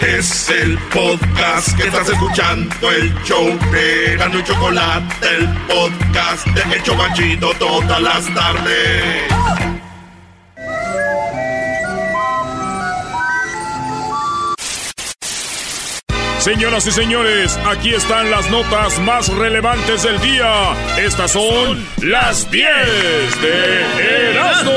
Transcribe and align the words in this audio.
Es 0.00 0.48
el 0.48 0.78
podcast 0.92 1.76
que 1.76 1.88
estás 1.88 2.08
escuchando, 2.08 2.90
el 2.90 3.14
show 3.22 3.46
de 3.70 4.14
y 4.14 4.44
Chocolate, 4.44 5.36
el 5.36 5.48
podcast 5.66 6.46
de 6.46 6.74
El 6.74 6.82
Chocachito 6.82 7.52
todas 7.58 8.00
las 8.00 8.34
tardes. 8.34 9.30
Señoras 16.40 16.86
y 16.86 16.90
señores, 16.92 17.58
aquí 17.66 17.92
están 17.92 18.30
las 18.30 18.50
notas 18.50 18.98
más 19.00 19.28
relevantes 19.28 20.04
del 20.04 20.18
día. 20.22 20.72
Estas 20.96 21.32
son 21.32 21.86
las 22.02 22.50
10 22.50 23.42
de 23.42 24.30
Erasmo. 24.30 24.70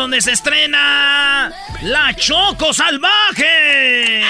Donde 0.00 0.22
se 0.22 0.32
estrena 0.32 1.52
La 1.82 2.16
Choco 2.16 2.72
Salvaje. 2.72 4.22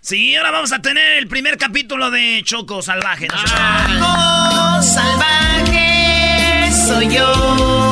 Sí, 0.00 0.34
ahora 0.36 0.52
vamos 0.52 0.72
a 0.72 0.80
tener 0.80 1.18
el 1.18 1.28
primer 1.28 1.58
capítulo 1.58 2.10
de 2.10 2.40
Choco 2.44 2.80
Salvaje. 2.80 3.28
Choco 3.28 4.82
Salvaje 4.82 6.70
soy 6.72 7.14
yo. 7.14 7.85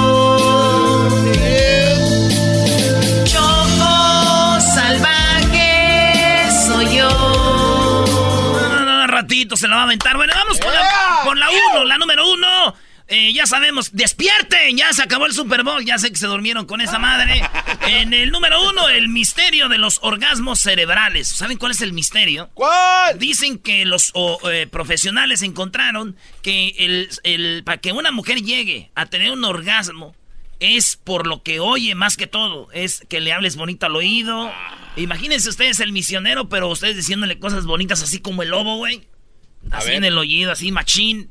Se 9.57 9.69
la 9.69 9.77
va 9.77 9.83
a 9.83 9.85
aventar. 9.85 10.17
Bueno, 10.17 10.33
vamos 10.35 10.59
por 10.59 11.37
la, 11.37 11.49
uno, 11.51 11.85
la 11.85 11.99
número 11.99 12.31
uno. 12.31 12.75
Eh, 13.07 13.35
ya 13.35 13.45
sabemos, 13.47 13.91
despierten, 13.93 14.79
ya 14.79 14.91
se 14.95 15.03
acabó 15.03 15.27
el 15.27 15.35
Super 15.35 15.63
Bowl, 15.63 15.85
ya 15.85 15.99
sé 15.99 16.11
que 16.11 16.17
se 16.17 16.27
durmieron 16.27 16.65
con 16.67 16.81
esa 16.81 16.99
madre. 16.99 17.43
En 17.87 18.15
el 18.15 18.31
número 18.31 18.67
uno, 18.71 18.89
el 18.89 19.09
misterio 19.09 19.69
de 19.69 19.77
los 19.77 19.99
orgasmos 20.01 20.59
cerebrales. 20.59 21.29
¿Saben 21.29 21.59
cuál 21.59 21.73
es 21.73 21.83
el 21.83 21.93
misterio? 21.93 22.49
¿Cuál? 22.55 23.19
Dicen 23.19 23.59
que 23.59 23.85
los 23.85 24.11
eh, 24.51 24.67
profesionales 24.71 25.43
encontraron 25.43 26.17
que 26.41 26.75
el, 26.79 27.11
el, 27.25 27.63
para 27.63 27.77
que 27.79 27.93
una 27.93 28.11
mujer 28.11 28.41
llegue 28.41 28.91
a 28.95 29.05
tener 29.05 29.31
un 29.33 29.45
orgasmo 29.45 30.15
es 30.61 30.97
por 30.97 31.27
lo 31.27 31.43
que 31.43 31.61
oye 31.61 31.95
más 31.95 32.17
que 32.17 32.27
todo, 32.27 32.69
es 32.73 33.05
que 33.09 33.21
le 33.21 33.33
hables 33.33 33.57
bonito 33.57 33.85
al 33.87 33.97
oído. 33.97 34.51
Imagínense 34.97 35.49
ustedes 35.49 35.81
el 35.81 35.93
misionero, 35.93 36.49
pero 36.49 36.69
ustedes 36.69 36.97
diciéndole 36.97 37.39
cosas 37.39 37.67
bonitas 37.67 38.03
así 38.03 38.21
como 38.21 38.43
el 38.43 38.51
lobo, 38.51 38.77
güey. 38.77 39.07
Así 39.71 39.93
en 39.93 40.05
el 40.05 40.17
oído, 40.19 40.53
así 40.53 40.73
machín. 40.73 41.31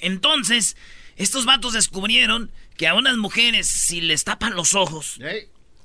Entonces, 0.00 0.76
estos 1.16 1.44
vatos 1.44 1.74
descubrieron 1.74 2.50
que 2.76 2.88
a 2.88 2.94
unas 2.94 3.16
mujeres, 3.16 3.66
si 3.66 4.00
les 4.00 4.24
tapan 4.24 4.54
los 4.54 4.74
ojos 4.74 5.18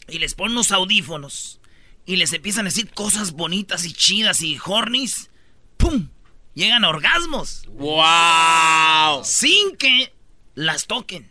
y 0.08 0.20
les 0.20 0.34
ponen 0.34 0.56
los 0.56 0.72
audífonos 0.72 1.59
y 2.06 2.16
les 2.16 2.31
empiezan 2.34 2.66
a 2.66 2.70
decir 2.70 2.90
cosas 2.92 3.34
bonitas 3.34 3.86
y 3.86 3.94
chidas 3.94 4.42
y 4.42 4.58
hornies, 4.64 5.30
¡pum! 5.78 6.09
Llegan 6.54 6.86
a 6.86 6.90
orgasmos. 6.90 7.64
¡Wow! 7.68 9.25
Sin 9.25 9.75
que 9.75 10.14
las 10.54 10.88
toquen. 10.88 11.30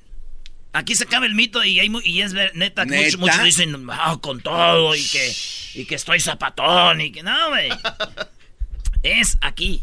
Aquí 0.74 0.96
se 0.96 1.04
acaba 1.04 1.24
el 1.24 1.34
mito 1.34 1.64
y, 1.64 1.80
y 1.80 2.20
es 2.20 2.34
neta 2.54 2.84
que 2.84 3.16
muchos, 3.16 3.44
dicen, 3.44 3.86
ah, 3.90 4.18
con 4.20 4.40
todo 4.40 4.94
y 4.96 5.02
que, 5.02 5.34
y 5.76 5.84
que 5.86 5.94
estoy 5.94 6.18
zapatón 6.20 7.00
y 7.00 7.12
que 7.12 7.22
no, 7.22 7.48
güey. 7.48 7.70
es 9.02 9.38
aquí. 9.40 9.82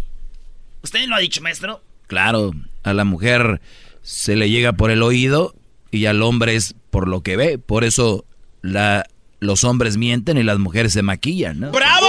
¿Usted 0.83 1.07
lo 1.07 1.15
ha 1.15 1.19
dicho, 1.19 1.41
maestro? 1.41 1.83
Claro, 2.07 2.51
a 2.83 2.93
la 2.93 3.03
mujer 3.03 3.61
se 4.01 4.35
le 4.35 4.49
llega 4.49 4.73
por 4.73 4.91
el 4.91 5.03
oído 5.03 5.55
y 5.91 6.05
al 6.05 6.21
hombre 6.21 6.55
es 6.55 6.75
por 6.89 7.07
lo 7.07 7.21
que 7.21 7.37
ve. 7.37 7.57
Por 7.57 7.83
eso 7.83 8.25
la, 8.61 9.05
los 9.39 9.63
hombres 9.63 9.97
mienten 9.97 10.37
y 10.37 10.43
las 10.43 10.59
mujeres 10.59 10.93
se 10.93 11.01
maquillan, 11.01 11.59
¿no? 11.59 11.71
¡Bravo! 11.71 12.07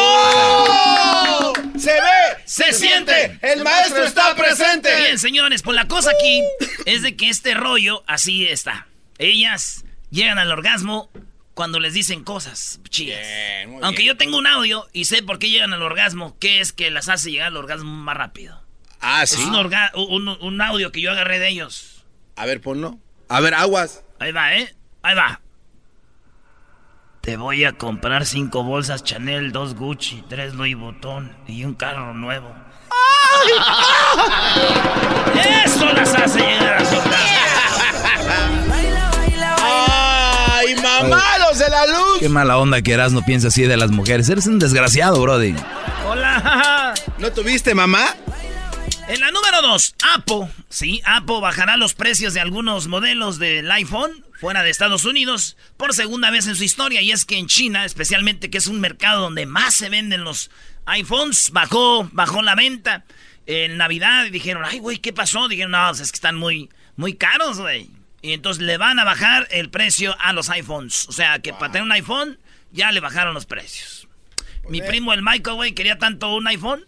Se 1.77 1.93
ve, 1.93 2.43
se, 2.45 2.73
siente, 2.73 3.39
el 3.43 3.65
maestro 3.65 4.05
está 4.05 4.37
presente. 4.37 4.95
Bien, 4.95 5.19
señores, 5.19 5.63
pues 5.63 5.75
la 5.75 5.89
cosa 5.89 6.11
aquí 6.11 6.43
es 6.87 7.03
de 7.03 7.17
que 7.17 7.29
este 7.29 7.55
rollo 7.55 8.05
así 8.07 8.47
está. 8.47 8.87
Ellas 9.19 9.85
llegan 10.11 10.39
al 10.39 10.53
orgasmo 10.53 11.11
cuando 11.55 11.81
les 11.81 11.95
dicen 11.95 12.23
cosas 12.23 12.81
chidas. 12.89 13.19
Aunque 13.83 14.05
yo 14.05 14.17
tengo 14.17 14.39
un 14.39 14.47
audio 14.47 14.87
y 14.93 15.07
sé 15.07 15.23
por 15.23 15.39
qué 15.39 15.51
llegan 15.51 15.73
al 15.73 15.83
orgasmo, 15.83 16.37
que 16.39 16.61
es 16.61 16.73
que 16.73 16.91
las 16.91 17.09
hace 17.09 17.31
llegar 17.31 17.49
al 17.49 17.57
orgasmo 17.57 17.91
más 17.91 18.17
rápido. 18.17 18.62
Ah, 19.03 19.27
sí. 19.27 19.43
Es 19.43 19.49
un, 19.49 20.61
audio 20.61 20.93
que 20.93 21.01
yo 21.01 21.11
agarré 21.11 21.41
de 21.41 21.49
ellos. 21.49 22.07
A 22.37 22.47
ver, 22.47 22.61
ponlo. 22.61 22.99
A 23.29 23.41
ver, 23.41 23.53
aguas. 23.53 24.05
Ahí 24.21 24.31
va, 24.31 24.55
¿eh? 24.55 24.75
Ahí 25.03 25.17
va. 25.17 25.41
Te 27.21 27.37
voy 27.37 27.65
a 27.65 27.73
comprar 27.73 28.27
cinco 28.27 28.63
bolsas 28.63 29.03
Chanel, 29.05 29.53
dos 29.53 29.75
Gucci, 29.75 30.25
tres 30.29 30.55
Louis 30.55 30.77
Vuitton 30.77 31.37
y 31.47 31.65
un 31.65 31.75
carro 31.75 32.15
nuevo. 32.15 32.55
Eso 35.65 35.87
las 35.93 36.15
hace 36.15 36.41
llegar 36.41 36.75
a 36.75 36.85
su 36.85 36.97
¡Ay, 39.65 40.75
mamalos 40.77 41.59
de 41.59 41.71
la 41.71 41.87
luz! 41.87 42.19
Qué 42.21 42.29
mala 42.29 42.59
onda 42.59 42.83
que 42.83 42.93
eras, 42.93 43.13
no 43.13 43.25
piensa 43.25 43.49
así 43.49 43.63
de 43.63 43.77
las 43.77 43.91
mujeres. 43.91 44.29
Eres 44.29 44.47
un 44.47 44.61
desgraciado, 44.61 45.21
brody. 45.21 45.57
Hola. 46.07 46.95
¿No 47.19 47.33
tuviste 47.33 47.75
mamá? 47.75 48.15
En 49.13 49.21
la 49.21 49.31
número 49.31 49.61
2, 49.61 49.97
Apple. 50.17 50.49
Sí, 50.71 51.03
Apple 51.05 51.41
bajará 51.43 51.77
los 51.77 51.93
precios 51.93 52.33
de 52.33 52.41
algunos 52.41 52.89
modelos 52.89 53.39
del 53.39 53.71
iPhone 53.71 54.25
fuera 54.41 54.63
de 54.63 54.71
Estados 54.71 55.05
Unidos 55.05 55.59
por 55.77 55.93
segunda 55.93 56.31
vez 56.31 56.47
en 56.47 56.57
su 56.57 56.65
historia. 56.65 57.03
Y 57.03 57.13
es 57.13 57.27
que 57.27 57.37
en 57.37 57.47
China, 57.47 57.85
especialmente, 57.85 58.49
que 58.49 58.57
es 58.57 58.69
un 58.69 58.81
mercado 58.81 59.21
donde 59.21 59.45
más 59.45 59.75
se 59.75 59.91
venden 59.91 60.25
los 60.25 60.51
iPhones, 60.87 61.51
bajó, 61.51 62.09
bajó 62.13 62.41
la 62.41 62.55
venta. 62.55 63.05
En 63.45 63.77
Navidad 63.77 64.25
dijeron, 64.31 64.63
ay, 64.65 64.79
güey, 64.79 64.97
¿qué 64.97 65.13
pasó? 65.13 65.47
Dijeron, 65.47 65.73
no, 65.73 65.89
pues 65.89 66.01
es 66.01 66.11
que 66.11 66.17
están 66.17 66.37
muy, 66.37 66.71
muy 66.97 67.13
caros, 67.13 67.61
güey. 67.61 67.91
Y 68.23 68.33
entonces 68.33 68.63
le 68.63 68.79
van 68.79 68.99
a 68.99 69.05
bajar 69.05 69.47
el 69.51 69.69
precio 69.69 70.17
a 70.21 70.33
los 70.33 70.49
iPhones. 70.49 71.07
O 71.11 71.13
sea, 71.13 71.39
que 71.41 71.53
para 71.53 71.71
tener 71.71 71.83
un 71.83 71.93
iPhone, 71.93 72.39
ya 72.71 72.91
le 72.93 73.01
bajaron 73.01 73.35
los 73.35 73.45
precios. 73.45 74.09
Mi 74.71 74.81
primo, 74.81 75.13
el 75.13 75.21
Michael, 75.23 75.57
güey, 75.57 75.73
quería 75.73 75.99
tanto 75.99 76.35
un 76.35 76.47
iPhone 76.47 76.87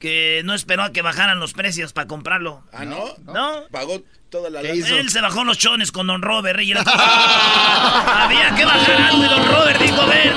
que 0.00 0.40
no 0.44 0.54
esperó 0.54 0.82
a 0.82 0.92
que 0.92 1.02
bajaran 1.02 1.38
los 1.38 1.52
precios 1.52 1.92
para 1.92 2.08
comprarlo. 2.08 2.64
¿Ah, 2.72 2.84
no? 2.84 3.04
¿No? 3.26 3.66
Pagó 3.70 4.02
toda 4.30 4.48
la 4.50 4.62
Él 4.62 5.10
se 5.10 5.20
bajó 5.20 5.44
los 5.44 5.58
chones 5.58 5.92
con 5.92 6.06
Don 6.06 6.22
Robert 6.22 6.60
y 6.60 6.72
Había 6.76 8.54
que 8.56 8.64
bajar 8.64 9.02
algo 9.02 9.24
y 9.24 9.28
Don 9.28 9.46
Robert 9.46 9.80
dijo, 9.80 10.06
ven. 10.06 10.32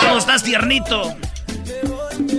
¿Cómo 0.00 0.18
estás 0.18 0.42
tiernito? 0.42 1.16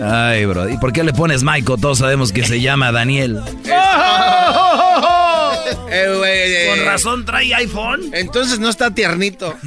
Ay, 0.04 0.46
bro. 0.46 0.70
¿Y 0.70 0.78
por 0.78 0.92
qué 0.92 1.04
le 1.04 1.14
pones 1.14 1.44
Michael? 1.44 1.80
Todos 1.80 2.00
sabemos 2.00 2.32
que 2.32 2.46
se 2.46 2.62
llama 2.62 2.92
Daniel. 2.92 3.42
Eh, 5.90 6.68
con 6.70 6.86
razón 6.86 7.26
trae 7.26 7.54
iPhone. 7.56 8.12
Entonces 8.14 8.60
no 8.60 8.70
está 8.70 8.94
tiernito. 8.94 9.56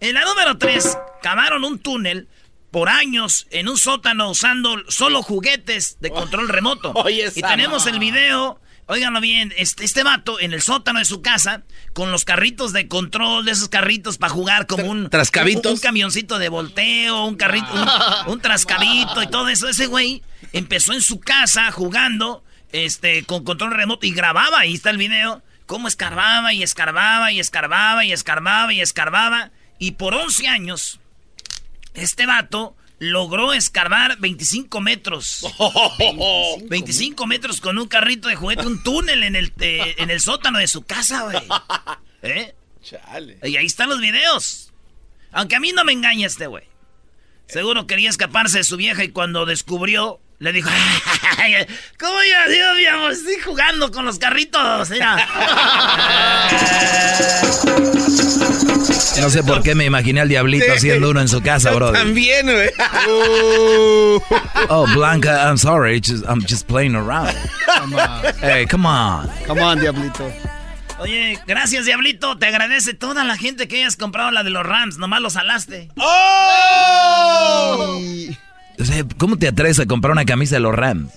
En 0.00 0.14
la 0.14 0.24
número 0.24 0.58
3, 0.58 0.98
cavaron 1.22 1.62
un 1.62 1.78
túnel 1.78 2.26
por 2.72 2.88
años 2.88 3.46
en 3.50 3.68
un 3.68 3.76
sótano 3.76 4.30
usando 4.30 4.82
solo 4.88 5.22
juguetes 5.22 5.98
de 6.00 6.10
control 6.10 6.48
remoto. 6.48 6.92
Oye, 6.96 7.30
y 7.34 7.42
tenemos 7.42 7.86
el 7.86 7.98
video, 7.98 8.58
óiganlo 8.86 9.20
bien, 9.20 9.52
este, 9.58 9.84
este 9.84 10.02
vato 10.02 10.40
en 10.40 10.54
el 10.54 10.62
sótano 10.62 10.98
de 10.98 11.04
su 11.04 11.20
casa 11.20 11.64
con 11.92 12.10
los 12.10 12.24
carritos 12.24 12.72
de 12.72 12.88
control, 12.88 13.44
de 13.44 13.52
esos 13.52 13.68
carritos 13.68 14.16
para 14.16 14.32
jugar 14.32 14.66
como 14.66 14.86
un... 14.86 15.10
¿Trascabitos? 15.10 15.66
Un, 15.66 15.72
un 15.72 15.80
camioncito 15.80 16.38
de 16.38 16.48
volteo, 16.48 17.26
un 17.26 17.36
carrito, 17.36 17.68
un, 17.74 17.86
un 18.32 18.40
trascabito 18.40 19.22
y 19.22 19.26
todo 19.28 19.50
eso. 19.50 19.68
Ese 19.68 19.86
güey 19.86 20.22
empezó 20.54 20.94
en 20.94 21.02
su 21.02 21.20
casa 21.20 21.70
jugando 21.72 22.42
este, 22.72 23.24
con 23.24 23.44
control 23.44 23.72
remoto 23.72 24.06
y 24.06 24.12
grababa, 24.12 24.60
ahí 24.60 24.72
está 24.72 24.88
el 24.88 24.96
video, 24.96 25.42
cómo 25.66 25.88
escarbaba 25.88 26.54
y 26.54 26.62
escarbaba 26.62 27.32
y 27.32 27.38
escarbaba 27.38 28.02
y 28.06 28.12
escarbaba 28.12 28.72
y 28.72 28.80
escarbaba. 28.80 29.50
Y 29.78 29.92
por 29.92 30.14
11 30.14 30.48
años, 30.48 31.00
este 31.94 32.26
vato 32.26 32.76
logró 32.98 33.52
escarbar 33.52 34.18
25 34.18 34.80
metros. 34.80 35.44
25 36.68 37.26
metros 37.26 37.60
con 37.60 37.78
un 37.78 37.88
carrito 37.88 38.28
de 38.28 38.36
juguete, 38.36 38.66
un 38.66 38.82
túnel 38.82 39.24
en 39.24 39.36
el, 39.36 39.52
eh, 39.58 39.96
en 39.98 40.10
el 40.10 40.20
sótano 40.20 40.58
de 40.58 40.68
su 40.68 40.82
casa, 40.82 41.24
güey. 41.24 41.42
¿Eh? 42.22 42.54
Chale. 42.82 43.38
Y 43.42 43.56
ahí 43.56 43.66
están 43.66 43.88
los 43.88 44.00
videos. 44.00 44.72
Aunque 45.32 45.56
a 45.56 45.60
mí 45.60 45.72
no 45.72 45.84
me 45.84 45.92
engaña 45.92 46.26
este 46.26 46.46
güey. 46.46 46.64
Seguro 47.46 47.86
quería 47.86 48.08
escaparse 48.08 48.58
de 48.58 48.64
su 48.64 48.76
vieja 48.76 49.04
y 49.04 49.08
cuando 49.08 49.46
descubrió, 49.46 50.20
le 50.42 50.52
dijo, 50.52 50.68
"Ay, 51.38 51.54
¿cómo 51.98 52.16
ya, 52.28 52.48
Dios 52.48 52.76
mío? 52.76 53.10
Estoy 53.10 53.38
jugando 53.44 53.90
con 53.92 54.04
los 54.04 54.18
carritos. 54.18 54.90
Mira. 54.90 55.16
No 59.20 59.30
sé 59.30 59.42
por 59.44 59.62
qué 59.62 59.74
me 59.74 59.84
imaginé 59.84 60.20
al 60.20 60.28
diablito 60.28 60.64
Sí. 60.66 60.70
haciendo 60.72 61.10
uno 61.10 61.20
en 61.20 61.28
su 61.28 61.40
casa, 61.42 61.70
Yo 61.70 61.76
brother. 61.76 62.00
También, 62.00 62.46
güey. 62.46 62.70
Oh, 64.68 64.86
Blanca, 64.94 65.44
I'm 65.46 65.58
sorry. 65.58 66.00
just- 66.00 66.24
I'm 66.28 66.44
just 66.48 66.66
playing 66.66 66.96
around. 66.96 67.32
Come 67.78 67.94
on. 67.96 68.22
Hey, 68.40 68.66
come 68.68 68.86
on. 68.88 69.28
Come 69.46 69.62
on, 69.62 69.78
Diablito. 69.80 70.32
Oye, 70.98 71.38
gracias, 71.46 71.84
Diablito. 71.84 72.36
Te 72.38 72.46
agradece 72.46 72.94
toda 72.94 73.22
la 73.24 73.36
gente 73.36 73.68
que 73.68 73.76
hayas 73.76 73.96
comprado 73.96 74.30
la 74.32 74.42
de 74.42 74.50
los 74.50 74.64
Rams. 74.66 74.98
Nomás 74.98 75.20
los 75.20 75.36
alaste. 75.36 75.88
¡Oh! 75.96 77.98
Y 78.00 78.36
O 78.82 78.84
sea, 78.84 79.04
¿cómo 79.16 79.38
te 79.38 79.46
atreves 79.46 79.78
a 79.78 79.86
comprar 79.86 80.10
una 80.10 80.24
camisa 80.24 80.56
de 80.56 80.60
los 80.60 80.74
Rams? 80.74 81.12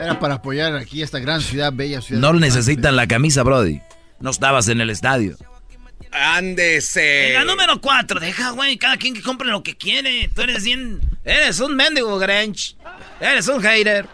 era 0.00 0.18
para 0.18 0.34
apoyar 0.34 0.74
aquí 0.74 1.00
esta 1.00 1.20
gran 1.20 1.40
ciudad, 1.40 1.72
bella 1.72 2.00
ciudad. 2.00 2.20
No 2.20 2.32
necesitan 2.32 2.96
la 2.96 3.06
camisa, 3.06 3.44
Brody. 3.44 3.80
No 4.18 4.30
estabas 4.30 4.66
en 4.66 4.80
el 4.80 4.90
estadio. 4.90 5.36
Ándese. 6.10 7.28
En 7.28 7.34
la 7.34 7.44
número 7.44 7.80
4, 7.80 8.18
deja, 8.18 8.50
güey, 8.50 8.78
cada 8.78 8.96
quien 8.96 9.14
que 9.14 9.22
compre 9.22 9.46
lo 9.46 9.62
que 9.62 9.76
quiere. 9.76 10.28
Tú 10.34 10.42
eres 10.42 10.64
bien. 10.64 11.00
Eres 11.24 11.60
un 11.60 11.76
mendigo, 11.76 12.18
Grinch. 12.18 12.76
Eres 13.20 13.46
un 13.46 13.62
hater. 13.62 14.06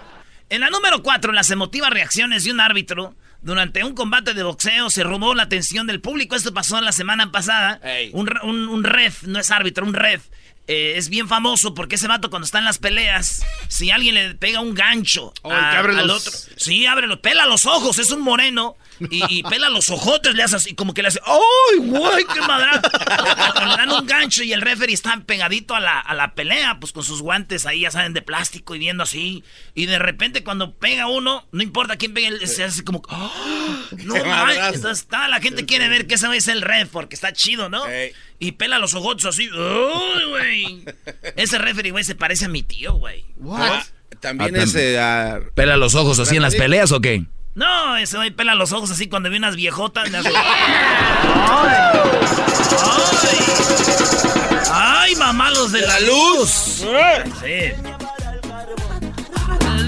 En 0.51 0.61
la 0.61 0.69
número 0.69 1.03
4, 1.03 1.33
las 1.33 1.51
emotivas 1.51 1.89
reacciones 1.89 2.45
de 2.45 2.53
un 2.53 2.61
árbitro. 2.61 3.15
Durante 3.45 3.85
un 3.85 3.95
combate 3.95 4.35
de 4.35 4.43
boxeo 4.43 4.91
se 4.91 5.05
robó 5.05 5.35
la 5.35 5.45
atención 5.45 5.87
del 5.87 6.01
público. 6.01 6.35
Esto 6.35 6.53
pasó 6.53 6.81
la 6.81 6.93
semana 6.93 7.31
pasada. 7.31 7.79
Un, 8.13 8.29
un, 8.43 8.69
un 8.69 8.85
ref, 8.85 9.23
no 9.25 9.39
es 9.39 9.51
árbitro, 9.51 9.85
un 9.87 9.95
ref. 9.95 10.23
eh, 10.67 10.95
es 10.97 11.11
bien 11.11 11.29
famoso 11.29 11.75
porque 11.75 11.97
ese 11.97 12.09
vato 12.09 12.31
cuando 12.31 12.47
está 12.47 12.59
en 12.59 12.65
las 12.65 12.79
peleas, 12.79 13.45
si 13.69 13.91
alguien 13.91 14.15
le 14.15 14.35
pega 14.35 14.61
un 14.61 14.73
gancho 14.75 15.35
Oh, 15.43 15.53
el 15.53 15.59
que 15.61 15.77
abre 15.77 15.93
al 15.99 16.07
los- 16.07 16.27
otro, 16.27 16.39
sí, 16.57 16.87
abre 16.87 17.07
los, 17.07 17.19
pela 17.19 17.45
los 17.47 17.67
ojos, 17.67 17.99
es 17.99 18.11
un 18.13 18.23
moreno 18.23 18.77
y, 19.11 19.39
y 19.39 19.43
pela 19.45 19.69
los 19.69 19.91
ojotes, 19.91 20.35
le 20.35 20.43
hace 20.43 20.57
así, 20.57 20.75
como 20.75 20.95
que 20.95 21.03
le 21.03 21.09
hace, 21.09 21.21
¡ay, 21.25 21.79
güey, 21.79 22.25
qué 22.33 22.41
madre! 22.41 22.67
le 23.67 23.77
dan 23.77 23.91
un 23.91 24.07
gancho 24.07 24.43
y 24.43 24.53
el 24.53 24.61
referee 24.61 24.95
está 24.95 25.21
pegadito 25.27 25.75
a 25.75 25.81
la, 25.81 26.01
a 26.01 26.15
la 26.15 26.35
pelea, 26.35 26.79
pues 26.81 26.93
con 26.93 27.03
sus 27.05 27.23
guantes 27.23 27.67
ahí, 27.67 27.81
ya 27.81 27.91
saben, 27.91 28.13
de 28.15 28.23
plástico 28.23 28.75
y 28.75 28.79
viendo 28.79 29.03
así. 29.03 29.45
Y 29.75 29.87
de 29.87 29.99
repente 29.99 30.45
cuando 30.45 30.75
pega 30.75 31.07
uno, 31.07 31.47
no 31.53 31.63
importa 31.63 31.97
quién 31.97 32.15
pegue, 32.15 32.47
se 32.47 32.65
hace 32.65 32.85
como, 32.85 33.03
¡ah! 33.09 33.31
¡No, 34.05 34.15
madrazo. 34.25 34.75
Entonces 34.77 35.07
toda 35.07 35.29
la 35.29 35.41
gente 35.41 35.67
quiere 35.67 35.89
ver 35.89 36.07
que 36.07 36.15
ese 36.15 36.35
es 36.37 36.49
el 36.49 36.63
ref 36.63 36.89
porque 36.91 37.15
está 37.15 37.33
chido, 37.33 37.69
¿no? 37.69 37.85
Y 38.39 38.53
pela 38.53 38.79
los 38.79 38.95
ojotes 38.95 39.25
así, 39.27 39.49
¡ay, 39.55 40.25
güey! 40.29 40.85
Ese 41.37 41.59
referee, 41.59 41.91
güey, 41.93 42.05
se 42.05 42.15
parece 42.15 42.45
a 42.47 42.49
mi 42.49 42.63
tío, 42.63 42.95
güey. 42.95 43.25
What? 43.37 43.61
Ah, 43.61 43.85
También 44.21 44.57
Ah, 44.57 44.63
ese. 44.63 44.99
ah, 44.99 45.41
¿Pela 45.55 45.77
los 45.77 45.95
ojos 45.95 46.19
así 46.19 46.37
en 46.37 46.43
las 46.43 46.55
peleas 46.55 46.93
o 46.93 47.01
qué? 47.01 47.25
No, 47.55 47.97
ese 47.97 48.17
güey 48.17 48.31
pela 48.33 48.55
los 48.55 48.73
ojos 48.73 48.91
así 48.91 49.09
cuando 49.09 49.31
ve 49.31 49.37
unas 49.37 49.55
viejotas. 49.55 50.09
¡Ay! 50.13 50.25
¡Ay! 54.73 54.75
¡Ay, 54.77 55.17
mamá, 55.17 55.51
los 55.51 55.71
de 55.71 55.83
la 55.83 56.01
luz! 56.01 56.51
Sí. 57.41 57.73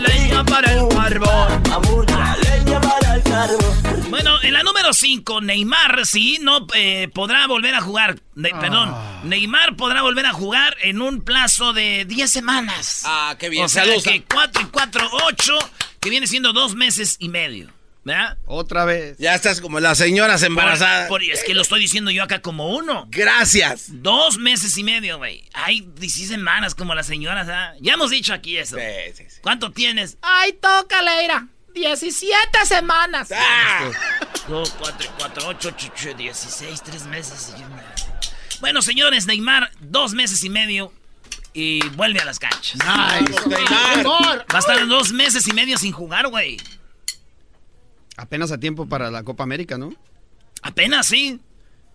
Leña 0.00 0.44
para 0.44 0.72
el 0.72 0.88
carbón. 0.88 1.62
Bueno, 4.08 4.40
en 4.42 4.52
la 4.54 4.62
número 4.62 4.92
5, 4.94 5.40
Neymar, 5.42 6.06
sí, 6.06 6.38
no 6.40 6.66
eh, 6.74 7.08
podrá 7.12 7.46
volver 7.46 7.74
a 7.74 7.80
jugar. 7.80 8.18
Ne- 8.34 8.50
Perdón, 8.50 8.94
Neymar 9.24 9.76
podrá 9.76 10.02
volver 10.02 10.26
a 10.26 10.32
jugar 10.32 10.76
en 10.82 11.02
un 11.02 11.22
plazo 11.22 11.72
de 11.72 12.04
10 12.06 12.30
semanas. 12.30 13.02
Ah, 13.04 13.36
qué 13.38 13.48
bien. 13.48 13.64
O 13.64 13.68
sea 13.68 13.82
Saludos. 13.84 14.04
que 14.04 14.22
4 14.24 14.62
y 14.62 14.64
4, 14.66 15.10
8, 15.26 15.58
que 16.00 16.08
viene 16.10 16.26
siendo 16.26 16.52
dos 16.52 16.74
meses 16.74 17.16
y 17.18 17.28
medio. 17.28 17.70
¿Verdad? 18.04 18.38
Otra 18.46 18.84
vez. 18.84 19.18
Ya 19.18 19.34
estás 19.34 19.60
como 19.60 19.80
las 19.80 19.98
señoras 19.98 20.42
embarazadas. 20.44 21.08
Por- 21.08 21.24
es 21.24 21.42
que 21.42 21.54
lo 21.54 21.62
estoy 21.62 21.80
diciendo 21.80 22.12
yo 22.12 22.22
acá 22.22 22.40
como 22.40 22.76
uno. 22.76 23.06
Gracias. 23.10 23.86
Dos 24.00 24.38
meses 24.38 24.78
y 24.78 24.84
medio, 24.84 25.18
güey. 25.18 25.42
Hay 25.52 25.80
16 25.80 26.28
semanas 26.28 26.76
como 26.76 26.94
las 26.94 27.06
señoras, 27.08 27.48
¿ah? 27.50 27.74
Ya 27.80 27.94
hemos 27.94 28.10
dicho 28.10 28.32
aquí 28.32 28.56
eso. 28.56 28.76
Sí, 28.76 29.12
sí, 29.16 29.24
sí. 29.28 29.36
¿Cuánto 29.42 29.72
tienes? 29.72 30.16
Ay, 30.22 30.52
toca, 30.52 31.02
Leira. 31.02 31.48
17 31.76 32.64
semanas. 32.64 33.28
Ah, 33.37 33.90
2, 34.49 34.76
4, 34.78 35.11
4, 35.19 35.49
8, 35.49 35.75
8, 35.94 36.14
16, 36.17 36.82
3 36.82 37.06
meses 37.06 37.55
y 37.58 37.62
una. 37.62 37.84
Bueno, 38.61 38.81
señores, 38.81 39.26
Neymar, 39.26 39.70
dos 39.81 40.14
meses 40.14 40.43
y 40.43 40.49
medio 40.49 40.90
y 41.52 41.87
vuelve 41.90 42.20
a 42.20 42.25
las 42.25 42.38
canchas. 42.38 42.78
Nice. 42.78 43.49
Neymar. 43.49 44.06
Va 44.06 44.56
a 44.56 44.58
estar 44.58 44.87
dos 44.88 45.12
meses 45.12 45.46
y 45.46 45.52
medio 45.52 45.76
sin 45.76 45.93
jugar, 45.93 46.28
güey. 46.28 46.56
Apenas 48.17 48.50
a 48.52 48.58
tiempo 48.58 48.88
para 48.88 49.11
la 49.11 49.23
Copa 49.23 49.44
América, 49.44 49.76
¿no? 49.76 49.93
Apenas 50.62 51.06
sí. 51.06 51.40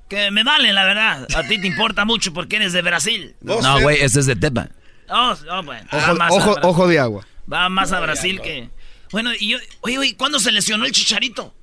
Que 0.07 0.29
me 0.29 0.43
vale, 0.43 0.73
la 0.73 0.83
verdad. 0.83 1.27
A 1.35 1.47
ti 1.47 1.59
te 1.59 1.65
importa 1.65 2.05
mucho 2.05 2.33
porque 2.33 2.57
eres 2.57 2.73
de 2.73 2.83
Brasil. 2.83 3.35
No, 3.41 3.81
güey, 3.81 3.99
este 4.01 4.19
es 4.19 4.27
de 4.27 4.35
Tepa. 4.35 4.69
Oh, 5.09 5.33
oh, 5.49 5.63
bueno. 5.63 5.87
Ojo, 5.91 6.17
ojo, 6.29 6.55
ojo 6.61 6.87
de 6.87 6.99
agua. 6.99 7.25
Va 7.51 7.67
más 7.69 7.91
a 7.91 7.99
Brasil 7.99 8.39
que. 8.41 8.69
Bueno, 9.11 9.31
y 9.37 9.49
yo. 9.49 9.57
Oye, 9.81 9.97
güey, 9.97 10.13
¿cuándo 10.13 10.39
se 10.39 10.51
lesionó 10.51 10.85
el 10.85 10.91
chicharito? 10.91 11.53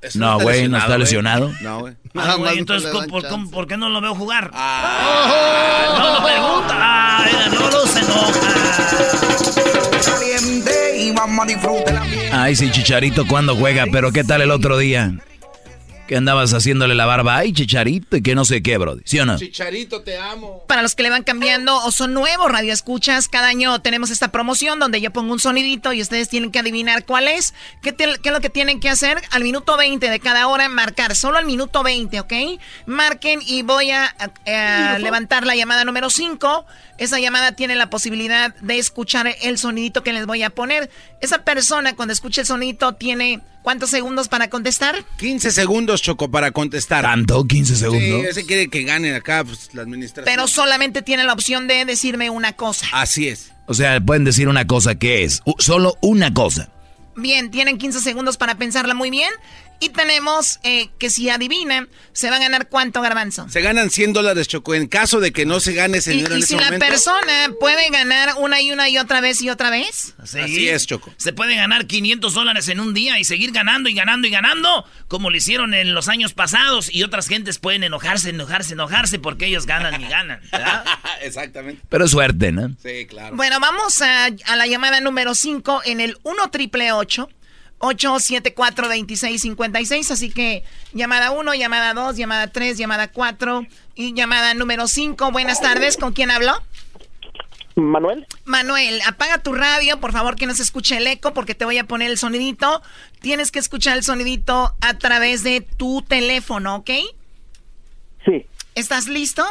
eso 0.00 0.18
No, 0.18 0.38
güey, 0.40 0.68
no 0.68 0.78
está 0.78 0.98
lesionado. 0.98 1.52
No, 1.60 1.80
güey. 1.80 1.94
Ah, 2.14 2.34
güey, 2.36 2.58
entonces, 2.58 2.92
no 2.92 3.50
¿por, 3.50 3.66
qué 3.66 3.76
no 3.76 3.88
lo 3.88 4.00
veo 4.00 4.14
jugar? 4.14 4.50
Ah, 4.52 5.94
No, 5.96 6.18
no 6.18 6.24
pregunta. 6.24 6.74
Ah, 6.74 7.48
no 7.52 7.70
lo 7.70 7.86
se 7.86 8.00
enoja. 8.00 8.52
Ay, 12.32 12.56
sí, 12.56 12.70
Chicharito, 12.70 13.26
¿cuándo 13.26 13.54
juega? 13.56 13.84
Pero 13.90 14.12
¿qué 14.12 14.24
tal 14.24 14.42
el 14.42 14.50
otro 14.50 14.78
día? 14.78 15.12
Que 16.12 16.18
andabas 16.18 16.52
haciéndole 16.52 16.94
la 16.94 17.06
barba. 17.06 17.38
Ay, 17.38 17.54
Chicharito, 17.54 18.18
y 18.18 18.22
que 18.22 18.34
no 18.34 18.44
sé 18.44 18.62
qué, 18.62 18.76
Brody. 18.76 19.00
¿Sí 19.06 19.18
o 19.18 19.24
no? 19.24 19.38
Chicharito, 19.38 20.02
te 20.02 20.18
amo. 20.18 20.62
Para 20.68 20.82
los 20.82 20.94
que 20.94 21.02
le 21.02 21.08
van 21.08 21.22
cambiando 21.22 21.74
o 21.86 21.90
son 21.90 22.12
nuevos 22.12 22.52
radioescuchas, 22.52 23.28
cada 23.28 23.48
año 23.48 23.80
tenemos 23.80 24.10
esta 24.10 24.30
promoción 24.30 24.78
donde 24.78 25.00
yo 25.00 25.10
pongo 25.10 25.32
un 25.32 25.40
sonidito 25.40 25.90
y 25.94 26.02
ustedes 26.02 26.28
tienen 26.28 26.50
que 26.52 26.58
adivinar 26.58 27.06
cuál 27.06 27.28
es. 27.28 27.54
¿Qué, 27.80 27.92
te- 27.92 28.18
qué 28.22 28.28
es 28.28 28.32
lo 28.34 28.42
que 28.42 28.50
tienen 28.50 28.78
que 28.78 28.90
hacer? 28.90 29.22
Al 29.30 29.42
minuto 29.42 29.78
20 29.78 30.10
de 30.10 30.20
cada 30.20 30.48
hora, 30.48 30.68
marcar. 30.68 31.16
Solo 31.16 31.38
al 31.38 31.46
minuto 31.46 31.82
20, 31.82 32.20
¿ok? 32.20 32.32
Marquen 32.84 33.40
y 33.46 33.62
voy 33.62 33.90
a, 33.92 34.14
a- 34.46 34.94
a 34.94 34.98
levantar 34.98 35.46
la 35.46 35.56
llamada 35.56 35.82
número 35.86 36.10
5. 36.10 36.66
Esa 37.02 37.18
llamada 37.18 37.52
tiene 37.52 37.74
la 37.74 37.90
posibilidad 37.90 38.54
de 38.56 38.78
escuchar 38.78 39.34
el 39.42 39.58
sonidito 39.58 40.04
que 40.04 40.12
les 40.12 40.24
voy 40.24 40.44
a 40.44 40.50
poner. 40.50 40.88
Esa 41.20 41.42
persona 41.42 41.96
cuando 41.96 42.12
escuche 42.12 42.42
el 42.42 42.46
sonidito 42.46 42.94
tiene 42.94 43.40
¿cuántos 43.62 43.90
segundos 43.90 44.28
para 44.28 44.48
contestar? 44.48 45.04
15 45.16 45.50
segundos, 45.50 46.00
Choco, 46.00 46.30
para 46.30 46.52
contestar. 46.52 47.02
¿Tanto? 47.02 47.42
¿15 47.44 47.64
Sí, 47.64 47.76
segundos? 47.76 48.24
ese 48.26 48.46
quiere 48.46 48.68
que 48.68 48.84
gane 48.84 49.14
acá 49.16 49.42
pues, 49.44 49.70
la 49.72 49.82
administración. 49.82 50.24
Pero 50.32 50.46
solamente 50.46 51.02
tiene 51.02 51.24
la 51.24 51.32
opción 51.32 51.66
de 51.66 51.84
decirme 51.84 52.30
una 52.30 52.52
cosa. 52.52 52.86
Así 52.92 53.26
es. 53.26 53.50
O 53.66 53.74
sea, 53.74 54.00
pueden 54.00 54.22
decir 54.22 54.46
una 54.46 54.68
cosa 54.68 54.94
que 54.94 55.24
es. 55.24 55.42
solo 55.58 55.96
una 56.02 56.32
cosa. 56.32 56.68
Bien, 57.16 57.50
tienen 57.50 57.78
15 57.78 58.00
segundos 58.00 58.36
para 58.36 58.54
pensarla 58.54 58.94
muy 58.94 59.10
bien. 59.10 59.30
Y 59.82 59.88
tenemos 59.88 60.60
eh, 60.62 60.90
que 60.98 61.10
si 61.10 61.28
adivinan, 61.28 61.88
se 62.12 62.30
va 62.30 62.36
a 62.36 62.38
ganar 62.38 62.68
cuánto 62.68 63.00
garbanzo. 63.02 63.48
Se 63.48 63.60
ganan 63.62 63.90
100 63.90 64.12
dólares, 64.12 64.46
Choco, 64.46 64.74
en 64.76 64.86
caso 64.86 65.18
de 65.18 65.32
que 65.32 65.44
no 65.44 65.58
se 65.58 65.72
gane 65.72 65.98
ese 65.98 66.12
dinero 66.12 66.30
y, 66.30 66.34
en 66.34 66.38
y 66.38 66.42
ese 66.44 66.54
si 66.54 66.56
la 66.56 66.66
momento. 66.66 66.86
persona 66.86 67.50
puede 67.58 67.88
ganar 67.90 68.34
una 68.38 68.60
y 68.60 68.70
una 68.70 68.88
y 68.88 68.98
otra 68.98 69.20
vez 69.20 69.42
y 69.42 69.50
otra 69.50 69.70
vez. 69.70 70.14
Sí. 70.24 70.38
Así 70.38 70.68
es, 70.68 70.86
Choco. 70.86 71.12
Se 71.16 71.32
puede 71.32 71.56
ganar 71.56 71.86
500 71.86 72.32
dólares 72.32 72.68
en 72.68 72.78
un 72.78 72.94
día 72.94 73.18
y 73.18 73.24
seguir 73.24 73.50
ganando 73.50 73.88
y 73.88 73.94
ganando 73.94 74.28
y 74.28 74.30
ganando, 74.30 74.86
como 75.08 75.30
lo 75.30 75.36
hicieron 75.36 75.74
en 75.74 75.94
los 75.94 76.08
años 76.08 76.32
pasados. 76.32 76.88
Y 76.94 77.02
otras 77.02 77.26
gentes 77.26 77.58
pueden 77.58 77.82
enojarse, 77.82 78.30
enojarse, 78.30 78.74
enojarse 78.74 79.18
porque 79.18 79.46
ellos 79.46 79.66
ganan 79.66 80.00
y 80.00 80.06
ganan. 80.06 80.40
¿verdad? 80.52 80.84
Exactamente. 81.22 81.82
Pero 81.88 82.06
suerte, 82.06 82.52
¿no? 82.52 82.70
Sí, 82.80 83.06
claro. 83.06 83.34
Bueno, 83.34 83.58
vamos 83.58 84.00
a, 84.00 84.26
a 84.26 84.56
la 84.56 84.66
llamada 84.68 85.00
número 85.00 85.34
5 85.34 85.82
en 85.86 86.00
el 86.00 86.18
1 86.22 86.50
triple 86.52 86.92
874 86.92 87.41
2656 87.82 90.10
Así 90.10 90.30
que 90.30 90.64
llamada 90.92 91.30
1, 91.32 91.54
llamada 91.54 91.94
2, 91.94 92.16
llamada 92.16 92.48
3, 92.48 92.78
llamada 92.78 93.12
4 93.12 93.66
y 93.94 94.14
llamada 94.14 94.54
número 94.54 94.86
5. 94.86 95.32
Buenas 95.32 95.60
tardes, 95.60 95.96
¿con 95.96 96.12
quién 96.12 96.30
habló? 96.30 96.52
Manuel. 97.74 98.26
Manuel, 98.44 99.00
apaga 99.06 99.38
tu 99.38 99.54
radio, 99.54 99.98
por 99.98 100.12
favor, 100.12 100.36
que 100.36 100.46
no 100.46 100.54
se 100.54 100.62
escuche 100.62 100.98
el 100.98 101.06
eco 101.06 101.32
porque 101.32 101.54
te 101.54 101.64
voy 101.64 101.78
a 101.78 101.84
poner 101.84 102.10
el 102.10 102.18
sonidito. 102.18 102.82
Tienes 103.20 103.50
que 103.50 103.58
escuchar 103.58 103.96
el 103.96 104.04
sonidito 104.04 104.74
a 104.80 104.98
través 104.98 105.42
de 105.42 105.62
tu 105.62 106.02
teléfono, 106.02 106.76
¿ok? 106.76 106.90
Sí, 108.24 108.46
¿Estás 108.74 109.08
listo? 109.08 109.44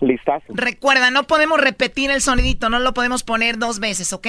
listazo. 0.00 0.46
Recuerda, 0.48 1.10
no 1.10 1.26
podemos 1.26 1.60
repetir 1.60 2.10
el 2.10 2.20
sonidito, 2.20 2.68
no 2.68 2.80
lo 2.80 2.92
podemos 2.92 3.22
poner 3.22 3.58
dos 3.58 3.78
veces, 3.78 4.12
¿ok? 4.12 4.26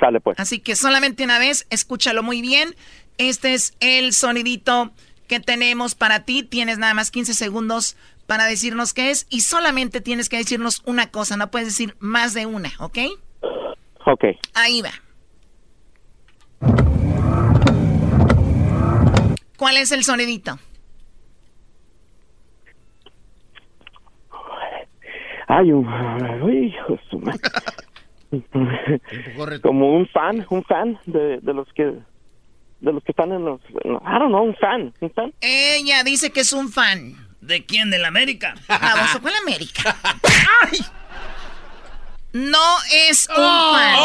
Sale 0.00 0.20
pues. 0.20 0.40
Así 0.40 0.58
que 0.58 0.74
solamente 0.74 1.22
una 1.22 1.38
vez, 1.38 1.66
escúchalo 1.70 2.22
muy 2.22 2.40
bien. 2.40 2.74
Este 3.18 3.54
es 3.54 3.76
el 3.80 4.12
sonidito 4.12 4.90
que 5.28 5.38
tenemos 5.38 5.94
para 5.94 6.24
ti. 6.24 6.42
Tienes 6.42 6.78
nada 6.78 6.94
más 6.94 7.10
15 7.10 7.34
segundos 7.34 7.96
para 8.26 8.44
decirnos 8.44 8.94
qué 8.94 9.10
es 9.10 9.26
y 9.28 9.40
solamente 9.40 10.00
tienes 10.00 10.28
que 10.28 10.36
decirnos 10.36 10.82
una 10.86 11.10
cosa, 11.10 11.36
no 11.36 11.50
puedes 11.50 11.66
decir 11.66 11.96
más 11.98 12.32
de 12.32 12.46
una, 12.46 12.70
¿ok? 12.78 12.98
Ok. 14.06 14.24
Ahí 14.54 14.82
va. 14.82 14.92
¿Cuál 19.56 19.76
es 19.76 19.90
el 19.90 20.04
sonidito? 20.04 20.58
Ay, 25.48 25.72
un... 25.72 25.84
Uy, 26.42 26.72
Como 29.62 29.96
un 29.96 30.06
fan, 30.08 30.46
un 30.50 30.64
fan 30.64 30.98
de, 31.06 31.38
de 31.40 31.54
los 31.54 31.66
que 31.74 31.92
de 32.80 32.92
los 32.92 33.04
que 33.04 33.12
están 33.12 33.32
en 33.32 33.44
los, 33.44 33.60
I 33.60 34.18
don't 34.18 34.28
know, 34.28 34.42
un 34.42 34.56
fan, 34.56 34.94
un 35.00 35.10
fan. 35.10 35.34
Ella 35.40 36.02
dice 36.02 36.30
que 36.30 36.40
es 36.40 36.52
un 36.52 36.70
fan. 36.70 37.14
¿De 37.40 37.64
quién? 37.64 37.90
¿De 37.90 37.98
la 37.98 38.08
América? 38.08 38.54
Baboso 38.68 39.20
con 39.20 39.32
la 39.32 39.38
América. 39.38 39.96
No 42.32 42.76
es 43.08 43.28
un 43.28 43.34
fan. 43.34 43.96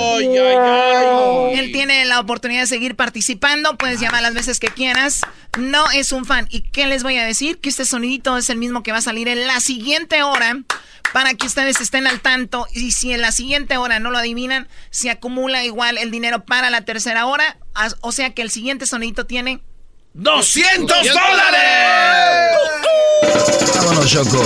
Ay, 0.00 0.38
ay, 0.38 0.56
ay. 0.58 1.58
Él 1.58 1.72
tiene 1.72 2.06
la 2.06 2.20
oportunidad 2.20 2.62
de 2.62 2.66
seguir 2.66 2.96
participando. 2.96 3.76
Puedes 3.76 4.00
llamar 4.00 4.22
las 4.22 4.32
veces 4.32 4.58
que 4.58 4.68
quieras. 4.68 5.20
No 5.58 5.90
es 5.90 6.12
un 6.12 6.24
fan. 6.24 6.46
¿Y 6.50 6.62
qué 6.62 6.86
les 6.86 7.02
voy 7.02 7.18
a 7.18 7.24
decir? 7.24 7.58
Que 7.58 7.68
este 7.68 7.84
sonidito 7.84 8.38
es 8.38 8.48
el 8.48 8.56
mismo 8.56 8.82
que 8.82 8.92
va 8.92 8.98
a 8.98 9.02
salir 9.02 9.28
en 9.28 9.46
la 9.46 9.60
siguiente 9.60 10.22
hora. 10.22 10.58
Para 11.12 11.34
que 11.34 11.46
ustedes 11.46 11.78
estén 11.82 12.06
al 12.06 12.20
tanto. 12.20 12.66
Y 12.72 12.92
si 12.92 13.12
en 13.12 13.20
la 13.20 13.32
siguiente 13.32 13.76
hora 13.76 13.98
no 13.98 14.10
lo 14.10 14.16
adivinan, 14.16 14.68
se 14.88 15.10
acumula 15.10 15.62
igual 15.64 15.98
el 15.98 16.10
dinero 16.10 16.46
para 16.46 16.70
la 16.70 16.86
tercera 16.86 17.26
hora. 17.26 17.58
O 18.00 18.12
sea 18.12 18.32
que 18.32 18.40
el 18.40 18.50
siguiente 18.50 18.86
sonidito 18.86 19.26
tiene. 19.26 19.60
¡200 20.14 20.86
dólares! 20.86 22.58
Vámonos, 23.76 24.10
Choco. 24.10 24.42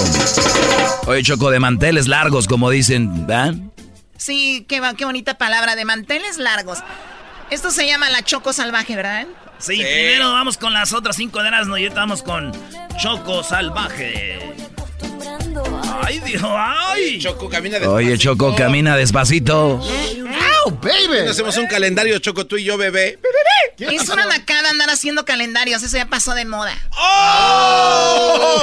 Oye, 1.07 1.23
Choco, 1.23 1.51
de 1.51 1.61
manteles 1.61 2.07
largos, 2.09 2.47
como 2.47 2.71
dicen, 2.71 3.27
¿verdad? 3.27 3.55
Sí, 4.17 4.65
qué, 4.69 4.81
qué 4.97 5.05
bonita 5.05 5.39
palabra. 5.39 5.77
De 5.77 5.85
manteles 5.85 6.39
largos. 6.39 6.79
Esto 7.51 7.71
se 7.71 7.87
llama 7.87 8.11
la 8.11 8.23
choco 8.23 8.53
salvaje, 8.53 8.97
¿verdad? 8.97 9.27
Sí, 9.59 9.77
primero 9.77 10.33
vamos 10.33 10.59
con 10.59 10.73
las 10.73 10.93
otras 10.93 11.17
cinco 11.17 11.41
de 11.43 11.49
Erasmo 11.49 11.79
y 11.79 11.85
ahorita 11.85 12.01
vamos 12.01 12.23
con 12.23 12.53
Choco 12.99 13.43
Salvaje. 13.43 14.39
¡Ay, 16.03 16.21
Dios! 16.21 16.43
¡Ay! 16.45 17.19
Choco, 17.19 17.49
camina 17.49 17.79
de 17.79 17.87
Oye, 17.87 18.19
Choco, 18.19 18.55
camina 18.55 18.97
despacito. 18.97 19.81
Hacemos 21.29 21.57
un 21.57 21.67
calendario, 21.67 22.19
Choco, 22.19 22.47
tú 22.47 22.57
y 22.57 22.65
yo, 22.65 22.77
bebé. 22.77 23.19
Es 23.79 24.09
una 24.09 24.25
nacada 24.27 24.71
andar 24.71 24.89
haciendo 24.91 25.25
calendarios. 25.25 25.83
Eso 25.83 25.97
ya 25.97 26.07
pasó 26.07 26.35
de 26.35 26.45
moda. 26.45 26.73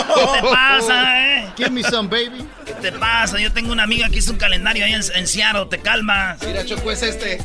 ¿Qué 0.07 0.41
te 0.41 0.47
pasa, 0.49 1.21
eh? 1.21 1.53
Give 1.55 1.69
me 1.69 1.83
some, 1.83 2.09
baby. 2.09 2.45
¿Qué 2.65 2.73
te 2.73 2.91
pasa? 2.91 3.39
Yo 3.39 3.51
tengo 3.53 3.71
una 3.71 3.83
amiga 3.83 4.09
que 4.09 4.19
hizo 4.19 4.31
un 4.31 4.37
calendario 4.37 4.85
ahí 4.85 4.93
en, 4.93 5.03
en 5.15 5.27
Seattle. 5.27 5.67
¿Te 5.69 5.79
calmas? 5.79 6.41
Mira, 6.43 6.65
Choco, 6.65 6.91
es 6.91 7.03
este. 7.03 7.39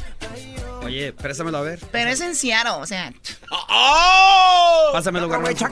Oye, 0.88 1.12
préstamelo 1.12 1.58
a 1.58 1.62
ver. 1.62 1.80
Pero 1.92 2.10
es 2.10 2.20
en 2.20 2.34
Seattle, 2.34 2.72
o 2.72 2.86
sea. 2.86 3.12
¡Oh! 3.50 4.90
Pásamelo, 4.92 5.28
garbanzo. 5.28 5.66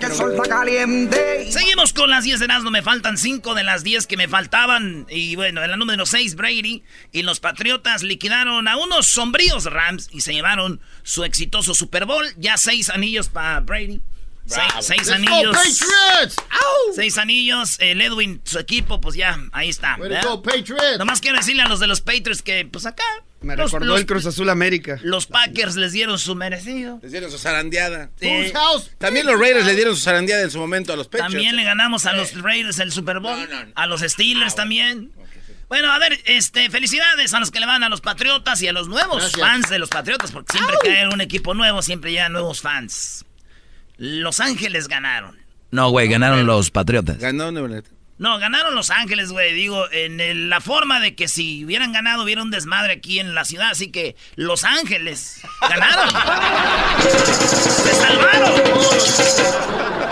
Seguimos 1.50 1.92
con 1.92 2.10
las 2.10 2.24
10 2.24 2.38
de 2.38 2.44
Erasmo. 2.44 2.70
Me 2.70 2.82
faltan 2.82 3.18
5 3.18 3.54
de 3.54 3.64
las 3.64 3.82
10 3.82 4.06
que 4.06 4.16
me 4.16 4.28
faltaban. 4.28 5.06
Y 5.08 5.36
bueno, 5.36 5.62
en 5.64 5.70
la 5.70 5.76
número 5.76 6.06
6, 6.06 6.34
Brady 6.36 6.82
y 7.12 7.22
los 7.22 7.40
Patriotas 7.40 8.02
liquidaron 8.02 8.68
a 8.68 8.76
unos 8.76 9.08
sombríos 9.08 9.64
Rams 9.64 10.08
y 10.12 10.20
se 10.20 10.32
llevaron 10.32 10.80
su 11.02 11.24
exitoso 11.24 11.74
Super 11.74 12.06
Bowl. 12.06 12.26
Ya 12.36 12.56
6 12.56 12.90
anillos 12.90 13.28
para 13.28 13.60
Brady. 13.60 14.02
6 14.46 14.88
Let's 14.88 15.08
go, 15.08 15.14
anillos. 15.14 15.56
6 16.94 17.18
anillos. 17.18 17.76
El 17.80 18.00
Edwin, 18.00 18.40
su 18.44 18.58
equipo, 18.58 19.00
pues 19.00 19.16
ya, 19.16 19.38
ahí 19.52 19.68
está. 19.68 19.96
Way 19.98 20.08
¿verdad? 20.08 20.22
to 20.22 20.36
go, 20.36 20.42
Patriots! 20.42 20.98
Nomás 20.98 21.20
quiero 21.20 21.36
decirle 21.36 21.62
a 21.62 21.68
los 21.68 21.80
de 21.80 21.86
los 21.86 22.00
Patriots 22.00 22.42
que, 22.42 22.64
pues 22.64 22.86
acá. 22.86 23.04
Me 23.42 23.54
los- 23.56 23.70
recordó 23.70 23.86
los- 23.92 24.00
el 24.00 24.06
Cruz 24.06 24.26
Azul 24.26 24.48
América. 24.48 24.98
Los 25.02 25.26
Packers 25.26 25.76
les 25.76 25.92
dieron 25.92 26.18
su 26.18 26.34
merecido. 26.34 26.98
Les 27.02 27.12
dieron 27.12 27.30
su 27.30 27.38
zarandeada. 27.38 28.10
Sí. 28.20 28.52
También 28.98 29.26
los 29.26 29.38
Raiders 29.38 29.66
le 29.66 29.74
dieron 29.74 29.94
su 29.94 30.02
zarandeada 30.02 30.42
en 30.42 30.50
su 30.50 30.58
momento 30.58 30.92
a 30.92 30.96
los 30.96 31.06
Patriots. 31.06 31.32
También 31.34 31.54
le 31.56 31.64
ganamos 31.64 32.06
a 32.06 32.12
los 32.14 32.40
Raiders 32.42 32.78
el 32.78 32.90
Super 32.92 33.20
Bowl. 33.20 33.38
No, 33.38 33.46
no, 33.46 33.64
no. 33.66 33.72
A 33.74 33.86
los 33.86 34.00
Steelers 34.00 34.54
también. 34.54 35.12
Bueno, 35.68 35.90
a 35.92 35.98
ver, 35.98 36.20
este, 36.26 36.70
felicidades 36.70 37.34
a 37.34 37.40
los 37.40 37.50
que 37.50 37.58
le 37.60 37.66
van 37.66 37.82
a 37.82 37.88
los 37.88 38.00
Patriotas 38.00 38.62
y 38.62 38.68
a 38.68 38.72
los 38.72 38.86
nuevos 38.88 39.18
Gracias. 39.18 39.40
fans 39.40 39.68
de 39.68 39.78
los 39.80 39.88
Patriotas, 39.88 40.30
porque 40.30 40.52
siempre 40.52 40.76
que 40.82 40.90
hay 40.90 41.06
un 41.12 41.20
equipo 41.20 41.54
nuevo, 41.54 41.82
siempre 41.82 42.12
llegan 42.12 42.32
nuevos 42.32 42.60
fans. 42.60 43.24
Los 43.96 44.40
Ángeles 44.40 44.86
ganaron. 44.88 45.36
No, 45.72 45.90
güey, 45.90 46.08
ganaron 46.08 46.46
los 46.46 46.70
Patriotas. 46.70 47.18
Ganó 47.18 47.50
Nueva 47.50 47.68
York. 47.68 47.86
No, 48.18 48.38
ganaron 48.38 48.74
Los 48.74 48.90
Ángeles, 48.90 49.30
güey. 49.30 49.52
Digo, 49.52 49.90
en 49.92 50.20
el- 50.20 50.48
la 50.48 50.60
forma 50.60 51.00
de 51.00 51.14
que 51.14 51.28
si 51.28 51.64
hubieran 51.64 51.92
ganado, 51.92 52.24
hubiera 52.24 52.42
un 52.42 52.50
desmadre 52.50 52.94
aquí 52.94 53.20
en 53.20 53.34
la 53.34 53.44
ciudad. 53.44 53.70
Así 53.70 53.90
que 53.90 54.16
Los 54.36 54.64
Ángeles 54.64 55.42
ganaron. 55.60 56.08
¡Se 57.02 57.94
salvaron! 57.94 60.05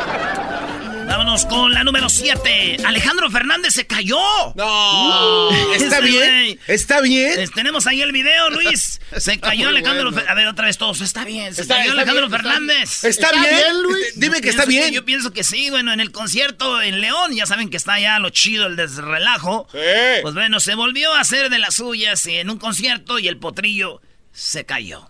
Vámonos 1.35 1.47
con 1.53 1.73
la 1.75 1.83
número 1.83 2.09
7. 2.09 2.77
Alejandro 2.85 3.29
Fernández 3.29 3.75
se 3.75 3.89
cayó. 3.89 4.21
No. 4.55 5.51
¿Está 5.75 5.99
Ese 5.99 6.01
bien? 6.03 6.29
güey. 6.29 6.59
¿Está 6.69 7.01
bien? 7.01 7.41
Es- 7.41 7.51
tenemos 7.51 7.89
ahí 7.89 8.01
el 8.03 8.13
video, 8.13 8.51
Luis. 8.51 9.01
Se 9.17 9.41
cayó 9.41 9.71
Alejandro 9.71 10.13
bueno. 10.13 10.31
A 10.31 10.35
ver, 10.35 10.47
otra 10.47 10.67
vez 10.67 10.79
todos. 10.79 11.01
Está 11.01 11.25
bien. 11.25 11.53
Se 11.53 11.63
Está- 11.63 11.75
cayó 11.79 11.91
está 11.91 12.03
Alejandro 12.03 12.29
bien, 12.29 12.37
está 12.41 12.49
Fernández. 12.53 13.05
¿Está, 13.05 13.09
¿Está 13.09 13.41
bien? 13.41 13.53
bien, 13.57 13.83
Luis? 13.83 14.13
Dime 14.15 14.41
que 14.43 14.49
está 14.51 14.65
bien. 14.65 14.93
yo 14.93 15.05
pienso 15.05 15.33
que 15.33 15.43
sí, 15.43 15.71
bueno, 15.71 15.93
en 15.93 15.99
el 15.99 16.13
concierto 16.13 16.81
en 16.81 17.01
León, 17.01 17.35
ya 17.35 17.47
saben 17.47 17.69
que 17.69 17.79
está 17.79 17.99
ya 17.99 18.21
lo 18.21 18.31
chido, 18.31 18.69
el 18.69 18.77
desrelajo. 18.77 19.67
Sí. 19.73 19.79
Pues 20.23 20.35
bueno, 20.35 20.61
se 20.61 20.77
volvió 20.77 21.15
a 21.15 21.21
hacer 21.21 21.51
de 21.51 21.59
las 21.59 21.75
suyas 21.75 22.25
en 22.27 22.49
un 22.49 22.59
concierto 22.59 23.19
y 23.19 23.27
el 23.27 23.39
potrillo 23.39 24.01
se 24.31 24.65
cayó. 24.67 25.09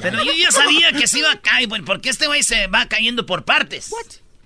Pero 0.00 0.24
yo 0.24 0.32
ya 0.32 0.50
sabía 0.50 0.92
que 0.92 1.06
se 1.06 1.18
iba 1.18 1.32
a 1.32 1.40
caer, 1.42 1.66
bueno, 1.68 1.84
porque 1.84 2.08
este 2.08 2.28
güey 2.28 2.42
se 2.42 2.66
va 2.68 2.86
cayendo 2.86 3.26
por 3.26 3.44
partes. 3.44 3.90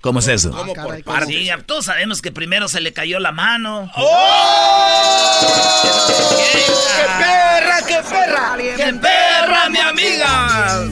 ¿Cómo 0.08 0.20
es 0.20 0.28
eso? 0.28 0.50
Como 0.52 0.72
caray, 0.72 1.02
por 1.02 1.04
¿cómo? 1.04 1.18
partes. 1.18 1.36
Sí, 1.36 1.50
todos 1.66 1.84
sabemos 1.84 2.22
que 2.22 2.32
primero 2.32 2.66
se 2.66 2.80
le 2.80 2.94
cayó 2.94 3.18
la 3.18 3.30
mano. 3.30 3.92
¡Qué 3.94 4.02
perra, 7.18 7.82
qué 7.86 7.98
perra! 8.08 8.56
¡Qué 8.56 8.94
perra, 8.94 9.68
mi 9.68 9.78
amiga! 9.78 10.88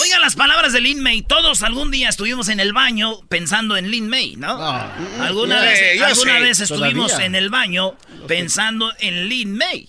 Oigan 0.00 0.20
las 0.20 0.36
palabras 0.36 0.72
de 0.72 0.80
Lin 0.80 1.00
May. 1.00 1.22
Todos 1.22 1.64
algún 1.64 1.90
día 1.90 2.08
estuvimos 2.08 2.48
en 2.50 2.60
el 2.60 2.72
baño 2.72 3.20
pensando 3.28 3.76
en 3.76 3.90
Lin 3.90 4.08
May, 4.08 4.36
¿no? 4.36 4.56
Ah. 4.62 4.94
Alguna 5.20 5.60
vez, 5.60 6.00
alguna 6.00 6.36
sí. 6.36 6.40
vez 6.40 6.60
estuvimos 6.60 7.06
Todavía. 7.08 7.26
en 7.26 7.34
el 7.34 7.50
baño 7.50 7.96
pensando 8.28 8.92
en 9.00 9.28
Lin 9.28 9.56
May. 9.56 9.88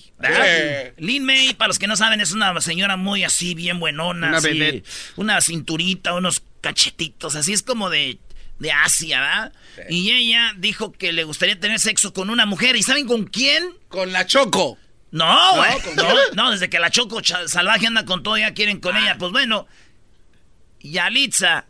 Lin 0.98 1.26
May, 1.26 1.54
para 1.54 1.68
los 1.68 1.78
que 1.78 1.88
no 1.88 1.96
saben, 1.96 2.22
es 2.22 2.32
una 2.32 2.60
señora 2.60 2.98
muy 2.98 3.24
así, 3.24 3.54
bien 3.54 3.80
buenona. 3.80 4.30
Una 4.30 4.38
así, 4.40 4.84
una 5.16 5.42
cinturita, 5.42 6.16
unos 6.16 6.42
cachetitos, 6.62 7.36
así 7.36 7.54
es 7.54 7.64
como 7.64 7.90
de, 7.90 8.20
de 8.60 8.72
Asia, 8.72 9.22
¿verdad? 9.22 9.54
Y 9.90 10.12
ella 10.12 10.54
dijo 10.58 10.92
que 10.92 11.14
le 11.14 11.24
gustaría 11.24 11.60
tener 11.60 11.80
sexo 11.80 12.14
con 12.14 12.30
una 12.30 12.46
mujer. 12.46 12.76
¿Y 12.76 12.84
saben 12.84 13.08
con 13.08 13.26
quién? 13.26 13.74
Con 13.88 14.12
la 14.12 14.26
Choco. 14.26 14.78
No, 15.12 15.56
güey. 15.56 15.96
No, 15.96 16.14
no, 16.36 16.52
desde 16.52 16.70
que 16.70 16.80
la 16.80 16.92
Choco 16.92 17.22
Salvaje 17.24 17.88
anda 17.88 18.06
con 18.06 18.22
todo, 18.22 18.38
ya 18.38 18.54
quieren 18.54 18.80
con 18.80 18.96
ella. 18.96 19.18
Pues 19.18 19.32
bueno, 19.32 19.68
Yalitza 20.82 21.66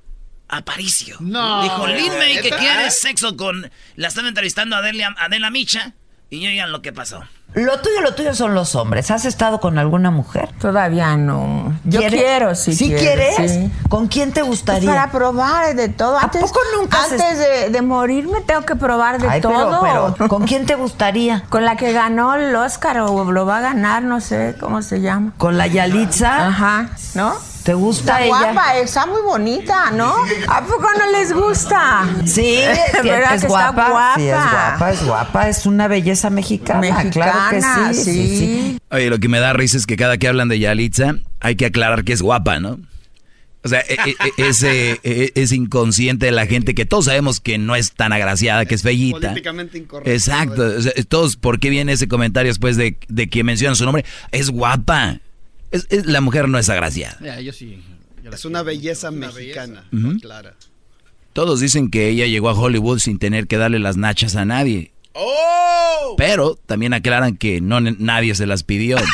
Aparicio. 0.48 1.18
No. 1.20 1.62
Dijo 1.64 1.88
Lin 1.88 2.18
May 2.18 2.42
que 2.42 2.50
quiere 2.50 2.90
sexo 2.92 3.38
con. 3.38 3.72
La 3.96 4.08
están 4.08 4.26
entrevistando 4.26 4.76
a 4.76 4.80
Adela, 4.80 5.16
Adela 5.18 5.52
Micha. 5.52 5.94
Y 6.30 6.46
oigan 6.48 6.72
lo 6.72 6.82
que 6.82 6.94
pasó. 6.94 7.22
Lo 7.56 7.80
tuyo, 7.82 8.02
lo 8.02 8.14
tuyo 8.14 8.36
son 8.36 8.54
los 8.54 8.76
hombres. 8.76 9.10
¿Has 9.10 9.26
estado 9.26 9.60
con 9.60 9.80
alguna 9.80 10.12
mujer? 10.12 10.50
Todavía 10.62 11.18
no. 11.18 11.74
Yo 11.84 12.00
quiero, 12.02 12.54
sí. 12.54 12.76
¿Sí 12.76 12.90
quiero, 12.90 13.02
quieres? 13.02 13.52
sí. 13.52 13.72
¿Con 13.90 14.08
quién 14.08 14.32
te 14.32 14.44
gustaría? 14.44 14.82
Pues 14.88 14.96
para 15.00 15.12
probar 15.12 15.76
de 15.76 15.90
todo. 15.90 16.20
¿A 16.20 16.26
Antes, 16.26 16.42
poco 16.44 16.60
nunca 16.80 17.00
has 17.04 17.12
Antes 17.14 17.40
de, 17.40 17.70
de 17.72 17.82
morirme 17.82 18.42
tengo 18.42 18.62
que 18.68 18.76
probar 18.76 19.20
de 19.20 19.28
Ay, 19.28 19.42
pero- 19.42 19.56
todo. 19.82 20.14
pero, 20.16 20.28
¿con 20.30 20.46
quién 20.46 20.68
te 20.68 20.76
gustaría? 20.76 21.44
Con 21.50 21.66
la 21.66 21.76
que 21.76 21.92
ganó 21.92 22.36
el 22.36 22.56
Oscar 22.56 23.00
o 23.00 23.32
lo 23.32 23.48
va 23.48 23.58
a 23.58 23.62
ganar, 23.62 24.04
no 24.04 24.22
sé 24.22 24.56
cómo 24.60 24.84
se 24.84 25.02
llama. 25.02 25.34
¿Con 25.40 25.58
la 25.58 25.66
Yalitza? 25.66 26.50
Ajá, 26.50 26.92
¿no? 27.16 27.34
¿Te 27.64 27.74
gusta 27.74 28.20
Está 28.20 28.24
ella? 28.24 28.54
guapa, 28.54 28.78
está 28.78 29.06
muy 29.06 29.22
bonita, 29.22 29.92
¿no? 29.92 30.16
¿A 30.48 30.62
poco 30.66 30.88
no 30.98 31.12
les 31.12 31.34
gusta? 31.34 32.08
Sí, 32.26 32.60
¿Verdad 33.04 33.36
es 33.36 33.42
que 33.42 33.48
guapa. 33.48 33.70
está 33.70 33.90
guapa? 33.90 34.14
Sí, 34.16 34.22
es 34.28 34.34
guapa, 34.36 34.92
es 34.92 35.06
guapa. 35.06 35.50
Es 35.50 35.66
una 35.66 35.88
belleza 35.88 36.30
mexicana. 36.30 36.80
Mexicana, 36.80 37.12
claro 37.12 37.50
que 37.50 37.94
sí, 37.94 38.04
sí, 38.04 38.28
sí. 38.28 38.38
sí. 38.38 38.78
Oye, 38.92 39.10
lo 39.10 39.20
que 39.20 39.28
me 39.28 39.40
da 39.40 39.54
risa 39.54 39.78
es 39.78 39.86
que 39.86 39.98
cada 39.98 40.18
que 40.18 40.28
hablan 40.28 40.48
de 40.48 40.58
Yalitza, 40.60 41.16
hay 41.42 41.56
que 41.56 41.66
aclarar 41.68 42.04
que 42.04 42.14
es 42.14 42.22
guapa, 42.22 42.60
¿no? 42.60 42.80
O 43.62 43.68
sea, 43.68 43.82
e- 43.82 43.98
e- 44.06 44.16
e- 44.38 44.48
ese 44.50 45.02
es 45.36 45.52
inconsciente 45.52 46.28
de 46.28 46.32
la 46.32 46.46
gente 46.46 46.74
que 46.74 46.86
todos 46.86 47.06
sabemos 47.06 47.42
que 47.42 47.58
no 47.58 47.76
es 47.76 47.92
tan 47.92 48.14
agraciada, 48.14 48.64
que 48.66 48.74
es 48.74 48.84
bellita. 48.84 49.20
Políticamente 49.20 49.78
incorrecto. 49.78 50.10
Exacto. 50.10 50.64
O 50.78 50.82
sea, 50.82 50.94
todos, 51.10 51.36
¿por 51.36 51.60
qué 51.60 51.70
viene 51.70 51.92
ese 51.92 52.08
comentario 52.08 52.50
después 52.50 52.78
de, 52.78 52.98
de 53.10 53.30
que 53.30 53.44
mencionan 53.44 53.76
su 53.76 53.84
nombre? 53.84 54.06
Es 54.32 54.50
guapa. 54.50 55.20
Es- 55.72 55.88
es- 55.90 56.06
la 56.06 56.22
mujer 56.22 56.48
no 56.50 56.58
es 56.58 56.70
agraciada. 56.70 57.18
Ya, 57.22 57.40
yo 57.40 57.54
sí. 57.54 57.84
Es 58.32 58.46
una 58.46 58.64
belleza 58.64 59.12
mexicana. 59.12 59.86
Ujú. 59.94 60.20
Clara. 60.20 60.54
Todos 61.34 61.60
dicen 61.60 61.90
que 61.92 62.10
ella 62.10 62.26
llegó 62.26 62.50
a 62.50 62.54
Hollywood 62.54 63.00
sin 63.00 63.18
tener 63.20 63.48
que 63.48 63.58
darle 63.58 63.80
las 63.80 63.98
nachas 63.98 64.36
a 64.36 64.46
nadie. 64.46 64.92
¡Oh! 65.14 66.16
Pero 66.18 66.56
también 66.66 66.94
aclaran 66.94 67.38
que 67.38 67.62
no 67.62 67.80
nadie 67.82 68.36
se 68.36 68.46
las 68.46 68.64
pidió. 68.64 68.98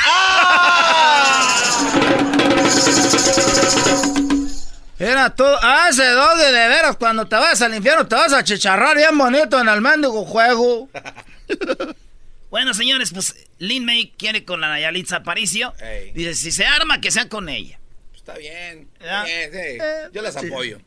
Era 4.98 5.30
tú, 5.36 5.44
ah, 5.62 5.88
ese 5.90 6.06
doggy 6.08 6.46
de 6.54 6.68
veras, 6.70 6.96
cuando 6.96 7.26
te 7.28 7.36
vas 7.36 7.62
al 7.62 7.76
infierno 7.76 8.08
te 8.08 8.16
vas 8.16 8.32
a 8.32 8.44
chicharrar 8.46 8.96
bien 8.96 9.18
bonito 9.18 9.60
en 9.60 9.68
el 9.68 9.82
mendigo 9.82 10.24
juego. 10.26 10.90
Bueno, 12.56 12.74
señores, 12.74 13.12
pues 13.12 13.36
Lin 13.60 13.84
May 13.84 14.14
quiere 14.18 14.46
con 14.46 14.62
la 14.62 14.80
Yalitza 14.80 15.18
Aparicio. 15.18 15.74
Dice, 16.14 16.36
si 16.36 16.54
se 16.54 16.66
arma, 16.66 17.02
que 17.02 17.12
sea 17.12 17.28
con 17.28 17.50
ella. 17.50 17.82
Está 18.16 18.38
bien. 18.38 18.88
Ya. 19.04 19.26
bien, 19.26 19.52
sí. 19.52 19.58
Eh, 19.60 20.08
Yo 20.14 20.22
las 20.22 20.36
sí. 20.36 20.48
apoyo. 20.48 20.80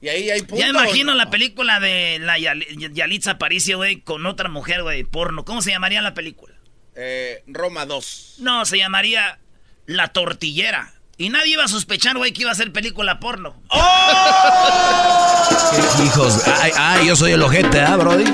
Y 0.00 0.08
ahí 0.08 0.28
hay 0.28 0.40
puntos. 0.40 0.58
Ya 0.58 0.70
imagino 0.70 1.14
la 1.14 1.30
película 1.30 1.78
de 1.78 2.18
la 2.20 2.36
Yali- 2.36 2.92
Yalitza 2.92 3.30
Aparicio, 3.30 3.76
güey, 3.76 4.00
con 4.00 4.26
otra 4.26 4.48
mujer, 4.48 4.82
güey, 4.82 5.04
porno. 5.04 5.44
¿Cómo 5.44 5.62
se 5.62 5.70
llamaría 5.70 6.02
la 6.02 6.14
película? 6.14 6.56
Eh, 6.96 7.44
Roma 7.46 7.86
2. 7.86 8.38
No, 8.38 8.64
se 8.64 8.78
llamaría 8.78 9.38
La 9.86 10.08
Tortillera. 10.08 10.94
Y 11.16 11.28
nadie 11.28 11.52
iba 11.52 11.62
a 11.62 11.68
sospechar, 11.68 12.16
güey, 12.16 12.32
que 12.32 12.42
iba 12.42 12.50
a 12.50 12.56
ser 12.56 12.72
película 12.72 13.20
porno. 13.20 13.54
Hijos, 16.04 16.42
ay, 16.60 16.72
ay, 16.76 17.06
yo 17.06 17.14
soy 17.14 17.30
el 17.30 17.42
ojete, 17.42 17.80
¿ah, 17.82 17.94
Brody? 17.94 18.24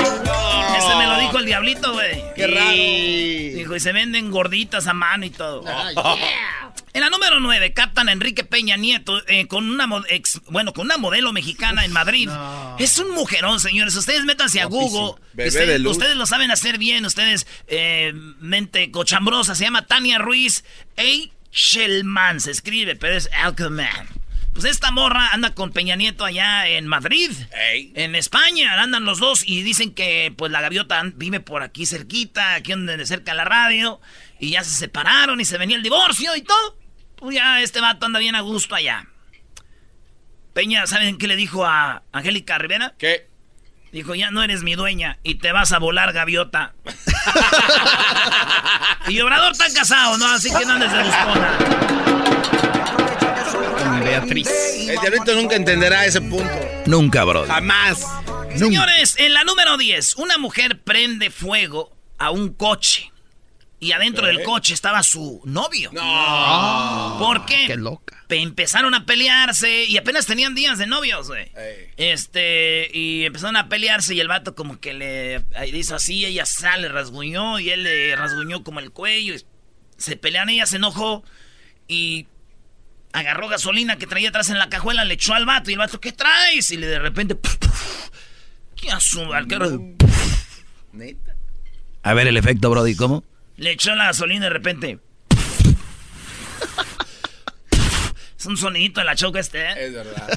Dijo 1.29 1.39
el 1.39 1.47
diablito, 1.47 1.93
güey. 1.93 2.23
Qué 2.35 2.47
raro. 2.47 2.71
Dijo, 3.59 3.77
y 3.77 3.81
se 3.81 3.93
venden 3.93 4.31
gorditas 4.31 4.87
a 4.87 4.93
mano 4.95 5.25
y 5.25 5.31
todo. 5.31 5.65
En 6.95 7.03
la 7.03 7.11
número 7.11 7.39
9, 7.39 7.73
captan 7.75 8.09
a 8.09 8.13
Enrique 8.13 8.45
Peña 8.45 8.77
Nieto 8.77 9.21
eh, 9.29 9.47
con 9.47 9.69
una 9.71 9.87
ex- 10.09 10.41
bueno, 10.49 10.73
con 10.73 10.87
una 10.87 10.97
modelo 10.97 11.33
mexicana 11.33 11.85
en 11.85 11.93
Madrid. 11.93 12.29
Es 12.79 12.99
un 12.99 13.11
mujerón, 13.13 13.61
señores. 13.61 13.95
Ustedes 13.95 14.25
métanse 14.25 14.61
a 14.61 14.65
Google. 14.67 15.21
Bebé 15.35 15.49
ustedes, 15.49 15.69
de 15.69 15.79
luz. 15.79 15.93
ustedes 15.93 16.17
lo 16.17 16.27
saben 16.27 16.51
hacer 16.51 16.79
bien. 16.79 17.05
Ustedes, 17.05 17.47
eh, 17.69 18.13
mente 18.41 18.91
cochambrosa. 18.91 19.55
Se 19.55 19.65
llama 19.65 19.87
Tania 19.87 20.19
Ruiz. 20.19 20.65
Eichelman 20.97 22.41
se 22.41 22.51
escribe, 22.53 22.97
pero 22.97 23.17
es 23.17 23.29
Alcaman. 23.33 24.09
Pues 24.59 24.73
esta 24.73 24.91
morra 24.91 25.29
anda 25.29 25.55
con 25.55 25.71
Peña 25.71 25.95
Nieto 25.95 26.25
allá 26.25 26.67
en 26.67 26.89
Madrid. 26.89 27.31
En 27.95 28.17
España 28.17 28.83
andan 28.83 29.05
los 29.05 29.21
dos 29.21 29.45
y 29.47 29.63
dicen 29.63 29.95
que 29.95 30.35
pues 30.37 30.51
la 30.51 30.61
gaviota 30.61 31.01
vive 31.15 31.39
por 31.39 31.63
aquí 31.63 31.87
cerquita, 31.87 32.55
aquí 32.55 32.73
donde 32.73 33.07
cerca 33.07 33.35
la 33.35 33.45
radio. 33.45 34.01
Y 34.41 34.51
ya 34.51 34.65
se 34.65 34.73
separaron 34.73 35.41
y 35.41 35.45
se 35.45 35.59
venía 35.59 35.77
el 35.77 35.85
divorcio 35.85 36.35
y 36.35 36.43
todo. 36.43 36.77
Pues 37.15 37.37
ya 37.37 37.63
este 37.63 37.81
vato 37.81 38.07
anda 38.07 38.19
bien 38.19 38.35
a 38.35 38.41
gusto 38.41 38.75
allá. 38.75 39.07
Peña, 40.55 40.89
¿saben 40.89 41.19
qué 41.19 41.29
le 41.29 41.37
dijo 41.37 41.65
a 41.65 42.03
Angélica 42.11 42.59
Rivera? 42.59 42.95
¿Qué? 42.99 43.31
Dijo, 43.93 44.17
ya 44.17 44.33
no 44.33 44.43
eres 44.43 44.65
mi 44.65 44.75
dueña 44.75 45.21
y 45.23 45.37
te 45.37 45.53
vas 45.53 45.71
a 45.71 45.79
volar, 45.79 46.13
gaviota. 46.13 46.75
y 49.07 49.21
Obrador 49.21 49.53
está 49.53 49.73
casado, 49.73 50.19
¿no? 50.19 50.27
Así 50.27 50.53
que 50.53 50.67
no 50.67 50.73
andes 50.73 50.91
de 50.91 51.05
buscona. 51.05 52.18
Beatriz. 54.09 54.49
El 54.89 54.99
diablito 55.01 55.35
nunca 55.35 55.57
entenderá 55.57 56.05
ese 56.07 56.21
punto. 56.21 56.51
Nunca, 56.87 57.25
Brody. 57.25 57.49
Jamás. 57.49 58.05
Señores, 58.57 59.15
en 59.19 59.35
la 59.35 59.45
número 59.45 59.77
10, 59.77 60.17
una 60.17 60.39
mujer 60.39 60.81
prende 60.83 61.31
fuego 61.31 61.95
a 62.19 62.31
un 62.31 62.53
coche. 62.55 63.13
Y 63.81 63.93
adentro 63.93 64.27
del 64.27 64.43
coche 64.43 64.75
estaba 64.75 65.03
su 65.05 65.41
novio. 65.45 65.91
No. 65.93 67.17
¿Por 67.21 67.47
qué? 67.47 67.67
Qué 67.69 67.77
loca. 67.77 68.25
Pe- 68.27 68.41
empezaron 68.41 68.93
a 68.95 69.07
pelearse 69.07 69.85
y 69.85 69.97
apenas 69.99 70.27
tenían 70.27 70.55
días 70.57 70.79
de 70.79 70.87
novios, 70.89 71.29
güey. 71.29 71.53
Este, 71.97 72.91
y 72.93 73.25
empezaron 73.25 73.57
a 73.57 73.69
pelearse 73.69 74.15
y 74.17 74.21
el 74.21 74.27
vato 74.27 74.55
como 74.57 74.81
que 74.81 74.95
le, 74.95 75.45
hizo 75.73 75.95
así, 75.95 76.25
ella 76.25 76.45
sale, 76.45 76.89
rasguñó 76.89 77.61
y 77.61 77.71
él 77.71 77.85
le 77.85 78.17
rasguñó 78.17 78.65
como 78.65 78.81
el 78.81 78.91
cuello. 78.91 79.35
y 79.35 79.45
se 79.97 80.17
pelean, 80.17 80.49
ella 80.49 80.67
se 80.67 80.77
enojó 80.77 81.23
y 81.87 82.27
agarró 83.19 83.49
gasolina 83.49 83.97
que 83.97 84.07
traía 84.07 84.29
atrás 84.29 84.51
en 84.51 84.59
la 84.59 84.69
cajuela, 84.69 85.05
le 85.05 85.15
echó 85.15 85.35
al 85.35 85.47
vato 85.47 85.71
y 85.71 85.75
el 85.75 85.79
vato, 85.79 86.01
¿qué 86.01 86.13
traes? 86.13 86.71
Y 86.71 86.77
le 86.77 86.87
de 86.87 86.99
repente, 86.99 87.35
puf, 87.35 87.57
puf, 87.57 88.09
¿qué 88.77 88.91
al 88.91 89.47
carro? 89.47 89.81
A 92.03 92.15
ver 92.15 92.27
el 92.27 92.37
efecto, 92.37 92.71
Brody, 92.71 92.95
¿cómo? 92.97 93.25
Le 93.57 93.73
echó 93.73 93.95
la 93.95 94.07
gasolina 94.07 94.45
de 94.45 94.51
repente. 94.51 94.99
Es 98.39 98.47
un 98.47 98.57
sonidito 98.57 99.01
de 99.01 99.07
la 99.07 99.17
choca 99.17 99.41
este, 99.41 99.61
¿eh? 99.61 99.87
Es 99.87 99.93
verdad. 99.93 100.29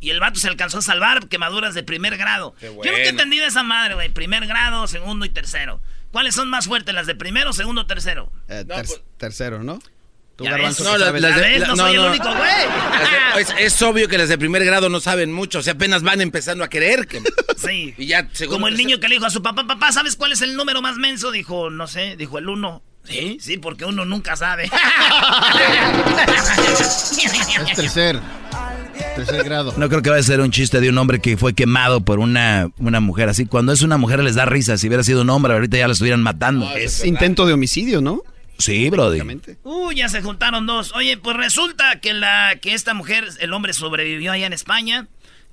Y 0.00 0.10
el 0.10 0.20
vato 0.20 0.38
se 0.38 0.48
alcanzó 0.48 0.78
a 0.78 0.82
salvar 0.82 1.28
quemaduras 1.28 1.74
de 1.74 1.82
primer 1.82 2.18
grado. 2.18 2.54
Qué 2.60 2.66
Yo 2.66 2.72
nunca 2.74 2.88
he 2.88 2.92
bueno. 2.92 3.08
entendido 3.08 3.46
esa 3.46 3.62
madre, 3.62 3.94
güey. 3.94 4.10
Primer 4.10 4.46
grado, 4.46 4.86
segundo 4.86 5.24
y 5.24 5.30
tercero. 5.30 5.80
¿Cuáles 6.14 6.36
son 6.36 6.48
más 6.48 6.66
fuertes, 6.66 6.94
las 6.94 7.08
de 7.08 7.16
primero, 7.16 7.52
segundo, 7.52 7.86
tercero? 7.88 8.30
Eh, 8.46 8.62
No, 8.68 8.76
ter- 8.76 8.86
pues- 8.86 9.00
tercero, 9.16 9.64
¿no? 9.64 9.80
Tú, 10.36 10.44
ves. 10.44 10.78
No, 10.78 10.96
las 10.96 11.12
de- 11.12 11.20
la- 11.20 11.66
no, 11.66 11.74
no, 11.74 11.76
soy 11.76 11.96
no. 11.96 12.04
el 12.04 12.10
único, 12.10 12.28
güey. 12.28 12.52
Es, 13.40 13.52
es 13.58 13.82
obvio 13.82 14.06
que 14.08 14.16
las 14.16 14.28
de 14.28 14.38
primer 14.38 14.64
grado 14.64 14.88
no 14.88 15.00
saben 15.00 15.32
mucho, 15.32 15.58
o 15.58 15.62
sea, 15.62 15.72
apenas 15.72 16.04
van 16.04 16.20
empezando 16.20 16.62
a 16.62 16.68
querer. 16.68 17.08
que- 17.08 17.20
Sí. 17.56 17.94
Y 17.98 18.06
ya, 18.06 18.28
Como 18.48 18.68
el 18.68 18.76
niño 18.76 19.00
que 19.00 19.08
le 19.08 19.16
dijo 19.16 19.26
a 19.26 19.30
su 19.30 19.42
papá, 19.42 19.66
papá, 19.66 19.90
¿sabes 19.90 20.14
cuál 20.14 20.30
es 20.30 20.40
el 20.42 20.54
número 20.54 20.80
más 20.82 20.98
menso? 20.98 21.32
Dijo, 21.32 21.68
no 21.70 21.88
sé, 21.88 22.14
dijo 22.16 22.38
el 22.38 22.48
uno. 22.48 22.84
Sí, 23.02 23.38
sí, 23.40 23.56
porque 23.58 23.84
uno 23.84 24.04
nunca 24.04 24.36
sabe. 24.36 24.70
Es 27.66 27.74
tercer. 27.76 28.20
Tercer 29.16 29.44
grado. 29.44 29.74
No 29.76 29.88
creo 29.88 30.02
que 30.02 30.10
vaya 30.10 30.20
a 30.20 30.24
ser 30.24 30.40
un 30.40 30.50
chiste 30.50 30.80
de 30.80 30.88
un 30.88 30.98
hombre 30.98 31.20
que 31.20 31.36
fue 31.36 31.54
quemado 31.54 32.00
por 32.00 32.18
una, 32.18 32.68
una 32.78 33.00
mujer 33.00 33.28
así. 33.28 33.46
Cuando 33.46 33.72
es 33.72 33.82
una 33.82 33.96
mujer 33.96 34.22
les 34.22 34.34
da 34.34 34.44
risa. 34.44 34.76
Si 34.76 34.88
hubiera 34.88 35.04
sido 35.04 35.22
un 35.22 35.30
hombre, 35.30 35.54
ahorita 35.54 35.76
ya 35.76 35.86
lo 35.86 35.92
estuvieran 35.92 36.22
matando. 36.22 36.68
Es 36.74 37.04
intento 37.04 37.46
de 37.46 37.52
homicidio, 37.52 38.00
¿no? 38.00 38.22
Sí, 38.58 38.88
Brody. 38.90 39.20
Uy, 39.64 39.96
ya 39.96 40.08
se 40.08 40.22
juntaron 40.22 40.66
dos. 40.66 40.92
Oye, 40.94 41.16
pues 41.16 41.36
resulta 41.36 42.00
que 42.00 42.12
la 42.12 42.56
que 42.60 42.74
esta 42.74 42.94
mujer, 42.94 43.28
el 43.40 43.52
hombre 43.52 43.72
sobrevivió 43.72 44.32
allá 44.32 44.46
en 44.46 44.52
España 44.52 45.08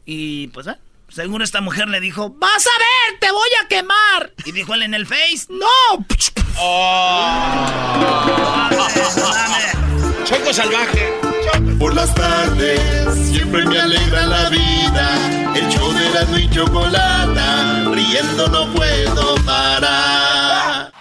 y 0.06 0.48
pues 0.50 0.68
ah, 0.68 0.78
según 1.10 1.42
esta 1.42 1.62
mujer 1.62 1.90
le 1.90 2.00
dijo, 2.00 2.30
"Vas 2.30 2.66
a 2.66 2.78
ver, 2.78 3.20
te 3.20 3.32
voy 3.32 3.50
a 3.64 3.68
quemar." 3.68 4.34
Y 4.46 4.52
dijo 4.52 4.76
él 4.76 4.84
en 4.84 4.94
el 4.94 5.08
Face, 5.08 5.48
"No." 5.50 6.06
Choco 10.26 10.54
salvaje. 10.54 11.31
Por 11.80 11.96
las 11.96 12.14
tardes 12.14 12.80
siempre 13.32 13.66
me 13.66 13.80
alegra 13.80 14.26
la 14.26 14.50
vida. 14.50 15.54
El 15.56 15.68
show 15.70 15.92
de 15.94 16.10
la 16.10 16.40
y 16.40 16.50
chocolata, 16.50 17.84
riendo 17.92 18.48
no 18.48 18.74
puedo 18.74 19.36
parar. 19.46 20.92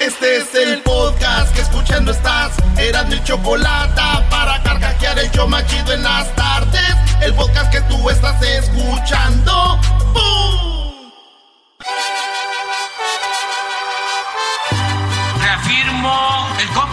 Este 0.00 0.38
es 0.38 0.54
el 0.54 0.82
podcast 0.82 1.54
que 1.54 1.60
escuchando 1.60 2.12
estás. 2.12 2.52
Eran 2.78 3.08
mi 3.08 3.22
chocolata 3.24 4.26
para 4.30 4.62
carcajear 4.62 5.18
el 5.18 5.30
show 5.30 5.48
machido 5.48 5.92
en 5.92 6.02
las 6.02 6.34
tardes. 6.34 6.94
El 7.20 7.34
podcast 7.34 7.70
que 7.72 7.80
tú 7.82 8.10
estás 8.10 8.40
escuchando. 8.42 9.78
¡Bum! 10.12 10.63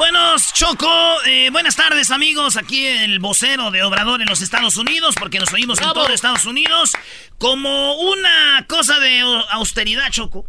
Buenos 0.00 0.54
Choco, 0.54 0.88
eh, 1.26 1.50
buenas 1.50 1.76
tardes 1.76 2.10
amigos, 2.10 2.56
aquí 2.56 2.86
el 2.86 3.18
vocero 3.18 3.70
de 3.70 3.82
Obrador 3.82 4.22
en 4.22 4.28
los 4.28 4.40
Estados 4.40 4.78
Unidos, 4.78 5.14
porque 5.14 5.38
nos 5.38 5.52
oímos 5.52 5.78
en 5.78 5.92
todo 5.92 6.08
Estados 6.08 6.46
Unidos, 6.46 6.92
como 7.36 8.00
una 8.00 8.64
cosa 8.66 8.98
de 8.98 9.20
austeridad, 9.50 10.10
Choco. 10.10 10.46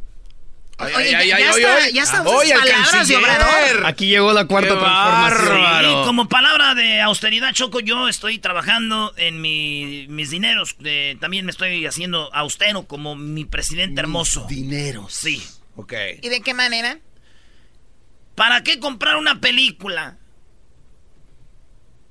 Oye, 0.79 1.11
ya, 1.11 1.37
está, 1.37 1.89
ya 1.89 2.03
está 2.03 2.23
palabras 2.23 3.07
de 3.09 3.17
Obrador. 3.17 3.85
Aquí 3.87 4.07
llegó 4.07 4.31
la 4.31 4.45
cuarta 4.45 4.79
transformación. 4.79 6.05
como 6.05 6.29
palabra 6.29 6.73
de 6.73 7.01
austeridad, 7.01 7.51
Choco, 7.51 7.81
yo 7.81 8.07
estoy 8.07 8.39
trabajando 8.39 9.13
en 9.17 9.41
mis 9.41 10.29
dineros. 10.29 10.77
también 11.19 11.45
me 11.45 11.51
estoy 11.51 11.85
haciendo 11.85 12.33
austero 12.33 12.83
como 12.83 13.17
mi 13.17 13.43
presidente 13.43 13.99
hermoso. 13.99 14.45
Dineros. 14.47 15.13
Sí. 15.13 15.45
Ok. 15.75 15.91
¿Y 16.21 16.29
de 16.29 16.39
qué 16.39 16.53
manera? 16.53 16.99
¿Para 18.35 18.63
qué 18.63 18.79
comprar 18.79 19.17
una 19.17 19.39
película? 19.39 20.17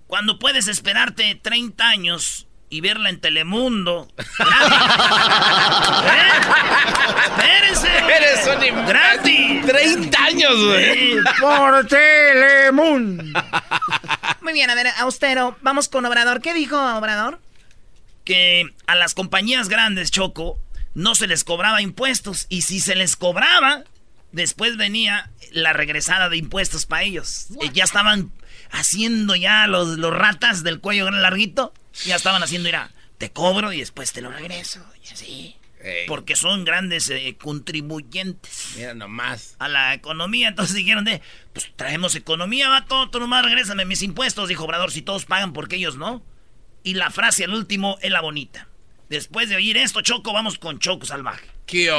Cuando 0.06 0.38
puedes 0.38 0.68
esperarte 0.68 1.34
30 1.36 1.88
años 1.88 2.46
y 2.70 2.80
verla 2.80 3.10
en 3.10 3.20
Telemundo. 3.20 4.08
¿Eh? 4.18 4.24
Espérense. 7.26 7.88
Eres 7.88 8.46
un 8.46 8.86
gratis. 8.86 9.66
30 9.66 10.24
años, 10.24 10.64
güey. 10.64 11.16
Por 11.40 11.86
Telemundo. 11.88 13.24
Muy 14.40 14.52
bien, 14.52 14.70
a 14.70 14.74
ver, 14.74 14.86
austero. 14.98 15.56
Vamos 15.62 15.88
con 15.88 16.06
Obrador. 16.06 16.40
¿Qué 16.40 16.54
dijo 16.54 16.76
Obrador? 16.96 17.40
Que 18.24 18.64
a 18.86 18.94
las 18.94 19.14
compañías 19.14 19.68
grandes, 19.68 20.12
Choco, 20.12 20.58
no 20.94 21.14
se 21.16 21.26
les 21.26 21.42
cobraba 21.44 21.82
impuestos. 21.82 22.46
Y 22.48 22.62
si 22.62 22.80
se 22.80 22.94
les 22.94 23.16
cobraba, 23.16 23.82
después 24.32 24.76
venía 24.76 25.30
la 25.52 25.72
regresada 25.72 26.28
de 26.28 26.36
impuestos 26.36 26.86
para 26.86 27.02
ellos. 27.02 27.46
Eh, 27.62 27.70
ya 27.72 27.84
estaban 27.84 28.32
haciendo 28.70 29.34
ya 29.36 29.66
los, 29.66 29.98
los 29.98 30.12
ratas 30.12 30.62
del 30.62 30.80
cuello 30.80 31.10
larguito. 31.10 31.72
Ya 32.04 32.16
estaban 32.16 32.42
haciendo, 32.42 32.68
mira, 32.68 32.90
te 33.18 33.30
cobro 33.30 33.72
y 33.72 33.80
después 33.80 34.12
te 34.12 34.22
lo 34.22 34.30
regreso. 34.30 34.84
Y 35.04 35.12
así. 35.12 35.56
Porque 36.06 36.36
son 36.36 36.64
grandes 36.64 37.08
eh, 37.08 37.36
contribuyentes. 37.40 38.72
Mira 38.76 38.94
nomás. 38.94 39.56
A 39.58 39.68
la 39.68 39.94
economía. 39.94 40.48
Entonces 40.48 40.74
dijeron 40.74 41.04
de, 41.04 41.22
pues 41.52 41.72
traemos 41.74 42.14
economía, 42.14 42.68
va 42.68 42.84
todo, 42.84 43.08
tú 43.10 43.18
nomás 43.18 43.44
regrésame 43.44 43.86
mis 43.86 44.02
impuestos, 44.02 44.48
dijo 44.48 44.64
Obrador, 44.64 44.90
si 44.90 45.02
todos 45.02 45.24
pagan 45.24 45.52
porque 45.52 45.76
ellos 45.76 45.96
no. 45.96 46.22
Y 46.82 46.94
la 46.94 47.10
frase 47.10 47.44
al 47.44 47.54
último 47.54 47.98
es 48.02 48.10
la 48.10 48.20
bonita. 48.20 48.68
Después 49.08 49.48
de 49.48 49.56
oír 49.56 49.76
esto, 49.76 50.02
Choco, 50.02 50.32
vamos 50.32 50.58
con 50.58 50.78
Choco 50.78 51.06
Salvaje. 51.06 51.46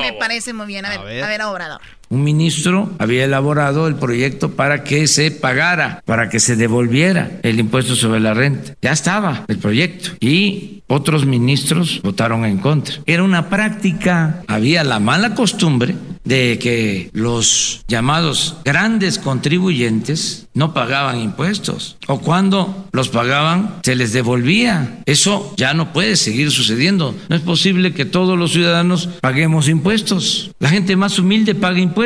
Me 0.01 0.13
parece 0.13 0.53
muy 0.53 0.67
bien. 0.67 0.85
A 0.85 1.01
ver, 1.01 1.23
a 1.23 1.27
ver, 1.27 1.41
Obrador. 1.41 1.81
Un 2.11 2.23
ministro 2.25 2.91
había 2.99 3.23
elaborado 3.23 3.87
el 3.87 3.95
proyecto 3.95 4.51
para 4.51 4.83
que 4.83 5.07
se 5.07 5.31
pagara, 5.31 6.03
para 6.05 6.29
que 6.29 6.41
se 6.41 6.57
devolviera 6.57 7.31
el 7.41 7.57
impuesto 7.57 7.95
sobre 7.95 8.19
la 8.19 8.33
renta. 8.33 8.75
Ya 8.81 8.91
estaba 8.91 9.45
el 9.47 9.57
proyecto. 9.57 10.11
Y 10.19 10.83
otros 10.87 11.25
ministros 11.25 12.01
votaron 12.03 12.43
en 12.43 12.57
contra. 12.57 12.95
Era 13.05 13.23
una 13.23 13.49
práctica, 13.49 14.43
había 14.47 14.83
la 14.83 14.99
mala 14.99 15.35
costumbre 15.35 15.95
de 16.23 16.59
que 16.59 17.09
los 17.13 17.83
llamados 17.87 18.57
grandes 18.63 19.17
contribuyentes 19.17 20.47
no 20.53 20.73
pagaban 20.73 21.19
impuestos 21.19 21.97
o 22.07 22.19
cuando 22.19 22.87
los 22.91 23.09
pagaban 23.09 23.75
se 23.83 23.95
les 23.95 24.13
devolvía. 24.13 24.99
Eso 25.05 25.53
ya 25.57 25.73
no 25.73 25.93
puede 25.93 26.15
seguir 26.15 26.51
sucediendo. 26.51 27.15
No 27.29 27.35
es 27.35 27.41
posible 27.41 27.93
que 27.93 28.05
todos 28.05 28.37
los 28.37 28.51
ciudadanos 28.51 29.09
paguemos 29.21 29.67
impuestos. 29.67 30.51
La 30.59 30.69
gente 30.69 30.95
más 30.95 31.17
humilde 31.17 31.55
paga 31.55 31.79
impuestos. 31.79 32.00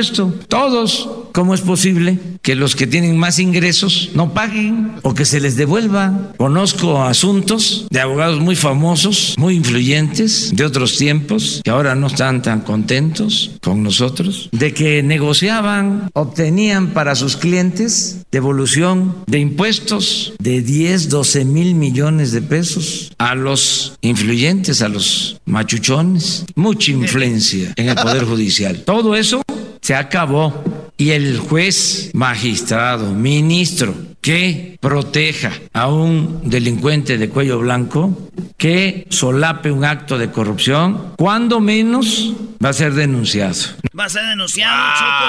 Todos. 0.49 1.09
¿Cómo 1.31 1.53
es 1.53 1.61
posible 1.61 2.17
que 2.41 2.55
los 2.55 2.75
que 2.75 2.85
tienen 2.85 3.17
más 3.17 3.39
ingresos 3.39 4.09
no 4.13 4.33
paguen 4.33 4.91
o 5.03 5.13
que 5.13 5.23
se 5.23 5.39
les 5.39 5.55
devuelva? 5.55 6.33
Conozco 6.37 7.03
asuntos 7.03 7.87
de 7.89 8.01
abogados 8.01 8.39
muy 8.39 8.57
famosos, 8.57 9.35
muy 9.37 9.55
influyentes 9.55 10.53
de 10.53 10.65
otros 10.65 10.97
tiempos 10.97 11.61
que 11.63 11.71
ahora 11.71 11.95
no 11.95 12.07
están 12.07 12.41
tan 12.41 12.61
contentos 12.61 13.51
con 13.61 13.83
nosotros, 13.83 14.49
de 14.51 14.73
que 14.73 15.01
negociaban, 15.01 16.09
obtenían 16.13 16.93
para 16.93 17.15
sus 17.15 17.37
clientes 17.37 18.25
devolución 18.31 19.15
de 19.27 19.39
impuestos 19.39 20.33
de 20.39 20.61
10, 20.61 21.09
12 21.09 21.45
mil 21.45 21.75
millones 21.75 22.33
de 22.33 22.41
pesos 22.41 23.13
a 23.17 23.33
los 23.35 23.97
influyentes, 24.01 24.81
a 24.81 24.89
los 24.89 25.39
machuchones. 25.45 26.45
Mucha 26.55 26.91
influencia 26.91 27.73
en 27.77 27.89
el 27.89 27.95
Poder 27.95 28.25
Judicial. 28.25 28.83
Todo 28.85 29.15
eso 29.15 29.41
se 29.85 29.93
acabó 29.93 30.63
y 30.97 31.11
el 31.11 31.37
juez, 31.37 32.09
magistrado, 32.15 33.13
ministro 33.13 33.93
que 34.19 34.79
proteja 34.81 35.51
a 35.73 35.89
un 35.89 36.49
delincuente 36.49 37.19
de 37.19 37.29
cuello 37.29 37.59
blanco, 37.59 38.31
que 38.57 39.05
solape 39.11 39.69
un 39.69 39.85
acto 39.85 40.17
de 40.17 40.31
corrupción, 40.31 41.13
cuando 41.17 41.59
menos 41.59 42.33
va 42.63 42.69
a 42.69 42.73
ser 42.73 42.95
denunciado. 42.95 43.53
Va 43.97 44.05
a 44.05 44.09
ser 44.09 44.25
denunciado, 44.25 44.75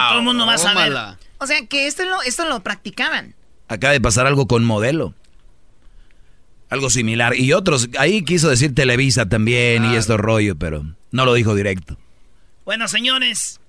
todo 0.08 0.18
el 0.20 0.24
mundo 0.24 0.46
va 0.46 0.54
a 0.54 0.58
saber. 0.58 0.94
O 1.36 1.46
sea 1.46 1.66
que 1.66 1.86
esto 1.86 2.06
lo, 2.06 2.22
esto 2.22 2.48
lo 2.48 2.60
practicaban. 2.60 3.34
Acaba 3.68 3.92
de 3.92 4.00
pasar 4.00 4.26
algo 4.26 4.46
con 4.46 4.64
modelo. 4.64 5.12
Algo 6.70 6.88
similar. 6.88 7.36
Y 7.36 7.52
otros, 7.52 7.90
ahí 7.98 8.22
quiso 8.22 8.48
decir 8.48 8.74
Televisa 8.74 9.28
también 9.28 9.84
y 9.84 9.96
esto 9.96 10.16
rollo, 10.16 10.56
pero 10.56 10.82
no 11.10 11.26
lo 11.26 11.34
dijo 11.34 11.54
directo. 11.54 11.98
Bueno, 12.64 12.88
señores, 12.88 13.60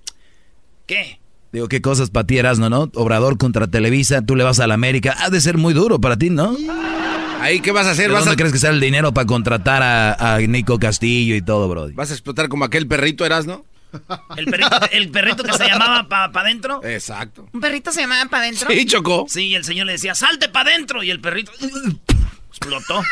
¿qué? 0.88 1.20
Digo, 1.52 1.68
qué 1.68 1.80
cosas 1.80 2.10
para 2.10 2.26
ti 2.26 2.38
eras, 2.38 2.58
¿no? 2.58 2.90
Obrador 2.94 3.38
contra 3.38 3.68
Televisa, 3.68 4.22
tú 4.22 4.34
le 4.34 4.42
vas 4.42 4.58
a 4.58 4.66
la 4.66 4.74
América. 4.74 5.14
Ha 5.18 5.30
de 5.30 5.40
ser 5.40 5.56
muy 5.56 5.72
duro 5.72 6.00
para 6.00 6.16
ti, 6.16 6.30
¿no? 6.30 6.56
Ahí, 7.40 7.60
¿qué 7.60 7.70
vas 7.70 7.86
a 7.86 7.92
hacer? 7.92 8.10
¿De 8.10 8.16
dónde 8.16 8.34
crees 8.34 8.52
que 8.52 8.58
sale 8.58 8.74
el 8.74 8.80
dinero 8.80 9.14
para 9.14 9.26
contratar 9.26 9.82
a, 9.82 10.38
Nico 10.40 10.78
Castillo 10.78 11.36
y 11.36 11.42
todo, 11.42 11.68
bro? 11.68 11.88
¿Vas 11.94 12.10
a 12.10 12.14
explotar 12.14 12.48
como 12.48 12.64
aquel 12.64 12.88
perrito 12.88 13.24
eras, 13.24 13.46
no? 13.46 13.64
¿El 14.36 14.44
perrito, 14.46 14.76
el 14.90 15.08
perrito 15.10 15.44
que 15.44 15.52
se 15.52 15.66
llamaba 15.66 16.08
para 16.08 16.32
pa 16.32 16.40
adentro? 16.40 16.84
Exacto. 16.84 17.48
¿Un 17.52 17.60
perrito 17.60 17.92
se 17.92 18.02
llamaba 18.02 18.28
para 18.28 18.42
adentro? 18.42 18.68
Sí, 18.70 18.84
chocó. 18.84 19.26
Sí, 19.28 19.46
y 19.46 19.54
el 19.54 19.64
señor 19.64 19.86
le 19.86 19.92
decía, 19.92 20.14
salte 20.14 20.48
para 20.48 20.70
adentro. 20.70 21.02
Y 21.02 21.10
el 21.10 21.20
perrito 21.20 21.52
explotó. 22.50 23.02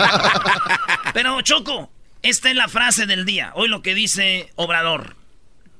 Pero, 1.14 1.40
Choco, 1.40 1.90
esta 2.22 2.50
es 2.50 2.56
la 2.56 2.68
frase 2.68 3.06
del 3.06 3.24
día. 3.24 3.52
Hoy 3.54 3.68
lo 3.68 3.82
que 3.82 3.94
dice 3.94 4.52
Obrador. 4.54 5.16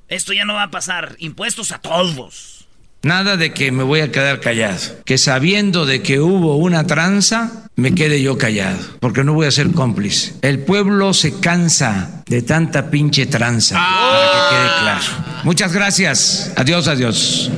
Esto 0.09 0.33
ya 0.33 0.45
no 0.45 0.53
va 0.53 0.63
a 0.63 0.71
pasar. 0.71 1.15
Impuestos 1.19 1.71
a 1.71 1.79
todos. 1.79 2.57
Nada 3.03 3.37
de 3.37 3.53
que 3.53 3.71
me 3.71 3.83
voy 3.83 4.01
a 4.01 4.11
quedar 4.11 4.39
callado. 4.39 5.03
Que 5.05 5.17
sabiendo 5.17 5.85
de 5.85 6.01
que 6.01 6.19
hubo 6.19 6.55
una 6.57 6.87
tranza, 6.87 7.69
me 7.75 7.93
quede 7.93 8.21
yo 8.21 8.37
callado. 8.37 8.79
Porque 8.99 9.23
no 9.23 9.33
voy 9.33 9.47
a 9.47 9.51
ser 9.51 9.71
cómplice. 9.71 10.33
El 10.41 10.59
pueblo 10.59 11.13
se 11.13 11.39
cansa 11.39 12.23
de 12.25 12.41
tanta 12.41 12.89
pinche 12.89 13.25
tranza. 13.25 13.75
Para 13.75 14.31
que 14.31 14.55
quede 14.55 14.79
claro. 14.81 15.43
Muchas 15.43 15.73
gracias. 15.73 16.53
Adiós, 16.55 16.87
adiós. 16.87 17.51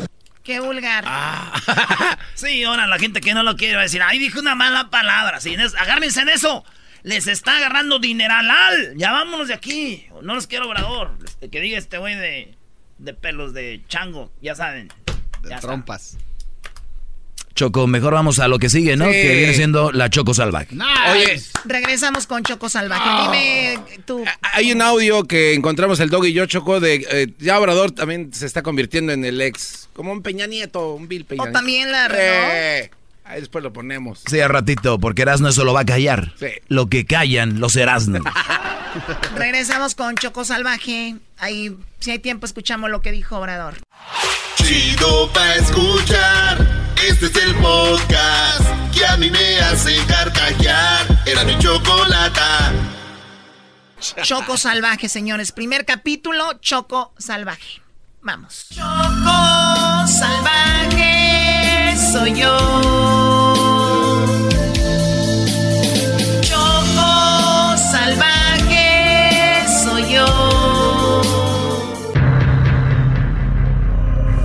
Qué 0.44 0.60
vulgar. 0.60 1.04
Ah. 1.08 2.18
sí, 2.34 2.64
ahora 2.64 2.88
la 2.88 3.00
gente 3.00 3.22
que 3.22 3.34
no 3.34 3.44
lo 3.44 3.56
quiere 3.56 3.76
va 3.76 3.82
a 3.82 3.84
decir, 3.84 4.02
ay, 4.02 4.20
dijo 4.20 4.40
una 4.40 4.56
mala 4.56 4.90
palabra. 4.90 5.40
Sí, 5.40 5.56
agárrense 5.78 6.22
en 6.22 6.30
eso. 6.30 6.66
Les 7.04 7.28
está 7.28 7.58
agarrando 7.58 8.00
dineralal. 8.00 8.94
Ya 8.96 9.12
vámonos 9.12 9.48
de 9.48 9.54
aquí. 9.54 10.06
No 10.22 10.36
los 10.36 10.48
quiero, 10.48 10.68
obrador. 10.68 11.18
Que 11.52 11.62
diga 11.62 11.78
este 11.78 11.98
güey 11.98 12.16
de, 12.16 12.56
de 12.98 13.14
pelos 13.14 13.54
de 13.54 13.82
chango. 13.88 14.32
Ya 14.42 14.56
saben. 14.56 14.90
De 15.44 15.56
trompas. 15.58 16.18
Choco, 17.60 17.88
mejor 17.88 18.14
vamos 18.14 18.40
a 18.40 18.48
lo 18.48 18.58
que 18.58 18.70
sigue, 18.70 18.96
¿no? 18.96 19.06
Que 19.06 19.36
viene 19.36 19.54
siendo 19.54 19.92
la 19.92 20.10
Choco 20.10 20.34
Salvaje. 20.34 20.78
Oye. 21.12 21.42
Regresamos 21.66 22.26
con 22.26 22.42
Choco 22.44 22.70
Salvaje. 22.70 23.10
Dime 23.24 23.80
tú. 24.06 24.24
Hay 24.54 24.72
un 24.72 24.82
audio 24.82 25.26
que 25.26 25.56
encontramos 25.56 26.00
el 26.00 26.10
Dog 26.10 26.26
y 26.26 26.32
yo, 26.32 26.46
Choco, 26.46 26.80
de 26.80 27.06
eh, 27.12 27.34
ya 27.40 27.60
Obrador 27.60 27.92
también 27.92 28.32
se 28.34 28.46
está 28.46 28.64
convirtiendo 28.64 29.12
en 29.12 29.26
el 29.26 29.42
ex. 29.42 29.90
Como 29.92 30.14
un 30.14 30.22
Peña 30.22 30.48
Nieto, 30.48 30.94
un 30.94 31.10
Bill 31.10 31.26
Peña 31.26 31.44
O 31.44 31.52
también 31.52 31.92
la 31.92 32.08
eh, 32.14 32.92
Ahí 33.30 33.42
después 33.42 33.64
lo 33.64 33.72
ponemos. 33.72 34.24
Sí, 34.26 34.40
a 34.40 34.48
ratito, 34.48 35.00
porque 35.00 35.22
Erasmo 35.22 35.50
eso 35.50 35.64
lo 35.64 35.72
va 35.72 35.82
a 35.82 35.86
callar. 35.86 36.34
Sí. 36.40 36.48
Lo 36.68 36.90
que 36.90 37.06
callan 37.06 37.60
los 37.60 37.76
Erasmus. 37.76 38.22
Regresamos 39.36 39.94
con 39.94 40.16
Choco 40.16 40.44
Salvaje. 40.44 41.16
Ahí, 41.38 41.78
si 42.00 42.10
hay 42.10 42.18
tiempo, 42.18 42.48
escuchamos 42.48 42.90
lo 42.90 43.04
que 43.04 43.12
dijo 43.12 43.38
Obrador. 43.38 43.76
Chido 44.56 45.32
pa' 45.32 45.54
escuchar. 45.54 46.58
Este 47.08 47.28
es 47.28 47.36
el 47.36 47.54
podcast 47.58 48.68
que 48.98 49.06
a 49.06 49.16
mí 49.18 49.30
me 49.30 49.60
hace 49.60 49.96
carcajear. 50.08 51.06
Era 51.28 51.44
mi 51.44 51.56
chocolate. 51.60 52.42
Choco 54.24 54.58
Salvaje, 54.58 55.08
señores. 55.08 55.52
Primer 55.52 55.86
capítulo, 55.86 56.54
Choco 56.62 57.14
Salvaje. 57.20 57.84
Vamos. 58.24 58.70
Choco 58.72 60.08
Salvaje 60.08 61.20
soy 62.12 62.34
yo. 62.34 63.19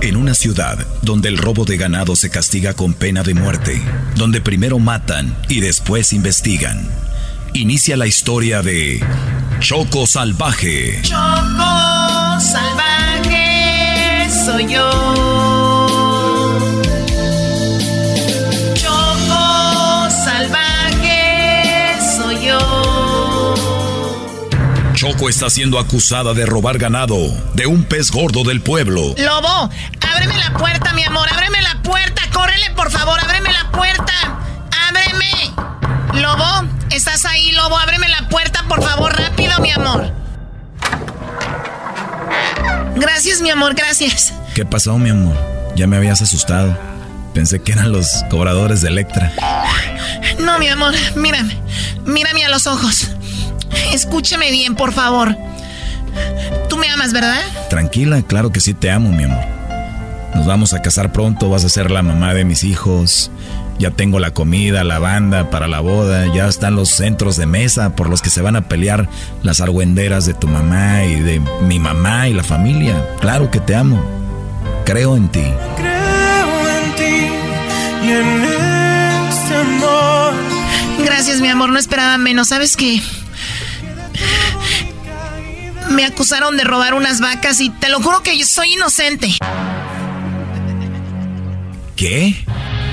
En 0.05 0.17
una 0.17 0.35
ciudad 0.35 0.77
donde 1.01 1.29
el 1.29 1.37
robo 1.39 1.65
de 1.65 1.77
ganado 1.77 2.15
se 2.15 2.29
castiga 2.29 2.75
con 2.75 2.93
pena 2.93 3.23
de 3.23 3.33
muerte, 3.33 3.81
donde 4.15 4.39
primero 4.39 4.77
matan 4.77 5.35
y 5.49 5.61
después 5.61 6.13
investigan 6.13 6.87
inicia 7.55 7.95
la 7.95 8.05
historia 8.05 8.61
de 8.61 9.03
Choco 9.59 10.05
Salvaje. 10.05 11.01
Choco 11.01 12.39
Salvaje 12.39 14.29
soy 14.29 14.73
yo. 14.73 15.34
Choco 25.15 25.29
está 25.29 25.49
siendo 25.49 25.79
acusada 25.79 26.33
de 26.33 26.45
robar 26.45 26.77
ganado 26.77 27.15
de 27.53 27.65
un 27.67 27.85
pez 27.85 28.11
gordo 28.11 28.43
del 28.43 28.59
pueblo. 28.59 29.15
Lobo, 29.17 29.69
ábreme 30.01 30.37
la 30.37 30.51
puerta, 30.57 30.91
mi 30.91 31.03
amor, 31.03 31.29
ábreme 31.31 31.61
la 31.61 31.81
puerta, 31.83 32.21
córrele 32.33 32.71
por 32.71 32.91
favor, 32.91 33.17
ábreme 33.23 33.49
la 33.49 33.71
puerta. 33.71 34.13
Ábreme. 34.89 36.21
Lobo, 36.21 36.67
¿Estás 36.91 37.23
ahí, 37.23 37.53
lobo? 37.53 37.77
Ábreme 37.77 38.09
la 38.09 38.27
puerta, 38.27 38.65
por 38.67 38.83
favor, 38.83 39.17
rápido, 39.17 39.57
mi 39.61 39.71
amor. 39.71 40.11
Gracias, 42.97 43.41
mi 43.41 43.51
amor, 43.51 43.73
gracias. 43.73 44.33
¿Qué 44.53 44.65
pasó, 44.65 44.97
mi 44.97 45.11
amor? 45.11 45.37
Ya 45.77 45.87
me 45.87 45.95
habías 45.95 46.21
asustado. 46.21 46.77
Pensé 47.33 47.61
que 47.61 47.71
eran 47.71 47.93
los 47.93 48.25
cobradores 48.29 48.81
de 48.81 48.89
Electra. 48.89 49.31
No, 50.39 50.59
mi 50.59 50.67
amor, 50.67 50.93
mírame. 51.15 51.57
Mírame 52.05 52.43
a 52.43 52.49
los 52.49 52.67
ojos. 52.67 53.11
Escúchame 53.93 54.51
bien, 54.51 54.75
por 54.75 54.93
favor. 54.93 55.35
Tú 56.69 56.77
me 56.77 56.89
amas, 56.89 57.13
¿verdad? 57.13 57.41
Tranquila, 57.69 58.21
claro 58.21 58.51
que 58.51 58.59
sí 58.59 58.73
te 58.73 58.89
amo, 58.89 59.11
mi 59.11 59.23
amor. 59.23 59.43
Nos 60.33 60.45
vamos 60.45 60.73
a 60.73 60.81
casar 60.81 61.11
pronto, 61.11 61.49
vas 61.49 61.63
a 61.63 61.69
ser 61.69 61.91
la 61.91 62.01
mamá 62.01 62.33
de 62.33 62.43
mis 62.43 62.63
hijos. 62.63 63.31
Ya 63.79 63.91
tengo 63.91 64.19
la 64.19 64.31
comida, 64.31 64.83
la 64.83 64.99
banda 64.99 65.49
para 65.49 65.67
la 65.67 65.81
boda, 65.81 66.33
ya 66.33 66.47
están 66.47 66.75
los 66.75 66.89
centros 66.89 67.35
de 67.35 67.45
mesa 67.45 67.95
por 67.95 68.09
los 68.09 68.21
que 68.21 68.29
se 68.29 68.41
van 68.41 68.55
a 68.55 68.69
pelear 68.69 69.09
las 69.43 69.59
argüenderas 69.59 70.25
de 70.25 70.33
tu 70.33 70.47
mamá 70.47 71.03
y 71.03 71.19
de 71.19 71.41
mi 71.67 71.79
mamá 71.79 72.29
y 72.29 72.33
la 72.33 72.43
familia. 72.43 72.95
Claro 73.19 73.51
que 73.51 73.59
te 73.59 73.75
amo. 73.75 74.01
Creo 74.85 75.17
en 75.17 75.27
ti. 75.29 75.43
Creo 75.77 76.69
en 76.69 76.95
ti 76.95 77.27
y 78.03 78.11
en 78.11 78.43
este 78.43 79.55
amor. 79.55 80.33
Gracias, 81.03 81.41
mi 81.41 81.49
amor, 81.49 81.69
no 81.69 81.77
esperaba 81.79 82.17
menos. 82.17 82.49
¿Sabes 82.49 82.77
qué? 82.77 83.01
Me 85.89 86.05
acusaron 86.05 86.57
de 86.57 86.63
robar 86.63 86.93
unas 86.93 87.21
vacas 87.21 87.59
y 87.61 87.69
te 87.69 87.89
lo 87.89 88.01
juro 88.01 88.23
que 88.23 88.37
yo 88.37 88.45
soy 88.45 88.73
inocente. 88.73 89.31
¿Qué? 91.95 92.43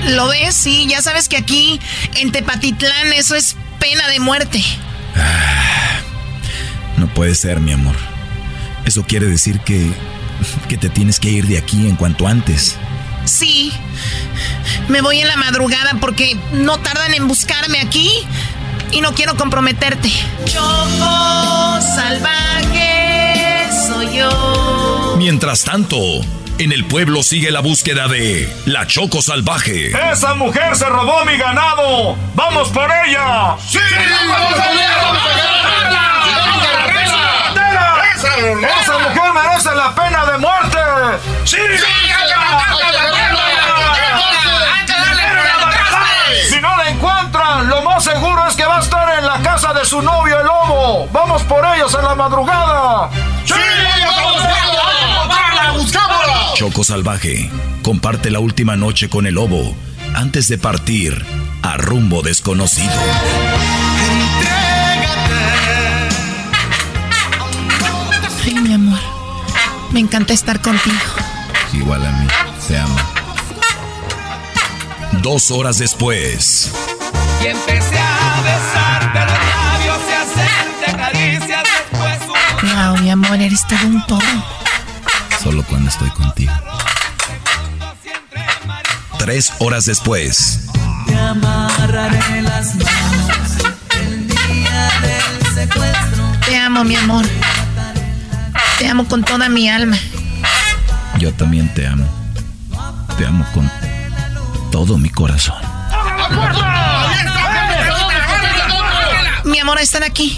¿Lo 0.09 0.27
ves? 0.27 0.55
Sí, 0.55 0.85
ya 0.87 1.01
sabes 1.01 1.27
que 1.27 1.37
aquí 1.37 1.79
en 2.15 2.31
Tepatitlán 2.31 3.13
eso 3.13 3.35
es 3.35 3.55
pena 3.79 4.07
de 4.07 4.19
muerte. 4.19 4.63
Ah, 5.15 5.99
no 6.97 7.07
puede 7.13 7.35
ser, 7.35 7.59
mi 7.59 7.73
amor. 7.73 7.95
Eso 8.85 9.03
quiere 9.03 9.27
decir 9.27 9.59
que 9.61 9.91
que 10.67 10.77
te 10.77 10.89
tienes 10.89 11.19
que 11.19 11.29
ir 11.29 11.47
de 11.47 11.57
aquí 11.57 11.87
en 11.87 11.95
cuanto 11.95 12.27
antes. 12.27 12.75
Sí. 13.25 13.71
Me 14.89 15.01
voy 15.01 15.19
en 15.19 15.27
la 15.27 15.37
madrugada 15.37 15.95
porque 16.01 16.37
no 16.53 16.79
tardan 16.79 17.13
en 17.13 17.27
buscarme 17.27 17.79
aquí 17.79 18.09
y 18.93 19.01
no 19.01 19.13
quiero 19.13 19.35
comprometerte. 19.35 20.09
Choco 20.45 21.81
salvaje 21.81 23.67
soy 23.87 24.17
yo. 24.17 25.15
Mientras 25.17 25.63
tanto, 25.63 25.97
en 26.59 26.71
el 26.71 26.85
pueblo 26.85 27.23
sigue 27.23 27.51
la 27.51 27.59
búsqueda 27.61 28.07
de 28.07 28.47
la 28.65 28.85
Choco 28.85 29.21
Salvaje. 29.21 29.91
¡Esa 30.11 30.35
mujer 30.35 30.75
se 30.75 30.85
robó 30.85 31.25
mi 31.25 31.37
ganado! 31.37 32.15
¡Vamos 32.35 32.69
por 32.69 32.89
ella! 33.05 33.57
¡Sí! 33.67 33.79
¡Vamos 34.29 34.59
a 34.59 34.73
¡Esa 38.81 38.97
mujer 38.99 39.33
merece 39.33 39.75
la 39.75 39.95
pena 39.95 40.25
de 40.25 40.37
muerte! 40.37 40.77
¡Sí! 41.45 41.57
Si 46.49 46.59
no 46.59 46.75
la 46.77 46.89
encuentran, 46.89 47.67
lo 47.69 47.81
más 47.83 48.03
seguro 48.03 48.47
es 48.47 48.52
de 49.83 49.89
su 49.89 50.01
novio 50.01 50.39
el 50.39 50.45
lobo. 50.45 51.07
¡Vamos 51.11 51.43
por 51.43 51.63
ellos 51.75 51.93
en 51.93 52.05
la 52.05 52.15
madrugada! 52.15 53.09
¡Sí! 53.45 53.53
Choco 56.55 56.83
Salvaje 56.83 57.49
comparte 57.81 58.29
la 58.29 58.39
última 58.39 58.75
noche 58.77 59.09
con 59.09 59.25
el 59.25 59.35
lobo 59.35 59.75
antes 60.15 60.47
de 60.47 60.57
partir 60.57 61.25
a 61.61 61.77
rumbo 61.77 62.21
desconocido. 62.21 62.93
Ay, 68.45 68.55
mi 68.55 68.73
amor. 68.73 68.99
Me 69.91 69.99
encanta 69.99 70.33
estar 70.33 70.61
contigo. 70.61 70.95
Igual 71.73 72.05
a 72.05 72.11
mí. 72.11 72.27
Te 72.67 72.77
amo. 72.77 72.95
Dos 75.21 75.51
horas 75.51 75.77
después. 75.79 76.71
Y 77.43 77.47
empecé 77.47 77.99
a 77.99 78.41
besarte 78.41 79.22
Wow, 82.83 82.97
mi 82.97 83.09
amor, 83.11 83.39
eres 83.39 83.65
todo 83.65 83.87
un 83.87 84.05
todo. 84.07 84.19
Solo 85.41 85.63
cuando 85.63 85.89
estoy 85.89 86.09
contigo. 86.09 86.51
Tres 89.17 89.53
horas 89.59 89.85
después. 89.85 90.67
Te 91.07 91.17
amarraré 91.17 92.41
las 92.41 92.75
manos 92.75 93.39
el 94.01 94.27
día 94.27 94.89
del 95.01 95.53
secuestro. 95.53 96.23
Te 96.45 96.57
amo, 96.57 96.83
mi 96.83 96.97
amor. 96.97 97.25
Te 98.77 98.89
amo 98.89 99.07
con 99.07 99.23
toda 99.23 99.47
mi 99.47 99.69
alma. 99.69 99.97
Yo 101.19 101.33
también 101.33 101.73
te 101.73 101.87
amo. 101.87 102.05
Te 103.17 103.25
amo 103.25 103.45
con 103.53 103.71
todo 104.71 104.97
mi 104.97 105.09
corazón. 105.09 105.55
Mi 109.45 109.59
amor, 109.59 109.79
están 109.79 110.03
aquí. 110.03 110.37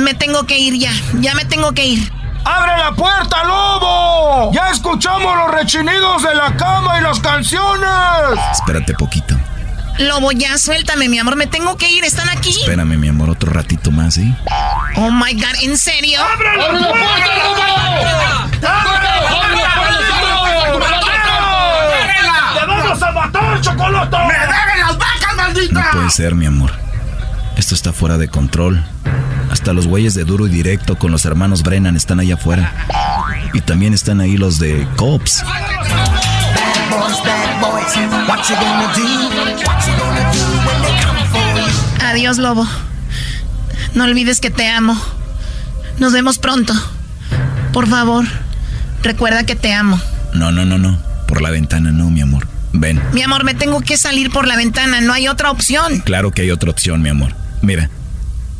Me 0.00 0.14
tengo 0.14 0.46
que 0.46 0.58
ir 0.58 0.78
ya. 0.78 0.92
Ya 1.20 1.34
me 1.34 1.44
tengo 1.44 1.72
que 1.72 1.84
ir. 1.84 2.12
¡Abre 2.44 2.76
la 2.78 2.92
puerta, 2.92 3.44
lobo! 3.44 4.50
¡Ya 4.52 4.70
escuchamos 4.70 5.36
los 5.36 5.50
rechinidos 5.50 6.22
de 6.22 6.34
la 6.34 6.56
cama 6.56 6.98
y 6.98 7.02
las 7.02 7.20
canciones! 7.20 7.90
Espérate 8.52 8.94
poquito. 8.94 9.36
Lobo, 9.98 10.32
ya 10.32 10.56
suéltame, 10.56 11.10
mi 11.10 11.18
amor. 11.18 11.36
Me 11.36 11.46
tengo 11.46 11.76
que 11.76 11.90
ir. 11.90 12.02
Están 12.04 12.30
aquí. 12.30 12.48
Espérame, 12.48 12.96
mi 12.96 13.08
amor, 13.08 13.28
otro 13.28 13.52
ratito 13.52 13.90
más, 13.90 14.14
¿sí? 14.14 14.34
Oh 14.96 15.10
my 15.10 15.34
God, 15.34 15.54
¿en 15.62 15.76
serio? 15.76 16.20
¡Abre 16.22 16.56
la 16.56 16.68
puerta, 16.68 17.66
lobo! 17.76 18.46
¡Te 22.58 22.66
vamos 22.66 23.02
a 23.02 23.12
matar, 23.12 23.60
chocolate! 23.60 24.16
¡Me 24.16 24.32
deben 24.32 24.80
las 24.80 24.96
vacas, 24.96 25.36
maldita! 25.36 25.82
No 25.82 25.90
puede 25.92 26.10
ser, 26.10 26.34
mi 26.34 26.46
amor. 26.46 26.72
Esto 27.60 27.74
está 27.74 27.92
fuera 27.92 28.16
de 28.16 28.26
control. 28.26 28.82
Hasta 29.50 29.74
los 29.74 29.86
güeyes 29.86 30.14
de 30.14 30.24
duro 30.24 30.46
y 30.46 30.50
directo 30.50 30.98
con 30.98 31.12
los 31.12 31.26
hermanos 31.26 31.62
Brennan 31.62 31.94
están 31.94 32.18
allá 32.18 32.36
afuera. 32.36 32.72
Y 33.52 33.60
también 33.60 33.92
están 33.92 34.22
ahí 34.22 34.38
los 34.38 34.58
de 34.58 34.88
Cops. 34.96 35.44
Adiós, 42.02 42.38
lobo. 42.38 42.66
No 43.94 44.04
olvides 44.04 44.40
que 44.40 44.48
te 44.48 44.66
amo. 44.66 44.98
Nos 45.98 46.14
vemos 46.14 46.38
pronto. 46.38 46.72
Por 47.74 47.86
favor, 47.88 48.24
recuerda 49.02 49.44
que 49.44 49.54
te 49.54 49.74
amo. 49.74 50.00
No, 50.32 50.50
no, 50.50 50.64
no, 50.64 50.78
no. 50.78 50.98
Por 51.28 51.42
la 51.42 51.50
ventana 51.50 51.92
no, 51.92 52.08
mi 52.08 52.22
amor. 52.22 52.48
Ven. 52.72 53.02
Mi 53.12 53.20
amor, 53.20 53.44
me 53.44 53.52
tengo 53.52 53.82
que 53.82 53.98
salir 53.98 54.30
por 54.30 54.48
la 54.48 54.56
ventana. 54.56 55.02
No 55.02 55.12
hay 55.12 55.28
otra 55.28 55.50
opción. 55.50 56.00
Claro 56.00 56.30
que 56.30 56.40
hay 56.40 56.50
otra 56.50 56.70
opción, 56.70 57.02
mi 57.02 57.10
amor. 57.10 57.34
Mira, 57.62 57.90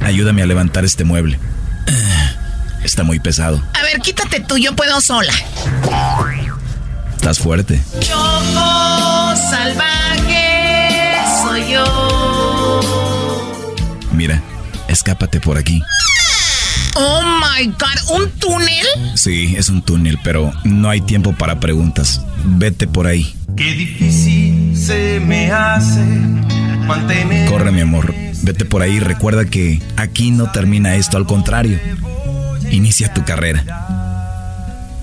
ayúdame 0.00 0.42
a 0.42 0.46
levantar 0.46 0.84
este 0.84 1.04
mueble. 1.04 1.38
Está 2.84 3.02
muy 3.02 3.18
pesado. 3.18 3.62
A 3.74 3.82
ver, 3.82 4.00
quítate 4.00 4.40
tú, 4.40 4.56
yo 4.56 4.74
puedo 4.74 5.00
sola. 5.00 5.32
Estás 7.14 7.38
fuerte. 7.38 7.80
Choco 8.00 9.36
salvaje 9.50 11.16
soy 11.42 11.72
yo. 11.72 12.80
Mira, 14.12 14.42
escápate 14.88 15.40
por 15.40 15.58
aquí. 15.58 15.82
Oh 16.96 17.22
my 17.22 17.66
God, 17.66 18.16
¿un 18.16 18.30
túnel? 18.32 18.86
Sí, 19.14 19.54
es 19.56 19.68
un 19.68 19.82
túnel, 19.82 20.18
pero 20.24 20.52
no 20.64 20.90
hay 20.90 21.00
tiempo 21.00 21.32
para 21.34 21.60
preguntas. 21.60 22.22
Vete 22.44 22.86
por 22.86 23.06
ahí. 23.06 23.34
Qué 23.56 23.72
difícil 23.72 24.76
se 24.76 25.20
me 25.20 25.52
hace. 25.52 26.04
Corre, 27.48 27.72
mi 27.72 27.80
amor. 27.80 28.14
Vete 28.42 28.64
por 28.64 28.82
ahí. 28.82 29.00
Recuerda 29.00 29.44
que 29.44 29.80
aquí 29.96 30.30
no 30.30 30.50
termina 30.50 30.94
esto, 30.96 31.16
al 31.16 31.26
contrario. 31.26 31.78
Inicia 32.70 33.12
tu 33.12 33.24
carrera. 33.24 33.64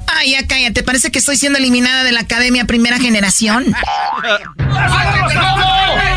Ay, 0.07 0.31
ya 0.31 0.47
cállate. 0.47 0.83
Parece 0.83 1.11
que 1.11 1.19
estoy 1.19 1.37
siendo 1.37 1.59
eliminada 1.59 2.03
de 2.03 2.11
la 2.11 2.21
Academia 2.21 2.65
Primera 2.65 2.97
Generación. 2.97 3.73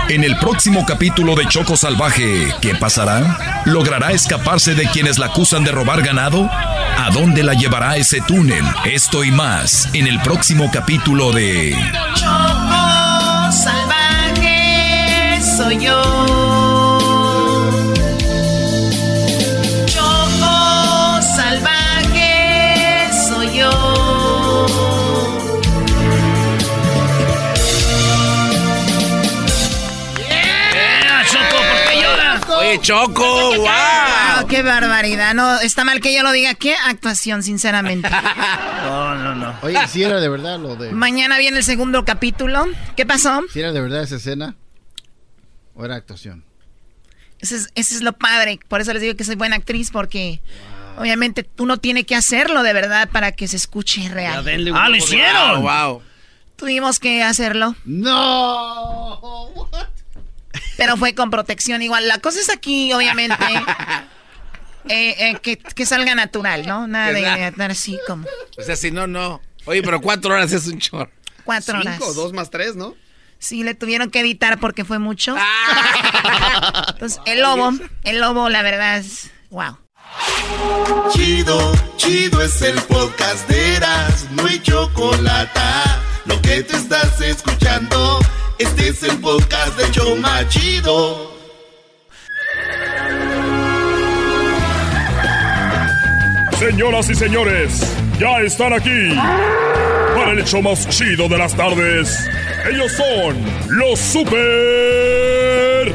En 0.09 0.25
el 0.25 0.37
próximo 0.39 0.85
capítulo 0.87 1.37
de 1.37 1.47
Choco 1.47 1.77
Salvaje, 1.77 2.53
¿qué 2.61 2.75
pasará? 2.75 3.63
¿Logrará 3.65 4.11
escaparse 4.11 4.75
de 4.75 4.87
quienes 4.87 5.19
la 5.19 5.27
acusan 5.27 5.63
de 5.63 5.71
robar 5.71 6.03
ganado? 6.03 6.51
¿A 6.51 7.11
dónde 7.13 7.45
la 7.45 7.55
llevará 7.55 7.97
ese 7.97 8.21
túnel? 8.21 8.65
Esto 8.85 9.23
y 9.23 9.31
más 9.31 9.89
en 9.93 10.07
el 10.07 10.21
próximo 10.21 10.71
capítulo 10.73 11.31
de 11.31 11.77
Salvaje 21.37 23.11
soy 23.29 23.59
yo. 23.59 23.71
Choco, 32.83 33.57
wow. 33.57 34.47
¡Qué 34.49 34.63
barbaridad! 34.63 35.35
No, 35.35 35.61
está 35.61 35.85
mal 35.85 36.01
que 36.01 36.15
yo 36.15 36.23
lo 36.23 36.33
diga. 36.33 36.55
¿Qué 36.55 36.75
actuación, 36.75 37.43
sinceramente? 37.43 38.09
no, 38.85 39.15
no, 39.17 39.35
no. 39.35 39.55
Oye, 39.63 39.77
si 39.89 40.03
era 40.03 40.19
de 40.21 40.29
verdad 40.29 40.59
lo 40.59 40.77
de. 40.77 40.91
Mañana 40.91 41.37
viene 41.39 41.59
el 41.59 41.65
segundo 41.65 42.05
capítulo. 42.05 42.67
¿Qué 42.97 43.05
pasó? 43.05 43.43
Si 43.53 43.61
era 43.61 43.73
de 43.73 43.81
verdad 43.81 44.03
esa 44.03 44.17
escena. 44.17 44.55
¿O 45.81 45.85
era 45.87 45.97
actuación? 45.97 46.45
Ese 47.41 47.67
es, 47.75 48.03
lo 48.03 48.13
padre. 48.13 48.61
Por 48.69 48.83
eso 48.83 48.93
les 48.93 49.01
digo 49.01 49.17
que 49.17 49.25
soy 49.25 49.37
buena 49.37 49.57
actriz, 49.57 49.91
porque. 49.91 50.41
Obviamente 50.99 51.49
uno 51.57 51.79
tiene 51.79 52.05
que 52.05 52.15
hacerlo 52.15 52.63
de 52.63 52.75
verdad 52.75 53.09
para 53.09 53.33
que 53.33 53.49
se 53.49 53.57
escuche 53.57 54.07
real. 54.11 54.45
¡Ah, 54.75 54.89
lo 54.91 54.97
hicieron! 54.97 55.63
Wow, 55.63 56.03
Tuvimos 56.57 56.99
que 56.99 57.23
hacerlo. 57.23 57.75
¡No! 57.87 59.49
Pero 60.77 60.99
fue 60.99 61.15
con 61.15 61.31
protección 61.31 61.81
igual. 61.81 62.07
La 62.07 62.19
cosa 62.19 62.41
es 62.41 62.51
aquí, 62.51 62.93
obviamente, 62.93 63.43
eh, 64.89 65.31
eh, 65.31 65.59
que, 65.75 65.87
salga 65.87 66.15
natural, 66.15 66.67
¿no? 66.67 66.87
Nada 66.87 67.13
de 67.13 67.49
estar 67.49 67.71
así 67.71 67.99
como... 68.07 68.27
O 68.59 68.63
sea, 68.63 68.77
si 68.77 68.91
no, 68.91 69.07
no. 69.07 69.41
Oye, 69.65 69.83
pero 69.83 70.03
cuatro 70.03 70.35
horas 70.35 70.53
es 70.53 70.67
un 70.67 70.79
chorro. 70.79 71.11
Cuatro 71.45 71.79
horas. 71.79 71.97
Cinco, 71.99 72.13
dos 72.13 72.35
más 72.35 72.51
tres, 72.51 72.77
¿no? 72.77 72.95
Sí, 73.41 73.65
le 73.65 73.75
tuvieron 73.75 74.11
que 74.11 74.21
editar 74.21 74.61
porque 74.61 74.85
fue 74.85 74.99
mucho. 74.99 75.35
Ah. 75.37 76.85
Entonces, 76.93 77.21
el 77.25 77.41
lobo, 77.41 77.73
el 78.05 78.21
lobo, 78.21 78.49
la 78.49 78.63
verdad 78.63 78.99
es... 78.99 79.31
¡Wow! 79.51 79.79
Chido, 81.13 81.73
chido 81.97 82.43
es 82.43 82.61
el 82.63 82.81
podcast 82.83 83.49
de 83.49 83.77
Eras, 83.77 84.27
no 84.33 84.47
hay 84.47 84.61
chocolate. 84.61 85.61
Lo 86.27 86.41
que 86.43 86.63
te 86.63 86.77
estás 86.77 87.21
escuchando... 87.21 88.21
Este 88.61 88.89
es 88.89 89.03
el 89.05 89.19
podcast 89.21 89.75
de 89.79 89.91
Choma 89.91 90.47
Chido. 90.49 91.33
Señoras 96.59 97.09
y 97.09 97.15
señores, 97.15 97.97
ya 98.19 98.41
están 98.41 98.75
aquí 98.75 99.15
para 100.15 100.33
el 100.33 100.41
hecho 100.41 100.61
más 100.61 100.87
chido 100.91 101.27
de 101.27 101.39
las 101.39 101.57
tardes. 101.57 102.29
Ellos 102.69 102.93
son 102.93 103.37
los 103.69 103.99
super 103.99 105.95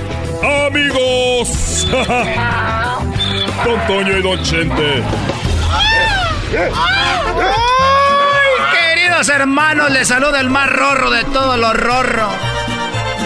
amigos. 0.68 1.88
Don 3.66 3.88
Toño 3.88 4.18
y 4.18 4.22
Don 4.22 4.42
Chente. 4.44 5.04
¡Ay, 6.52 6.78
queridos 8.74 9.30
hermanos! 9.30 9.92
Les 9.92 10.08
saluda 10.08 10.40
el 10.40 10.50
más 10.50 10.70
rorro 10.70 11.10
de 11.12 11.24
todos 11.26 11.58
los 11.58 11.74
rorros. 11.74 12.34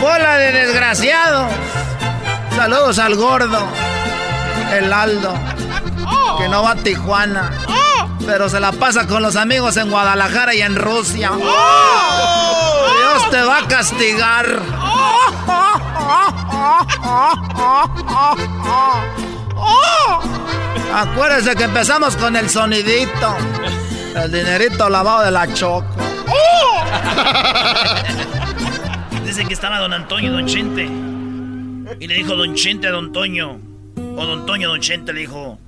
Bola 0.01 0.37
de 0.37 0.51
desgraciado. 0.51 1.47
Saludos 2.55 2.99
al 2.99 3.15
gordo. 3.15 3.67
El 4.73 4.91
Aldo. 4.91 5.33
Que 6.37 6.47
no 6.49 6.63
va 6.63 6.71
a 6.71 6.75
Tijuana. 6.75 7.51
Pero 8.25 8.49
se 8.49 8.59
la 8.59 8.71
pasa 8.71 9.07
con 9.07 9.21
los 9.21 9.35
amigos 9.35 9.77
en 9.77 9.89
Guadalajara 9.89 10.53
y 10.53 10.61
en 10.61 10.75
Rusia. 10.75 11.31
Dios 11.31 13.29
te 13.31 13.41
va 13.41 13.59
a 13.59 13.67
castigar. 13.67 14.61
Acuérdense 20.93 21.55
que 21.55 21.63
empezamos 21.63 22.15
con 22.17 22.35
el 22.35 22.49
sonidito. 22.49 23.37
El 24.15 24.31
dinerito 24.31 24.89
lavado 24.89 25.23
de 25.23 25.31
la 25.31 25.51
choco. 25.53 25.85
Dicen 29.25 29.47
que 29.47 29.53
estaba 29.53 29.79
don 29.79 29.93
Antonio 29.93 30.31
y 30.31 30.33
don 30.33 30.47
Chente. 30.47 30.89
Y 31.99 32.07
le 32.07 32.15
dijo 32.15 32.35
don 32.35 32.55
Chente 32.55 32.87
a 32.87 32.91
don 32.91 33.13
Toño. 33.13 33.59
O 33.95 34.25
don 34.25 34.45
Toño 34.45 34.69
a 34.69 34.71
don 34.71 34.81
Chente 34.81 35.13
le 35.13 35.21
dijo... 35.21 35.59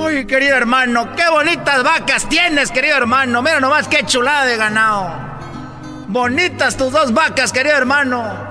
Oye, 0.00 0.26
querido 0.26 0.56
hermano, 0.56 1.14
qué 1.14 1.28
bonitas 1.30 1.84
vacas 1.84 2.26
tienes, 2.26 2.70
querido 2.70 2.96
hermano. 2.96 3.42
Mira 3.42 3.60
nomás 3.60 3.86
qué 3.86 4.02
chulada 4.06 4.46
de 4.46 4.56
ganado. 4.56 5.12
Bonitas 6.08 6.78
tus 6.78 6.90
dos 6.90 7.12
vacas, 7.12 7.52
querido 7.52 7.76
hermano. 7.76 8.50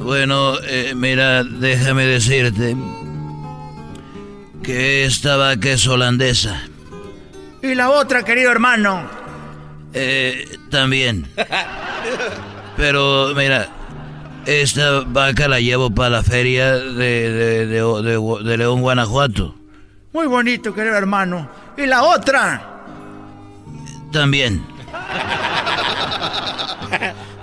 Bueno, 0.00 0.54
eh, 0.64 0.92
mira, 0.96 1.44
déjame 1.44 2.04
decirte 2.04 2.76
que 4.60 5.04
esta 5.04 5.36
vaca 5.36 5.70
es 5.70 5.86
holandesa. 5.86 6.60
¿Y 7.62 7.76
la 7.76 7.90
otra, 7.90 8.24
querido 8.24 8.50
hermano? 8.50 9.08
Eh, 9.94 10.58
también. 10.68 11.28
Pero 12.76 13.34
mira, 13.36 13.68
esta 14.46 15.02
vaca 15.06 15.46
la 15.46 15.60
llevo 15.60 15.94
para 15.94 16.10
la 16.10 16.22
feria 16.24 16.72
de, 16.76 17.66
de, 17.66 18.56
León, 18.56 18.80
Guanajuato. 18.80 19.59
Muy 20.12 20.26
bonito, 20.26 20.74
querido 20.74 20.96
hermano. 20.96 21.48
¿Y 21.76 21.86
la 21.86 22.02
otra? 22.02 22.82
También. 24.12 24.64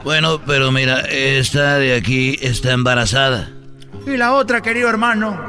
bueno, 0.03 0.41
pero 0.45 0.71
mira, 0.71 1.01
esta 1.01 1.77
de 1.77 1.95
aquí 1.95 2.37
está 2.41 2.71
embarazada. 2.71 3.49
¿Y 4.05 4.17
la 4.17 4.33
otra, 4.33 4.61
querido 4.61 4.89
hermano? 4.89 5.39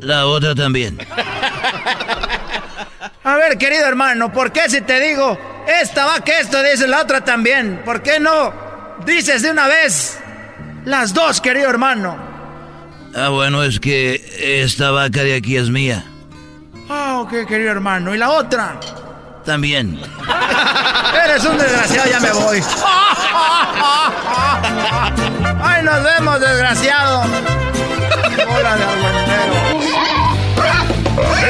La 0.00 0.26
otra 0.26 0.54
también. 0.54 0.98
A 3.24 3.36
ver, 3.36 3.58
querido 3.58 3.86
hermano, 3.86 4.32
¿por 4.32 4.52
qué 4.52 4.68
si 4.68 4.82
te 4.82 5.00
digo 5.00 5.38
esta 5.66 6.04
va 6.04 6.20
que 6.20 6.40
esto 6.40 6.62
dice 6.62 6.86
la 6.86 7.00
otra 7.00 7.22
también. 7.22 7.82
¿Por 7.84 8.02
qué 8.02 8.20
no 8.20 8.52
dices 9.06 9.42
de 9.42 9.50
una 9.50 9.66
vez 9.66 10.18
las 10.84 11.14
dos, 11.14 11.40
querido 11.40 11.70
hermano? 11.70 12.33
Ah, 13.16 13.28
bueno, 13.28 13.62
es 13.62 13.78
que 13.78 14.62
esta 14.62 14.90
vaca 14.90 15.22
de 15.22 15.36
aquí 15.36 15.56
es 15.56 15.70
mía. 15.70 16.04
Ah, 16.88 17.20
ok, 17.20 17.46
querido 17.46 17.70
hermano. 17.70 18.14
¿Y 18.14 18.18
la 18.18 18.30
otra? 18.30 18.80
También. 19.44 20.00
Eres 21.24 21.44
un 21.44 21.56
desgraciado, 21.56 22.10
ya 22.10 22.20
me 22.20 22.32
voy. 22.32 22.58
¡Ay, 25.62 25.82
nos 25.84 26.02
vemos, 26.02 26.40
desgraciado! 26.40 27.22
Hola 28.48 28.76
de 28.76 28.84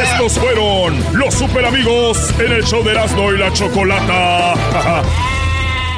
estos 0.03 0.38
fueron 0.38 1.03
los 1.12 1.35
super 1.35 1.64
amigos 1.64 2.18
en 2.38 2.53
el 2.53 2.64
show 2.64 2.85
de 2.85 2.92
Erasmo 2.92 3.33
y 3.33 3.38
la 3.38 3.53
Chocolata. 3.53 4.55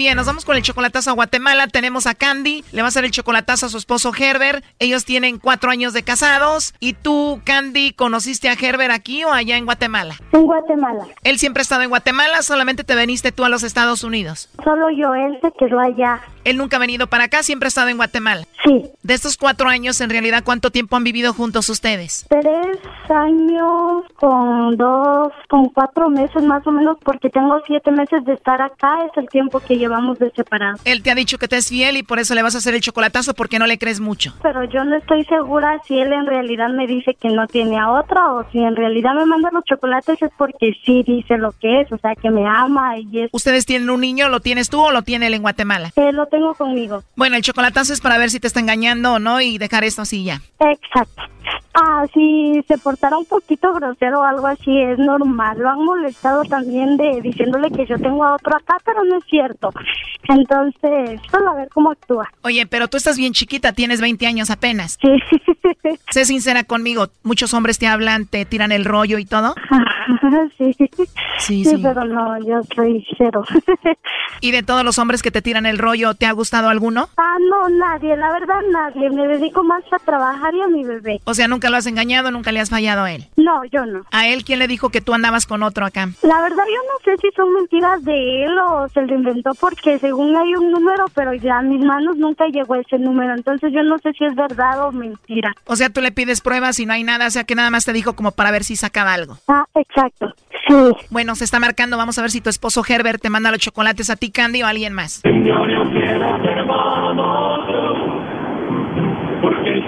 Bien, 0.00 0.16
nos 0.16 0.24
vamos 0.24 0.46
con 0.46 0.56
el 0.56 0.62
chocolatazo 0.62 1.10
a 1.10 1.12
Guatemala. 1.12 1.66
Tenemos 1.66 2.06
a 2.06 2.14
Candy, 2.14 2.64
le 2.72 2.80
va 2.80 2.86
a 2.86 2.88
hacer 2.88 3.04
el 3.04 3.10
chocolatazo 3.10 3.66
a 3.66 3.68
su 3.68 3.76
esposo 3.76 4.12
Herbert. 4.18 4.64
Ellos 4.78 5.04
tienen 5.04 5.38
cuatro 5.38 5.70
años 5.70 5.92
de 5.92 6.02
casados. 6.02 6.72
¿Y 6.80 6.94
tú, 6.94 7.42
Candy, 7.44 7.92
conociste 7.92 8.48
a 8.48 8.54
Herbert 8.54 8.94
aquí 8.94 9.24
o 9.24 9.30
allá 9.30 9.58
en 9.58 9.66
Guatemala? 9.66 10.14
En 10.32 10.46
Guatemala. 10.46 11.04
Él 11.22 11.38
siempre 11.38 11.60
ha 11.60 11.64
estado 11.64 11.82
en 11.82 11.90
Guatemala, 11.90 12.40
solamente 12.40 12.82
te 12.82 12.94
veniste 12.94 13.30
tú 13.30 13.44
a 13.44 13.50
los 13.50 13.62
Estados 13.62 14.02
Unidos. 14.02 14.48
Solo 14.64 14.88
yo, 14.88 15.14
él 15.14 15.38
se 15.42 15.52
quedó 15.58 15.78
allá. 15.78 16.22
Él 16.44 16.56
nunca 16.56 16.78
ha 16.78 16.80
venido 16.80 17.06
para 17.06 17.24
acá, 17.24 17.42
siempre 17.42 17.66
ha 17.66 17.68
estado 17.68 17.88
en 17.88 17.98
Guatemala. 17.98 18.46
Sí. 18.64 18.90
De 19.02 19.12
estos 19.12 19.36
cuatro 19.36 19.68
años, 19.68 20.00
en 20.00 20.08
realidad, 20.08 20.42
¿cuánto 20.42 20.70
tiempo 20.70 20.96
han 20.96 21.04
vivido 21.04 21.34
juntos 21.34 21.68
ustedes? 21.68 22.24
Tres 22.30 22.78
años 23.10 24.04
con 24.14 24.78
dos, 24.78 25.32
con 25.50 25.68
cuatro 25.68 26.08
meses 26.08 26.42
más 26.42 26.66
o 26.66 26.72
menos, 26.72 26.96
porque 27.04 27.28
tengo 27.28 27.60
siete 27.66 27.90
meses 27.90 28.24
de 28.24 28.32
estar 28.32 28.62
acá, 28.62 29.04
es 29.04 29.16
el 29.18 29.28
tiempo 29.28 29.60
que 29.60 29.76
llevamos 29.90 30.18
de 30.18 30.30
separado. 30.30 30.78
Él 30.84 31.02
te 31.02 31.10
ha 31.10 31.14
dicho 31.14 31.36
que 31.36 31.48
te 31.48 31.56
es 31.56 31.68
fiel 31.68 31.96
y 31.96 32.02
por 32.02 32.18
eso 32.18 32.34
le 32.34 32.42
vas 32.42 32.54
a 32.54 32.58
hacer 32.58 32.74
el 32.74 32.80
chocolatazo 32.80 33.34
porque 33.34 33.58
no 33.58 33.66
le 33.66 33.78
crees 33.78 34.00
mucho. 34.00 34.34
Pero 34.42 34.64
yo 34.64 34.84
no 34.84 34.96
estoy 34.96 35.24
segura 35.24 35.80
si 35.86 35.98
él 35.98 36.12
en 36.12 36.26
realidad 36.26 36.68
me 36.70 36.86
dice 36.86 37.14
que 37.14 37.28
no 37.28 37.46
tiene 37.48 37.78
a 37.78 37.90
otra 37.90 38.32
o 38.32 38.48
si 38.50 38.58
en 38.58 38.76
realidad 38.76 39.14
me 39.14 39.26
manda 39.26 39.50
los 39.52 39.64
chocolates 39.64 40.22
es 40.22 40.30
porque 40.38 40.76
sí 40.84 41.02
dice 41.04 41.36
lo 41.38 41.52
que 41.52 41.80
es, 41.80 41.92
o 41.92 41.98
sea, 41.98 42.14
que 42.14 42.30
me 42.30 42.46
ama 42.46 42.98
y 42.98 43.22
es... 43.22 43.30
¿Ustedes 43.32 43.66
tienen 43.66 43.90
un 43.90 44.00
niño? 44.00 44.28
¿Lo 44.28 44.40
tienes 44.40 44.70
tú 44.70 44.80
o 44.80 44.92
lo 44.92 45.02
tiene 45.02 45.26
él 45.26 45.34
en 45.34 45.42
Guatemala? 45.42 45.90
Eh, 45.96 46.12
lo 46.12 46.26
tengo 46.26 46.54
conmigo. 46.54 47.02
Bueno, 47.16 47.36
el 47.36 47.42
chocolatazo 47.42 47.92
es 47.92 48.00
para 48.00 48.18
ver 48.18 48.30
si 48.30 48.38
te 48.38 48.46
está 48.46 48.60
engañando 48.60 49.14
o 49.14 49.18
no 49.18 49.40
y 49.40 49.58
dejar 49.58 49.84
esto 49.84 50.02
así 50.02 50.24
ya. 50.24 50.40
Exacto. 50.60 51.22
Ah, 51.74 52.04
si 52.12 52.62
se 52.66 52.78
portara 52.78 53.16
un 53.16 53.24
poquito 53.24 53.72
grosero 53.72 54.20
o 54.20 54.24
algo 54.24 54.46
así, 54.46 54.76
es 54.80 54.98
normal. 54.98 55.58
Lo 55.58 55.70
han 55.70 55.84
molestado 55.84 56.42
también 56.44 56.96
de 56.96 57.20
diciéndole 57.20 57.70
que 57.70 57.86
yo 57.86 57.96
tengo 57.98 58.24
a 58.24 58.34
otro 58.34 58.56
acá, 58.56 58.76
pero 58.84 59.04
no 59.04 59.18
es 59.18 59.24
cierto. 59.24 59.70
Entonces, 60.28 61.20
solo 61.30 61.50
a 61.50 61.54
ver 61.54 61.68
cómo 61.72 61.90
actúa. 61.90 62.28
Oye, 62.42 62.66
pero 62.66 62.88
tú 62.88 62.96
estás 62.96 63.16
bien 63.16 63.32
chiquita, 63.32 63.72
tienes 63.72 64.00
20 64.00 64.26
años 64.26 64.50
apenas. 64.50 64.98
Sí. 65.00 65.10
sé 66.10 66.24
sincera 66.24 66.64
conmigo, 66.64 67.08
muchos 67.22 67.54
hombres 67.54 67.78
te 67.78 67.86
hablan, 67.86 68.26
te 68.26 68.44
tiran 68.44 68.72
el 68.72 68.84
rollo 68.84 69.18
y 69.18 69.24
todo. 69.24 69.54
sí. 70.58 70.74
Sí, 71.38 71.64
sí. 71.64 71.76
pero 71.82 72.04
no, 72.04 72.38
yo 72.44 72.60
soy 72.74 73.04
cero. 73.16 73.44
¿Y 74.40 74.50
de 74.50 74.62
todos 74.62 74.84
los 74.84 74.98
hombres 74.98 75.22
que 75.22 75.30
te 75.30 75.42
tiran 75.42 75.66
el 75.66 75.78
rollo, 75.78 76.14
te 76.14 76.26
ha 76.26 76.32
gustado 76.32 76.68
alguno? 76.68 77.08
Ah, 77.16 77.36
no, 77.48 77.68
nadie, 77.68 78.16
la 78.16 78.32
verdad 78.32 78.60
nadie. 78.70 79.10
Me 79.10 79.26
dedico 79.26 79.62
más 79.62 79.82
a 79.92 79.98
trabajar 79.98 80.54
y 80.54 80.62
a 80.62 80.68
mi 80.68 80.84
bebé. 80.84 81.20
O 81.24 81.34
sea, 81.34 81.48
nunca 81.48 81.59
lo 81.68 81.76
has 81.76 81.86
engañado, 81.86 82.30
nunca 82.30 82.52
le 82.52 82.60
has 82.60 82.70
fallado 82.70 83.02
a 83.02 83.12
él. 83.12 83.26
No, 83.36 83.64
yo 83.64 83.84
no. 83.84 84.02
¿A 84.12 84.28
él 84.28 84.44
quién 84.44 84.60
le 84.60 84.68
dijo 84.68 84.88
que 84.88 85.00
tú 85.00 85.12
andabas 85.12 85.46
con 85.46 85.62
otro 85.62 85.84
acá? 85.84 86.08
La 86.22 86.40
verdad 86.40 86.64
yo 86.66 86.82
no 86.88 87.04
sé 87.04 87.16
si 87.20 87.28
son 87.36 87.52
mentiras 87.52 88.02
de 88.04 88.44
él 88.44 88.58
o 88.58 88.88
se 88.88 89.02
lo 89.02 89.14
inventó 89.14 89.50
porque 89.60 89.98
según 89.98 90.36
hay 90.36 90.54
un 90.54 90.70
número, 90.70 91.06
pero 91.14 91.34
ya 91.34 91.58
a 91.58 91.62
mis 91.62 91.84
manos 91.84 92.16
nunca 92.16 92.46
llegó 92.46 92.76
ese 92.76 92.98
número. 92.98 93.34
Entonces 93.34 93.72
yo 93.72 93.82
no 93.82 93.98
sé 93.98 94.12
si 94.12 94.24
es 94.24 94.34
verdad 94.34 94.86
o 94.86 94.92
mentira. 94.92 95.52
O 95.66 95.76
sea, 95.76 95.90
tú 95.90 96.00
le 96.00 96.12
pides 96.12 96.40
pruebas 96.40 96.78
y 96.80 96.86
no 96.86 96.92
hay 96.92 97.04
nada, 97.04 97.26
o 97.26 97.30
sea 97.30 97.44
que 97.44 97.54
nada 97.54 97.70
más 97.70 97.84
te 97.84 97.92
dijo 97.92 98.14
como 98.14 98.32
para 98.32 98.50
ver 98.50 98.64
si 98.64 98.76
sacaba 98.76 99.12
algo. 99.12 99.36
Ah, 99.48 99.64
exacto. 99.74 100.32
Sí. 100.68 100.74
Bueno, 101.10 101.34
se 101.34 101.44
está 101.44 101.58
marcando, 101.58 101.96
vamos 101.96 102.18
a 102.18 102.22
ver 102.22 102.30
si 102.30 102.40
tu 102.40 102.50
esposo 102.50 102.82
Herbert 102.86 103.20
te 103.20 103.30
manda 103.30 103.50
los 103.50 103.58
chocolates 103.58 104.10
a 104.10 104.16
ti, 104.16 104.30
Candy, 104.30 104.62
o 104.62 104.66
a 104.66 104.70
alguien 104.70 104.92
más. 104.92 105.20
porque 105.22 106.04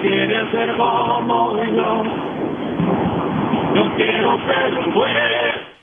quiere 0.03 0.51
ser 0.51 0.75
como 0.77 1.55
yo. 1.63 2.03
No 3.73 3.95
quiero 3.95 4.37
ser 4.45 4.73
un 4.73 4.93
juez. 4.93 5.73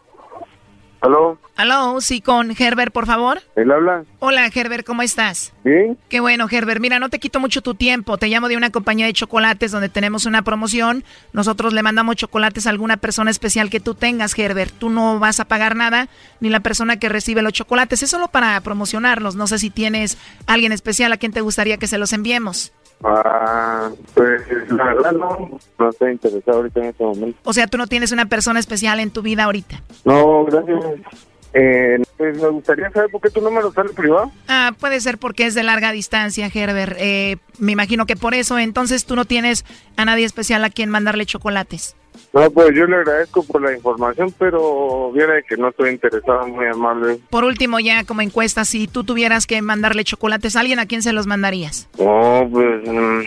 ¿Aló? 1.01 1.39
Aló, 1.57 2.01
sí, 2.03 2.21
con 2.21 2.51
Herbert, 2.51 2.93
por 2.93 3.07
favor. 3.07 3.41
¿Él 3.57 3.71
habla? 3.71 4.05
Hola, 4.19 4.51
Herbert, 4.55 4.87
¿cómo 4.87 5.01
estás? 5.01 5.55
Bien. 5.65 5.97
Qué 6.11 6.21
bueno, 6.21 6.47
Herbert. 6.51 6.79
Mira, 6.79 6.99
no 6.99 7.09
te 7.09 7.19
quito 7.19 7.41
mucho 7.41 7.63
tu 7.63 7.75
tiempo. 7.75 8.19
Te 8.19 8.29
llamo 8.29 8.49
de 8.49 8.59
una 8.59 8.69
compañía 8.69 9.07
de 9.07 9.15
chocolates 9.15 9.73
donde 9.73 9.89
tenemos 9.89 10.27
una 10.27 10.43
promoción. 10.43 11.03
Nosotros 11.33 11.73
le 11.73 11.83
mandamos 11.83 12.17
chocolates 12.17 12.67
a 12.67 12.71
alguna 12.71 12.99
persona 12.99 13.31
especial 13.31 13.71
que 13.71 13.81
tú 13.81 13.95
tengas, 13.95 14.39
Herbert. 14.39 14.75
Tú 14.79 14.91
no 14.91 15.19
vas 15.19 15.41
a 15.41 15.47
pagar 15.47 15.75
nada, 15.75 16.09
ni 16.41 16.51
la 16.51 16.61
persona 16.61 16.99
que 16.99 17.09
recibe 17.09 17.41
los 17.41 17.55
chocolates. 17.55 18.03
Es 18.03 18.11
solo 18.11 18.29
para 18.29 18.61
promocionarlos. 18.61 19.37
No 19.37 19.47
sé 19.47 19.59
si 19.59 19.71
tienes 19.71 20.19
alguien 20.47 20.73
especial 20.73 21.13
a 21.15 21.17
quien 21.17 21.33
te 21.33 21.41
gustaría 21.41 21.79
que 21.79 21.87
se 21.87 21.97
los 21.97 22.13
enviemos. 22.13 22.75
Ah, 23.03 23.91
pues 24.15 24.43
la 24.71 24.85
verdad 24.85 25.13
no, 25.13 25.59
no 25.79 25.89
estoy 25.89 26.13
interesado 26.13 26.59
ahorita 26.59 26.81
en 26.81 26.87
este 26.87 27.05
momento. 27.05 27.39
O 27.45 27.53
sea, 27.53 27.67
tú 27.67 27.79
no 27.79 27.87
tienes 27.87 28.13
una 28.13 28.27
persona 28.27 28.61
especial 28.61 29.01
en 29.01 29.11
tu 29.11 29.23
vida 29.23 29.45
ahorita. 29.45 29.83
No, 30.05 30.45
gracias. 30.45 31.30
Eh, 31.53 31.99
pues 32.17 32.41
me 32.41 32.49
gustaría 32.49 32.91
saber 32.91 33.11
por 33.11 33.21
qué 33.21 33.31
tu 33.31 33.41
número 33.41 33.73
sale 33.73 33.91
privado. 33.91 34.31
Ah, 34.49 34.73
puede 34.79 35.01
ser 35.01 35.19
porque 35.19 35.47
es 35.47 35.55
de 35.55 35.63
larga 35.63 35.93
distancia, 35.93 36.51
Herbert. 36.53 36.97
Eh, 36.99 37.39
me 37.59 37.73
imagino 37.73 38.07
que 38.07 38.17
por 38.17 38.35
eso, 38.35 38.59
entonces 38.59 39.05
tú 39.05 39.17
no 39.17 39.25
tienes 39.25 39.65
a 39.97 40.05
nadie 40.05 40.25
especial 40.25 40.65
a 40.65 40.71
quien 40.71 40.91
mandarle 40.91 41.27
chocolates. 41.27 41.97
No, 42.33 42.49
pues 42.51 42.71
yo 42.77 42.87
le 42.87 42.97
agradezco 42.97 43.43
por 43.45 43.63
la 43.63 43.73
información, 43.73 44.33
pero 44.39 45.11
viene 45.13 45.43
que 45.49 45.57
no 45.57 45.69
estoy 45.69 45.91
interesado, 45.91 46.47
muy 46.47 46.67
amable. 46.67 47.19
Por 47.29 47.45
último, 47.45 47.81
ya 47.81 48.05
como 48.05 48.21
encuesta, 48.21 48.65
si 48.65 48.87
tú 48.87 49.03
tuvieras 49.03 49.47
que 49.47 49.61
mandarle 49.63 50.05
chocolates 50.05 50.55
a 50.55 50.61
alguien, 50.61 50.79
¿a 50.79 50.87
quién 50.87 51.03
se 51.03 51.13
los 51.13 51.27
mandarías? 51.27 51.89
No, 51.99 52.49
pues 52.51 52.89
mm, 52.89 53.21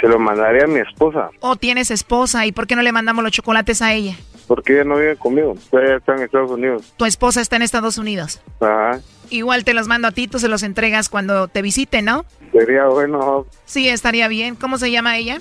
se 0.00 0.08
lo 0.08 0.18
mandaría 0.18 0.64
a 0.64 0.66
mi 0.66 0.80
esposa. 0.80 1.30
¿O 1.40 1.56
tienes 1.56 1.90
esposa 1.90 2.46
y 2.46 2.52
por 2.52 2.66
qué 2.66 2.74
no 2.74 2.82
le 2.82 2.92
mandamos 2.92 3.22
los 3.22 3.32
chocolates 3.32 3.82
a 3.82 3.92
ella? 3.92 4.16
Porque 4.48 4.72
ella 4.72 4.84
no 4.84 4.96
vive 4.96 5.16
conmigo, 5.16 5.54
ella 5.72 5.96
está 5.98 6.16
en 6.16 6.22
Estados 6.22 6.50
Unidos. 6.50 6.94
Tu 6.96 7.04
esposa 7.04 7.40
está 7.40 7.56
en 7.56 7.62
Estados 7.62 7.98
Unidos. 7.98 8.40
Ajá. 8.60 9.00
Igual 9.30 9.62
te 9.64 9.74
los 9.74 9.86
mando 9.86 10.08
a 10.08 10.10
ti, 10.10 10.26
tú 10.26 10.38
se 10.38 10.48
los 10.48 10.62
entregas 10.62 11.10
cuando 11.10 11.48
te 11.48 11.60
visite, 11.62 12.00
¿no? 12.00 12.24
Sería 12.50 12.86
bueno. 12.86 13.46
Sí, 13.66 13.88
estaría 13.88 14.26
bien. 14.26 14.56
¿Cómo 14.56 14.78
se 14.78 14.90
llama 14.90 15.18
ella? 15.18 15.38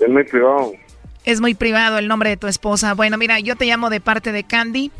Es 0.00 0.08
muy 0.08 0.24
privado. 0.24 0.72
Es 1.24 1.40
muy 1.42 1.54
privado 1.54 1.98
el 1.98 2.08
nombre 2.08 2.30
de 2.30 2.36
tu 2.38 2.46
esposa. 2.46 2.94
Bueno, 2.94 3.18
mira, 3.18 3.38
yo 3.38 3.54
te 3.54 3.66
llamo 3.66 3.90
de 3.90 4.00
parte 4.00 4.32
de 4.32 4.44
Candy. 4.44 4.90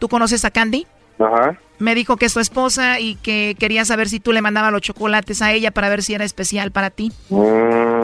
¿Tú 0.00 0.08
conoces 0.08 0.44
a 0.44 0.50
Candy? 0.50 0.86
Ajá. 1.20 1.58
Me 1.78 1.94
dijo 1.94 2.16
que 2.16 2.26
es 2.26 2.34
tu 2.34 2.40
esposa 2.40 3.00
y 3.00 3.16
que 3.16 3.54
quería 3.58 3.84
saber 3.84 4.08
si 4.08 4.18
tú 4.18 4.32
le 4.32 4.42
mandabas 4.42 4.72
los 4.72 4.80
chocolates 4.80 5.42
a 5.42 5.52
ella 5.52 5.70
para 5.70 5.88
ver 5.88 6.02
si 6.02 6.14
era 6.14 6.24
especial 6.24 6.70
para 6.72 6.90
ti. 6.90 7.12
Mm, 7.28 7.95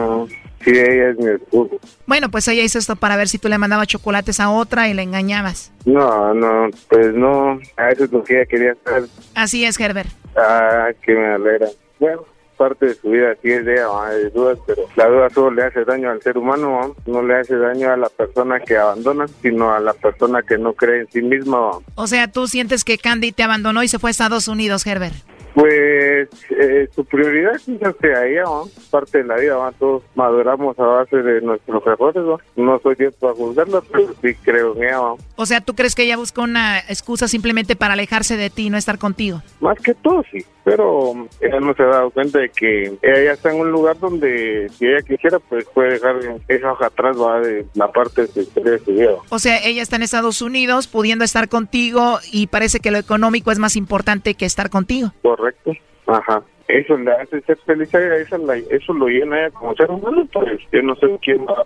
sí, 0.63 0.71
ella 0.71 1.09
es 1.09 1.17
mi 1.17 1.31
esposa. 1.31 1.75
Bueno, 2.05 2.29
pues 2.29 2.47
ella 2.47 2.63
hizo 2.63 2.79
esto 2.79 2.95
para 2.95 3.15
ver 3.15 3.27
si 3.27 3.37
tú 3.37 3.49
le 3.49 3.57
mandabas 3.57 3.87
chocolates 3.87 4.39
a 4.39 4.49
otra 4.49 4.89
y 4.89 4.93
le 4.93 5.03
engañabas. 5.03 5.71
No, 5.85 6.33
no, 6.33 6.69
pues 6.89 7.13
no. 7.13 7.59
A 7.77 7.89
eso 7.89 8.05
es 8.05 8.11
lo 8.11 8.23
que 8.23 8.37
ella 8.37 8.45
quería 8.45 8.75
saber. 8.83 9.03
Así 9.35 9.65
es, 9.65 9.79
Herbert. 9.79 10.09
Ah, 10.35 10.89
que 11.01 11.13
me 11.13 11.33
alegra. 11.33 11.67
Bueno, 11.99 12.25
parte 12.57 12.87
de 12.87 12.95
su 12.95 13.09
vida 13.09 13.35
sí 13.41 13.51
es 13.51 13.65
de, 13.65 13.79
ah, 13.81 14.09
de 14.09 14.29
dudas, 14.29 14.57
pero 14.65 14.83
la 14.95 15.07
duda 15.07 15.29
solo 15.29 15.51
le 15.51 15.63
hace 15.63 15.83
daño 15.83 16.09
al 16.09 16.21
ser 16.21 16.37
humano, 16.37 16.79
¿ah? 16.81 16.89
no 17.05 17.21
le 17.21 17.35
hace 17.35 17.55
daño 17.57 17.91
a 17.91 17.97
la 17.97 18.09
persona 18.09 18.59
que 18.59 18.77
abandona, 18.77 19.25
sino 19.41 19.73
a 19.73 19.79
la 19.79 19.93
persona 19.93 20.41
que 20.41 20.57
no 20.57 20.73
cree 20.73 21.01
en 21.01 21.11
sí 21.11 21.21
misma. 21.21 21.71
¿ah? 21.73 21.79
O 21.95 22.07
sea, 22.07 22.31
tú 22.31 22.47
sientes 22.47 22.83
que 22.83 22.97
Candy 22.97 23.31
te 23.31 23.43
abandonó 23.43 23.83
y 23.83 23.87
se 23.87 23.99
fue 23.99 24.09
a 24.09 24.11
Estados 24.11 24.47
Unidos, 24.47 24.85
Herbert. 24.85 25.15
Pues 25.53 26.29
eh, 26.49 26.87
su 26.95 27.05
prioridad 27.05 27.55
es 27.55 27.67
irse 27.67 28.15
a 28.15 28.25
ella, 28.25 28.43
¿no? 28.43 28.63
parte 28.89 29.19
de 29.19 29.25
la 29.25 29.35
vida, 29.35 29.53
¿no? 29.53 29.71
todos 29.73 30.03
maduramos 30.15 30.77
a 30.79 30.83
base 30.83 31.17
de 31.17 31.41
nuestros 31.41 31.85
errores, 31.85 32.23
¿no? 32.23 32.39
no 32.55 32.79
soy 32.79 32.95
quien 32.95 33.13
para 33.19 33.33
juzgarla, 33.33 33.81
pero 33.91 34.13
sí 34.21 34.33
creo 34.41 34.75
en 34.75 34.83
ella. 34.83 34.97
¿no? 34.97 35.17
O 35.35 35.45
sea, 35.45 35.61
¿tú 35.61 35.75
crees 35.75 35.93
que 35.93 36.03
ella 36.03 36.17
buscó 36.17 36.41
una 36.41 36.79
excusa 36.79 37.27
simplemente 37.27 37.75
para 37.75 37.93
alejarse 37.93 38.35
de 38.35 38.49
ti 38.49 38.67
y 38.67 38.69
no 38.71 38.77
estar 38.77 38.97
contigo? 38.97 39.41
Más 39.61 39.77
que 39.79 39.93
todo, 39.93 40.23
sí, 40.31 40.43
pero 40.63 41.27
ella 41.41 41.59
no 41.59 41.73
se 41.73 41.83
ha 41.83 41.87
dado 41.87 42.09
cuenta 42.11 42.39
de 42.39 42.49
que 42.49 42.83
ella 43.01 43.23
ya 43.23 43.31
está 43.33 43.51
en 43.51 43.59
un 43.59 43.71
lugar 43.71 43.99
donde 43.99 44.69
si 44.69 44.85
ella 44.85 45.01
quisiera, 45.01 45.39
pues 45.39 45.65
puede 45.65 45.91
dejar 45.91 46.15
esa 46.47 46.71
hoja 46.71 46.87
atrás, 46.87 47.17
¿va? 47.19 47.39
de 47.39 47.65
la 47.75 47.91
parte 47.91 48.21
de 48.21 48.27
su 48.27 48.39
historia 48.41 48.71
de 48.73 48.79
su 48.79 48.91
vida. 48.91 49.15
O 49.29 49.39
sea, 49.39 49.57
ella 49.63 49.81
está 49.81 49.97
en 49.97 50.03
Estados 50.03 50.41
Unidos 50.41 50.87
pudiendo 50.87 51.25
estar 51.25 51.49
contigo 51.49 52.19
y 52.31 52.47
parece 52.47 52.79
que 52.79 52.91
lo 52.91 52.97
económico 52.97 53.51
es 53.51 53.59
más 53.59 53.75
importante 53.75 54.35
que 54.35 54.45
estar 54.45 54.69
contigo. 54.69 55.11
Correcto. 55.21 55.73
Ajá. 56.07 56.43
Eso 56.67 56.97
le 56.97 57.11
hace 57.11 57.41
ser 57.41 57.57
feliz 57.65 57.93
a 57.93 57.99
ella, 57.99 58.15
eso, 58.15 58.37
la, 58.37 58.55
eso 58.55 58.93
lo 58.93 59.07
llena 59.07 59.35
a 59.35 59.39
ella 59.41 59.51
como 59.51 59.75
ser 59.75 59.91
humano, 59.91 60.27
pues 60.31 60.61
yo 60.71 60.81
no 60.81 60.95
sé 60.95 61.07
quién 61.21 61.45
va 61.45 61.65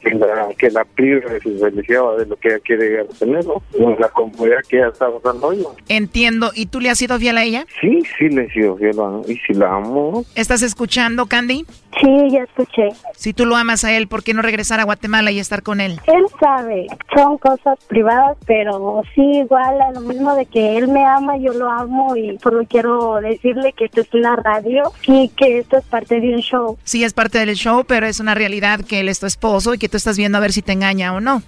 que 0.00 0.10
la, 0.10 0.48
que 0.56 0.70
la 0.70 0.84
prive 0.84 1.20
de 1.20 1.40
su 1.40 1.58
felicidad 1.58 2.02
o 2.02 2.16
de 2.16 2.26
lo 2.26 2.36
que 2.36 2.48
ella 2.48 2.60
quiere 2.60 2.88
llegar 2.88 3.06
a 3.10 3.18
tener, 3.18 3.44
¿no? 3.46 3.62
La 3.98 4.08
comodidad 4.08 4.58
que 4.68 4.78
ella 4.78 4.88
está 4.88 5.08
usando 5.08 5.48
hoy. 5.48 5.58
¿no? 5.58 5.74
Entiendo. 5.88 6.50
¿Y 6.54 6.66
tú 6.66 6.80
le 6.80 6.90
has 6.90 6.98
sido 6.98 7.18
fiel 7.18 7.38
a 7.38 7.44
ella? 7.44 7.66
Sí, 7.80 8.02
sí 8.18 8.28
le 8.28 8.44
he 8.44 8.50
sido 8.50 8.76
fiel 8.76 8.98
a 9.00 9.20
y 9.30 9.36
si 9.38 9.54
la 9.54 9.76
amo. 9.76 10.24
¿Estás 10.34 10.62
escuchando, 10.62 11.26
Candy? 11.26 11.64
Sí, 12.00 12.30
ya 12.30 12.42
escuché. 12.42 12.88
Si 13.16 13.32
tú 13.32 13.46
lo 13.46 13.56
amas 13.56 13.84
a 13.84 13.92
él, 13.92 14.08
¿por 14.08 14.24
qué 14.24 14.34
no 14.34 14.42
regresar 14.42 14.80
a 14.80 14.84
Guatemala 14.84 15.30
y 15.30 15.38
estar 15.38 15.62
con 15.62 15.80
él? 15.80 16.00
Él 16.06 16.24
sabe, 16.40 16.86
son 17.14 17.38
cosas 17.38 17.78
privadas, 17.86 18.36
pero 18.46 19.02
sí 19.14 19.22
igual 19.22 19.80
a 19.80 19.92
lo 19.92 20.00
mismo 20.00 20.34
de 20.34 20.46
que 20.46 20.76
él 20.76 20.88
me 20.88 21.04
ama, 21.04 21.36
yo 21.36 21.52
lo 21.52 21.70
amo 21.70 22.16
y 22.16 22.36
solo 22.42 22.64
quiero 22.68 23.20
decirle 23.20 23.72
que 23.72 23.84
esto 23.84 24.00
es 24.00 24.12
una 24.12 24.36
radio 24.36 24.92
y 25.06 25.28
que 25.30 25.58
esto 25.58 25.78
es 25.78 25.84
parte 25.84 26.20
de 26.20 26.34
un 26.34 26.40
show. 26.40 26.76
Sí, 26.82 27.04
es 27.04 27.12
parte 27.12 27.38
del 27.38 27.54
show, 27.54 27.84
pero 27.86 28.06
es 28.06 28.18
una 28.18 28.34
realidad 28.34 28.80
que 28.80 29.00
él 29.00 29.08
es 29.08 29.20
tu 29.20 29.26
esposo 29.34 29.74
y 29.74 29.78
que 29.78 29.88
tú 29.88 29.96
estás 29.96 30.16
viendo 30.16 30.38
a 30.38 30.40
ver 30.40 30.52
si 30.52 30.62
te 30.62 30.72
engaña 30.72 31.12
o 31.12 31.20
no. 31.20 31.42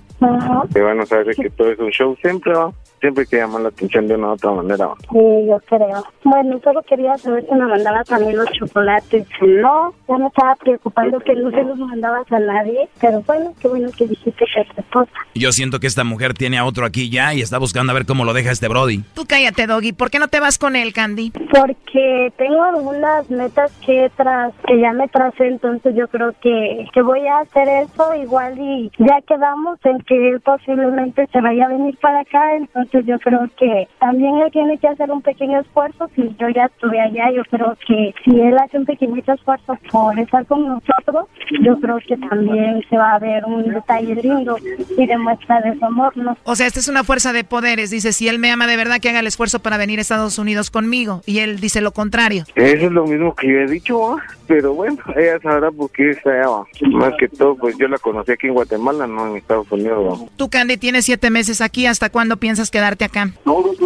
Que 0.72 0.80
van 0.80 1.01
a 1.01 1.07
saber 1.07 1.34
que 1.37 1.51
todo 1.51 1.70
es 1.70 1.78
un 1.78 1.91
show 1.91 2.16
siempre, 2.20 2.53
¿va? 2.53 2.72
Siempre 3.01 3.22
hay 3.22 3.26
que 3.28 3.36
llamar 3.36 3.62
la 3.62 3.68
atención 3.68 4.07
de 4.07 4.14
una 4.14 4.28
u 4.28 4.30
otra 4.32 4.53
manera. 4.53 4.88
Sí, 5.11 5.47
yo 5.49 5.61
creo. 5.66 6.05
Bueno, 6.24 6.61
solo 6.62 6.82
quería 6.82 7.16
saber 7.18 7.44
si 7.47 7.55
me 7.55 7.66
mandabas 7.66 8.09
también 8.09 8.36
los 8.36 8.51
chocolates. 8.53 9.26
No, 9.40 9.94
ya 10.09 10.18
me 10.18 10.26
estaba 10.26 10.55
preocupando 10.57 11.20
que 11.20 11.34
no 11.34 11.51
se 11.51 11.62
los 11.62 11.78
mandabas 11.78 12.30
a 12.32 12.38
nadie, 12.38 12.88
pero 13.01 13.22
bueno, 13.22 13.55
qué 13.61 13.68
bueno 13.68 13.90
que 13.97 14.07
dijiste 14.07 14.44
que 14.55 14.61
es 14.61 14.68
tu 14.74 14.80
esposa. 14.80 15.12
Yo 15.34 15.53
siento 15.53 15.80
que 15.80 15.86
esta 15.86 16.05
mujer 16.05 16.34
tiene 16.34 16.59
a 16.59 16.64
otro 16.64 16.86
aquí 16.86 17.11
ya 17.11 17.34
y 17.34 17.40
está 17.40 17.59
buscando 17.59 17.92
a 17.92 17.94
ver 17.94 18.07
cómo 18.07 18.24
lo 18.24 18.32
deja 18.32 18.51
este 18.51 18.68
Brody. 18.68 19.03
Tú 19.14 19.24
cállate, 19.26 19.66
Doggy. 19.66 19.92
¿Por 19.92 20.11
qué 20.11 20.18
no 20.18 20.28
te 20.28 20.40
vas 20.40 20.59
con 20.59 20.76
él, 20.76 20.92
Candy? 20.92 21.30
Porque 21.30 22.32
tengo 22.36 22.62
algunas 22.62 23.28
metas 23.30 23.72
que 23.84 24.11
tras 24.16 24.53
que 24.66 24.80
ya 24.80 24.92
me 24.92 25.09
tracé, 25.09 25.49
entonces 25.49 25.94
yo 25.94 26.09
creo 26.09 26.34
que, 26.40 26.86
que 26.92 27.03
voy 27.03 27.26
a 27.26 27.40
hacer 27.40 27.68
eso 27.68 28.14
igual 28.14 28.59
y 28.59 28.90
ya 28.99 29.20
quedamos 29.26 29.78
en 29.84 29.99
que 30.01 30.30
él 30.30 30.40
posiblemente 30.40 31.26
se 31.32 31.40
vaya 31.40 31.66
a 31.66 31.68
venir 31.68 31.97
para 32.01 32.20
acá, 32.20 32.57
entonces 32.57 32.86
yo 32.93 33.18
creo 33.18 33.49
que 33.59 33.89
también 33.99 34.37
él 34.39 34.51
tiene 34.53 34.78
que 34.78 34.89
hacer 34.89 35.11
un 35.11 35.22
pequeño 35.22 35.61
esfuerzo, 35.61 36.09
si 36.14 36.22
yo 36.39 36.49
ya 36.49 36.66
estuve 36.66 37.01
allá, 37.01 37.30
yo 37.34 37.43
creo 37.51 37.76
que 37.87 38.14
si 38.24 38.41
él 38.41 38.57
hace 38.59 38.78
un 38.78 38.84
pequeñito 38.84 39.32
esfuerzo 39.32 39.78
por 39.91 40.18
estar 40.18 40.47
con 40.47 40.66
nosotros, 40.66 41.26
yo 41.62 41.78
creo 41.80 41.99
que 42.07 42.16
también 42.16 42.82
se 42.89 42.97
va 42.97 43.14
a 43.14 43.18
ver 43.18 43.45
un 43.45 43.64
detalle 43.72 44.14
lindo 44.16 44.57
y 44.97 45.07
demuestra 45.07 45.61
de 45.61 45.78
su 45.78 45.84
amor, 45.84 46.16
¿no? 46.16 46.37
O 46.45 46.55
sea, 46.55 46.66
esta 46.66 46.80
es 46.80 46.89
una 46.89 47.05
fuerza 47.05 47.32
de 47.32 47.45
poderes. 47.45 47.91
Dice, 47.91 48.12
si 48.12 48.28
él 48.28 48.39
me 48.39 48.51
ama 48.51 48.66
de 48.66 48.76
verdad, 48.76 49.01
que 49.01 49.09
haga 49.09 49.20
el 49.20 49.26
esfuerzo 49.26 49.61
para 49.61 49.76
venir 49.76 49.99
a 49.99 50.03
Estados 50.03 50.39
Unidos 50.39 50.70
conmigo. 50.70 51.22
Y 51.26 51.39
él 51.39 51.61
dice 51.61 51.80
lo 51.80 51.93
contrario. 51.93 52.45
Eso 52.55 52.87
es 52.87 52.93
lo 52.93 53.07
mismo 53.07 53.34
que 53.34 53.49
yo 53.49 53.59
he 53.61 53.66
dicho, 53.66 54.01
¿va? 54.01 54.22
pero 54.47 54.74
bueno, 54.74 54.99
ella 55.16 55.39
sabrá 55.41 55.70
por 55.70 55.91
qué 55.91 56.11
es 56.11 56.26
allá. 56.26 56.49
¿va? 56.49 56.64
Más 56.93 57.12
que 57.18 57.28
todo, 57.28 57.57
pues 57.57 57.76
yo 57.78 57.89
la 57.89 57.99
conocí 57.99 58.32
aquí 58.32 58.47
en 58.47 58.55
Guatemala, 58.55 59.07
no 59.07 59.28
en 59.28 59.37
Estados 59.37 59.70
Unidos. 59.70 60.22
¿va? 60.22 60.26
Tú, 60.37 60.49
Candy, 60.49 60.76
tienes 60.76 61.05
siete 61.05 61.30
meses 61.30 61.61
aquí. 61.61 61.87
¿Hasta 61.87 62.11
cuándo 62.11 62.37
piensas 62.37 62.70
quedarte 62.77 63.07
acá? 63.07 63.31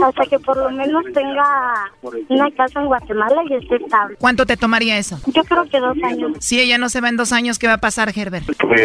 Hasta 0.04 0.26
que 0.26 0.38
por 0.40 0.56
lo 0.56 0.68
menos 0.70 1.04
tenga 1.14 1.92
una 2.28 2.50
casa 2.50 2.80
en 2.80 2.86
Guatemala 2.86 3.42
y 3.48 3.54
esté 3.54 3.76
estable. 3.76 4.16
¿Cuánto 4.18 4.44
te 4.46 4.56
tomaría 4.56 4.98
eso? 4.98 5.16
Yo 5.26 5.44
creo 5.44 5.64
que 5.66 5.78
dos 5.78 5.96
años. 6.02 6.32
Si 6.40 6.60
ella 6.60 6.76
no 6.76 6.88
se 6.88 7.00
va 7.00 7.08
en 7.08 7.16
dos 7.16 7.32
años, 7.32 7.60
¿qué 7.60 7.68
va 7.68 7.74
a 7.74 7.78
pasar, 7.78 8.12
Herbert? 8.12 8.46
Pues 8.60 8.80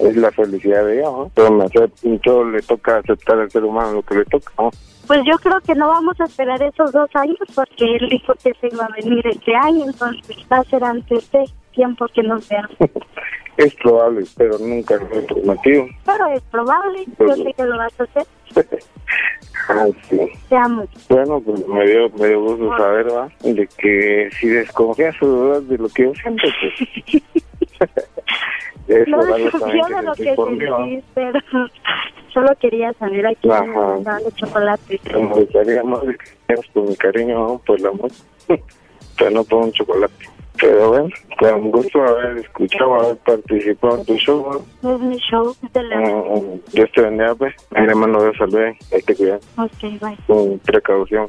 es 0.00 0.16
la 0.16 0.30
felicidad 0.32 0.84
de 0.84 0.98
ella, 0.98 1.08
¿va? 1.08 1.28
Todo, 1.32 2.44
le 2.44 2.60
toca 2.60 2.98
aceptar 2.98 3.38
al 3.38 3.50
ser 3.50 3.64
humano 3.64 3.94
lo 3.94 4.02
que 4.02 4.16
le 4.16 4.24
toca. 4.26 4.52
¿va? 4.62 4.70
Pues 5.06 5.20
yo 5.24 5.38
creo 5.38 5.60
que 5.62 5.74
no 5.74 5.88
vamos 5.88 6.20
a 6.20 6.24
esperar 6.24 6.62
esos 6.62 6.92
dos 6.92 7.08
años 7.14 7.38
porque 7.54 7.84
él 7.84 8.08
dijo 8.10 8.34
que 8.34 8.52
se 8.60 8.68
iba 8.68 8.84
a 8.84 8.94
venir 9.00 9.26
este 9.26 9.54
año, 9.56 9.86
entonces 9.86 10.36
va 10.52 10.58
a 10.58 10.64
ser 10.64 10.84
antes 10.84 11.30
de 11.30 11.44
tiempo 11.72 12.06
que 12.14 12.22
nos 12.22 12.46
veamos. 12.48 12.76
Es 13.56 13.74
probable, 13.74 14.24
pero 14.36 14.58
nunca 14.58 14.96
lo 14.96 15.06
he 15.12 15.22
prometido. 15.22 15.86
Pero 16.06 16.26
es 16.28 16.40
probable, 16.50 17.04
yo 17.18 17.34
sé 17.34 17.52
que 17.54 17.64
lo 17.64 17.76
vas 17.76 17.92
a 18.00 18.04
hacer. 18.04 18.26
Sí. 20.08 20.18
Te 20.48 20.56
amo. 20.56 20.84
Bueno, 21.08 21.40
pues 21.40 21.66
me 21.66 21.86
dio, 21.86 22.10
me 22.10 22.28
dio 22.28 22.40
gusto 22.40 22.76
saber, 22.76 23.12
¿va? 23.12 23.28
De 23.42 23.66
que 23.78 24.28
si 24.38 24.48
desconfías 24.48 25.14
de 25.20 25.78
lo 25.78 25.88
que 25.88 26.02
yo 26.04 26.12
siento, 26.14 26.48
pues... 26.60 27.22
Eso 28.88 29.16
No 29.16 29.24
desconfío 29.24 29.84
de 29.86 30.02
lo 30.02 30.12
que 30.14 30.34
sentís, 30.34 31.04
pero 31.14 31.38
solo 32.32 32.48
quería 32.60 32.92
saber 32.94 33.26
a 33.26 33.34
quién 33.34 33.74
los 33.74 34.34
chocolates. 34.34 35.00
Me 35.12 35.26
gustaría 35.26 35.82
más 35.84 36.00
que 36.48 36.56
por 36.72 36.88
mi 36.88 36.96
cariño, 36.96 37.58
por 37.58 37.78
el 37.78 37.86
amor. 37.86 38.10
Pero 39.18 39.30
no 39.30 39.44
por 39.44 39.64
un 39.64 39.72
chocolate. 39.72 40.31
Pero 40.60 40.88
bueno, 40.90 41.08
con 41.38 41.70
gusto 41.70 42.02
haber 42.02 42.38
escuchado, 42.38 42.94
haber 42.94 43.16
participado 43.18 43.98
en 43.98 44.04
tu 44.04 44.14
show. 44.16 44.64
¿no? 44.82 44.94
Es 44.94 45.00
mi 45.00 45.16
show, 45.18 45.54
es 45.64 45.72
de 45.72 45.82
la... 45.82 45.98
Mm, 46.00 46.60
Dios 46.72 46.90
te 46.94 47.00
bendiga, 47.02 47.34
pues. 47.34 47.54
Mi 47.70 47.80
hermano, 47.86 48.22
Dios 48.22 48.36
salve. 48.38 48.76
Hay 48.92 49.02
que 49.02 49.14
cuidar 49.14 49.40
Ok, 49.56 49.80
bye. 50.00 50.16
con 50.26 50.58
precaución. 50.60 51.28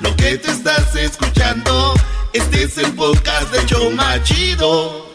Lo 0.00 0.16
que 0.16 0.38
te 0.38 0.50
estás 0.50 0.94
escuchando, 0.96 1.94
este 2.32 2.64
es 2.64 2.78
el 2.78 2.92
podcast 2.94 3.52
de 3.52 3.66
Choma 3.66 4.22
Chido. 4.22 5.10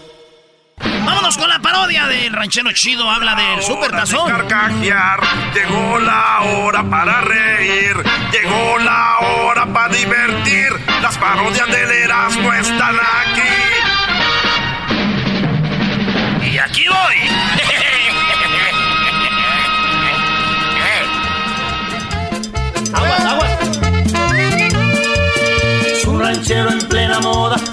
Vámonos 0.77 1.37
con 1.37 1.49
la 1.49 1.59
parodia 1.59 2.05
del 2.07 2.33
ranchero 2.33 2.71
chido. 2.73 3.09
Habla 3.09 3.35
del 3.35 3.63
super 3.63 3.91
tazón. 3.91 4.29
carcajear, 4.29 5.19
llegó 5.53 5.99
la 5.99 6.41
hora 6.41 6.83
para 6.89 7.21
reír, 7.21 7.95
llegó 8.31 8.77
la 8.79 9.17
hora 9.19 9.65
para 9.65 9.93
divertir. 9.93 10.69
Las 11.01 11.17
parodias 11.17 11.67
del 11.67 11.91
Erasmo 11.91 12.53
están 12.53 12.95
aquí. 12.95 13.41
Y 16.51 16.57
aquí 16.57 16.85
voy. 16.87 17.54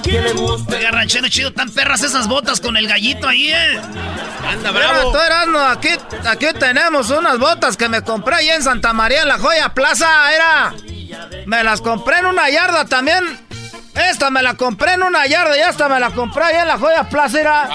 Que 0.02 0.20
le 0.20 0.32
gusta. 0.32 0.76
Oiga, 0.76 0.90
ranchero 0.90 1.28
chido, 1.28 1.52
tan 1.52 1.70
perras 1.70 2.02
esas 2.02 2.28
botas 2.28 2.60
con 2.60 2.76
el 2.76 2.86
gallito 2.88 3.28
ahí, 3.28 3.52
¿eh? 3.52 3.80
Anda, 4.48 4.70
bravo. 4.70 5.16
Erasmo, 5.18 5.58
aquí, 5.60 5.90
aquí 6.26 6.46
tenemos 6.58 7.10
unas 7.10 7.38
botas 7.38 7.76
que 7.76 7.88
me 7.88 8.02
compré 8.02 8.36
allá 8.36 8.56
en 8.56 8.62
Santa 8.62 8.92
María 8.92 9.22
en 9.22 9.28
la 9.28 9.38
Joya 9.38 9.70
Plaza, 9.74 10.08
era. 10.34 10.74
Me 11.46 11.62
las 11.62 11.80
compré 11.80 12.18
en 12.18 12.26
una 12.26 12.50
yarda 12.50 12.84
también. 12.84 13.40
Esta 13.94 14.30
me 14.30 14.42
la 14.42 14.54
compré 14.54 14.94
en 14.94 15.02
una 15.02 15.26
yarda 15.26 15.56
y 15.56 15.60
esta 15.60 15.88
me 15.88 16.00
la 16.00 16.10
compré 16.10 16.44
allá 16.44 16.62
en 16.62 16.68
la 16.68 16.78
Joya 16.78 17.08
Plaza, 17.08 17.40
era. 17.40 17.68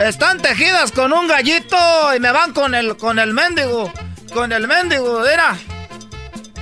Están 0.00 0.40
tejidas 0.40 0.92
con 0.92 1.12
un 1.12 1.28
gallito 1.28 1.76
y 2.16 2.20
me 2.20 2.32
van 2.32 2.52
con 2.52 2.74
el, 2.74 2.96
con 2.96 3.18
el 3.18 3.32
mendigo. 3.32 3.92
Con 4.32 4.52
el 4.52 4.66
mendigo, 4.66 5.24
era. 5.24 5.56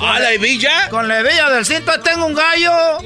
¿Ah, 0.02 0.18
la 0.18 0.32
hebilla? 0.32 0.88
Con 0.88 1.06
la 1.06 1.20
hebilla 1.20 1.48
del 1.50 1.64
cinto, 1.64 1.92
tengo 2.00 2.26
un 2.26 2.34
gallo. 2.34 2.98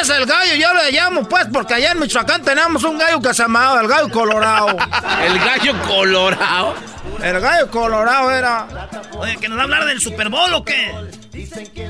Es 0.00 0.08
el 0.10 0.26
gallo, 0.26 0.54
yo 0.54 0.74
le 0.74 0.92
llamo 0.92 1.28
pues, 1.28 1.46
porque 1.52 1.74
allá 1.74 1.92
en 1.92 2.00
Michoacán 2.00 2.42
tenemos 2.42 2.82
un 2.84 2.98
gallo 2.98 3.20
que 3.20 3.32
se 3.32 3.42
llama 3.42 3.78
el 3.80 3.88
gallo 3.88 4.10
colorado. 4.10 4.68
¿El 5.22 5.38
gallo 5.38 5.80
colorado? 5.82 6.74
El 7.22 7.40
gallo 7.40 7.70
colorado 7.70 8.30
era. 8.32 8.66
Oye, 9.12 9.36
¿que 9.36 9.48
nos 9.48 9.58
va 9.58 9.62
a 9.62 9.64
hablar 9.64 9.84
del 9.86 10.00
Super 10.00 10.28
Bowl 10.28 10.52
o 10.54 10.64
qué? 10.64 10.92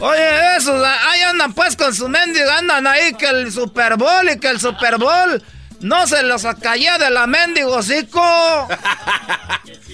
Oye, 0.00 0.56
esos, 0.56 0.84
ahí 0.84 1.22
andan 1.22 1.52
pues 1.54 1.76
con 1.76 1.94
su 1.94 2.08
mendigo, 2.08 2.50
andan 2.50 2.86
ahí 2.86 3.14
que 3.14 3.26
el 3.26 3.50
Super 3.50 3.96
Bowl 3.96 4.28
y 4.30 4.38
que 4.38 4.48
el 4.48 4.60
Super 4.60 4.98
Bowl 4.98 5.42
no 5.80 6.06
se 6.06 6.22
los 6.22 6.46
caía 6.60 6.98
de 6.98 7.10
la 7.10 7.26
mendigo. 7.26 7.80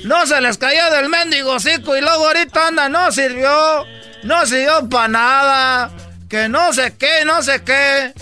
No 0.04 0.26
se 0.26 0.38
les 0.42 0.58
caía 0.58 0.90
del 0.90 1.08
mendigo 1.08 1.52
hocico 1.52 1.96
y 1.96 2.02
luego 2.02 2.26
ahorita 2.26 2.68
anda, 2.68 2.90
no 2.90 3.10
sirvió, 3.10 3.86
no 4.24 4.46
sirvió 4.46 4.88
para 4.88 5.08
nada, 5.08 5.90
que 6.28 6.48
no 6.48 6.72
sé 6.72 6.96
qué, 6.96 7.24
no 7.24 7.42
sé 7.42 7.62
qué. 7.62 8.12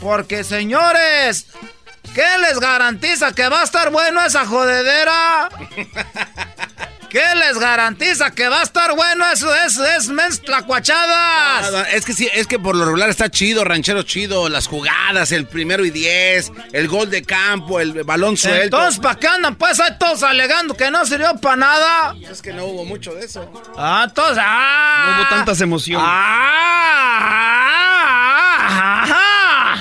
Porque 0.00 0.42
señores, 0.42 1.46
¿qué 2.14 2.26
les 2.40 2.58
garantiza 2.58 3.32
que 3.32 3.48
va 3.48 3.60
a 3.60 3.64
estar 3.64 3.90
bueno 3.90 4.24
esa 4.24 4.44
jodedera? 4.46 5.48
¿Qué 7.12 7.22
les 7.34 7.58
garantiza 7.58 8.30
que 8.30 8.48
va 8.48 8.60
a 8.60 8.62
estar 8.62 8.96
bueno 8.96 9.26
eso? 9.30 9.54
Es, 9.66 9.76
es 9.76 10.08
mens 10.08 10.40
tlacuachadas. 10.40 11.70
Ah, 11.74 11.84
Es 11.92 12.06
que 12.06 12.14
sí, 12.14 12.26
es 12.32 12.46
que 12.46 12.58
por 12.58 12.74
lo 12.74 12.86
regular 12.86 13.10
está 13.10 13.28
chido, 13.28 13.64
ranchero 13.64 14.02
chido, 14.02 14.48
las 14.48 14.66
jugadas, 14.66 15.30
el 15.30 15.46
primero 15.46 15.84
y 15.84 15.90
diez, 15.90 16.50
el 16.72 16.88
gol 16.88 17.10
de 17.10 17.22
campo, 17.22 17.80
el 17.80 18.02
balón 18.04 18.38
suelto. 18.38 18.78
Entonces, 18.78 18.98
¿para 18.98 19.16
qué 19.16 19.26
andan? 19.26 19.56
Pues 19.56 19.78
ahí 19.78 19.90
todos 20.00 20.22
alegando 20.22 20.72
que 20.74 20.90
no 20.90 21.04
sirvió 21.04 21.36
para 21.36 21.56
nada. 21.56 22.14
Es 22.30 22.40
que 22.40 22.54
no 22.54 22.64
hubo 22.64 22.86
mucho 22.86 23.14
de 23.14 23.26
eso. 23.26 23.46
Ah, 23.76 24.06
entonces, 24.08 24.42
ah. 24.42 25.04
No 25.06 25.16
hubo 25.20 25.28
tantas 25.28 25.60
emociones. 25.60 26.08
Ah, 26.10 27.42
ajá. 29.04 29.76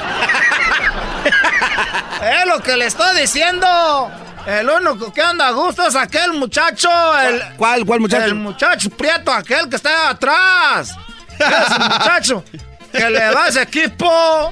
es 2.42 2.46
lo 2.46 2.60
que 2.62 2.76
le 2.76 2.88
estoy 2.88 3.18
diciendo. 3.22 4.12
El 4.46 4.70
único 4.70 5.14
que 5.14 5.22
anda 5.22 5.48
a 5.48 5.52
gusto 5.52 5.86
es 5.86 5.96
aquel 5.96 6.34
muchacho. 6.34 6.90
El, 7.20 7.42
¿Cuál, 7.58 7.86
cuál 7.86 8.00
muchacho? 8.00 8.26
El 8.26 8.36
muchacho 8.36 8.90
prieto, 8.90 9.32
aquel 9.32 9.70
que 9.70 9.76
está 9.76 10.10
atrás. 10.10 10.96
Ese 11.34 11.80
muchacho 11.80 12.44
que 12.92 13.10
le 13.10 13.32
va 13.34 13.46
a 13.46 13.48
ese 13.48 13.62
equipo. 13.62 14.52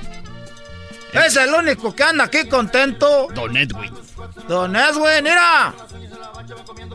Es 1.13 1.35
el 1.35 1.53
único 1.53 1.93
que 1.95 2.03
anda 2.03 2.25
aquí 2.25 2.47
contento. 2.47 3.27
Don 3.33 3.55
Edwin. 3.57 3.91
Don 4.47 4.75
Edwin, 4.75 5.23
mira. 5.23 5.73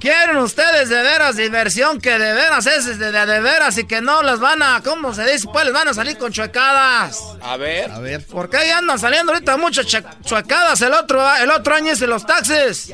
Quieren 0.04 0.36
ustedes 0.36 0.90
de 0.90 1.02
veras 1.02 1.34
diversión, 1.34 1.98
que 1.98 2.18
de 2.18 2.34
veras 2.34 2.66
es 2.66 2.98
de, 2.98 3.10
de, 3.10 3.40
veras 3.40 3.78
y 3.78 3.86
que 3.86 4.02
no 4.02 4.22
les 4.22 4.38
van 4.38 4.62
a, 4.62 4.82
¿cómo 4.84 5.14
se 5.14 5.24
dice? 5.24 5.48
Pues 5.50 5.64
les 5.64 5.72
van 5.72 5.88
a 5.88 5.94
salir 5.94 6.18
con 6.18 6.30
chuecadas. 6.30 7.22
A 7.40 7.56
ver. 7.56 7.90
A 7.90 8.00
ver. 8.00 8.22
Porque 8.30 8.58
ahí 8.58 8.68
andan 8.68 8.98
saliendo 8.98 9.32
ahorita 9.32 9.56
muchas 9.56 9.86
chuecadas 9.86 10.82
el 10.82 10.92
otro, 10.92 11.24
el 11.36 11.50
otro 11.50 11.74
año 11.74 11.90
es 11.90 12.00
de 12.00 12.06
los 12.06 12.26
taxis. 12.26 12.92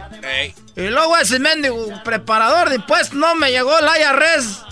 Y 0.77 0.83
luego 0.83 1.17
ese 1.17 1.41
mendigo 1.41 2.01
preparador 2.05 2.69
de 2.69 2.77
impuestos 2.77 3.15
no 3.15 3.35
me 3.35 3.51
llegó 3.51 3.77
el 3.77 3.87
IRS. 3.87 4.63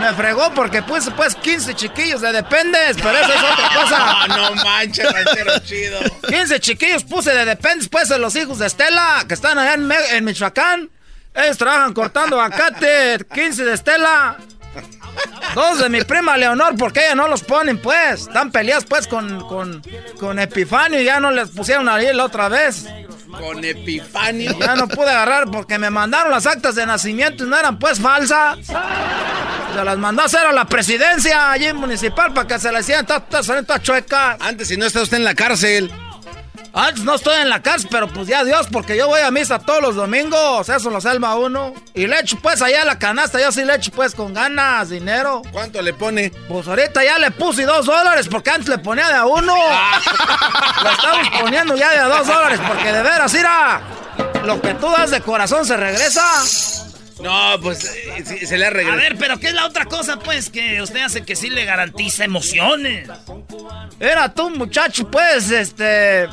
Me 0.00 0.12
fregó 0.14 0.52
porque 0.54 0.82
puse 0.82 1.12
pues 1.12 1.36
15 1.36 1.74
chiquillos 1.74 2.20
de 2.20 2.32
dependes, 2.32 2.96
pero 3.00 3.18
eso 3.18 3.32
es 3.32 3.42
otra 3.52 3.68
cosa. 3.72 4.26
no 4.28 4.54
manches, 4.56 5.12
ranchero 5.12 5.58
chido. 5.60 6.00
15 6.26 6.58
chiquillos 6.58 7.04
puse 7.04 7.32
de 7.32 7.44
dependes 7.44 7.88
pues 7.88 8.08
de 8.08 8.18
los 8.18 8.34
hijos 8.34 8.58
de 8.58 8.66
Estela, 8.66 9.24
que 9.28 9.34
están 9.34 9.58
allá 9.58 9.74
en, 9.74 9.92
en 9.92 10.24
Michoacán. 10.24 10.90
Ellos 11.38 11.56
trabajan 11.56 11.94
cortando 11.94 12.40
acate, 12.40 13.24
15 13.32 13.64
de 13.64 13.74
Estela. 13.74 14.36
Dos 15.54 15.78
de 15.78 15.88
mi 15.88 16.02
prima 16.02 16.36
Leonor, 16.36 16.76
porque 16.76 17.06
ella 17.06 17.14
no 17.14 17.28
los 17.28 17.42
ponen, 17.42 17.78
pues. 17.78 18.22
Están 18.22 18.50
peleadas, 18.50 18.84
pues, 18.84 19.06
con, 19.06 19.46
con, 19.46 19.82
con 20.18 20.38
Epifanio 20.38 21.00
y 21.00 21.04
ya 21.04 21.20
no 21.20 21.30
les 21.30 21.50
pusieron 21.50 21.88
ahí 21.88 22.12
la 22.12 22.24
otra 22.24 22.48
vez. 22.48 22.86
Con 23.30 23.64
Epifanio. 23.64 24.58
Ya 24.58 24.74
no 24.74 24.88
pude 24.88 25.10
agarrar 25.10 25.48
porque 25.50 25.78
me 25.78 25.90
mandaron 25.90 26.32
las 26.32 26.46
actas 26.46 26.74
de 26.74 26.86
nacimiento 26.86 27.44
y 27.44 27.48
no 27.48 27.56
eran, 27.56 27.78
pues, 27.78 28.00
falsas. 28.00 28.58
Se 28.66 29.84
las 29.84 29.98
mandó 29.98 30.22
a 30.22 30.24
hacer 30.26 30.44
a 30.44 30.52
la 30.52 30.64
presidencia 30.64 31.52
allí 31.52 31.72
municipal 31.72 32.32
para 32.32 32.48
que 32.48 32.58
se 32.58 32.72
las 32.72 32.82
hicieran 32.82 33.06
todas 33.06 33.82
chuecas. 33.82 34.36
Antes, 34.40 34.68
si 34.68 34.76
no 34.76 34.86
está 34.86 35.02
usted 35.02 35.18
en 35.18 35.24
la 35.24 35.34
cárcel. 35.34 35.90
Antes 36.72 37.02
no 37.02 37.14
estoy 37.14 37.40
en 37.40 37.48
la 37.48 37.62
cárcel, 37.62 37.88
pero 37.90 38.08
pues 38.08 38.28
ya 38.28 38.44
Dios, 38.44 38.66
porque 38.70 38.96
yo 38.96 39.08
voy 39.08 39.20
a 39.20 39.30
misa 39.30 39.58
todos 39.58 39.82
los 39.82 39.96
domingos, 39.96 40.68
eso 40.68 40.90
lo 40.90 41.00
salva 41.00 41.34
uno. 41.36 41.74
Y 41.94 42.06
le 42.06 42.20
echo 42.20 42.38
pues 42.40 42.62
allá 42.62 42.84
la 42.84 42.98
canasta, 42.98 43.40
yo 43.40 43.50
sí 43.50 43.64
le 43.64 43.74
echo 43.74 43.90
pues 43.92 44.14
con 44.14 44.34
ganas, 44.34 44.90
dinero. 44.90 45.42
¿Cuánto 45.50 45.80
le 45.82 45.94
pone? 45.94 46.30
Pues 46.48 46.68
ahorita 46.68 47.02
ya 47.02 47.18
le 47.18 47.30
puse 47.30 47.64
dos 47.64 47.86
dólares, 47.86 48.28
porque 48.28 48.50
antes 48.50 48.68
le 48.68 48.78
ponía 48.78 49.08
de 49.08 49.14
a 49.14 49.26
uno. 49.26 49.54
lo 50.82 50.90
estamos 50.90 51.28
poniendo 51.40 51.76
ya 51.76 51.90
de 51.90 51.98
a 51.98 52.08
dos 52.08 52.26
dólares, 52.26 52.60
porque 52.66 52.92
de 52.92 53.02
veras, 53.02 53.32
mira, 53.32 53.80
lo 54.44 54.60
que 54.60 54.74
tú 54.74 54.90
das 54.90 55.10
de 55.10 55.20
corazón 55.20 55.64
se 55.64 55.76
regresa. 55.76 56.24
No, 57.20 57.56
pues 57.60 57.84
eh, 57.84 58.46
se 58.46 58.56
le 58.56 58.66
ha 58.66 58.70
regresado. 58.70 59.00
A 59.00 59.02
ver, 59.02 59.16
pero 59.18 59.38
¿qué 59.38 59.48
es 59.48 59.54
la 59.54 59.66
otra 59.66 59.86
cosa, 59.86 60.18
pues, 60.18 60.50
que 60.50 60.80
usted 60.80 61.00
hace 61.00 61.24
que 61.24 61.34
sí 61.34 61.50
le 61.50 61.64
garantiza 61.64 62.24
emociones? 62.24 63.08
Era 63.98 64.32
tú, 64.32 64.50
muchacho, 64.50 65.10
pues, 65.10 65.50
este... 65.50 66.28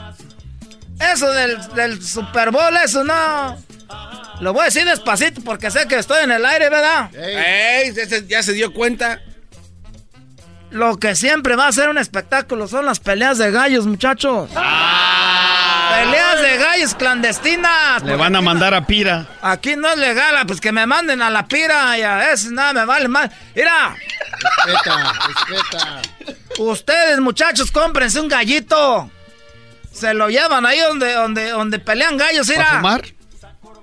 Eso 0.99 1.31
del, 1.31 2.01
Super 2.01 2.51
Bowl, 2.51 2.75
eso 2.83 3.03
no. 3.03 3.57
Lo 4.41 4.53
voy 4.53 4.63
a 4.63 4.65
decir 4.65 4.85
despacito 4.85 5.41
porque 5.41 5.71
sé 5.71 5.87
que 5.87 5.97
estoy 5.97 6.23
en 6.23 6.31
el 6.31 6.45
aire, 6.45 6.69
¿verdad? 6.69 7.13
Ey, 7.15 7.93
ya 8.27 8.43
se 8.43 8.53
dio 8.53 8.73
cuenta. 8.73 9.21
Lo 10.71 10.97
que 10.97 11.15
siempre 11.15 11.55
va 11.55 11.67
a 11.67 11.71
ser 11.71 11.89
un 11.89 11.97
espectáculo 11.97 12.67
son 12.67 12.85
las 12.85 12.99
peleas 12.99 13.37
de 13.37 13.49
gallos, 13.51 13.85
muchachos. 13.85 14.49
Ah. 14.55 16.01
Peleas 16.01 16.41
de 16.41 16.57
gallos 16.57 16.95
clandestinas. 16.95 18.03
Le 18.03 18.15
van 18.17 18.35
a 18.35 18.41
mandar 18.41 18.73
a 18.73 18.85
Pira. 18.85 19.25
Aquí 19.41 19.77
no 19.77 19.89
es 19.89 19.97
legal, 19.97 20.35
pues 20.45 20.59
que 20.59 20.73
me 20.73 20.85
manden 20.85 21.21
a 21.21 21.29
la 21.29 21.47
Pira 21.47 21.97
y 21.97 22.01
a 22.01 22.31
ese 22.31 22.51
nada 22.51 22.73
me 22.73 22.85
vale 22.85 23.07
más. 23.07 23.29
Mira. 23.55 23.95
Respeta, 24.65 25.13
respeta. 25.27 26.01
Ustedes, 26.57 27.19
muchachos, 27.19 27.71
cómprense 27.71 28.19
un 28.19 28.27
gallito. 28.27 29.09
Se 29.95 30.13
lo 30.13 30.29
llevan 30.29 30.65
ahí 30.65 30.79
donde, 30.79 31.13
donde, 31.13 31.49
donde 31.49 31.79
pelean 31.79 32.17
gallos, 32.17 32.47
mira. 32.49 32.69
¿A 32.69 32.75
fumar? 32.75 33.01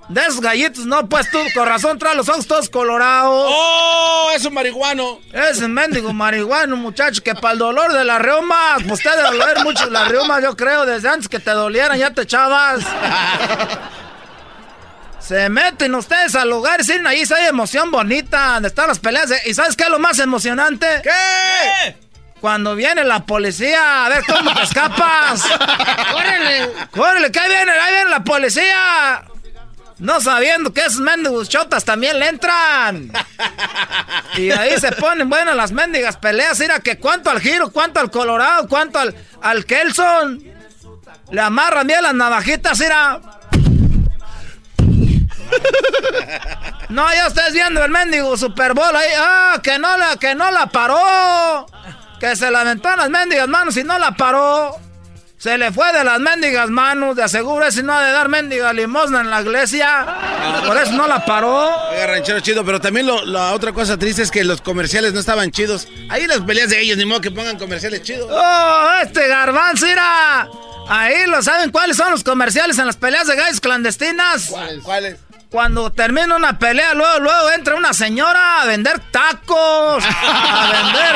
De 0.09 0.21
esos 0.21 0.41
gallitos, 0.41 0.85
no, 0.85 1.07
pues 1.07 1.31
tú, 1.31 1.39
con 1.55 1.65
razón, 1.65 1.97
trae 1.97 2.13
los 2.15 2.29
ojos 2.29 2.45
todos 2.45 2.69
colorados. 2.69 3.51
¡Oh! 3.51 4.29
Es 4.35 4.45
un 4.45 4.53
marihuano. 4.53 5.19
Es 5.31 5.59
un 5.59 5.73
mendigo 5.73 6.13
marihuano, 6.13 6.75
muchacho, 6.75 7.23
que 7.23 7.33
para 7.33 7.53
el 7.53 7.59
dolor 7.59 7.93
de 7.93 8.03
la 8.03 8.19
reuma, 8.19 8.75
pues 8.87 9.01
te 9.01 9.09
debe 9.09 9.37
doler 9.37 9.63
mucho 9.63 9.89
la 9.89 10.05
reuma, 10.05 10.39
yo 10.41 10.55
creo, 10.55 10.85
desde 10.85 11.09
antes 11.09 11.29
que 11.29 11.39
te 11.39 11.51
dolieran, 11.51 11.97
ya 11.97 12.11
te 12.11 12.23
echabas. 12.23 12.83
Se 15.19 15.47
meten 15.47 15.95
ustedes 15.95 16.35
al 16.35 16.49
lugar 16.49 16.81
y 16.85 17.07
ahí 17.07 17.23
hay 17.33 17.47
emoción 17.47 17.89
bonita, 17.89 18.55
donde 18.55 18.67
están 18.67 18.89
las 18.89 18.99
peleas. 18.99 19.31
¿Y 19.45 19.53
sabes 19.53 19.77
qué 19.77 19.85
es 19.85 19.89
lo 19.89 19.97
más 19.97 20.19
emocionante? 20.19 20.85
¿Qué? 21.01 21.95
Cuando 22.43 22.75
viene 22.75 23.05
la 23.05 23.25
policía, 23.25 24.05
a 24.05 24.09
ver 24.09 24.21
cómo 24.27 24.53
te 24.53 24.63
escapas. 24.63 25.43
¡Córrele! 26.11 26.73
¡Córrele! 26.91 27.31
¿Qué 27.31 27.39
viene? 27.47 27.71
Ahí 27.71 27.93
viene 27.93 28.09
la 28.09 28.21
policía. 28.21 29.23
No 29.99 30.19
sabiendo 30.19 30.73
que 30.73 30.81
esos 30.81 30.99
mendigos 30.99 31.47
chotas 31.47 31.85
también 31.85 32.19
le 32.19 32.27
entran. 32.27 33.13
Y 34.35 34.51
ahí 34.51 34.77
se 34.77 34.91
ponen 34.91 35.29
buenas 35.29 35.55
las 35.55 35.71
mendigas 35.71 36.17
peleas. 36.17 36.59
Mira 36.59 36.81
que 36.81 36.99
cuánto 36.99 37.29
al 37.29 37.39
giro, 37.39 37.71
cuánto 37.71 38.01
al 38.01 38.11
colorado, 38.11 38.67
cuánto 38.67 38.99
al, 38.99 39.15
al 39.41 39.65
Kelson. 39.65 40.43
Le 41.31 41.39
amarran 41.39 41.87
bien 41.87 42.03
las 42.03 42.13
navajitas, 42.13 42.77
mira. 42.77 43.21
No, 46.89 47.13
ya 47.13 47.27
ustedes 47.27 47.53
viendo 47.53 47.81
el 47.85 47.89
mendigo 47.89 48.35
Super 48.35 48.73
Bowl 48.73 48.93
ahí. 48.93 49.11
Ah, 49.17 49.61
que 49.63 49.79
no 49.79 49.95
la, 49.95 50.17
que 50.17 50.35
no 50.35 50.51
la 50.51 50.65
paró. 50.65 51.67
Que 52.23 52.37
se 52.37 52.49
la 52.49 52.61
en 52.61 52.79
las 52.81 53.09
mendigas 53.09 53.49
manos 53.49 53.75
y 53.75 53.83
no 53.83 53.99
la 53.99 54.11
paró. 54.11 54.77
Se 55.37 55.57
le 55.57 55.73
fue 55.73 55.91
de 55.91 56.05
las 56.05 56.21
mendigas 56.21 56.69
manos, 56.69 57.17
de 57.17 57.23
aseguro 57.23 57.69
si 57.69 57.83
no 57.83 57.91
ha 57.91 58.01
de 58.01 58.13
dar 58.13 58.29
mendiga 58.29 58.71
limosna 58.71 59.19
en 59.19 59.29
la 59.29 59.41
iglesia. 59.41 60.05
Por 60.65 60.77
eso 60.77 60.93
no 60.93 61.05
la 61.05 61.25
paró. 61.25 61.67
Oiga, 61.91 62.07
ranchero 62.07 62.39
chido, 62.39 62.63
pero 62.63 62.79
también 62.79 63.07
la 63.25 63.51
otra 63.51 63.73
cosa 63.73 63.97
triste 63.97 64.21
es 64.21 64.31
que 64.31 64.45
los 64.45 64.61
comerciales 64.61 65.11
no 65.11 65.19
estaban 65.19 65.51
chidos. 65.51 65.89
Ahí 66.09 66.25
las 66.25 66.39
peleas 66.39 66.69
de 66.69 66.79
ellos, 66.79 66.95
ni 66.95 67.03
modo 67.03 67.19
que 67.19 67.29
pongan 67.29 67.59
comerciales 67.59 68.03
chidos. 68.03 68.29
¡Oh, 68.31 68.89
este 69.03 69.27
garbanzo, 69.27 69.85
mira! 69.85 70.47
Ahí 70.87 71.27
lo 71.27 71.43
saben 71.43 71.71
cuáles 71.71 71.97
son 71.97 72.09
los 72.11 72.23
comerciales 72.23 72.77
en 72.77 72.85
las 72.85 72.95
peleas 72.95 73.27
de 73.27 73.35
gallos 73.35 73.59
clandestinas. 73.59 74.49
¿Cuáles? 74.81 75.17
Cuando 75.53 75.91
termina 75.91 76.35
una 76.35 76.57
pelea, 76.57 76.95
luego, 76.95 77.19
luego 77.19 77.51
entra 77.51 77.75
una 77.75 77.93
señora 77.93 78.63
a 78.63 78.65
vender 78.65 78.99
tacos, 79.11 80.03
a 80.03 80.71
vender, 80.73 81.15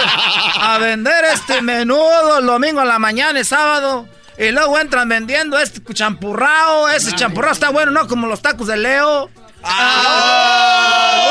a 0.62 0.78
vender 0.78 1.26
este 1.34 1.64
menudo 1.64 2.38
el 2.38 2.46
domingo 2.46 2.82
a 2.82 2.86
la 2.86 3.00
mañana 3.00 3.40
y 3.40 3.44
sábado. 3.44 4.08
Y 4.38 4.52
luego 4.52 4.78
entran 4.78 5.10
vendiendo 5.10 5.58
este 5.58 5.82
champurrao. 5.92 6.88
Ese 6.90 7.16
champurrao 7.16 7.52
está 7.52 7.70
bueno, 7.70 7.92
¿no? 7.92 8.08
Como 8.08 8.28
los 8.28 8.40
tacos 8.44 8.68
de 8.68 8.78
Leo. 8.78 9.32
Ah. 9.64 11.24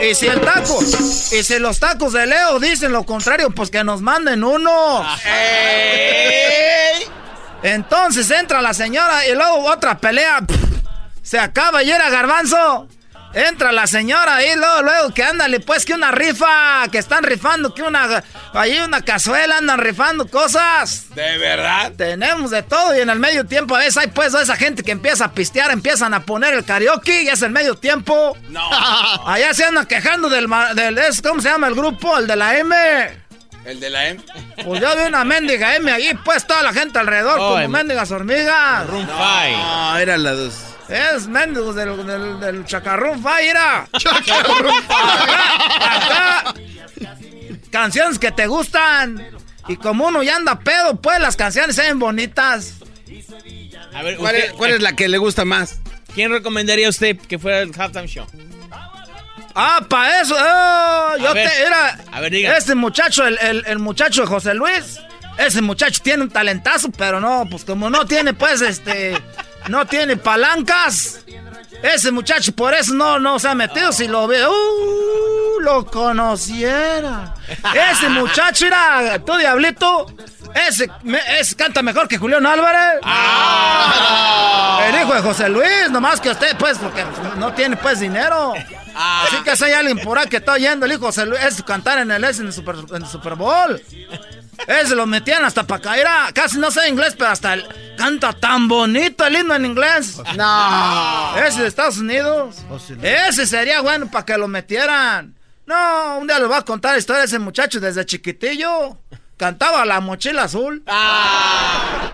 Y 0.00 0.14
si 0.14 0.28
el 0.28 0.40
taco, 0.40 0.78
y 0.80 1.42
si 1.42 1.58
los 1.58 1.80
tacos 1.80 2.12
de 2.12 2.24
Leo 2.24 2.60
dicen 2.60 2.92
lo 2.92 3.02
contrario, 3.02 3.50
pues 3.50 3.68
que 3.68 3.82
nos 3.82 4.00
manden 4.00 4.44
uno. 4.44 5.04
Entonces 7.64 8.30
entra 8.30 8.62
la 8.62 8.74
señora 8.74 9.26
y 9.26 9.32
luego 9.34 9.64
otra 9.64 9.98
pelea. 9.98 10.38
Se 11.22 11.38
acaba 11.38 11.82
y 11.82 11.90
era 11.90 12.10
garbanzo. 12.10 12.88
Entra 13.34 13.72
la 13.72 13.86
señora 13.86 14.44
y 14.44 14.56
luego, 14.56 14.82
luego 14.82 15.14
que 15.14 15.22
ándale, 15.24 15.58
pues 15.60 15.86
que 15.86 15.94
una 15.94 16.10
rifa, 16.10 16.86
que 16.90 16.98
están 16.98 17.22
rifando, 17.24 17.72
que 17.72 17.82
una, 17.82 18.22
ahí 18.52 18.78
una 18.80 19.00
cazuela, 19.00 19.56
andan 19.56 19.78
rifando 19.78 20.28
cosas. 20.28 21.06
¿De 21.14 21.38
verdad? 21.38 21.92
Tenemos 21.96 22.50
de 22.50 22.62
todo 22.62 22.94
y 22.94 23.00
en 23.00 23.08
el 23.08 23.18
medio 23.18 23.46
tiempo 23.46 23.74
a 23.74 23.78
veces 23.78 23.96
hay 23.96 24.08
pues 24.08 24.34
esa 24.34 24.54
gente 24.56 24.82
que 24.82 24.92
empieza 24.92 25.26
a 25.26 25.32
pistear, 25.32 25.70
empiezan 25.70 26.12
a 26.12 26.20
poner 26.20 26.52
el 26.52 26.62
karaoke 26.64 27.22
y 27.22 27.28
es 27.28 27.40
el 27.40 27.52
medio 27.52 27.74
tiempo. 27.74 28.36
No. 28.50 28.68
Allá 29.26 29.54
se 29.54 29.64
andan 29.64 29.86
quejando 29.86 30.28
del, 30.28 30.46
del, 30.74 31.00
¿cómo 31.22 31.40
se 31.40 31.48
llama 31.48 31.68
el 31.68 31.74
grupo? 31.74 32.18
El 32.18 32.26
de 32.26 32.36
la 32.36 32.58
M. 32.58 32.76
¿El 33.64 33.80
de 33.80 33.88
la 33.88 34.08
M? 34.08 34.20
Pues 34.62 34.78
yo 34.78 34.94
vi 34.94 35.04
una 35.04 35.24
mendiga 35.24 35.74
M 35.76 35.90
ahí, 35.90 36.12
pues 36.22 36.46
toda 36.46 36.62
la 36.62 36.74
gente 36.74 36.98
alrededor, 36.98 37.38
como 37.38 37.68
mendigas 37.68 38.10
hormigas. 38.10 38.86
No, 38.88 39.96
era 39.96 40.18
la 40.18 40.32
dos. 40.32 40.71
Es 40.92 41.26
mendigos 41.26 41.74
del, 41.74 42.06
del, 42.06 42.38
del 42.38 42.64
chacarrón 42.66 43.22
Faira. 43.22 43.88
Chacarrón 43.98 44.74
Acá, 45.80 46.54
canciones 47.70 48.18
que 48.18 48.30
te 48.30 48.46
gustan. 48.46 49.26
Y 49.68 49.76
como 49.76 50.08
uno 50.08 50.22
ya 50.22 50.36
anda 50.36 50.58
pedo, 50.58 51.00
pues 51.00 51.18
las 51.20 51.36
canciones 51.36 51.76
se 51.76 51.82
ven 51.82 51.98
bonitas. 51.98 52.74
A 53.94 54.02
ver, 54.02 54.18
¿cuál, 54.18 54.34
es, 54.36 54.52
¿cuál 54.52 54.72
es 54.72 54.82
la 54.82 54.94
que 54.94 55.08
le 55.08 55.18
gusta 55.18 55.44
más? 55.44 55.80
¿Quién 56.14 56.30
recomendaría 56.30 56.88
usted 56.88 57.16
que 57.16 57.38
fuera 57.38 57.60
el 57.60 57.72
halftime 57.78 58.06
show? 58.06 58.26
Ah, 59.54 59.84
para 59.88 60.20
eso. 60.20 60.34
Oh, 60.38 61.16
yo 61.18 61.32
te, 61.32 61.62
era. 61.62 61.98
A 62.10 62.20
ver, 62.20 62.32
diga. 62.32 62.56
Este 62.56 62.74
muchacho, 62.74 63.26
el, 63.26 63.38
el, 63.38 63.64
el, 63.66 63.78
muchacho 63.78 64.22
de 64.22 64.26
José 64.26 64.54
Luis. 64.54 64.98
Ese 65.38 65.62
muchacho 65.62 66.00
tiene 66.02 66.24
un 66.24 66.30
talentazo, 66.30 66.90
pero 66.90 67.18
no, 67.20 67.46
pues 67.50 67.64
como 67.64 67.88
no 67.88 68.04
tiene, 68.06 68.34
pues, 68.34 68.60
este 68.60 69.18
no 69.68 69.86
tiene 69.86 70.16
palancas. 70.16 71.20
Ese 71.82 72.12
muchacho 72.12 72.52
por 72.52 72.74
eso 72.74 72.94
no, 72.94 73.18
no 73.18 73.38
se 73.38 73.48
ha 73.48 73.54
metido. 73.54 73.92
Si 73.92 74.06
lo 74.06 74.26
veo, 74.28 74.50
uh, 74.50 75.60
lo 75.60 75.84
conociera. 75.86 77.34
Ese 77.90 78.08
muchacho 78.08 78.66
era, 78.66 79.18
tu 79.24 79.36
diablito, 79.36 80.06
Ese, 80.54 80.88
ese 81.40 81.56
canta 81.56 81.82
mejor 81.82 82.06
que 82.06 82.18
Julián 82.18 82.46
Álvarez. 82.46 83.00
Ah. 83.02 84.84
El 84.88 85.02
hijo 85.02 85.14
de 85.14 85.22
José 85.22 85.48
Luis, 85.48 85.90
nomás 85.90 86.20
que 86.20 86.30
usted, 86.30 86.56
pues, 86.56 86.78
porque 86.78 87.04
no 87.36 87.52
tiene, 87.52 87.76
pues, 87.76 87.98
dinero. 87.98 88.54
Ah. 88.94 89.24
Así 89.26 89.42
que 89.42 89.56
si 89.56 89.64
hay 89.64 89.72
alguien 89.72 89.98
por 89.98 90.18
ahí 90.18 90.28
que 90.28 90.36
está 90.36 90.52
oyendo 90.52 90.86
el 90.86 90.92
hijo 90.92 91.00
de 91.00 91.06
José 91.06 91.26
Luis, 91.26 91.42
es 91.42 91.62
cantar 91.62 91.98
en 91.98 92.10
el, 92.10 92.22
en 92.22 92.46
el, 92.46 92.52
Super, 92.52 92.76
en 92.90 93.02
el 93.02 93.06
Super 93.06 93.34
Bowl. 93.34 93.82
Ese 94.66 94.94
lo 94.94 95.06
metían 95.06 95.44
hasta 95.44 95.64
para 95.64 95.82
caer. 95.82 96.06
Casi 96.34 96.58
no 96.58 96.70
sé 96.70 96.88
inglés, 96.88 97.14
pero 97.18 97.30
hasta 97.30 97.54
el, 97.54 97.66
canta 97.96 98.32
tan 98.32 98.68
bonito 98.68 99.26
el 99.26 99.36
himno 99.36 99.54
en 99.54 99.66
inglés. 99.66 100.20
No. 100.36 101.36
Ese 101.36 101.62
de 101.62 101.68
Estados 101.68 101.98
Unidos. 101.98 102.56
Ese 103.02 103.46
sería 103.46 103.80
bueno 103.80 104.10
para 104.10 104.24
que 104.24 104.38
lo 104.38 104.48
metieran. 104.48 105.34
No, 105.66 106.18
un 106.18 106.26
día 106.26 106.38
les 106.38 106.48
voy 106.48 106.56
a 106.56 106.62
contar 106.62 106.92
la 106.92 106.98
historia 106.98 107.20
de 107.20 107.26
ese 107.26 107.38
muchacho 107.38 107.80
desde 107.80 108.04
chiquitillo. 108.04 108.98
Cantaba 109.36 109.84
la 109.84 110.00
mochila 110.00 110.44
azul. 110.44 110.82
Ah. 110.86 112.12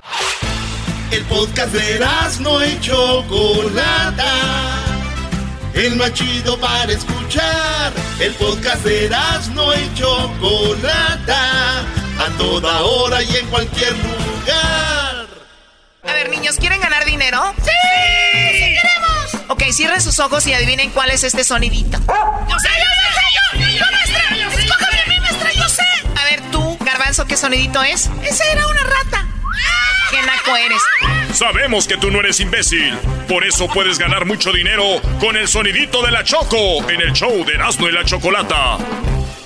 El 1.10 1.24
podcast 1.24 1.72
de 1.72 2.06
no 2.40 2.60
hecho 2.60 3.24
Chocolata. 3.28 4.34
El 5.74 5.96
más 5.96 6.12
chido 6.12 6.58
para 6.58 6.92
escuchar. 6.92 7.92
El 8.20 8.34
podcast 8.34 8.84
de 8.84 9.10
no 9.54 9.72
hecho 9.72 10.30
Chocolata. 10.38 11.84
A 12.18 12.26
toda 12.36 12.80
hora 12.82 13.22
y 13.22 13.36
en 13.36 13.46
cualquier 13.46 13.92
lugar. 13.92 15.26
A 16.02 16.12
ver, 16.12 16.30
niños, 16.30 16.56
¿quieren 16.56 16.80
ganar 16.80 17.04
dinero? 17.04 17.54
¡Sí! 17.58 17.70
¡Sí, 18.52 18.58
queremos! 18.58 19.48
Ok, 19.48 19.62
cierren 19.72 20.00
sus 20.00 20.18
ojos 20.18 20.46
y 20.46 20.52
adivinen 20.52 20.90
cuál 20.90 21.10
es 21.10 21.22
este 21.24 21.44
sonidito. 21.44 21.98
¡Yo 21.98 22.58
sé, 22.58 22.68
yo 22.68 22.90
sé, 23.14 23.22
yo! 23.34 23.78
¡Yo, 23.78 23.84
maestra! 23.92 24.58
¡Escójame 24.58 25.00
a 25.00 25.06
mí, 25.06 25.20
maestra, 25.20 25.52
yo 25.52 25.68
sé! 25.68 25.84
A 26.16 26.24
ver, 26.24 26.40
tú, 26.50 26.76
Garbanzo, 26.80 27.26
¿qué 27.26 27.36
sonidito 27.36 27.82
es? 27.82 28.10
Esa 28.22 28.44
era 28.44 28.66
una 28.66 28.82
rata. 28.82 29.26
¡Qué 30.10 30.22
naco 30.22 30.56
eres! 30.56 30.82
Sabemos 31.36 31.86
que 31.86 31.98
tú 31.98 32.10
no 32.10 32.20
eres 32.20 32.40
imbécil. 32.40 32.96
Por 33.28 33.44
eso 33.44 33.68
puedes 33.68 33.98
ganar 33.98 34.24
mucho 34.24 34.52
dinero 34.52 34.84
con 35.20 35.36
el 35.36 35.46
sonidito 35.46 36.02
de 36.02 36.10
la 36.10 36.24
Choco 36.24 36.88
en 36.88 37.00
el 37.00 37.12
show 37.12 37.44
de 37.44 37.54
Erasmo 37.54 37.88
y 37.88 37.92
la 37.92 38.04
Chocolata. 38.04 38.78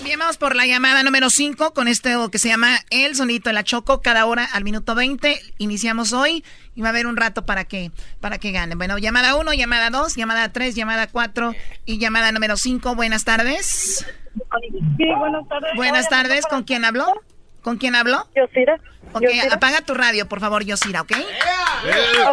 Bien, 0.02 0.18
vamos 0.18 0.36
por 0.36 0.56
la 0.56 0.66
llamada 0.66 1.02
número 1.04 1.30
5 1.30 1.72
con 1.74 1.86
este 1.86 2.14
que 2.30 2.38
se 2.38 2.48
llama 2.48 2.78
El 2.90 3.14
Sonidito 3.14 3.50
de 3.50 3.54
la 3.54 3.62
Choco, 3.62 4.00
cada 4.02 4.26
hora 4.26 4.44
al 4.52 4.64
minuto 4.64 4.96
20. 4.96 5.40
Iniciamos 5.58 6.12
hoy 6.12 6.44
y 6.74 6.80
va 6.80 6.88
a 6.88 6.90
haber 6.90 7.06
un 7.06 7.16
rato 7.16 7.46
para 7.46 7.64
que, 7.64 7.92
para 8.20 8.38
que 8.38 8.50
ganen. 8.50 8.76
Bueno, 8.76 8.98
llamada 8.98 9.36
1, 9.36 9.52
llamada 9.54 9.90
2, 9.90 10.16
llamada 10.16 10.52
3, 10.52 10.74
llamada 10.74 11.06
4 11.06 11.54
y 11.86 11.98
llamada 11.98 12.32
número 12.32 12.56
5. 12.56 12.96
Buenas 12.96 13.24
tardes. 13.24 14.04
Sí, 14.96 15.04
buenas 15.18 15.48
tardes. 15.48 15.70
Buenas 15.76 16.08
tardes, 16.08 16.46
¿con 16.46 16.64
quién 16.64 16.84
habló? 16.84 17.06
¿Con 17.62 17.76
quién 17.78 17.94
habló? 17.94 18.28
Yosira. 18.34 18.80
Ok, 19.12 19.24
apaga 19.52 19.82
tu 19.82 19.94
radio, 19.94 20.26
por 20.26 20.40
favor, 20.40 20.64
Yosira, 20.64 21.02
¿ok? 21.02 21.12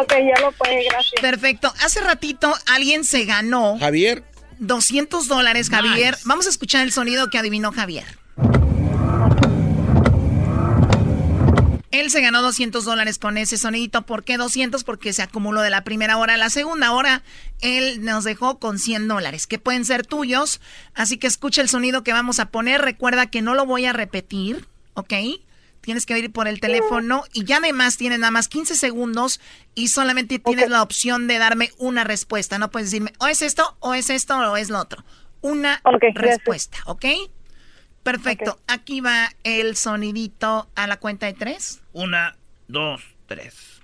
Ok, 0.00 0.12
ya 0.12 0.40
lo 0.40 0.50
puede, 0.52 0.84
gracias. 0.84 1.20
Perfecto. 1.20 1.72
Hace 1.84 2.00
ratito 2.00 2.52
alguien 2.66 3.04
se 3.04 3.24
ganó. 3.26 3.78
Javier. 3.78 4.24
200 4.60 5.26
dólares, 5.26 5.68
Javier. 5.70 6.16
Vamos 6.24 6.46
a 6.46 6.50
escuchar 6.50 6.82
el 6.82 6.92
sonido 6.92 7.28
que 7.30 7.38
adivinó 7.38 7.72
Javier. 7.72 8.18
Él 11.90 12.10
se 12.10 12.20
ganó 12.20 12.40
200 12.40 12.84
dólares 12.84 13.18
con 13.18 13.36
ese 13.36 13.58
sonidito. 13.58 14.02
¿Por 14.02 14.22
qué 14.22 14.36
200? 14.36 14.84
Porque 14.84 15.12
se 15.12 15.22
acumuló 15.22 15.60
de 15.60 15.70
la 15.70 15.82
primera 15.82 16.18
hora 16.18 16.34
a 16.34 16.36
la 16.36 16.48
segunda 16.48 16.92
hora. 16.92 17.22
Él 17.60 18.04
nos 18.04 18.24
dejó 18.24 18.58
con 18.58 18.78
100 18.78 19.08
dólares, 19.08 19.46
que 19.46 19.58
pueden 19.58 19.84
ser 19.84 20.06
tuyos. 20.06 20.60
Así 20.94 21.18
que 21.18 21.26
escucha 21.26 21.62
el 21.62 21.68
sonido 21.68 22.04
que 22.04 22.12
vamos 22.12 22.38
a 22.38 22.46
poner. 22.50 22.80
Recuerda 22.80 23.26
que 23.26 23.42
no 23.42 23.54
lo 23.54 23.66
voy 23.66 23.86
a 23.86 23.92
repetir, 23.92 24.66
¿ok? 24.94 25.14
Tienes 25.90 26.06
que 26.06 26.16
ir 26.16 26.30
por 26.30 26.46
el 26.46 26.60
teléfono 26.60 27.24
y 27.32 27.44
ya 27.44 27.56
además 27.56 27.96
tienes 27.96 28.20
nada 28.20 28.30
más 28.30 28.46
15 28.46 28.76
segundos 28.76 29.40
y 29.74 29.88
solamente 29.88 30.38
tienes 30.38 30.70
la 30.70 30.84
opción 30.84 31.26
de 31.26 31.38
darme 31.38 31.70
una 31.78 32.04
respuesta. 32.04 32.60
No 32.60 32.70
puedes 32.70 32.92
decirme 32.92 33.12
o 33.18 33.26
es 33.26 33.42
esto, 33.42 33.76
o 33.80 33.94
es 33.94 34.08
esto, 34.08 34.38
o 34.38 34.56
es 34.56 34.70
lo 34.70 34.78
otro. 34.78 35.02
Una 35.40 35.82
respuesta, 36.14 36.78
¿ok? 36.86 37.06
Perfecto. 38.04 38.60
Aquí 38.68 39.00
va 39.00 39.30
el 39.42 39.74
sonidito 39.74 40.70
a 40.76 40.86
la 40.86 40.98
cuenta 40.98 41.26
de 41.26 41.32
tres. 41.32 41.82
Una, 41.92 42.36
dos, 42.68 43.02
tres. 43.26 43.82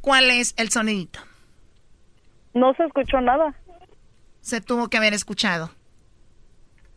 ¿Cuál 0.00 0.30
es 0.30 0.54
el 0.58 0.70
sonidito? 0.70 1.18
No 2.54 2.72
se 2.74 2.84
escuchó 2.84 3.20
nada. 3.20 3.52
Se 4.42 4.60
tuvo 4.60 4.86
que 4.90 4.96
haber 4.96 5.12
escuchado. 5.12 5.72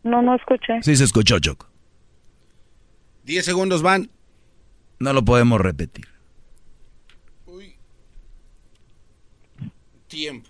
No, 0.04 0.22
no 0.22 0.36
escuché. 0.36 0.80
Sí 0.82 0.94
se 0.94 1.02
escuchó, 1.02 1.40
Choco. 1.40 1.69
Diez 3.24 3.44
segundos 3.44 3.82
van. 3.82 4.10
No 4.98 5.12
lo 5.12 5.24
podemos 5.24 5.60
repetir. 5.60 6.08
Uy. 7.46 7.76
Tiempo. 10.08 10.48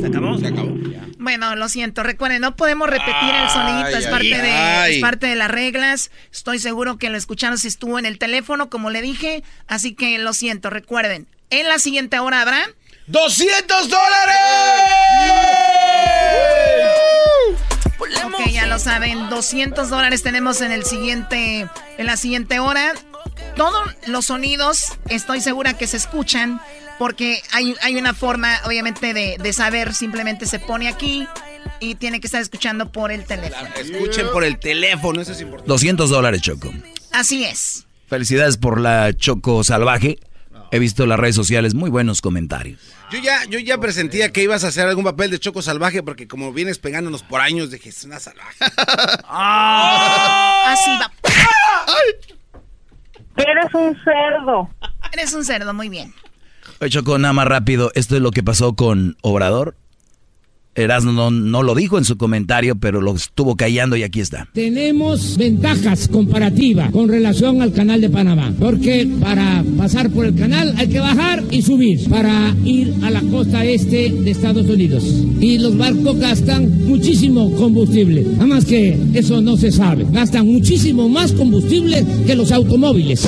¿Se 0.00 0.06
acabó? 0.06 0.38
Se 0.38 0.48
acabó. 0.48 0.74
Bueno, 1.18 1.56
lo 1.56 1.68
siento. 1.68 2.02
Recuerden, 2.02 2.42
no 2.42 2.54
podemos 2.54 2.88
repetir 2.88 3.34
el 3.34 3.48
sonidito. 3.48 3.96
es, 3.96 4.06
parte 4.08 4.42
de, 4.42 4.94
es 4.96 5.00
parte 5.00 5.26
de 5.26 5.36
las 5.36 5.50
reglas. 5.50 6.10
Estoy 6.30 6.58
seguro 6.58 6.98
que 6.98 7.08
lo 7.08 7.16
escucharon 7.16 7.56
si 7.56 7.68
estuvo 7.68 7.98
en 7.98 8.04
el 8.04 8.18
teléfono, 8.18 8.68
como 8.68 8.90
le 8.90 9.00
dije. 9.00 9.42
Así 9.66 9.94
que 9.94 10.18
lo 10.18 10.34
siento. 10.34 10.68
Recuerden, 10.68 11.26
en 11.50 11.68
la 11.68 11.78
siguiente 11.78 12.18
hora 12.18 12.42
habrá... 12.42 12.66
¡200 13.08 13.88
dólares! 13.88 14.84
Ok, 17.98 18.50
ya 18.50 18.66
lo 18.66 18.78
saben, 18.78 19.28
200 19.28 19.88
dólares 19.88 20.22
tenemos 20.22 20.60
en 20.60 20.72
el 20.72 20.84
siguiente, 20.84 21.68
en 21.98 22.06
la 22.06 22.16
siguiente 22.16 22.58
hora. 22.58 22.94
Todos 23.56 23.82
los 24.06 24.26
sonidos, 24.26 24.98
estoy 25.08 25.40
segura 25.40 25.74
que 25.76 25.86
se 25.86 25.96
escuchan, 25.96 26.60
porque 26.98 27.40
hay, 27.52 27.74
hay 27.82 27.96
una 27.96 28.14
forma, 28.14 28.60
obviamente, 28.64 29.14
de, 29.14 29.52
saber, 29.52 29.94
simplemente 29.94 30.46
se 30.46 30.58
pone 30.58 30.88
aquí 30.88 31.26
y 31.80 31.94
tiene 31.94 32.20
que 32.20 32.26
estar 32.26 32.40
escuchando 32.40 32.90
por 32.90 33.12
el 33.12 33.24
teléfono. 33.24 33.68
escuchen 33.76 34.26
por 34.32 34.44
el 34.44 34.58
teléfono, 34.58 35.20
eso 35.20 35.32
es 35.32 35.40
importante. 35.40 35.68
200 35.68 36.10
dólares, 36.10 36.42
Choco. 36.42 36.72
Así 37.12 37.44
es. 37.44 37.86
Felicidades 38.08 38.56
por 38.56 38.80
la 38.80 39.12
Choco 39.16 39.64
Salvaje. 39.64 40.18
He 40.74 40.80
visto 40.80 41.04
en 41.04 41.08
las 41.10 41.20
redes 41.20 41.36
sociales 41.36 41.72
muy 41.72 41.88
buenos 41.88 42.20
comentarios. 42.20 42.80
Yo 43.12 43.20
ya, 43.20 43.44
yo 43.44 43.60
ya 43.60 43.78
presentía 43.78 44.32
que 44.32 44.42
ibas 44.42 44.64
a 44.64 44.68
hacer 44.68 44.88
algún 44.88 45.04
papel 45.04 45.30
de 45.30 45.38
Choco 45.38 45.62
Salvaje 45.62 46.02
porque 46.02 46.26
como 46.26 46.52
vienes 46.52 46.80
pegándonos 46.80 47.22
por 47.22 47.40
años, 47.40 47.70
dije, 47.70 47.90
es 47.90 48.02
una 48.02 48.18
salvaje. 48.18 48.56
Ah. 49.28 50.72
Así 50.72 50.90
va. 51.00 51.12
Eres 53.36 53.72
un 53.72 53.96
cerdo. 54.02 54.68
Eres 55.12 55.32
un 55.34 55.44
cerdo, 55.44 55.72
muy 55.74 55.88
bien. 55.88 56.12
Oye, 56.80 56.90
Choco, 56.90 57.18
nada 57.18 57.32
más 57.32 57.46
rápido. 57.46 57.92
Esto 57.94 58.16
es 58.16 58.22
lo 58.22 58.32
que 58.32 58.42
pasó 58.42 58.74
con 58.74 59.16
Obrador. 59.22 59.76
Erasmo 60.74 61.12
no, 61.12 61.30
no, 61.30 61.62
lo 61.62 61.74
dijo 61.74 61.98
en 61.98 62.04
su 62.04 62.16
comentario, 62.16 62.76
pero 62.76 63.00
lo 63.00 63.14
estuvo 63.14 63.56
callando 63.56 63.96
y 63.96 64.02
aquí 64.02 64.20
está. 64.20 64.48
Tenemos 64.52 65.36
ventajas 65.36 66.08
comparativas 66.08 66.90
con 66.90 67.08
relación 67.08 67.62
al 67.62 67.72
canal 67.72 68.00
de 68.00 68.10
Panamá, 68.10 68.52
porque 68.58 69.08
para 69.20 69.64
pasar 69.76 70.10
por 70.10 70.26
el 70.26 70.34
canal 70.34 70.74
hay 70.76 70.88
que 70.88 70.98
bajar 70.98 71.44
y 71.50 71.62
subir 71.62 72.08
para 72.08 72.54
ir 72.64 72.94
a 73.02 73.10
la 73.10 73.20
costa 73.22 73.64
este 73.64 74.10
de 74.10 74.30
Estados 74.30 74.66
Unidos. 74.66 75.04
Y 75.40 75.58
los 75.58 75.76
barcos 75.76 76.18
gastan 76.18 76.86
muchísimo 76.86 77.54
combustible, 77.56 78.22
nada 78.22 78.46
más 78.46 78.64
que 78.64 78.98
eso 79.14 79.40
no 79.40 79.56
se 79.56 79.70
sabe. 79.70 80.06
Gastan 80.10 80.46
muchísimo 80.46 81.08
más 81.08 81.32
combustible 81.32 82.04
que 82.26 82.34
los 82.34 82.50
automóviles. 82.50 83.26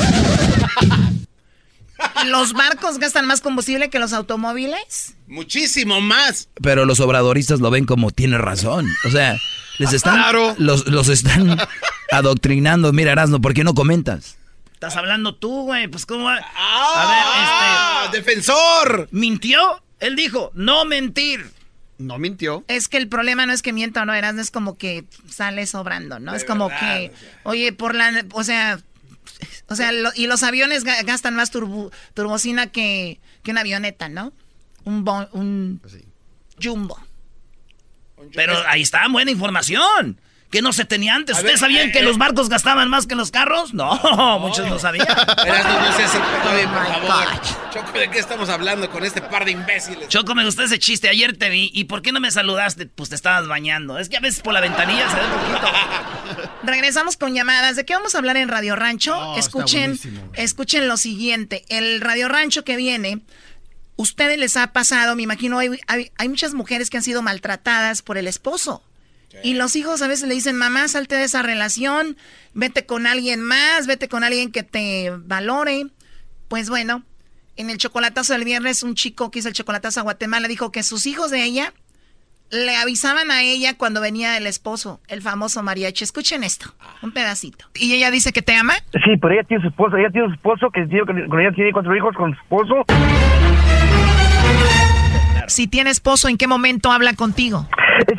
¿Los 2.26 2.52
barcos 2.52 2.98
gastan 2.98 3.26
más 3.26 3.40
combustible 3.40 3.90
que 3.90 3.98
los 3.98 4.12
automóviles? 4.12 5.14
Muchísimo 5.26 6.00
más. 6.00 6.48
Pero 6.62 6.84
los 6.84 7.00
obradoristas 7.00 7.60
lo 7.60 7.70
ven 7.70 7.86
como 7.86 8.10
tiene 8.10 8.38
razón. 8.38 8.88
O 9.04 9.10
sea, 9.10 9.36
les 9.78 9.92
están 9.92 10.22
los, 10.58 10.86
los 10.86 11.08
están 11.08 11.58
adoctrinando. 12.10 12.92
Mira, 12.92 13.12
Erasmo, 13.12 13.40
¿por 13.40 13.54
qué 13.54 13.64
no 13.64 13.74
comentas? 13.74 14.36
Estás 14.72 14.96
hablando 14.96 15.34
tú, 15.34 15.62
güey. 15.62 15.88
Pues 15.88 16.04
cómo 16.06 16.24
va? 16.24 16.38
Ah, 16.54 18.04
a 18.04 18.06
ver, 18.06 18.14
este 18.14 18.18
defensor. 18.18 19.08
¿Mintió? 19.10 19.82
Él 20.00 20.16
dijo, 20.16 20.50
no 20.54 20.84
mentir. 20.84 21.50
No 21.98 22.18
mintió. 22.18 22.62
Es 22.68 22.88
que 22.88 22.98
el 22.98 23.08
problema 23.08 23.46
no 23.46 23.52
es 23.52 23.62
que 23.62 23.72
mienta 23.72 24.02
o 24.02 24.04
no, 24.04 24.12
Erasmo, 24.12 24.42
es 24.42 24.50
como 24.50 24.76
que 24.76 25.04
sale 25.30 25.66
sobrando, 25.66 26.18
¿no? 26.18 26.34
es 26.34 26.44
como 26.44 26.68
que, 26.68 27.10
oye, 27.44 27.72
por 27.72 27.94
la, 27.94 28.22
o 28.32 28.44
sea, 28.44 28.80
o 29.68 29.74
sea, 29.74 29.90
y 30.14 30.26
los 30.26 30.42
aviones 30.42 30.84
gastan 30.84 31.34
más 31.34 31.50
turbocina 31.50 32.68
que, 32.68 33.20
que, 33.42 33.50
una 33.50 33.62
avioneta, 33.62 34.08
¿no? 34.08 34.32
Un, 34.84 35.04
un 35.32 35.80
jumbo. 36.62 36.98
Pero 38.32 38.56
ahí 38.66 38.82
está, 38.82 39.08
buena 39.08 39.30
información. 39.30 40.20
Que 40.50 40.62
no 40.62 40.72
se 40.72 40.84
tenía 40.84 41.14
antes. 41.14 41.36
¿Ustedes 41.38 41.60
sabían 41.60 41.92
que 41.92 42.02
los 42.02 42.18
barcos 42.18 42.48
gastaban 42.48 42.88
más 42.88 43.06
que 43.06 43.14
los 43.14 43.30
carros? 43.30 43.74
No, 43.74 44.38
muchos 44.40 44.68
no 44.68 44.78
sabían. 44.78 45.06
Choco, 47.72 47.98
¿de 47.98 48.10
qué 48.10 48.18
estamos 48.18 48.48
hablando 48.48 48.88
con 48.90 49.04
este 49.04 49.20
par 49.20 49.44
de 49.44 49.52
imbéciles? 49.52 50.08
Choco, 50.08 50.34
me 50.34 50.44
gustó 50.44 50.62
ese 50.62 50.78
chiste. 50.78 51.08
Ayer 51.08 51.36
te 51.36 51.50
vi. 51.50 51.70
¿Y 51.74 51.84
por 51.84 52.02
qué 52.02 52.12
no 52.12 52.20
me 52.20 52.30
saludaste? 52.30 52.86
Pues 52.86 53.08
te 53.08 53.14
estabas 53.14 53.48
bañando. 53.48 53.98
Es 53.98 54.08
que 54.08 54.16
a 54.16 54.20
veces 54.20 54.40
por 54.40 54.54
la 54.54 54.60
ventanilla 54.60 55.10
se 55.10 55.16
ve 55.16 55.22
poquito. 55.22 55.72
Regresamos 56.62 57.16
con 57.16 57.34
llamadas. 57.34 57.76
¿De 57.76 57.84
qué 57.84 57.94
vamos 57.94 58.14
a 58.14 58.18
hablar 58.18 58.36
en 58.36 58.48
Radio 58.48 58.76
Rancho? 58.76 59.36
escuchen, 59.36 59.98
escuchen 60.34 60.88
lo 60.88 60.96
siguiente. 60.96 61.64
El 61.68 62.00
Radio 62.00 62.28
Rancho 62.28 62.64
que 62.64 62.76
viene 62.76 63.20
ustedes 63.96 64.38
les 64.38 64.56
ha 64.56 64.72
pasado, 64.72 65.16
me 65.16 65.22
imagino, 65.22 65.58
hay, 65.58 65.80
hay, 65.86 66.28
muchas 66.28 66.54
mujeres 66.54 66.90
que 66.90 66.98
han 66.98 67.02
sido 67.02 67.22
maltratadas 67.22 68.02
por 68.02 68.18
el 68.18 68.28
esposo. 68.28 68.82
Y 69.42 69.54
los 69.54 69.76
hijos 69.76 70.02
a 70.02 70.08
veces 70.08 70.28
le 70.28 70.34
dicen, 70.34 70.56
mamá, 70.56 70.88
salte 70.88 71.14
de 71.14 71.24
esa 71.24 71.42
relación, 71.42 72.16
vete 72.54 72.86
con 72.86 73.06
alguien 73.06 73.40
más, 73.42 73.86
vete 73.86 74.08
con 74.08 74.24
alguien 74.24 74.50
que 74.50 74.62
te 74.62 75.12
valore. 75.16 75.86
Pues 76.48 76.68
bueno, 76.70 77.02
en 77.56 77.70
el 77.70 77.78
chocolatazo 77.78 78.32
del 78.32 78.44
viernes, 78.44 78.82
un 78.82 78.94
chico 78.94 79.30
que 79.30 79.38
hizo 79.40 79.48
el 79.48 79.54
chocolatazo 79.54 80.00
a 80.00 80.02
Guatemala 80.04 80.48
dijo 80.48 80.72
que 80.72 80.82
sus 80.82 81.06
hijos 81.06 81.30
de 81.30 81.42
ella 81.44 81.72
le 82.50 82.76
avisaban 82.76 83.30
a 83.30 83.42
ella 83.42 83.76
cuando 83.76 84.00
venía 84.00 84.36
el 84.36 84.46
esposo, 84.46 85.00
el 85.08 85.22
famoso 85.22 85.62
mariachi. 85.62 86.04
Escuchen 86.04 86.44
esto, 86.44 86.74
un 87.02 87.12
pedacito. 87.12 87.66
¿Y 87.74 87.94
ella 87.94 88.10
dice 88.10 88.32
que 88.32 88.42
te 88.42 88.54
ama? 88.54 88.74
Sí, 88.92 89.16
pero 89.20 89.34
ella 89.34 89.44
tiene 89.44 89.62
su 89.62 89.68
esposo, 89.68 89.96
ella 89.96 90.10
tiene 90.10 90.28
su 90.28 90.34
esposo, 90.34 90.70
que 90.70 90.86
con 91.06 91.40
ella 91.40 91.52
tiene 91.52 91.72
cuatro 91.72 91.96
hijos 91.96 92.14
con 92.16 92.34
su 92.34 92.40
esposo. 92.40 92.84
Si 95.48 95.66
tiene 95.66 95.90
esposo, 95.90 96.28
¿en 96.28 96.36
qué 96.36 96.46
momento 96.46 96.90
habla 96.90 97.14
contigo? 97.14 97.68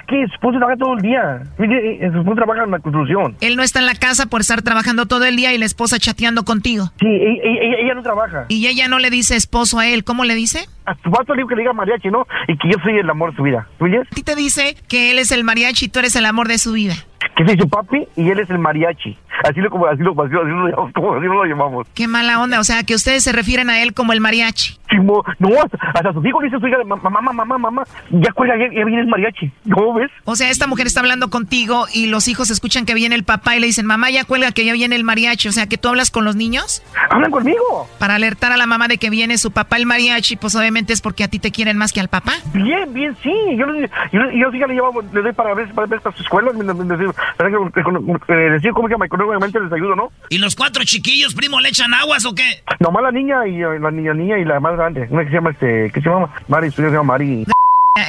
Que 0.07 0.25
su 0.27 0.33
esposo 0.33 0.57
trabaja 0.57 0.77
todo 0.77 0.93
el 0.93 1.01
día. 1.01 1.41
Su 1.57 1.63
esposo 1.63 2.35
trabaja 2.35 2.63
en 2.63 2.71
la 2.71 2.79
construcción. 2.79 3.35
Él 3.41 3.55
no 3.55 3.63
está 3.63 3.79
en 3.79 3.85
la 3.85 3.95
casa 3.95 4.27
por 4.27 4.41
estar 4.41 4.61
trabajando 4.61 5.05
todo 5.05 5.25
el 5.25 5.35
día 5.35 5.53
y 5.53 5.57
la 5.57 5.65
esposa 5.65 5.99
chateando 5.99 6.45
contigo. 6.45 6.85
Sí, 6.99 7.07
ella, 7.07 7.77
ella 7.83 7.93
no 7.93 8.03
trabaja. 8.03 8.45
Y 8.47 8.67
ella 8.67 8.87
no 8.87 8.99
le 8.99 9.09
dice 9.09 9.35
esposo 9.35 9.79
a 9.79 9.87
él. 9.87 10.03
¿Cómo 10.03 10.23
le 10.23 10.35
dice? 10.35 10.67
A 10.85 10.95
tu 10.95 11.09
vato 11.09 11.33
le 11.33 11.39
digo 11.39 11.49
que 11.49 11.55
le 11.55 11.61
diga 11.63 11.73
mariachi, 11.73 12.09
¿no? 12.09 12.25
Y 12.47 12.57
que 12.57 12.69
yo 12.69 12.77
soy 12.81 12.97
el 12.97 13.09
amor 13.09 13.31
de 13.31 13.37
su 13.37 13.43
vida. 13.43 13.67
¿Oyes? 13.79 14.07
A 14.09 14.15
ti 14.15 14.23
te 14.23 14.35
dice 14.35 14.77
que 14.87 15.11
él 15.11 15.19
es 15.19 15.31
el 15.31 15.43
mariachi 15.43 15.85
y 15.85 15.89
tú 15.89 15.99
eres 15.99 16.15
el 16.15 16.25
amor 16.25 16.47
de 16.47 16.57
su 16.57 16.71
vida. 16.71 16.95
Que 17.35 17.45
soy 17.45 17.57
su 17.57 17.67
papi 17.67 18.07
y 18.15 18.29
él 18.29 18.39
es 18.39 18.49
el 18.49 18.59
mariachi. 18.59 19.17
Así 19.43 19.59
lo, 19.61 19.69
lo, 19.69 19.87
así 19.87 20.01
lo, 20.01 20.11
así 20.23 20.33
lo, 20.33 20.67
llamamos, 20.67 20.91
como, 20.93 21.13
así 21.13 21.25
lo 21.25 21.45
llamamos. 21.45 21.87
Qué 21.93 22.07
mala 22.07 22.41
onda, 22.41 22.59
o 22.59 22.63
sea, 22.63 22.83
que 22.83 22.95
ustedes 22.95 23.23
se 23.23 23.31
refieren 23.31 23.69
a 23.69 23.81
él 23.83 23.93
como 23.93 24.13
el 24.13 24.21
mariachi. 24.21 24.77
no, 25.03 25.23
hasta, 25.63 25.77
hasta 25.93 26.13
sus 26.13 26.25
hijos 26.25 26.43
dice 26.43 26.57
su 26.59 26.67
hija, 26.67 26.77
mamá, 26.83 27.09
mamá, 27.09 27.33
mamá, 27.33 27.57
mamá, 27.57 27.83
ya 28.09 28.31
cuelga, 28.31 28.57
ya, 28.57 28.65
ya, 28.73 28.85
viene 28.85 29.01
el 29.01 29.07
mariachi. 29.07 29.51
¿Cómo 29.71 29.96
ves? 29.97 30.11
O 30.23 30.35
sea, 30.35 30.49
esta 30.49 30.67
mujer 30.67 30.87
está 30.87 31.01
hablando 31.01 31.29
contigo 31.29 31.85
y 31.93 32.07
los 32.07 32.27
hijos 32.27 32.49
escuchan 32.49 32.85
que 32.85 32.93
viene 32.93 33.15
el 33.15 33.23
papá 33.23 33.55
y 33.55 33.59
le 33.59 33.67
dicen, 33.67 33.85
mamá, 33.85 34.09
ya 34.09 34.25
cuelga, 34.25 34.51
que 34.51 34.65
ya 34.65 34.73
viene 34.73 34.95
el 34.95 35.03
mariachi. 35.03 35.47
O 35.47 35.51
sea, 35.51 35.67
que 35.67 35.77
tú 35.77 35.89
hablas 35.89 36.11
con 36.11 36.25
los 36.25 36.35
niños. 36.35 36.81
Hablan 37.09 37.31
conmigo. 37.31 37.89
Para 37.99 38.15
alertar 38.15 38.51
a 38.51 38.57
la 38.57 38.65
mamá 38.65 38.87
de 38.87 38.97
que 38.97 39.09
viene 39.09 39.37
su 39.37 39.51
papá 39.51 39.77
el 39.77 39.85
mariachi, 39.85 40.35
pues 40.35 40.55
obviamente 40.55 40.93
es 40.93 41.01
porque 41.01 41.23
a 41.23 41.27
ti 41.27 41.39
te 41.39 41.51
quieren 41.51 41.77
más 41.77 41.93
que 41.93 41.99
al 41.99 42.07
papá. 42.07 42.33
Bien, 42.53 42.91
bien, 42.93 43.15
sí. 43.21 43.33
Yo, 43.57 43.65
yo, 44.11 44.31
yo, 44.31 44.51
sí 44.51 44.57
le 44.57 44.73
llevo, 44.73 45.01
le 45.13 45.21
doy 45.21 45.33
para 45.33 45.53
ver, 45.53 45.71
para 45.73 45.87
ver 45.87 46.01
para 46.01 46.15
su 46.15 46.23
escuela, 46.23 46.51
decir 46.51 48.71
cómo 48.71 48.87
que 48.87 48.95
económicamente 48.95 49.59
les 49.59 49.71
ayudo, 49.71 49.95
¿no? 49.95 50.11
¿Y 50.29 50.37
los 50.37 50.55
cuatro 50.55 50.83
chiquillos, 50.83 51.33
primo, 51.33 51.59
le 51.59 51.69
echan 51.69 51.93
aguas 51.93 52.25
o 52.25 52.33
qué? 52.33 52.63
Nomás 52.79 53.03
la 53.03 53.11
niña 53.11 53.47
y 53.47 53.61
eh, 53.61 53.79
la 53.79 53.91
niña 53.91 54.13
niña 54.13 54.37
y 54.37 54.45
la 54.45 54.59
más 54.59 54.75
grande. 54.75 55.07
Una 55.09 55.23
que 55.23 55.29
se 55.29 55.35
llama 55.35 55.51
este, 55.51 55.91
¿qué 55.93 56.01
se 56.01 56.09
llama? 56.09 56.29
Mari, 56.47 56.71
su 56.71 56.81
se 56.81 56.89
llama 56.89 57.03
Mari. 57.03 57.45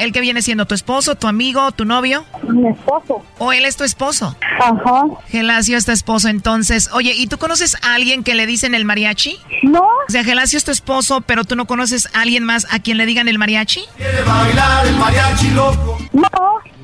¿El 0.00 0.12
que 0.12 0.20
viene 0.20 0.42
siendo 0.42 0.66
tu 0.66 0.74
esposo, 0.74 1.14
tu 1.14 1.26
amigo, 1.26 1.70
tu 1.72 1.84
novio? 1.84 2.24
Mi 2.42 2.68
esposo. 2.68 3.22
¿O 3.38 3.52
él 3.52 3.64
es 3.64 3.76
tu 3.76 3.84
esposo? 3.84 4.36
Ajá. 4.60 5.02
Gelacio 5.28 5.76
es 5.76 5.84
tu 5.84 5.92
esposo, 5.92 6.28
entonces. 6.28 6.90
Oye, 6.92 7.12
¿y 7.14 7.26
tú 7.26 7.38
conoces 7.38 7.76
a 7.82 7.94
alguien 7.94 8.22
que 8.24 8.34
le 8.34 8.46
dicen 8.46 8.74
el 8.74 8.84
mariachi? 8.84 9.38
No. 9.62 9.82
O 9.82 10.10
sea, 10.10 10.24
Gelacio 10.24 10.56
es 10.56 10.64
tu 10.64 10.70
esposo, 10.70 11.20
pero 11.22 11.44
tú 11.44 11.56
no 11.56 11.66
conoces 11.66 12.08
a 12.14 12.22
alguien 12.22 12.44
más 12.44 12.66
a 12.70 12.78
quien 12.78 12.96
le 12.96 13.06
digan 13.06 13.28
el 13.28 13.38
mariachi? 13.38 13.82
¿Quiere 13.96 14.22
bailar 14.22 14.86
el 14.86 14.96
mariachi 14.96 15.50
loco? 15.50 15.98
No, 16.12 16.28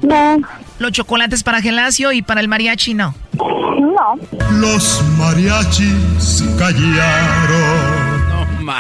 no. 0.02 0.48
Los 0.78 0.92
chocolates 0.92 1.42
para 1.42 1.60
Gelacio 1.62 2.12
y 2.12 2.22
para 2.22 2.40
el 2.40 2.48
mariachi 2.48 2.94
no. 2.94 3.14
No. 3.38 4.16
Los 4.50 5.02
mariachis 5.18 6.44
callaron. 6.58 7.93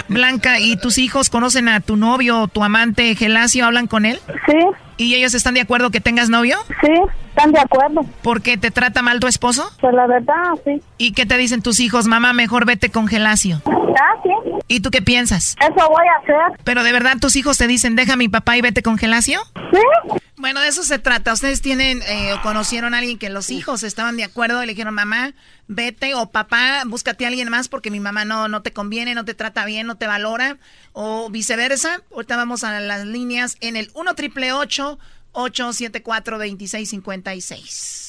Blanca, 0.08 0.58
¿y 0.60 0.76
tus 0.76 0.98
hijos 0.98 1.30
conocen 1.30 1.68
a 1.68 1.80
tu 1.80 1.96
novio 1.96 2.40
o 2.40 2.48
tu 2.48 2.62
amante 2.64 3.14
Gelacio? 3.14 3.66
¿Hablan 3.66 3.86
con 3.86 4.04
él? 4.04 4.20
Sí. 4.46 4.58
¿Y 4.96 5.14
ellos 5.14 5.34
están 5.34 5.54
de 5.54 5.60
acuerdo 5.60 5.90
que 5.90 6.00
tengas 6.00 6.28
novio? 6.30 6.56
Sí, 6.80 6.92
están 7.28 7.52
de 7.52 7.60
acuerdo. 7.60 8.02
¿Por 8.22 8.42
qué 8.42 8.56
te 8.56 8.70
trata 8.70 9.02
mal 9.02 9.18
tu 9.20 9.26
esposo? 9.26 9.68
Pues 9.80 9.92
la 9.94 10.06
verdad, 10.06 10.34
sí. 10.64 10.80
¿Y 10.98 11.12
qué 11.12 11.26
te 11.26 11.36
dicen 11.36 11.62
tus 11.62 11.80
hijos? 11.80 12.06
Mamá, 12.06 12.32
mejor 12.32 12.64
vete 12.64 12.90
con 12.90 13.08
Gelacio. 13.08 13.60
Ah, 13.66 14.20
sí. 14.22 14.30
¿Y 14.66 14.80
tú 14.80 14.90
qué 14.90 15.02
piensas? 15.02 15.56
Eso 15.60 15.88
voy 15.88 16.06
a 16.06 16.22
hacer. 16.22 16.58
¿Pero 16.64 16.84
de 16.84 16.92
verdad 16.92 17.18
tus 17.20 17.36
hijos 17.36 17.58
te 17.58 17.66
dicen, 17.66 17.96
deja 17.96 18.14
a 18.14 18.16
mi 18.16 18.28
papá 18.28 18.56
y 18.56 18.62
vete 18.62 18.82
con 18.82 18.96
Gelacio? 18.96 19.42
Sí. 19.54 20.20
Bueno, 20.36 20.60
de 20.60 20.68
eso 20.68 20.82
se 20.82 20.98
trata. 20.98 21.32
Ustedes 21.32 21.62
tienen 21.62 22.02
eh, 22.02 22.32
o 22.34 22.42
conocieron 22.42 22.92
a 22.92 22.98
alguien 22.98 23.18
que 23.18 23.30
los 23.30 23.50
hijos 23.50 23.82
estaban 23.82 24.16
de 24.16 24.24
acuerdo 24.24 24.62
y 24.62 24.66
le 24.66 24.72
dijeron, 24.72 24.94
mamá, 24.94 25.32
vete 25.68 26.14
o 26.14 26.30
papá, 26.30 26.82
búscate 26.86 27.24
a 27.24 27.28
alguien 27.28 27.50
más 27.50 27.68
porque 27.68 27.90
mi 27.90 28.00
mamá 28.00 28.24
no, 28.24 28.48
no 28.48 28.62
te 28.62 28.72
conviene, 28.72 29.14
no 29.14 29.24
te 29.24 29.34
trata 29.34 29.64
bien, 29.64 29.86
no 29.86 29.96
te 29.96 30.06
valora 30.06 30.58
o 30.92 31.30
viceversa. 31.30 32.02
Ahorita 32.12 32.36
vamos 32.36 32.64
a 32.64 32.80
las 32.80 33.06
líneas 33.06 33.56
en 33.60 33.76
el 33.76 33.90
1 33.94 34.14
triple 34.14 34.52
874 34.52 36.38
2656. 36.38 38.04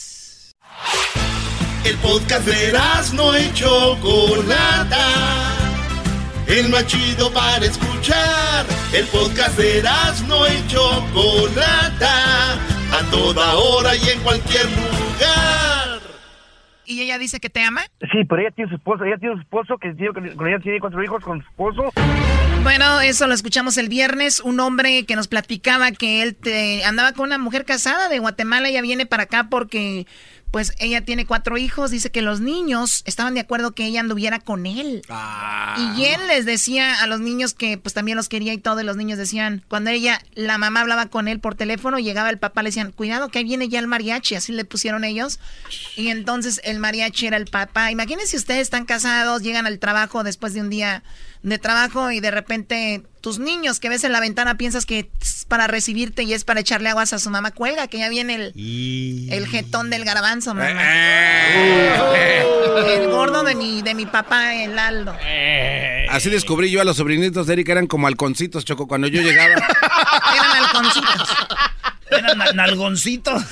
El 1.86 1.96
podcast 1.98 2.48
de 2.48 2.74
no 3.14 3.38
y 3.38 3.54
Chocolata. 3.54 5.75
El 6.48 6.70
más 6.70 6.86
chido 6.86 7.32
para 7.34 7.66
escuchar. 7.66 8.66
El 8.94 9.06
podcast 9.08 9.58
de 9.58 9.84
no 10.28 10.48
y 10.48 10.68
Chocolata. 10.68 12.54
A 12.92 13.12
toda 13.12 13.56
hora 13.56 13.96
y 13.96 14.10
en 14.10 14.20
cualquier 14.22 14.66
lugar. 14.66 16.00
¿Y 16.86 17.02
ella 17.02 17.18
dice 17.18 17.40
que 17.40 17.50
te 17.50 17.62
ama? 17.62 17.82
Sí, 18.00 18.24
pero 18.30 18.42
ella 18.42 18.52
tiene 18.52 18.70
su 18.70 18.76
esposo, 18.76 19.04
ella 19.04 19.18
tiene 19.18 19.36
su 19.36 19.42
esposo, 19.42 19.78
que 19.80 19.96
con 20.36 20.48
ella 20.48 20.60
tiene 20.60 20.80
cuatro 20.80 21.04
hijos 21.04 21.24
con 21.24 21.42
su 21.42 21.48
esposo. 21.50 21.92
Bueno, 22.62 23.02
eso 23.02 23.28
lo 23.28 23.34
escuchamos 23.34 23.78
el 23.78 23.90
viernes, 23.90 24.40
un 24.40 24.60
hombre 24.60 25.06
que 25.06 25.16
nos 25.16 25.28
platicaba 25.28 25.92
que 25.92 26.22
él 26.24 26.36
te 26.36 26.84
andaba 26.84 27.14
con 27.14 27.26
una 27.26 27.38
mujer 27.38 27.66
casada 27.66 28.10
de 28.10 28.20
Guatemala, 28.20 28.70
ella 28.70 28.82
viene 28.82 29.06
para 29.06 29.24
acá 29.24 29.48
porque 29.50 30.08
pues 30.56 30.72
ella 30.80 31.02
tiene 31.02 31.26
cuatro 31.26 31.58
hijos, 31.58 31.92
dice 31.92 32.12
que 32.12 32.22
los 32.22 32.40
niños 32.40 33.02
estaban 33.04 33.34
de 33.34 33.42
acuerdo 33.42 33.74
que 33.74 33.84
ella 33.84 34.00
anduviera 34.00 34.40
con 34.40 34.66
él. 34.66 35.02
Ah. 35.10 35.76
Y 35.98 36.06
él 36.06 36.28
les 36.30 36.46
decía 36.46 37.04
a 37.04 37.08
los 37.08 37.20
niños 37.20 37.54
que 37.54 37.78
pues 37.78 37.94
también 37.94 38.16
los 38.16 38.30
quería 38.30 38.54
y 38.54 38.58
todo, 38.58 38.80
y 38.80 38.86
los 38.86 38.96
niños 38.96 39.18
decían, 39.18 39.66
cuando 39.68 39.90
ella, 39.90 40.22
la 40.34 40.58
mamá 40.58 40.80
hablaba 40.80 41.08
con 41.08 41.28
él 41.28 41.42
por 41.42 41.56
teléfono, 41.56 42.00
llegaba 42.00 42.30
el 42.30 42.38
papá, 42.38 42.64
le 42.64 42.70
decían, 42.70 42.94
cuidado 42.94 43.28
que 43.28 43.40
ahí 43.40 43.44
viene 43.44 43.68
ya 43.68 43.80
el 43.80 43.88
mariachi, 43.88 44.36
así 44.36 44.54
le 44.54 44.64
pusieron 44.64 45.04
ellos. 45.04 45.42
Y 45.98 46.08
entonces 46.08 46.62
el 46.64 46.80
mariachi 46.80 47.28
era 47.28 47.36
el 47.36 47.48
papá. 47.48 47.92
Imagínense 47.92 48.38
ustedes 48.38 48.62
están 48.62 48.86
casados, 48.86 49.42
llegan 49.42 49.68
al 49.68 49.78
trabajo 49.78 50.24
después 50.24 50.54
de 50.54 50.62
un 50.62 50.70
día 50.70 51.04
de 51.46 51.60
trabajo 51.60 52.12
y 52.12 52.20
de 52.20 52.32
repente 52.32 53.04
tus 53.22 53.38
niños 53.38 53.80
que 53.80 53.88
ves 53.88 54.04
en 54.04 54.12
la 54.12 54.20
ventana 54.20 54.58
piensas 54.58 54.86
que 54.86 55.12
es 55.22 55.46
para 55.48 55.68
recibirte 55.68 56.24
y 56.24 56.34
es 56.34 56.44
para 56.44 56.60
echarle 56.60 56.90
aguas 56.90 57.14
a 57.14 57.20
su 57.20 57.30
mamá, 57.30 57.52
cuelga, 57.52 57.88
que 57.88 58.00
ya 58.00 58.10
viene 58.10 58.36
el, 58.36 59.30
el 59.32 59.48
jetón 59.48 59.92
del 59.92 60.06
garbanzo, 60.06 60.56
mamá. 60.56 60.72
el 62.88 63.08
gordo 63.10 63.44
de 63.44 63.54
mi, 63.54 63.84
de 63.84 63.94
mi 63.94 64.08
papá, 64.08 64.56
el 64.56 64.78
Aldo. 64.80 65.16
Así 66.10 66.32
descubrí 66.32 66.72
yo 66.72 66.82
a 66.82 66.84
los 66.84 66.98
sobrinitos 66.98 67.46
de 67.46 67.54
Eric, 67.54 67.70
eran 67.70 67.86
como 67.88 68.08
halconcitos, 68.08 68.66
Choco, 68.66 68.88
cuando 68.88 69.08
yo 69.08 69.22
llegaba. 69.22 69.54
Eran 70.34 70.64
halconcitos. 70.64 71.30
Eran 72.10 72.56
nalgoncitos. 72.56 73.44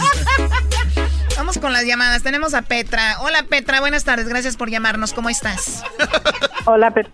Vamos 1.38 1.58
con 1.58 1.74
las 1.74 1.86
llamadas. 1.86 2.24
Tenemos 2.24 2.54
a 2.54 2.62
Petra. 2.62 3.18
Hola 3.22 3.44
Petra, 3.50 3.80
buenas 3.80 4.04
tardes. 4.04 4.30
Gracias 4.30 4.56
por 4.56 4.70
llamarnos. 4.70 5.14
¿Cómo 5.14 5.30
estás? 5.30 5.84
Hola 6.66 6.92
Petra. 6.92 7.12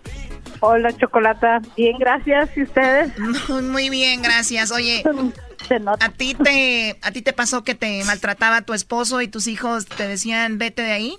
Hola, 0.60 0.92
Chocolata. 0.92 1.62
Bien, 1.74 1.96
gracias. 1.98 2.54
¿Y 2.56 2.62
ustedes? 2.62 3.12
Muy 3.48 3.88
bien, 3.88 4.20
gracias. 4.22 4.70
Oye, 4.72 5.02
¿a 6.00 6.08
ti, 6.10 6.34
te, 6.34 6.98
¿a 7.02 7.12
ti 7.12 7.22
te 7.22 7.32
pasó 7.32 7.64
que 7.64 7.74
te 7.74 8.04
maltrataba 8.04 8.62
tu 8.62 8.74
esposo 8.74 9.22
y 9.22 9.28
tus 9.28 9.46
hijos 9.46 9.86
te 9.86 10.06
decían, 10.06 10.58
vete 10.58 10.82
de 10.82 10.92
ahí? 10.92 11.14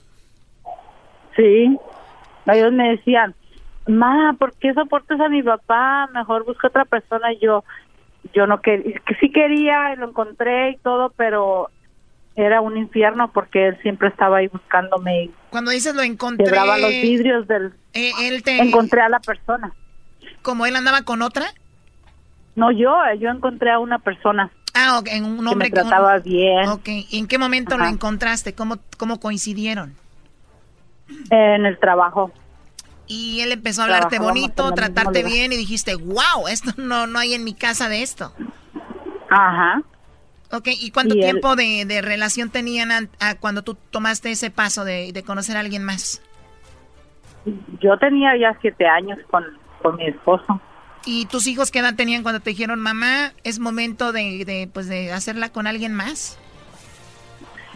Sí. 1.36 1.76
Ellos 2.45 2.72
me 2.72 2.91
decían, 2.91 3.34
ma, 3.88 4.36
¿por 4.38 4.54
qué 4.54 4.74
soportas 4.74 5.20
a 5.20 5.30
mi 5.30 5.41
papá? 5.41 6.08
Mejor 6.14 6.45
busca 6.45 6.68
otra 6.68 6.86
persona. 6.86 7.34
Y 7.34 7.39
yo, 7.39 7.64
yo 8.34 8.45
no 8.45 8.62
quería, 8.62 8.99
que 9.08 9.16
sí 9.16 9.32
quería, 9.32 9.95
lo 9.95 10.10
encontré 10.10 10.72
y 10.72 10.78
todo, 10.78 11.12
pero 11.18 11.72
era 12.36 12.62
un 12.62 12.78
infierno 12.78 13.32
porque 13.32 13.68
él 13.68 13.78
siempre 13.82 14.08
estaba 14.08 14.38
ahí 14.38 14.48
buscándome. 14.48 15.30
Cuando 15.50 15.72
dices 15.72 15.96
lo 15.96 16.02
encontré... 16.02 16.46
Quebraba 16.46 16.78
los 16.78 16.90
vidrios 16.90 17.48
del... 17.48 17.74
Eh, 17.94 18.12
él 18.22 18.44
te... 18.44 18.58
Encontré 18.58 19.02
a 19.02 19.10
la 19.10 19.20
persona. 19.20 19.74
¿Como 20.42 20.66
él 20.66 20.76
andaba 20.76 21.04
con 21.04 21.22
otra? 21.22 21.46
No, 22.56 22.72
yo, 22.72 22.96
yo 23.20 23.30
encontré 23.30 23.72
a 23.72 23.80
una 23.80 24.00
persona. 24.00 24.52
Ah, 24.74 25.00
buena 25.02 25.14
o 25.14 25.16
en 25.18 25.26
un 25.26 25.48
hombre 25.48 25.70
que 25.70 25.76
me 25.76 25.82
trataba 25.82 26.20
bien. 26.20 26.68
Ok, 26.70 26.88
¿y 26.88 27.20
en 27.20 27.28
qué 27.28 27.38
momento 27.38 27.78
lo 27.78 27.86
encontraste? 27.86 28.54
¿Cómo, 28.54 28.78
¿Cómo 28.98 29.20
coincidieron? 29.20 29.96
En 31.30 31.66
el 31.66 31.78
trabajo. 31.78 32.32
Y 33.08 33.42
él 33.42 33.52
empezó 33.52 33.82
a 33.82 33.86
hablarte 33.86 34.20
bonito, 34.20 34.72
tratarte 34.72 35.24
bien 35.24 35.52
y 35.52 35.58
dijiste, 35.58 35.96
wow, 35.96 36.48
esto 36.50 36.72
no, 36.78 37.08
no 37.08 37.20
hay 37.20 37.34
en 37.34 37.44
mi 37.44 37.54
casa 37.54 37.90
de 37.90 38.02
esto. 38.02 38.34
Ajá. 39.30 39.82
Ok, 40.54 40.68
¿y 40.68 40.91
cuánto 40.91 41.16
tiempo 41.16 41.56
de, 41.56 42.02
relación 42.02 42.49
tenían 42.49 43.10
cuando 43.39 43.62
tú 43.62 43.78
tomaste 43.89 44.32
ese 44.32 44.52
paso 44.52 44.84
de, 44.84 45.12
de, 45.14 45.24
conocer 45.24 45.58
a 45.58 45.62
alguien 45.62 45.84
más? 45.84 46.22
Yo 47.80 47.97
tenía 47.97 48.38
ya 48.38 48.58
siete 48.62 48.86
años 48.86 49.18
con, 49.30 49.43
con 49.82 49.95
mi 49.95 50.08
esposo. 50.08 50.62
¿Y 51.06 51.26
tus 51.26 51.47
hijos 51.47 51.72
qué 51.72 51.80
edad 51.80 51.95
tenían 51.95 52.22
cuando 52.22 52.41
te 52.41 52.52
dijeron, 52.52 52.80
mamá, 52.80 53.34
es 53.43 53.60
momento 53.60 54.12
de, 54.12 54.45
de, 54.45 54.70
pues, 54.72 54.88
de 54.88 55.12
hacerla 55.12 55.49
con 55.49 55.66
alguien 55.66 55.93
más? 55.93 56.38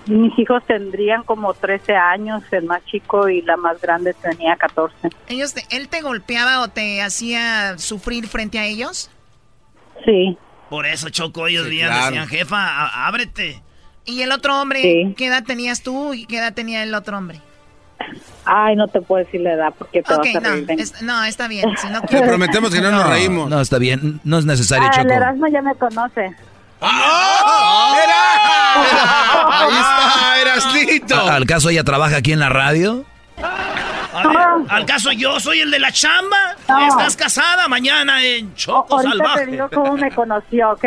Mis 0.08 0.38
hijos 0.38 0.64
tendrían 0.68 1.24
como 1.24 1.54
13 1.56 1.96
años, 1.96 2.44
el 2.52 2.66
más 2.66 2.86
chico 2.86 3.28
y 3.28 3.42
la 3.42 3.58
más 3.58 3.82
grande 3.82 4.14
tenía 4.14 4.56
14. 4.56 5.10
¿Ellos 5.28 5.56
¿Él 5.72 5.90
te 5.90 6.02
golpeaba 6.02 6.62
o 6.62 6.68
te 6.68 7.02
hacía 7.02 7.80
sufrir 7.80 8.28
frente 8.28 8.60
a 8.60 8.66
ellos? 8.66 9.10
Sí. 10.06 10.38
Por 10.70 10.86
eso, 10.86 11.10
Choco, 11.10 11.48
ellos 11.48 11.66
decían, 11.66 12.28
jefa, 12.28 13.08
ábrete. 13.08 13.62
¿Y 14.06 14.22
el 14.22 14.32
otro 14.32 14.62
hombre, 14.62 15.14
qué 15.18 15.26
edad 15.28 15.44
tenías 15.44 15.82
tú 15.82 16.14
y 16.14 16.26
qué 16.26 16.38
edad 16.38 16.54
tenía 16.54 16.84
el 16.84 16.94
otro 16.94 17.18
hombre? 17.18 17.42
Ay, 18.46 18.76
no 18.76 18.88
te 18.88 19.02
puedo 19.02 19.24
decir 19.26 19.42
la 19.42 19.54
edad 19.54 19.74
porque 19.78 20.04
te 20.04 20.16
vas 20.16 20.28
a 20.36 20.40
no, 20.40 21.20
no, 21.20 21.24
está 21.24 21.48
bien. 21.48 21.66
Si 21.78 21.88
no 21.88 22.02
Le 22.10 22.22
prometemos 22.22 22.74
que 22.74 22.82
no, 22.82 22.92
nos 22.92 23.10
reímos. 23.10 23.50
No, 23.50 23.60
está 23.60 23.80
bien. 23.80 24.20
No 24.24 24.38
es 24.38 24.46
necesario, 24.46 24.88
ah, 24.88 24.92
Choco. 24.92 25.08
El 25.08 25.14
Erasmo 25.14 25.48
ya 25.48 25.62
me 25.62 25.74
conoce. 25.76 26.36
¡Ah! 26.82 27.96
¡Era! 28.04 28.26
Ahí 29.62 29.74
está, 29.74 30.42
Erasnito. 30.42 31.16
¿Al 31.16 31.46
caso 31.46 31.70
ella 31.70 31.84
trabaja 31.84 32.18
aquí 32.18 32.34
en 32.34 32.40
la 32.40 32.50
radio? 32.50 33.06
¿Al 34.70 34.86
caso 34.86 35.12
yo 35.12 35.40
soy 35.40 35.60
el 35.62 35.72
de 35.72 35.80
la 35.80 35.92
chamba? 35.92 36.56
¿Estás 36.88 37.16
casada 37.16 37.68
mañana 37.68 38.24
en 38.24 38.54
Choco 38.56 38.96
Ahorita 38.96 39.12
Salvaje? 39.12 39.46
te 39.46 39.52
digo 39.52 39.70
cómo 39.74 39.98
me 39.98 40.12
conoció, 40.12 40.72
¿ok? 40.72 40.86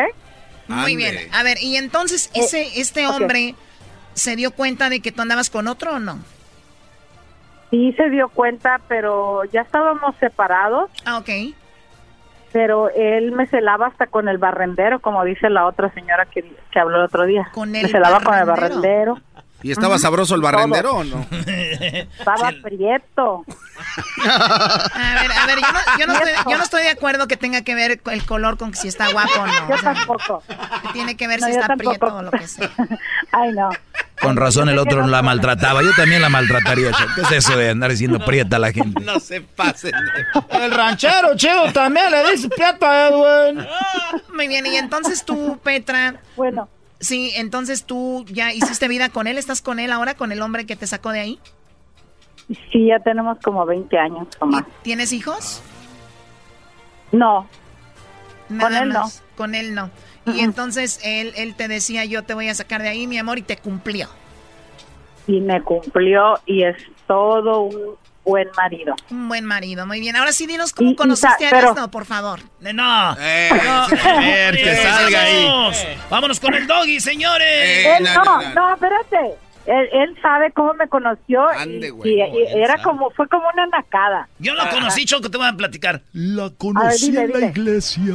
Muy 0.68 0.97
bien. 0.97 1.16
A 1.33 1.43
ver, 1.43 1.59
y 1.62 1.76
entonces, 1.76 2.31
Eh, 2.35 2.41
ese 2.41 2.81
este 2.81 3.07
hombre 3.07 3.55
se 4.14 4.37
dio 4.37 4.51
cuenta 4.51 4.89
de 4.91 5.01
que 5.01 5.12
tú 5.12 5.22
andabas 5.22 5.51
con 5.51 5.68
otro 5.68 5.93
o 5.97 5.99
no? 5.99 6.18
Sí 7.70 7.93
se 7.97 8.09
dio 8.11 8.29
cuenta, 8.31 8.81
pero 8.89 9.45
ya 9.45 9.61
estábamos 9.61 10.14
separados. 10.20 10.91
Ah, 11.05 11.18
ok. 11.18 11.29
Pero 12.51 12.89
él 12.97 13.33
me 13.33 13.47
celaba 13.47 13.89
hasta 13.89 14.07
con 14.07 14.26
el 14.29 14.39
barrendero, 14.39 15.01
como 15.01 15.22
dice 15.24 15.51
la 15.51 15.66
otra 15.66 15.93
señora 15.93 16.24
que, 16.26 16.51
que 16.70 16.81
habló 16.81 16.97
el 16.97 17.05
otro 17.05 17.26
día. 17.26 17.49
Con 17.53 17.70
me 17.70 17.87
celaba 17.89 18.20
con 18.20 18.35
el 18.35 18.47
barrendero. 18.47 19.18
¿Y 19.62 19.72
estaba 19.72 19.98
sabroso 19.98 20.34
el 20.34 20.40
barrendero 20.40 20.92
o 20.96 21.04
no? 21.04 21.26
Estaba 21.30 22.52
prieto. 22.62 23.44
A 24.24 25.14
ver, 25.22 25.32
a 25.32 25.46
ver, 25.46 25.59
yo 25.61 25.66
no, 25.72 25.98
yo, 26.00 26.06
no 26.06 26.12
estoy, 26.14 26.32
yo 26.50 26.59
no 26.59 26.64
estoy 26.64 26.82
de 26.82 26.88
acuerdo 26.90 27.28
que 27.28 27.36
tenga 27.36 27.62
que 27.62 27.74
ver 27.76 28.00
el 28.11 28.24
color 28.26 28.56
con 28.59 28.74
si 28.74 28.88
está 28.88 29.11
guapo 29.12 29.30
o 29.40 29.46
no. 29.46 29.68
Yo 29.68 29.74
O 29.74 29.78
sea, 29.78 29.94
tampoco. 29.94 30.42
que 30.82 30.88
tiene 30.92 31.16
que 31.16 31.28
ver 31.28 31.40
No, 31.40 31.46
si 31.46 31.52
está 31.52 31.68
tampoco. 31.68 31.90
prieto 31.90 32.16
o 32.16 32.22
lo 32.22 32.30
que 32.32 32.46
sea. 32.48 32.70
Ay, 33.32 33.52
no. 33.52 33.70
Con 34.20 34.36
razón 34.36 34.68
el 34.68 34.78
otro 34.78 35.06
la 35.06 35.22
maltrataba. 35.22 35.82
Yo 35.82 35.90
también 35.96 36.20
la 36.22 36.28
maltrataría. 36.28 36.90
¿Qué 37.14 37.20
es 37.22 37.30
eso 37.32 37.56
de 37.56 37.70
andar 37.70 37.90
diciendo 37.90 38.18
prieta 38.24 38.56
a 38.56 38.59
la 38.59 38.72
gente? 38.72 39.00
No 39.04 39.20
se 39.20 39.40
pasen. 39.42 39.92
El 40.50 40.72
ranchero 40.72 41.36
chido 41.36 41.72
también 41.72 42.11
le 42.11 42.32
dice 42.32 42.48
pieta 42.48 42.90
a 42.90 43.09
Edwin. 43.09 43.64
Muy 44.34 44.48
bien, 44.48 44.66
y 44.66 44.76
entonces 44.76 45.24
tú, 45.24 45.59
Petra. 45.62 46.16
Bueno. 46.36 46.68
Sí, 47.01 47.32
entonces 47.36 47.84
tú 47.84 48.24
ya 48.28 48.53
hiciste 48.53 48.88
vida 48.88 49.09
con 49.09 49.26
él. 49.26 49.38
¿Estás 49.38 49.62
con 49.62 49.78
él 49.78 49.92
ahora, 49.92 50.14
con 50.14 50.32
el 50.32 50.42
hombre 50.42 50.66
que 50.66 50.76
te 50.76 50.86
sacó 50.86 51.12
de 51.12 51.20
ahí? 51.20 51.38
Sí, 52.72 52.86
ya 52.86 52.99
tenemos 52.99 53.38
como 53.42 53.64
20 53.66 53.99
años 53.99 54.26
o 54.40 54.46
más. 54.46 54.64
¿Tienes 54.82 55.12
hijos? 55.12 55.62
No. 57.12 57.46
Nada 58.49 58.82
él 58.82 58.88
no. 58.88 59.05
Con 59.36 59.55
él 59.55 59.74
no. 59.74 59.90
Y 60.26 60.40
entonces 60.40 61.01
él, 61.05 61.32
él 61.36 61.55
te 61.55 61.68
decía, 61.68 62.05
yo 62.05 62.22
te 62.22 62.34
voy 62.34 62.49
a 62.49 62.55
sacar 62.55 62.82
de 62.82 62.88
ahí, 62.88 63.07
mi 63.07 63.18
amor, 63.18 63.38
y 63.38 63.42
te 63.42 63.57
cumplió. 63.57 64.09
Y 65.26 65.40
me 65.40 65.62
cumplió 65.62 66.38
y 66.46 66.64
es 66.64 66.76
todo 67.07 67.62
un 67.62 67.96
buen 68.29 68.49
marido. 68.57 68.95
Un 69.11 69.29
buen 69.29 69.45
marido, 69.45 69.87
muy 69.87 70.01
bien. 70.01 70.14
Ahora 70.16 70.33
sí, 70.33 70.47
dinos 70.47 70.72
cómo 70.72 70.91
Y- 70.91 70.97
conociste 70.97 71.47
a 71.47 71.51
pero- 71.51 71.70
Erasmo, 71.72 71.91
por 71.91 72.05
favor. 72.05 72.41
Eh, 72.62 72.72
No. 72.72 73.16
Eh, 73.18 73.51
No. 73.64 73.83
a 73.85 74.20
ver, 74.20 74.55
que 74.57 74.72
Eh, 74.72 74.83
salga 74.83 75.20
ahí. 75.22 75.45
vamos. 75.47 75.87
Vámonos 76.11 76.41
con 76.41 76.55
el 76.55 76.66
doggy, 76.66 77.01
señores. 77.01 77.47
Eh, 77.49 77.97
Él 77.99 78.05
no, 78.14 78.24
no, 78.55 78.74
espérate. 78.74 79.35
Él, 79.66 79.87
él 79.93 80.16
sabe 80.22 80.51
cómo 80.53 80.72
me 80.74 80.89
conoció 80.89 81.43
y- 81.66 81.85
y, 82.05 82.22
y 82.22 82.62
era 82.62 82.83
como 82.83 83.11
fue 83.11 83.29
como 83.29 83.45
una 83.53 83.66
nacada. 83.66 84.26
Yo 84.39 84.55
lo 84.55 84.68
conocí, 84.70 85.05
Choco, 85.05 85.31
te 85.31 85.37
voy 85.37 85.47
a 85.47 85.53
platicar. 85.53 86.01
La 86.14 86.49
conocí 86.57 87.11
dile, 87.11 87.24
en 87.24 87.33
la 87.41 87.47
iglesia 87.49 88.14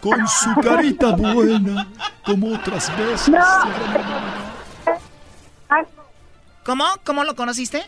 con 0.00 0.26
su 0.26 0.54
carita 0.60 1.10
buena, 1.12 1.86
como 2.24 2.52
otras 2.54 2.90
veces. 2.96 3.30
¿Cómo? 6.64 6.84
¿Cómo 7.04 7.24
lo 7.24 7.34
conociste? 7.36 7.82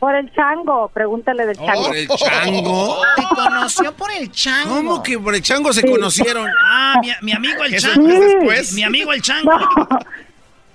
Por 0.00 0.14
el 0.14 0.32
chango, 0.32 0.88
pregúntale 0.88 1.44
del 1.44 1.56
chango. 1.56 1.88
¿Por 1.88 1.96
el 1.96 2.08
chango? 2.08 3.02
Te 3.16 3.22
conoció 3.34 3.92
por 3.94 4.10
el 4.10 4.32
chango. 4.32 4.76
¿Cómo 4.76 5.02
que 5.02 5.18
por 5.18 5.34
el 5.34 5.42
chango 5.42 5.74
se 5.74 5.86
conocieron? 5.86 6.48
Ah, 6.58 6.98
mi, 7.02 7.10
mi 7.20 7.32
amigo 7.32 7.62
el 7.64 7.78
chango. 7.78 8.08
fue 8.08 8.18
después. 8.18 8.72
Mi 8.72 8.82
amigo 8.82 9.12
el 9.12 9.20
chango. 9.20 9.50
No, 9.52 9.68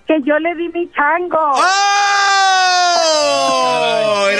que 0.05 0.21
yo 0.23 0.37
le 0.37 0.53
di 0.53 0.69
mi 0.69 0.87
chango. 0.91 1.39
¡Oh! 1.39 1.65
El 4.29 4.39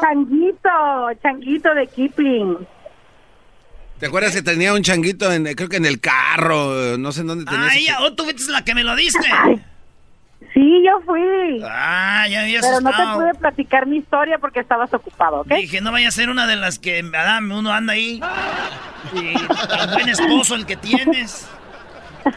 changuito, 0.00 1.08
el 1.10 1.20
changuito 1.20 1.74
de 1.74 1.86
Kipling. 1.88 2.58
¿Te 3.98 4.06
acuerdas 4.06 4.32
que 4.32 4.42
tenía 4.42 4.72
un 4.72 4.82
changuito, 4.82 5.32
en, 5.32 5.52
creo 5.54 5.68
que 5.68 5.78
en 5.78 5.86
el 5.86 6.00
carro? 6.00 6.96
No 6.96 7.10
sé 7.10 7.22
en 7.22 7.26
dónde 7.26 7.44
tenía. 7.44 7.66
Ah, 7.66 7.76
ella, 7.76 7.98
oh, 8.02 8.12
tú 8.12 8.22
fuiste 8.24 8.52
la 8.52 8.64
que 8.64 8.74
me 8.74 8.84
lo 8.84 8.94
diste. 8.94 9.26
Sí, 10.54 10.84
yo 10.84 11.00
fui. 11.06 11.62
Ah, 11.64 12.26
ya 12.28 12.42
había 12.42 12.60
Pero 12.60 12.80
no 12.80 12.90
te 12.90 13.02
pude 13.14 13.34
platicar 13.34 13.86
mi 13.86 13.96
historia 13.98 14.38
porque 14.38 14.60
estabas 14.60 14.92
ocupado, 14.92 15.40
¿ok? 15.40 15.54
Dije, 15.54 15.80
no 15.80 15.92
vaya 15.92 16.08
a 16.08 16.10
ser 16.10 16.28
una 16.28 16.46
de 16.46 16.56
las 16.56 16.78
que 16.78 17.02
ah, 17.14 17.40
uno 17.40 17.72
anda 17.72 17.94
ahí. 17.94 18.20
Y 19.14 19.34
tan 19.66 19.92
buen 19.92 20.08
esposo 20.08 20.54
el 20.54 20.66
que 20.66 20.76
tienes. 20.76 21.48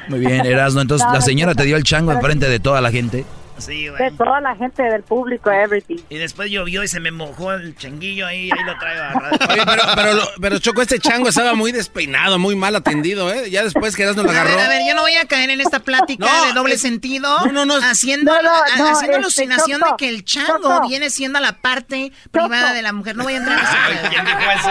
Muy 0.07 0.19
bien, 0.19 0.45
Erasno. 0.45 0.81
Entonces, 0.81 1.07
¿la 1.11 1.21
señora 1.21 1.53
te 1.55 1.63
dio 1.63 1.75
el 1.75 1.83
chango 1.83 2.11
enfrente 2.11 2.47
de 2.47 2.59
toda 2.59 2.79
la 2.81 2.91
gente? 2.91 3.25
Sí, 3.57 3.87
De 3.87 4.11
toda 4.11 4.41
la 4.41 4.55
gente 4.55 4.83
del 4.83 5.01
público, 5.03 5.49
everything. 5.49 5.97
Y 6.09 6.17
después 6.17 6.51
llovió 6.51 6.83
y 6.83 6.87
se 6.89 6.99
me 6.99 7.11
mojó 7.11 7.53
el 7.53 7.75
changuillo 7.77 8.27
ahí, 8.27 8.49
ahí 8.51 8.63
lo 8.65 8.77
traigo. 8.77 9.03
Oye, 9.49 9.61
pero, 9.65 9.83
pero, 9.95 10.13
lo- 10.13 10.29
pero 10.41 10.59
Choco, 10.59 10.81
este 10.81 10.99
chango 10.99 11.29
estaba 11.29 11.53
muy 11.53 11.71
despeinado, 11.71 12.37
muy 12.37 12.55
mal 12.55 12.75
atendido, 12.75 13.31
¿eh? 13.33 13.49
Ya 13.49 13.63
después 13.63 13.95
que 13.95 14.03
Erasmo 14.03 14.23
lo 14.23 14.29
A 14.29 14.33
ver, 14.33 14.41
agarró. 14.41 14.59
a 14.61 14.67
ver, 14.67 14.81
yo 14.87 14.93
no 14.93 15.01
voy 15.01 15.15
a 15.15 15.25
caer 15.25 15.49
en 15.49 15.61
esta 15.61 15.79
plática 15.79 16.25
No, 16.25 16.45
de 16.47 16.53
doble 16.53 16.75
es- 16.75 16.81
sentido. 16.81 17.45
no, 17.45 17.51
no, 17.51 17.65
no. 17.65 17.75
Haciendo, 17.75 18.33
No, 18.33 18.41
no, 18.41 18.49
a- 18.49 18.59
no, 18.77 18.89
haciendo 18.89 18.93
este, 19.03 19.15
alucinación 19.15 19.79
Choco, 19.79 19.91
de 19.91 19.97
que 19.97 20.09
el 20.09 20.25
chango 20.25 20.59
Choco. 20.61 20.87
viene 20.89 21.09
siendo 21.09 21.39
la 21.39 21.53
parte 21.53 22.11
privada 22.31 22.73
de 22.73 22.81
la 22.81 22.91
mujer. 22.93 23.15
No 23.15 23.23
voy 23.23 23.35
a 23.35 23.37
entrar 23.37 23.57
en 23.59 23.65
pedo. 23.99 24.09
¿Quién 24.09 24.25
dijo 24.25 24.39
eso? 24.51 24.69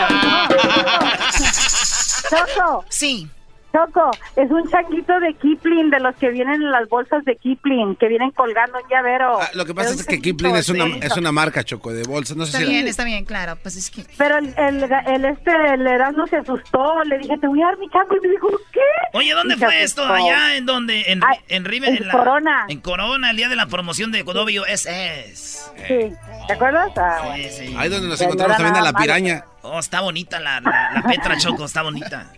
Choco, 2.31 2.85
Sí. 2.89 3.29
Choco, 3.75 4.11
es 4.37 4.49
un 4.53 4.71
changuito 4.71 5.19
de 5.19 5.35
Kipling, 5.35 5.91
de 5.91 5.99
los 5.99 6.15
que 6.17 6.31
vienen 6.31 6.63
en 6.63 6.71
las 6.71 6.89
bolsas 6.89 7.25
de 7.25 7.35
Kipling, 7.37 7.97
que 7.97 8.07
vienen 8.07 8.31
colgando 8.31 8.79
un 8.81 8.89
llavero. 8.89 9.41
Ah, 9.41 9.51
lo 9.55 9.65
que 9.65 9.75
pasa 9.75 9.91
un 9.91 9.97
es 9.99 10.07
que 10.07 10.21
Kipling 10.21 10.55
es 10.55 10.69
una, 10.69 10.85
es 10.99 11.17
una 11.17 11.33
marca, 11.33 11.65
Choco, 11.65 11.93
de 11.93 12.05
bolsa. 12.05 12.35
No 12.37 12.45
sé 12.47 12.53
Está 12.53 12.65
si... 12.67 12.71
bien, 12.73 12.87
está 12.87 13.05
bien, 13.05 13.25
claro. 13.25 13.59
Pues 13.61 13.75
es 13.77 13.91
que. 13.91 14.05
Pero 14.17 14.39
el, 14.39 14.55
el, 14.57 14.85
el 14.85 15.25
este, 15.25 15.51
el 15.75 15.85
Erasmo 15.87 16.25
se 16.29 16.37
asustó, 16.37 17.03
le 17.05 17.19
dije, 17.19 17.37
te 17.39 17.49
voy 17.49 17.61
a 17.63 17.67
dar 17.67 17.79
mi 17.79 17.89
chango, 17.91 18.15
y 18.17 18.21
me 18.21 18.29
dijo, 18.29 18.49
¿qué? 18.73 18.81
Oye, 19.13 19.33
¿dónde 19.35 19.55
Y 19.55 19.59
fue 19.59 19.83
esto? 19.83 20.03
asustó. 20.05 20.25
Allá 20.25 20.55
en 20.57 20.67
donde, 20.67 21.03
en, 21.11 21.21
Ay, 21.25 21.39
en 21.49 21.65
River, 21.65 21.89
en 21.91 21.97
en 21.97 22.07
la- 22.07 22.13
Corona. 22.13 22.67
En 22.69 22.81
Corona, 22.81 23.31
el 23.31 23.37
día 23.37 23.49
de 23.49 23.57
la 23.57 23.67
promoción 23.67 24.13
de 24.13 24.23
WSS. 24.23 25.73
Sí, 25.89 26.13
¿te 26.47 26.53
acuerdas? 26.53 26.93
Ah, 26.97 27.23
bueno. 27.25 27.43
Sí, 27.43 27.51
sí. 27.69 27.75
Ahí 27.77 27.89
donde 27.89 28.09
nos 28.09 28.21
encontramos 28.21 28.57
también 28.57 28.77
a 28.77 28.83
la 28.83 28.93
piraña. 28.93 29.45
Oh, 29.67 29.79
está 29.79 30.03
bonita 30.03 30.39
la, 30.41 30.61
la, 30.61 30.91
la 30.95 31.03
Petra 31.03 31.39
Choco, 31.39 31.65
está 31.65 31.83
bonita. 31.83 32.27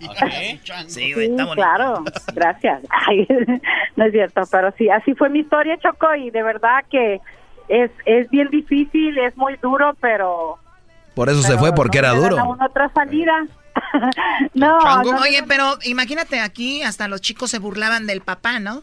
Sí, 0.86 1.12
güey, 1.12 1.26
Sí, 1.26 1.32
está 1.32 1.44
bonita. 1.44 1.54
claro, 1.54 2.04
gracias. 2.32 2.82
Ay, 3.08 3.26
no 3.96 4.04
es 4.04 4.12
cierto, 4.12 4.42
pero 4.50 4.72
sí, 4.78 4.88
así 4.88 5.12
fue 5.14 5.28
mi 5.28 5.40
historia, 5.40 5.76
Choco, 5.78 6.14
y 6.14 6.30
de 6.30 6.42
verdad 6.44 6.84
que 6.88 7.20
es, 7.68 7.90
es 8.04 8.30
bien 8.30 8.48
difícil, 8.50 9.18
es 9.18 9.36
muy 9.36 9.56
duro, 9.56 9.96
pero... 10.00 10.58
Por 11.14 11.28
eso 11.28 11.42
se 11.42 11.58
fue, 11.58 11.72
porque 11.74 12.00
no 12.00 12.08
era 12.08 12.16
duro. 12.16 12.38
a 12.38 12.44
uno 12.44 12.64
otra 12.64 12.90
salida. 12.94 13.46
no, 14.54 14.78
no, 15.02 15.20
Oye, 15.20 15.42
pero 15.48 15.78
imagínate 15.84 16.38
aquí, 16.40 16.82
hasta 16.82 17.08
los 17.08 17.20
chicos 17.22 17.50
se 17.50 17.58
burlaban 17.58 18.06
del 18.06 18.20
papá, 18.20 18.60
¿no? 18.60 18.82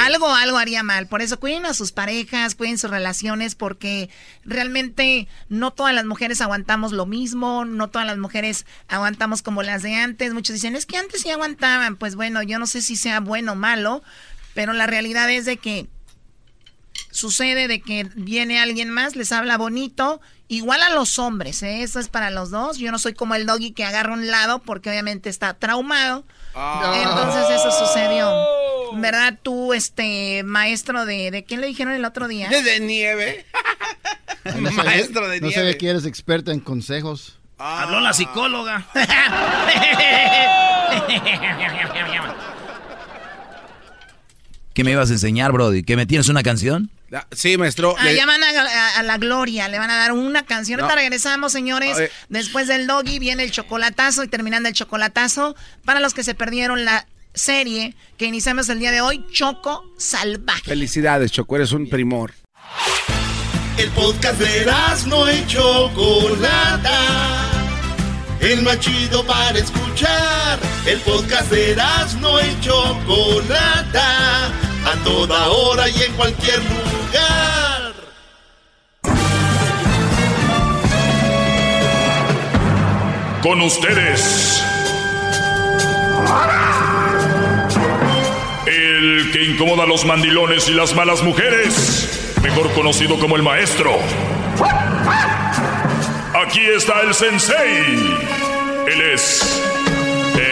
Algo, 0.00 0.34
algo 0.34 0.58
haría 0.58 0.82
mal. 0.82 1.06
Por 1.06 1.22
eso 1.22 1.38
cuiden 1.38 1.66
a 1.66 1.74
sus 1.74 1.92
parejas, 1.92 2.54
cuiden 2.54 2.78
sus 2.78 2.90
relaciones, 2.90 3.54
porque 3.54 4.10
realmente 4.44 5.28
no 5.48 5.72
todas 5.72 5.94
las 5.94 6.04
mujeres 6.04 6.40
aguantamos 6.40 6.92
lo 6.92 7.06
mismo, 7.06 7.64
no 7.64 7.88
todas 7.88 8.06
las 8.06 8.18
mujeres 8.18 8.66
aguantamos 8.88 9.42
como 9.42 9.62
las 9.62 9.82
de 9.82 9.94
antes. 9.94 10.34
Muchos 10.34 10.54
dicen, 10.54 10.76
es 10.76 10.86
que 10.86 10.96
antes 10.96 11.22
sí 11.22 11.30
aguantaban. 11.30 11.96
Pues 11.96 12.16
bueno, 12.16 12.42
yo 12.42 12.58
no 12.58 12.66
sé 12.66 12.82
si 12.82 12.96
sea 12.96 13.20
bueno 13.20 13.52
o 13.52 13.56
malo, 13.56 14.02
pero 14.54 14.72
la 14.72 14.86
realidad 14.86 15.30
es 15.30 15.44
de 15.44 15.56
que 15.56 15.86
sucede 17.10 17.68
de 17.68 17.80
que 17.80 18.08
viene 18.14 18.60
alguien 18.60 18.90
más, 18.90 19.16
les 19.16 19.32
habla 19.32 19.56
bonito, 19.56 20.20
igual 20.48 20.82
a 20.82 20.90
los 20.90 21.18
hombres, 21.18 21.62
¿eh? 21.62 21.82
eso 21.82 22.00
es 22.00 22.08
para 22.08 22.30
los 22.30 22.50
dos. 22.50 22.78
Yo 22.78 22.90
no 22.90 22.98
soy 22.98 23.14
como 23.14 23.34
el 23.34 23.46
doggy 23.46 23.72
que 23.72 23.84
agarra 23.84 24.12
un 24.12 24.28
lado 24.28 24.60
porque 24.60 24.90
obviamente 24.90 25.28
está 25.28 25.54
traumado. 25.54 26.24
Ah. 26.54 26.94
Entonces 26.96 27.60
eso 27.60 27.70
sucedió. 27.86 28.30
¿Verdad? 28.96 29.38
Tú, 29.42 29.72
este, 29.74 30.42
maestro 30.44 31.04
de... 31.06 31.30
¿De 31.30 31.44
quién 31.44 31.60
le 31.60 31.66
dijeron 31.66 31.92
el 31.94 32.04
otro 32.04 32.28
día? 32.28 32.48
De 32.48 32.80
nieve. 32.80 33.44
No 34.56 34.70
Maestro 34.70 35.28
de 35.28 35.40
No 35.42 35.48
se 35.50 35.56
nieve. 35.56 35.72
ve 35.72 35.78
que 35.78 35.88
eres 35.90 36.06
experta 36.06 36.52
en 36.52 36.60
consejos. 36.60 37.38
Habló 37.58 38.00
la 38.00 38.12
psicóloga. 38.14 38.86
¿Qué 44.74 44.84
me 44.84 44.92
ibas 44.92 45.10
a 45.10 45.14
enseñar, 45.14 45.50
Brody? 45.52 45.82
¿Que 45.82 45.96
me 45.96 46.06
tienes 46.06 46.28
una 46.28 46.42
canción? 46.42 46.90
Ah, 47.12 47.26
Sí, 47.32 47.56
maestro. 47.56 47.96
Ah, 47.98 48.04
le- 48.04 48.14
ya 48.16 48.26
van 48.26 48.42
a, 48.44 48.48
a- 48.50 48.98
a 49.00 49.02
la 49.02 49.18
gloria, 49.18 49.66
le 49.68 49.78
van 49.78 49.90
a 49.90 49.96
dar 49.96 50.12
una 50.12 50.44
canción. 50.44 50.78
Ahorita 50.80 50.94
No. 50.94 51.00
regresamos, 51.00 51.52
señores. 51.52 51.96
Después 52.28 52.68
del 52.68 52.86
doggy 52.86 53.18
viene 53.18 53.42
el 53.42 53.50
chocolatazo 53.50 54.22
y 54.22 54.28
terminando 54.28 54.68
el 54.68 54.74
chocolatazo, 54.74 55.56
para 55.84 55.98
los 56.00 56.14
que 56.14 56.22
se 56.22 56.34
perdieron 56.34 56.84
la 56.84 57.06
serie 57.38 57.94
que 58.16 58.26
iniciamos 58.26 58.68
el 58.68 58.80
día 58.80 58.90
de 58.90 59.00
hoy, 59.00 59.24
Choco 59.30 59.84
Salvaje. 59.96 60.64
Felicidades, 60.64 61.32
Choco, 61.32 61.56
eres 61.56 61.72
un 61.72 61.88
primor. 61.88 62.34
El 63.78 63.90
podcast 63.90 64.40
de 64.40 64.66
no 65.06 65.32
y 65.32 65.46
Chocolata. 65.46 66.98
El 68.40 68.62
más 68.62 68.80
chido 68.80 69.24
para 69.24 69.58
escuchar. 69.58 70.58
El 70.84 70.98
podcast 71.00 71.50
de 71.50 71.76
no 72.20 72.40
y 72.40 72.60
Chocolata. 72.60 74.46
A 74.84 74.94
toda 75.04 75.48
hora 75.48 75.88
y 75.88 76.02
en 76.02 76.12
cualquier 76.14 76.58
lugar. 76.58 77.94
Con 83.42 83.60
ustedes. 83.60 84.62
Que 89.38 89.44
incomoda 89.44 89.86
los 89.86 90.04
mandilones 90.04 90.68
y 90.68 90.72
las 90.72 90.96
malas 90.96 91.22
mujeres. 91.22 92.34
Mejor 92.42 92.72
conocido 92.72 93.20
como 93.20 93.36
el 93.36 93.44
maestro. 93.44 93.96
Aquí 96.44 96.62
está 96.76 97.02
el 97.02 97.14
sensei. 97.14 98.16
Él 98.88 99.00
es 99.14 99.62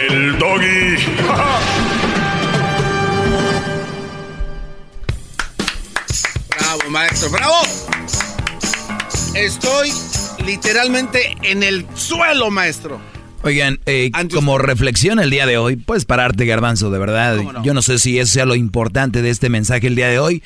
el 0.09 0.39
doggy. 0.39 0.95
Bravo, 6.57 6.89
maestro, 6.89 7.29
bravo. 7.29 7.61
Estoy 9.35 9.91
literalmente 10.45 11.35
en 11.41 11.61
el 11.61 11.85
suelo, 11.93 12.49
maestro. 12.51 13.01
Oigan, 13.43 13.79
eh, 13.85 14.09
como 14.33 14.57
reflexión 14.57 15.19
el 15.19 15.29
día 15.29 15.45
de 15.45 15.57
hoy, 15.57 15.75
puedes 15.75 16.05
pararte, 16.05 16.45
Garbanzo, 16.45 16.89
de 16.89 16.99
verdad. 16.99 17.37
Yo 17.63 17.73
no 17.73 17.81
sé 17.81 17.99
si 17.99 18.17
eso 18.19 18.33
sea 18.33 18.45
lo 18.45 18.55
importante 18.55 19.21
de 19.21 19.29
este 19.29 19.49
mensaje 19.49 19.87
el 19.87 19.95
día 19.95 20.07
de 20.09 20.19
hoy. 20.19 20.43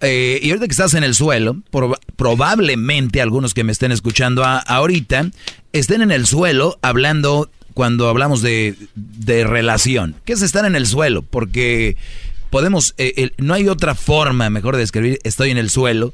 Eh, 0.00 0.38
y 0.42 0.50
ahorita 0.50 0.66
que 0.66 0.72
estás 0.72 0.94
en 0.94 1.02
el 1.04 1.14
suelo, 1.14 1.56
proba- 1.72 1.98
probablemente 2.16 3.20
algunos 3.20 3.52
que 3.54 3.64
me 3.64 3.72
estén 3.72 3.90
escuchando 3.92 4.44
a- 4.44 4.58
ahorita 4.58 5.30
estén 5.72 6.02
en 6.02 6.10
el 6.12 6.26
suelo 6.26 6.78
hablando 6.82 7.50
cuando 7.74 8.08
hablamos 8.08 8.42
de, 8.42 8.74
de 8.94 9.44
relación. 9.44 10.14
¿Qué 10.24 10.32
es 10.34 10.42
estar 10.42 10.64
en 10.64 10.76
el 10.76 10.86
suelo? 10.86 11.22
Porque 11.22 11.96
podemos, 12.50 12.94
eh, 12.98 13.14
el- 13.16 13.32
no 13.38 13.54
hay 13.54 13.68
otra 13.68 13.94
forma, 13.94 14.50
mejor 14.50 14.74
de 14.76 14.80
describir, 14.82 15.18
estoy 15.24 15.50
en 15.50 15.58
el 15.58 15.68
suelo, 15.70 16.12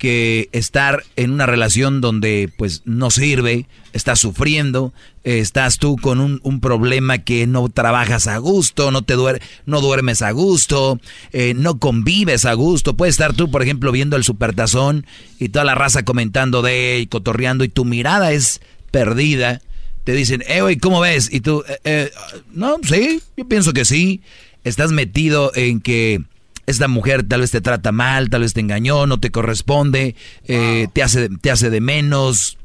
que 0.00 0.48
estar 0.52 1.04
en 1.16 1.30
una 1.30 1.44
relación 1.44 2.00
donde 2.00 2.50
pues 2.56 2.80
no 2.86 3.10
sirve, 3.10 3.66
estás 3.92 4.18
sufriendo, 4.18 4.94
eh, 5.24 5.40
estás 5.40 5.76
tú 5.78 5.96
con 5.96 6.20
un, 6.20 6.40
un 6.42 6.60
problema 6.60 7.18
que 7.18 7.46
no 7.46 7.68
trabajas 7.68 8.26
a 8.26 8.38
gusto, 8.38 8.90
no 8.90 9.02
te 9.02 9.12
duer 9.12 9.42
no 9.66 9.82
duermes 9.82 10.22
a 10.22 10.30
gusto, 10.30 10.98
eh, 11.32 11.52
no 11.54 11.78
convives 11.78 12.46
a 12.46 12.54
gusto. 12.54 12.96
Puedes 12.96 13.12
estar 13.12 13.34
tú, 13.34 13.50
por 13.50 13.62
ejemplo, 13.62 13.92
viendo 13.92 14.16
el 14.16 14.24
supertazón 14.24 15.06
y 15.38 15.50
toda 15.50 15.66
la 15.66 15.74
raza 15.74 16.02
comentando 16.02 16.62
de 16.62 16.98
y 17.00 17.06
cotorreando 17.06 17.62
y 17.62 17.68
tu 17.68 17.84
mirada 17.84 18.32
es 18.32 18.62
perdida. 18.90 19.60
Te 20.04 20.14
dicen, 20.14 20.42
eh, 20.48 20.78
¿cómo 20.80 21.00
ves? 21.00 21.28
Y 21.30 21.40
tú, 21.40 21.62
"Eh, 21.68 21.78
eh, 21.84 22.10
no, 22.52 22.78
sí, 22.82 23.20
yo 23.36 23.46
pienso 23.46 23.74
que 23.74 23.84
sí. 23.84 24.22
Estás 24.64 24.92
metido 24.92 25.52
en 25.54 25.82
que 25.82 26.22
esta 26.66 26.88
mujer 26.88 27.24
tal 27.24 27.40
vez 27.40 27.50
te 27.50 27.60
trata 27.60 27.92
mal, 27.92 28.30
tal 28.30 28.42
vez 28.42 28.52
te 28.52 28.60
engañó, 28.60 29.06
no 29.06 29.18
te 29.18 29.30
corresponde, 29.30 30.14
eh, 30.44 30.88
te, 30.92 31.02
hace, 31.02 31.28
te 31.28 31.50
hace 31.50 31.70
de 31.70 31.80
menos. 31.80 32.58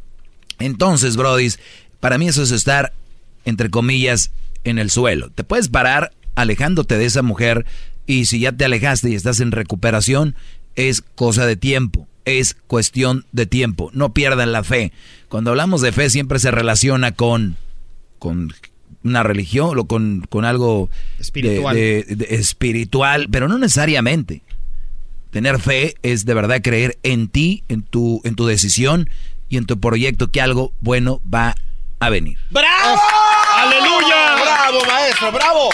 Entonces, 0.60 1.18
Brody, 1.18 1.50
para 2.00 2.18
mí 2.18 2.28
eso 2.28 2.44
es 2.44 2.52
estar, 2.52 2.94
entre 3.46 3.70
comillas, 3.70 4.32
en 4.64 4.80
el 4.80 4.90
suelo. 4.92 5.30
Te 5.30 5.44
puedes 5.44 5.70
parar 5.70 6.12
alejándote 6.36 6.98
de 6.98 7.06
esa 7.06 7.22
mujer 7.22 7.66
y 8.06 8.26
si 8.26 8.40
ya 8.40 8.52
te 8.52 8.66
alejaste 8.66 9.10
y 9.10 9.16
estás 9.16 9.40
en 9.40 9.52
recuperación, 9.52 10.36
es 10.76 11.02
cosa 11.02 11.46
de 11.46 11.56
tiempo, 11.56 12.08
es 12.26 12.56
cuestión 12.68 13.26
de 13.32 13.46
tiempo. 13.46 13.90
No 13.94 14.14
pierdan 14.14 14.52
la 14.52 14.64
fe. 14.64 14.92
Cuando 15.30 15.52
hablamos 15.52 15.82
de 15.82 15.92
fe 15.92 16.10
siempre 16.10 16.40
se 16.40 16.52
relaciona 16.52 17.14
con, 17.14 17.58
con 18.20 18.54
una 19.06 19.24
religión 19.24 19.78
o 19.80 19.86
con, 19.86 20.26
con 20.30 20.44
algo 20.46 20.90
de- 21.18 21.22
Espiritual. 21.22 21.76
de- 21.76 22.04
de- 22.10 22.36
espiritual, 22.36 23.28
pero 23.32 23.48
no 23.48 23.58
necesariamente. 23.58 24.42
Tener 25.32 25.60
fe 25.60 25.96
es 26.04 26.26
de 26.26 26.34
verdad 26.34 26.62
creer 26.62 26.98
en 27.04 27.28
ti, 27.28 27.64
en 27.70 27.82
tu, 27.84 28.22
en 28.24 28.36
tu 28.36 28.46
decisión 28.46 29.10
y 29.50 29.58
en 29.58 29.66
tu 29.66 29.80
proyecto 29.80 30.32
que 30.32 30.42
algo 30.42 30.74
bueno 30.82 31.22
va 31.32 31.56
a 32.00 32.10
venir. 32.10 32.38
¡Bravo! 32.52 33.00
¡Aleluya! 33.58 34.36
¡Bravo, 34.42 34.86
maestro! 34.86 35.32
¡Bravo! 35.32 35.70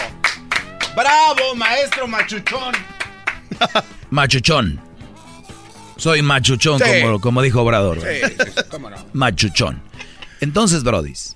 ¡Bravo, 0.96 1.56
maestro 1.56 2.08
machuchón! 2.08 2.74
Machuchón. 4.10 4.80
Soy 5.98 6.22
machuchón, 6.22 6.80
Sí. 6.80 7.02
como, 7.04 7.22
como 7.22 7.42
dijo 7.42 7.62
Obrador. 7.62 8.00
Sí, 8.02 8.08
sí, 8.28 8.36
sí, 8.56 8.62
cómo 8.70 8.90
no. 8.90 8.98
Machuchón. 9.14 9.82
Entonces, 10.42 10.84
Brodis, 10.84 11.36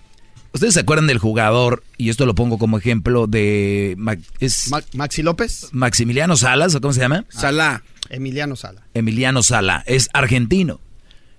¿ustedes 0.55 0.73
se 0.73 0.79
acuerdan 0.79 1.05
del 1.07 1.19
jugador, 1.19 1.83
y 1.97 2.09
esto 2.09 2.25
lo 2.25 2.33
pongo 2.33 2.57
como 2.57 2.77
ejemplo, 2.79 3.27
de... 3.27 3.93
Ma- 3.97 4.17
es 4.39 4.71
Maxi 4.93 5.21
López. 5.21 5.69
Maximiliano 5.71 6.35
Salas, 6.35 6.73
¿o 6.73 6.81
cómo 6.81 6.93
se 6.93 7.01
llama? 7.01 7.25
Salá. 7.29 7.83
Emiliano 8.09 8.55
Sala. 8.55 8.81
Emiliano 8.93 9.43
Sala, 9.43 9.83
es 9.85 10.09
argentino. 10.13 10.79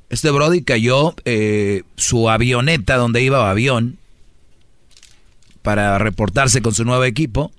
Este 0.08 0.30
Brody 0.30 0.62
cayó 0.62 1.14
eh, 1.24 1.82
su 1.96 2.30
avioneta 2.30 2.96
donde 2.96 3.22
iba 3.22 3.50
avión 3.50 3.98
para 5.62 5.98
reportarse 5.98 6.62
con 6.62 6.74
su 6.74 6.84
nuevo 6.84 7.04
equipo. 7.04 7.50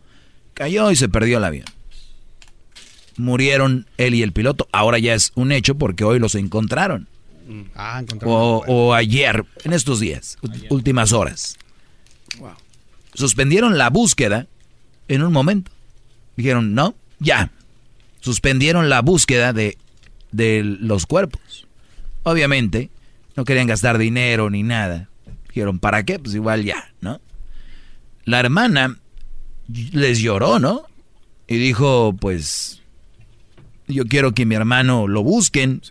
Cayó 0.54 0.92
y 0.92 0.96
se 0.96 1.10
perdió 1.10 1.40
el 1.40 1.44
avión. 1.44 1.66
Murieron 3.18 3.88
él 3.98 4.16
y 4.16 4.24
el 4.24 4.32
piloto. 4.32 4.68
Ahora 4.72 4.98
ya 5.00 5.14
es 5.14 5.32
un 5.36 5.52
hecho 5.52 5.76
porque 5.76 6.04
hoy 6.04 6.20
los 6.20 6.36
encontraron. 6.36 7.08
Ah, 7.76 8.00
encontraron. 8.02 8.36
O, 8.36 8.64
o 8.68 8.94
ayer, 8.94 9.46
en 9.64 9.74
estos 9.74 10.00
días, 10.00 10.38
últimas 10.70 11.14
horas. 11.14 11.58
Suspendieron 13.14 13.78
la 13.78 13.90
búsqueda 13.90 14.48
en 15.08 15.24
un 15.24 15.34
momento. 15.34 15.72
Dijeron, 16.36 16.74
no, 16.74 16.96
ya. 17.20 17.52
Suspendieron 18.20 18.90
la 18.90 19.02
búsqueda 19.02 19.54
de, 19.54 19.78
de 20.32 20.64
los 20.64 21.06
cuerpos. 21.06 21.68
Obviamente, 22.24 22.90
no 23.36 23.46
querían 23.46 23.68
gastar 23.68 23.98
dinero 23.98 24.50
ni 24.50 24.64
nada. 24.64 25.10
Dijeron, 25.48 25.80
¿para 25.80 26.04
qué? 26.04 26.20
Pues 26.20 26.36
igual 26.36 26.64
ya, 26.64 26.92
¿no? 27.02 27.22
La 28.26 28.40
hermana 28.40 29.00
les 29.68 30.20
lloró, 30.20 30.60
¿no? 30.60 30.84
Y 31.48 31.58
dijo, 31.58 32.14
pues, 32.20 32.82
yo 33.88 34.06
quiero 34.06 34.34
que 34.34 34.46
mi 34.46 34.56
hermano 34.56 35.08
lo 35.08 35.24
busquen. 35.24 35.82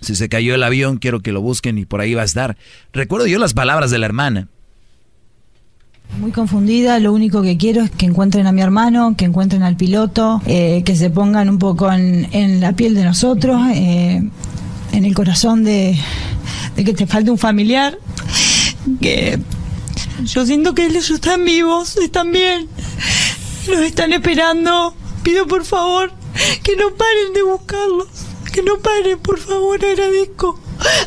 Si 0.00 0.14
se 0.14 0.28
cayó 0.28 0.54
el 0.54 0.62
avión, 0.62 0.98
quiero 0.98 1.20
que 1.20 1.32
lo 1.32 1.40
busquen 1.42 1.78
y 1.78 1.84
por 1.84 2.00
ahí 2.00 2.14
va 2.14 2.22
a 2.22 2.24
estar. 2.24 2.56
Recuerdo 2.92 3.26
yo 3.26 3.38
las 3.38 3.54
palabras 3.54 3.90
de 3.90 3.98
la 3.98 4.06
hermana. 4.06 4.48
Muy 6.18 6.32
confundida, 6.32 6.98
lo 6.98 7.12
único 7.12 7.42
que 7.42 7.56
quiero 7.56 7.82
es 7.82 7.90
que 7.90 8.06
encuentren 8.06 8.46
a 8.46 8.52
mi 8.52 8.62
hermano, 8.62 9.14
que 9.16 9.24
encuentren 9.24 9.62
al 9.62 9.76
piloto, 9.76 10.42
eh, 10.46 10.82
que 10.84 10.96
se 10.96 11.08
pongan 11.10 11.48
un 11.48 11.58
poco 11.58 11.92
en, 11.92 12.28
en 12.32 12.60
la 12.60 12.72
piel 12.72 12.94
de 12.94 13.04
nosotros, 13.04 13.60
eh, 13.72 14.20
en 14.92 15.04
el 15.04 15.14
corazón 15.14 15.62
de, 15.62 15.96
de 16.74 16.84
que 16.84 16.94
te 16.94 17.06
falte 17.06 17.30
un 17.30 17.38
familiar, 17.38 17.96
que 19.00 19.38
yo 20.24 20.44
siento 20.44 20.74
que 20.74 20.86
ellos 20.86 21.10
están 21.10 21.44
vivos, 21.44 21.96
están 21.96 22.32
bien, 22.32 22.66
los 23.68 23.78
están 23.80 24.12
esperando 24.12 24.96
Pido 25.22 25.46
por 25.46 25.64
favor 25.64 26.12
que 26.62 26.76
no 26.76 26.94
paren 26.94 27.32
de 27.34 27.42
buscarlos. 27.42 28.08
Que 28.52 28.62
no 28.62 28.78
paren, 28.78 29.18
por 29.18 29.38
favor, 29.38 29.84
agradezco. 29.84 30.60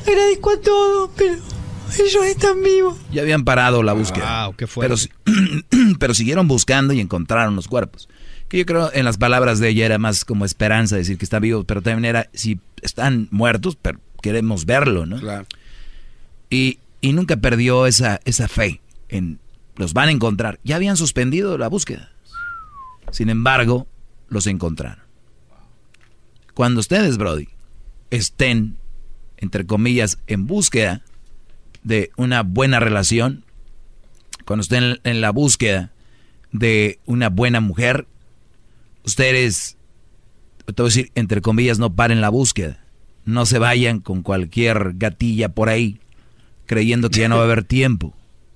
Agradezco 0.08 0.52
a 0.52 0.62
todos, 0.62 1.10
pero 1.18 1.34
ellos 1.36 2.26
están 2.26 2.64
vivos. 2.64 2.98
Ya 3.12 3.22
habían 3.22 3.44
parado 3.44 3.84
la 3.84 3.94
búsqueda. 3.94 4.26
Pero, 4.82 4.98
si- 4.98 5.10
pero 6.00 6.14
siguieron 6.14 6.48
buscando 6.48 6.94
y 6.94 7.00
encontraron 7.00 7.56
los 7.56 7.68
cuerpos. 7.68 8.08
Que 8.48 8.60
yo 8.60 8.66
creo 8.66 8.92
en 8.94 9.04
las 9.06 9.18
palabras 9.18 9.60
de 9.60 9.70
ella 9.70 9.86
era 9.86 9.98
más 9.98 10.26
como 10.26 10.46
esperanza, 10.46 10.96
decir 10.96 11.18
que 11.18 11.26
están 11.26 11.42
vivos, 11.42 11.66
pero 11.66 11.82
también 11.82 12.06
era, 12.06 12.30
si 12.34 12.60
están 12.82 13.28
muertos, 13.32 13.78
pero 13.82 14.00
queremos 14.22 14.66
verlo, 14.66 15.06
¿no? 15.06 15.18
Y, 16.50 16.80
y 17.02 17.14
nunca 17.14 17.36
perdió 17.38 17.88
esa, 17.88 18.20
esa 18.26 18.48
fe 18.48 18.80
en 19.10 19.40
los 19.76 19.94
van 19.94 20.10
a 20.10 20.12
encontrar. 20.12 20.60
Ya 20.64 20.76
habían 20.76 20.98
suspendido 20.98 21.58
la 21.58 21.68
búsqueda. 21.68 22.12
Sin 23.12 23.30
embargo, 23.30 23.88
los 24.30 24.46
encontraron. 24.48 25.03
Cuando 26.54 26.80
ustedes, 26.80 27.18
Brody, 27.18 27.50
estén, 28.12 28.78
entre 29.38 29.66
comillas, 29.66 30.20
en 30.28 30.46
búsqueda 30.46 31.02
de 31.84 32.12
una 32.16 32.44
buena 32.44 32.80
relación, 32.80 33.44
cuando 34.46 34.62
estén 34.62 35.00
en 35.04 35.22
la 35.22 35.32
búsqueda 35.32 35.92
de 36.52 37.00
una 37.06 37.30
buena 37.30 37.60
mujer, 37.60 38.08
ustedes, 39.04 39.78
te 40.66 40.82
voy 40.82 40.86
a 40.86 40.90
decir, 40.90 41.12
entre 41.16 41.42
comillas, 41.42 41.80
no 41.80 41.96
paren 41.96 42.22
la 42.22 42.30
búsqueda. 42.30 42.84
No 43.26 43.46
se 43.46 43.58
vayan 43.58 44.00
con 44.00 44.22
cualquier 44.22 44.94
gatilla 44.96 45.50
por 45.50 45.70
ahí, 45.70 46.00
creyendo 46.66 47.10
que 47.10 47.22
ya 47.22 47.30
no 47.30 47.36
va 47.38 47.42
a 47.42 47.46
haber 47.46 47.64
tiempo. 47.64 48.14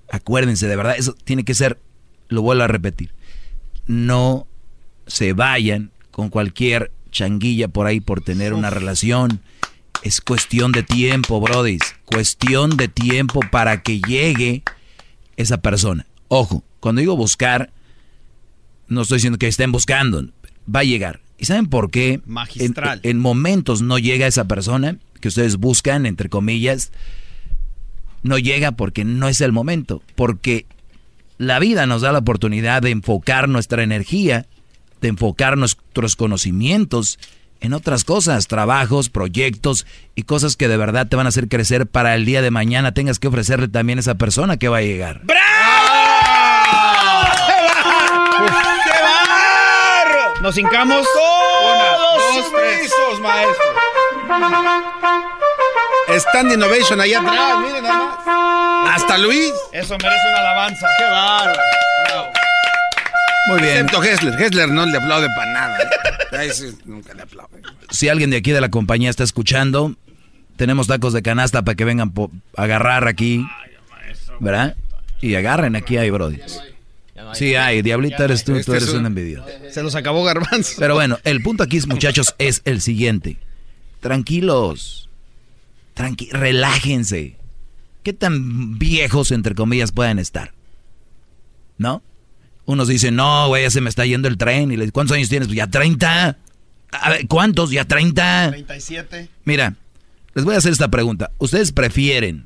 Acuérdense, 0.09 0.67
de 0.67 0.75
verdad, 0.75 0.95
eso 0.97 1.15
tiene 1.23 1.43
que 1.43 1.53
ser, 1.53 1.79
lo 2.29 2.41
vuelvo 2.41 2.63
a 2.63 2.67
repetir, 2.67 3.11
no 3.87 4.47
se 5.05 5.33
vayan 5.33 5.91
con 6.11 6.29
cualquier 6.29 6.91
changuilla 7.17 7.67
por 7.67 7.87
ahí 7.87 7.99
por 7.99 8.21
tener 8.21 8.53
una 8.53 8.69
relación. 8.69 9.41
Es 10.03 10.21
cuestión 10.21 10.71
de 10.71 10.83
tiempo, 10.83 11.41
brodis. 11.41 11.81
Cuestión 12.05 12.77
de 12.77 12.87
tiempo 12.87 13.39
para 13.51 13.81
que 13.81 13.99
llegue 13.99 14.63
esa 15.35 15.57
persona. 15.57 16.05
Ojo, 16.27 16.63
cuando 16.79 16.99
digo 16.99 17.17
buscar, 17.17 17.71
no 18.87 19.01
estoy 19.01 19.17
diciendo 19.17 19.39
que 19.39 19.47
estén 19.47 19.71
buscando. 19.71 20.25
Va 20.73 20.81
a 20.81 20.83
llegar. 20.83 21.21
¿Y 21.39 21.45
saben 21.45 21.67
por 21.67 21.89
qué? 21.89 22.21
Magistral. 22.25 22.99
En, 23.03 23.11
en 23.11 23.19
momentos 23.19 23.81
no 23.81 23.97
llega 23.97 24.27
esa 24.27 24.47
persona 24.47 24.97
que 25.19 25.29
ustedes 25.29 25.57
buscan, 25.57 26.05
entre 26.05 26.29
comillas. 26.29 26.91
No 28.21 28.37
llega 28.37 28.73
porque 28.73 29.05
no 29.05 29.27
es 29.27 29.41
el 29.41 29.51
momento. 29.51 30.03
Porque 30.15 30.67
la 31.39 31.57
vida 31.57 31.87
nos 31.87 32.03
da 32.03 32.11
la 32.11 32.19
oportunidad 32.19 32.83
de 32.83 32.91
enfocar 32.91 33.49
nuestra 33.49 33.81
energía, 33.81 34.45
de 35.01 35.09
enfocar 35.09 35.57
nuestros 35.57 36.15
conocimientos 36.15 37.19
en 37.59 37.73
otras 37.73 38.03
cosas, 38.03 38.47
trabajos, 38.47 39.09
proyectos 39.09 39.85
y 40.15 40.23
cosas 40.23 40.55
que 40.55 40.67
de 40.67 40.77
verdad 40.77 41.07
te 41.07 41.15
van 41.15 41.25
a 41.25 41.29
hacer 41.29 41.47
crecer 41.47 41.87
para 41.87 42.15
el 42.15 42.25
día 42.25 42.41
de 42.41 42.51
mañana 42.51 42.93
tengas 42.93 43.19
que 43.19 43.27
ofrecerle 43.27 43.67
también 43.67 43.99
a 43.99 44.01
esa 44.01 44.15
persona 44.15 44.57
que 44.57 44.69
va 44.69 44.77
a 44.77 44.81
llegar. 44.81 45.21
¡Qué 45.27 45.33
barro! 49.03 50.41
Nos 50.41 50.57
hincamos. 50.57 51.07
Una, 51.63 51.97
dos, 51.97 52.51
tres. 52.51 52.91
maestro. 53.21 53.65
Stand 56.09 56.53
Innovation 56.53 57.01
allá 57.01 57.19
atrás, 57.19 57.59
miren 57.59 57.83
nada 57.83 58.19
más. 58.25 58.95
Hasta 58.95 59.17
Luis. 59.17 59.53
Eso 59.71 59.97
merece 59.97 60.29
una 60.29 60.39
alabanza. 60.39 60.87
¡Qué 60.97 61.03
bárbaro! 61.03 62.46
Muy 63.47 63.61
bien. 63.61 63.85
Excepto 63.85 64.03
Hessler. 64.03 64.41
Hessler 64.41 64.69
no 64.69 64.85
le 64.85 64.97
aplaude 64.97 65.27
para 65.35 65.53
nada. 65.53 65.77
¿eh? 66.33 66.51
Nunca 66.85 67.13
le 67.13 67.21
aplaude. 67.23 67.61
Si 67.89 68.09
alguien 68.09 68.29
de 68.29 68.37
aquí 68.37 68.51
de 68.51 68.61
la 68.61 68.69
compañía 68.69 69.09
está 69.09 69.23
escuchando, 69.23 69.95
tenemos 70.55 70.87
tacos 70.87 71.13
de 71.13 71.21
canasta 71.21 71.63
para 71.63 71.75
que 71.75 71.85
vengan 71.85 72.13
a 72.55 72.61
agarrar 72.63 73.07
aquí. 73.07 73.45
¿Verdad? 74.39 74.75
Y 75.21 75.35
agarren 75.35 75.75
aquí 75.75 75.97
hay 75.97 76.09
brody. 76.09 76.39
Sí, 77.33 77.55
hay, 77.55 77.81
diablita 77.81 78.23
eres 78.25 78.43
tú, 78.43 78.53
tú 78.53 78.59
Este 78.59 78.71
eres 78.73 78.83
es 78.83 78.89
un- 78.93 78.99
un 79.01 79.05
envidioso. 79.07 79.47
Se 79.71 79.83
los 79.83 79.95
acabó 79.95 80.23
Garbanzo. 80.23 80.75
Pero 80.79 80.93
bueno, 80.93 81.17
el 81.23 81.41
punto 81.41 81.63
aquí, 81.63 81.79
muchachos, 81.87 82.35
es 82.37 82.61
el 82.65 82.79
siguiente. 82.81 83.37
Tranquilos. 83.99 85.09
Tranqui 85.93 86.29
relájense. 86.31 87.35
¿Qué 88.03 88.13
tan 88.13 88.77
viejos, 88.79 89.31
entre 89.31 89.55
comillas, 89.55 89.91
pueden 89.91 90.19
estar? 90.19 90.53
¿No? 91.77 92.01
Unos 92.67 92.87
dicen, 92.87 93.15
no, 93.15 93.47
güey, 93.47 93.63
ya 93.63 93.71
se 93.71 93.81
me 93.81 93.89
está 93.89 94.05
yendo 94.05 94.27
el 94.27 94.37
tren. 94.37 94.71
Y 94.71 94.77
le 94.77 94.91
¿cuántos 94.91 95.15
años 95.17 95.29
tienes? 95.29 95.47
Pues 95.47 95.57
ya 95.57 95.67
30. 95.67 96.37
A 96.91 97.09
ver, 97.09 97.27
¿cuántos? 97.27 97.71
Ya 97.71 97.85
30. 97.85 98.49
37. 98.51 99.29
Mira, 99.45 99.73
les 100.35 100.45
voy 100.45 100.53
a 100.53 100.57
hacer 100.59 100.71
esta 100.73 100.89
pregunta. 100.89 101.31
¿Ustedes 101.39 101.71
prefieren 101.71 102.45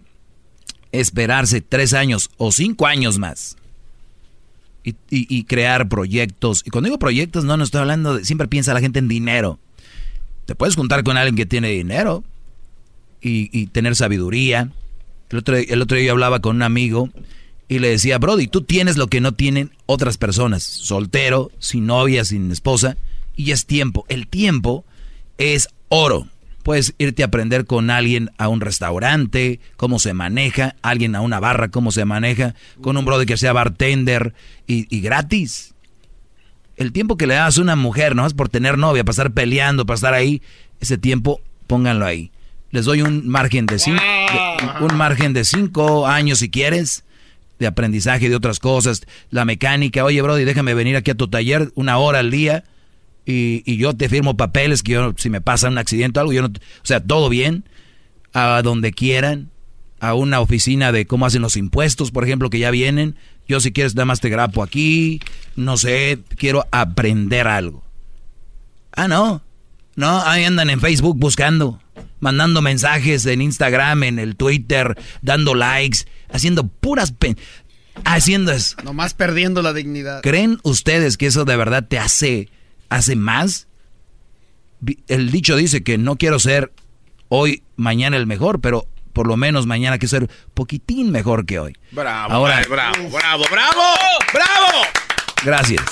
esperarse 0.91 1.61
tres 1.61 1.93
años 1.93 2.29
o 2.37 2.51
cinco 2.51 2.85
años 2.87 3.17
más 3.17 3.57
y, 4.83 4.91
y- 5.09 5.27
y 5.29 5.43
crear 5.45 5.89
proyectos? 5.89 6.63
Y 6.65 6.69
cuando 6.69 6.85
digo 6.87 6.99
proyectos, 6.99 7.43
no, 7.43 7.57
no 7.57 7.63
estoy 7.63 7.81
hablando 7.81 8.15
de... 8.15 8.23
Siempre 8.25 8.47
piensa 8.47 8.73
la 8.73 8.79
gente 8.79 8.99
en 8.99 9.07
dinero. 9.07 9.59
Te 10.45 10.55
puedes 10.55 10.75
juntar 10.75 11.03
con 11.03 11.17
alguien 11.17 11.35
que 11.35 11.45
tiene 11.45 11.69
dinero 11.69 12.23
y, 13.21 13.49
y 13.59 13.67
tener 13.67 13.95
sabiduría. 13.95 14.69
El 15.31 15.37
otro, 15.39 15.55
el 15.57 15.81
otro 15.81 15.97
día 15.97 16.07
yo 16.07 16.11
hablaba 16.11 16.41
con 16.41 16.57
un 16.57 16.61
amigo 16.63 17.09
y 17.71 17.79
le 17.79 17.87
decía, 17.87 18.17
Brody, 18.17 18.47
tú 18.47 18.63
tienes 18.63 18.97
lo 18.97 19.07
que 19.07 19.21
no 19.21 19.31
tienen 19.31 19.71
otras 19.85 20.17
personas. 20.17 20.61
Soltero, 20.61 21.51
sin 21.59 21.85
novia, 21.85 22.25
sin 22.25 22.51
esposa. 22.51 22.97
Y 23.37 23.51
es 23.51 23.65
tiempo. 23.65 24.03
El 24.09 24.27
tiempo 24.27 24.83
es 25.37 25.69
oro. 25.87 26.27
Puedes 26.63 26.93
irte 26.97 27.23
a 27.23 27.27
aprender 27.27 27.65
con 27.65 27.89
alguien 27.89 28.29
a 28.37 28.49
un 28.49 28.59
restaurante, 28.59 29.61
cómo 29.77 29.99
se 29.99 30.13
maneja, 30.13 30.75
alguien 30.81 31.15
a 31.15 31.21
una 31.21 31.39
barra, 31.39 31.69
cómo 31.69 31.93
se 31.93 32.03
maneja, 32.03 32.55
con 32.81 32.97
un 32.97 33.05
brother 33.05 33.25
que 33.25 33.37
sea 33.37 33.53
bartender 33.53 34.33
y, 34.67 34.99
gratis. 34.99 35.73
El 36.75 36.91
tiempo 36.91 37.15
que 37.15 37.25
le 37.25 37.35
das 37.35 37.57
a 37.57 37.61
una 37.61 37.77
mujer, 37.77 38.17
no 38.17 38.27
es 38.27 38.33
por 38.33 38.49
tener 38.49 38.77
novia, 38.77 39.05
para 39.05 39.13
estar 39.13 39.31
peleando, 39.31 39.85
para 39.85 39.95
estar 39.95 40.13
ahí, 40.13 40.41
ese 40.81 40.97
tiempo 40.97 41.39
pónganlo 41.67 42.05
ahí. 42.05 42.31
Les 42.71 42.83
doy 42.83 43.01
un 43.01 43.29
margen 43.29 43.65
de 43.65 43.79
cinco, 43.79 44.03
un 44.81 44.97
margen 44.97 45.31
de 45.31 45.45
cinco 45.45 46.05
años 46.05 46.39
si 46.39 46.49
quieres, 46.49 47.05
de 47.61 47.67
aprendizaje 47.67 48.27
de 48.27 48.35
otras 48.35 48.59
cosas, 48.59 49.03
la 49.29 49.45
mecánica. 49.45 50.03
Oye, 50.03 50.21
Brody, 50.21 50.43
déjame 50.43 50.73
venir 50.73 50.95
aquí 50.97 51.11
a 51.11 51.15
tu 51.15 51.27
taller 51.27 51.71
una 51.75 51.99
hora 51.99 52.19
al 52.19 52.31
día 52.31 52.63
y, 53.23 53.61
y 53.71 53.77
yo 53.77 53.95
te 53.95 54.09
firmo 54.09 54.35
papeles 54.35 54.81
que 54.81 54.93
yo, 54.93 55.13
si 55.15 55.29
me 55.29 55.41
pasa 55.41 55.69
un 55.69 55.77
accidente 55.77 56.19
o 56.19 56.21
algo, 56.21 56.33
yo 56.33 56.41
no, 56.41 56.47
o 56.47 56.85
sea, 56.85 56.99
todo 56.99 57.29
bien, 57.29 57.63
a 58.33 58.61
donde 58.63 58.91
quieran, 58.91 59.51
a 59.99 60.15
una 60.15 60.39
oficina 60.39 60.91
de 60.91 61.05
cómo 61.05 61.27
hacen 61.27 61.43
los 61.43 61.55
impuestos, 61.55 62.09
por 62.09 62.23
ejemplo, 62.23 62.49
que 62.49 62.57
ya 62.57 62.71
vienen. 62.71 63.15
Yo 63.47 63.59
si 63.59 63.71
quieres 63.71 63.93
nada 63.93 64.05
más 64.05 64.21
te 64.21 64.29
grapo 64.29 64.63
aquí, 64.63 65.21
no 65.55 65.77
sé, 65.77 66.17
quiero 66.35 66.65
aprender 66.71 67.47
algo. 67.47 67.83
Ah, 68.91 69.07
no. 69.07 69.43
No, 69.95 70.21
ahí 70.23 70.45
andan 70.45 70.71
en 70.71 70.79
Facebook 70.79 71.17
buscando, 71.19 71.79
mandando 72.21 72.61
mensajes 72.61 73.25
en 73.25 73.41
Instagram, 73.41 74.03
en 74.03 74.19
el 74.19 74.37
Twitter, 74.37 74.97
dando 75.21 75.53
likes, 75.53 76.05
haciendo 76.31 76.65
puras 76.67 77.11
pen 77.11 77.37
haciendo 78.05 78.53
eso. 78.53 78.77
Nomás 78.85 79.13
perdiendo 79.13 79.61
la 79.61 79.73
dignidad. 79.73 80.21
¿Creen 80.21 80.59
ustedes 80.63 81.17
que 81.17 81.25
eso 81.27 81.43
de 81.43 81.57
verdad 81.57 81.85
te 81.87 81.99
hace 81.99 82.49
hace 82.89 83.15
más? 83.17 83.67
El 85.07 85.29
dicho 85.29 85.55
dice 85.57 85.83
que 85.83 85.97
no 85.97 86.15
quiero 86.15 86.39
ser 86.39 86.71
hoy, 87.27 87.63
mañana 87.75 88.17
el 88.17 88.27
mejor, 88.27 88.61
pero 88.61 88.87
por 89.13 89.27
lo 89.27 89.35
menos 89.37 89.67
mañana 89.67 89.97
quiero 89.99 90.09
ser 90.09 90.29
poquitín 90.53 91.11
mejor 91.11 91.45
que 91.45 91.59
hoy. 91.59 91.77
Bravo, 91.91 92.33
Ahora- 92.33 92.61
bravo, 92.69 93.09
bravo, 93.09 93.43
bravo, 93.51 93.81
bravo. 94.33 94.83
Gracias. 95.43 95.83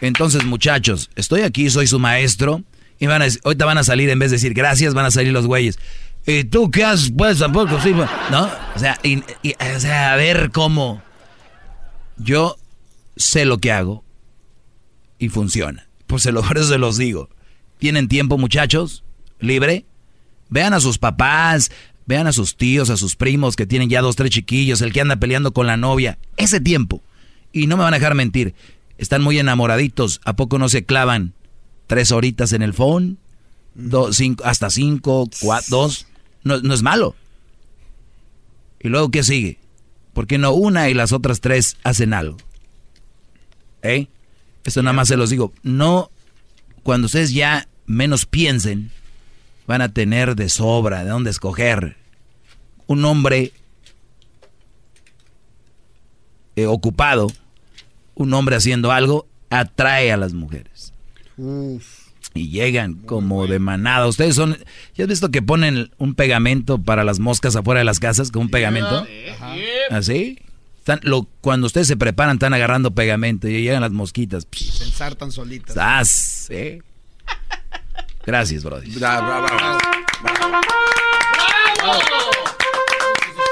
Entonces, 0.00 0.44
muchachos, 0.44 1.10
estoy 1.14 1.42
aquí, 1.42 1.70
soy 1.70 1.86
su 1.86 1.98
maestro. 2.00 2.62
Y 3.02 3.06
van 3.06 3.20
a, 3.20 3.26
ahorita 3.42 3.64
van 3.64 3.78
a 3.78 3.82
salir, 3.82 4.08
en 4.10 4.20
vez 4.20 4.30
de 4.30 4.36
decir 4.36 4.54
gracias, 4.54 4.94
van 4.94 5.04
a 5.06 5.10
salir 5.10 5.32
los 5.32 5.48
güeyes. 5.48 5.76
¿Y 6.24 6.44
tú 6.44 6.70
qué 6.70 6.84
haces? 6.84 7.10
Pues 7.10 7.40
tampoco, 7.40 7.80
sí, 7.80 7.92
pues", 7.92 8.08
¿no? 8.30 8.48
O 8.76 8.78
sea, 8.78 8.96
y- 9.02 9.24
a 9.90 10.14
ver 10.14 10.52
cómo. 10.52 11.02
Yo 12.16 12.56
sé 13.16 13.44
lo 13.44 13.58
que 13.58 13.72
hago 13.72 14.04
y 15.18 15.30
funciona. 15.30 15.88
Pues 16.06 16.22
se 16.22 16.32
por 16.32 16.56
eso 16.56 16.68
se 16.68 16.78
los 16.78 16.96
digo. 16.96 17.28
¿Tienen 17.80 18.06
tiempo, 18.06 18.38
muchachos? 18.38 19.02
¿Libre? 19.40 19.84
Vean 20.48 20.72
a 20.72 20.78
sus 20.78 20.98
papás, 20.98 21.72
vean 22.06 22.28
a 22.28 22.32
sus 22.32 22.56
tíos, 22.56 22.88
a 22.88 22.96
sus 22.96 23.16
primos 23.16 23.56
que 23.56 23.66
tienen 23.66 23.88
ya 23.88 24.00
dos, 24.00 24.14
tres 24.14 24.30
chiquillos, 24.30 24.80
el 24.80 24.92
que 24.92 25.00
anda 25.00 25.16
peleando 25.16 25.52
con 25.52 25.66
la 25.66 25.76
novia. 25.76 26.18
Ese 26.36 26.60
tiempo. 26.60 27.02
Y 27.50 27.66
no 27.66 27.76
me 27.76 27.82
van 27.82 27.94
a 27.94 27.98
dejar 27.98 28.14
mentir. 28.14 28.54
Están 28.96 29.22
muy 29.22 29.40
enamoraditos. 29.40 30.20
¿A 30.24 30.36
poco 30.36 30.60
no 30.60 30.68
se 30.68 30.84
clavan 30.84 31.32
tres 31.92 32.10
horitas 32.10 32.54
en 32.54 32.62
el 32.62 32.72
phone? 32.72 33.18
Do- 33.74 34.14
cinco, 34.14 34.44
hasta 34.46 34.70
cinco, 34.70 35.28
cuatro, 35.42 35.76
dos. 35.76 36.06
No, 36.42 36.58
no 36.62 36.72
es 36.72 36.80
malo. 36.80 37.14
¿Y 38.80 38.88
luego 38.88 39.10
qué 39.10 39.22
sigue? 39.22 39.58
¿Por 40.14 40.26
qué 40.26 40.38
no 40.38 40.52
una 40.52 40.88
y 40.88 40.94
las 40.94 41.12
otras 41.12 41.42
tres 41.42 41.76
hacen 41.84 42.14
algo? 42.14 42.38
¿Eh? 43.82 44.06
Esto 44.64 44.82
nada 44.82 44.94
más 44.94 45.08
se 45.08 45.18
los 45.18 45.28
digo. 45.28 45.52
No 45.62 46.10
cuando 46.82 47.06
ustedes 47.06 47.34
ya 47.34 47.68
menos 47.84 48.24
piensen, 48.24 48.90
van 49.66 49.82
a 49.82 49.92
tener 49.92 50.34
de 50.34 50.48
sobra 50.48 51.04
de 51.04 51.10
dónde 51.10 51.28
escoger. 51.30 51.98
Un 52.86 53.04
hombre 53.04 53.52
eh, 56.56 56.64
ocupado, 56.64 57.26
un 58.14 58.32
hombre 58.32 58.56
haciendo 58.56 58.92
algo, 58.92 59.26
atrae 59.50 60.10
a 60.10 60.16
las 60.16 60.32
mujeres. 60.32 60.91
Y 62.34 62.48
llegan 62.48 62.94
como 62.94 63.46
de 63.46 63.58
manada. 63.58 64.06
Ustedes 64.06 64.34
son. 64.34 64.56
¿Ya 64.94 65.04
has 65.04 65.08
visto 65.08 65.30
que 65.30 65.42
ponen 65.42 65.90
un 65.98 66.14
pegamento 66.14 66.78
para 66.78 67.04
las 67.04 67.18
moscas 67.18 67.56
afuera 67.56 67.80
de 67.80 67.84
las 67.84 68.00
casas 68.00 68.30
con 68.30 68.42
un 68.42 68.48
pegamento? 68.50 69.06
¿Así? 69.90 70.38
Están, 70.78 70.98
lo, 71.04 71.28
cuando 71.40 71.68
ustedes 71.68 71.86
se 71.86 71.96
preparan, 71.96 72.36
están 72.36 72.54
agarrando 72.54 72.92
pegamento 72.92 73.46
y 73.46 73.62
llegan 73.62 73.82
las 73.82 73.92
mosquitas. 73.92 74.46
Se 74.50 74.84
ensartan 74.84 75.30
solitas. 75.30 75.74
¡Sas! 75.74 76.48
¿eh? 76.50 76.82
Gracias, 78.26 78.64
Brody. 78.64 78.90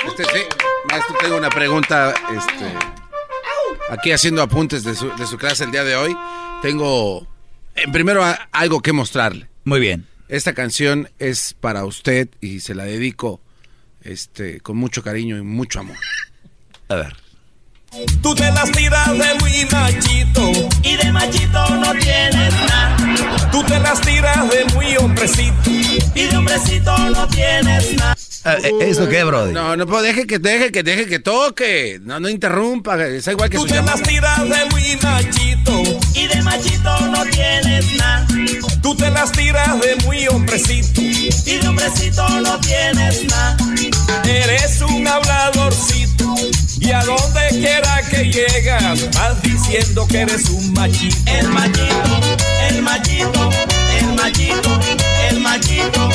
Este, 0.07 0.25
sí, 0.25 0.41
maestro, 0.89 1.17
tengo 1.21 1.37
una 1.37 1.51
pregunta. 1.51 2.15
Este, 2.37 2.75
aquí 3.91 4.13
haciendo 4.13 4.43
apuntes 4.43 4.83
de 4.85 4.95
su, 4.95 5.15
de 5.17 5.27
su 5.27 5.37
clase 5.39 5.65
el 5.65 5.71
día 5.71 5.85
de 5.85 5.97
hoy. 5.97 6.17
Tengo, 6.63 7.27
primero, 7.93 8.25
a- 8.25 8.49
algo 8.53 8.81
que 8.81 8.93
mostrarle. 8.93 9.49
Muy 9.65 9.81
bien. 9.81 10.07
Esta 10.29 10.53
canción 10.55 11.09
es 11.19 11.55
para 11.59 11.85
usted 11.85 12.29
y 12.41 12.61
se 12.61 12.75
la 12.75 12.85
dedico 12.85 13.41
este, 14.03 14.61
con 14.61 14.77
mucho 14.77 15.03
cariño 15.03 15.37
y 15.37 15.43
mucho 15.43 15.81
amor. 15.81 15.97
A 16.89 16.95
ver. 16.95 17.17
Tú 18.23 18.35
te 18.37 18.45
las 18.53 18.71
tiras 18.71 19.11
de 19.19 19.35
muy 19.41 19.67
machito 19.73 20.53
y 20.85 20.97
de 20.97 21.11
machito 21.13 21.75
no 21.77 21.93
tienes 21.95 22.55
nada. 22.69 23.51
Tú 23.51 23.65
te 23.65 23.81
las 23.81 24.01
tiras 24.01 24.49
de 24.49 24.65
muy 24.75 24.97
hombrecito 24.97 25.71
y 26.15 26.27
de 26.27 26.37
hombrecito 26.37 26.97
no 27.11 27.27
tienes 27.27 27.93
nada. 27.95 28.17
Ah, 28.45 28.57
eh, 28.63 28.71
¿Esto 28.83 29.09
qué, 29.09 29.25
Brody? 29.25 29.53
No, 29.53 29.77
no, 29.77 29.87
pues 29.87 30.03
deje 30.05 30.27
que, 30.27 30.39
deje 30.39 30.71
que, 30.71 30.85
deje 30.85 31.07
que 31.07 31.19
toque. 31.19 31.99
No, 32.03 32.21
no 32.21 32.29
interrumpa. 32.29 33.05
Es 33.05 33.27
igual 33.27 33.51
que 33.51 33.57
Tú 33.57 33.63
su 33.63 33.69
te 33.69 33.75
llamada. 33.75 33.97
las 33.99 34.09
tiras 34.09 34.39
de 34.49 34.65
muy 34.71 34.97
machito 35.03 35.83
de 36.41 36.45
machito 36.45 37.01
no 37.09 37.25
tienes 37.27 37.95
nada. 37.97 38.27
Tú 38.83 38.95
te 38.95 39.11
las 39.11 39.31
tiras 39.33 39.79
de 39.81 39.97
muy 40.07 40.27
hombrecito 40.29 41.01
y 41.03 41.31
de 41.59 41.69
hombrecito 41.69 42.27
no 42.41 42.59
tienes 42.61 43.25
nada. 43.25 43.57
Eres 44.25 44.81
un 44.81 45.07
habladorcito 45.07 46.35
y 46.81 46.91
a 46.93 47.05
donde 47.05 47.49
quiera 47.51 48.03
que 48.11 48.31
llegas 48.31 49.11
vas 49.15 49.43
diciendo 49.43 50.07
que 50.09 50.21
eres 50.21 50.49
un 50.49 50.73
machito. 50.73 51.17
El 51.27 51.49
machito, 51.49 52.21
el 52.69 52.83
machito, 52.83 53.51
el 53.99 54.07
machito, 54.15 54.81
el 55.29 55.41
machito, 55.41 56.11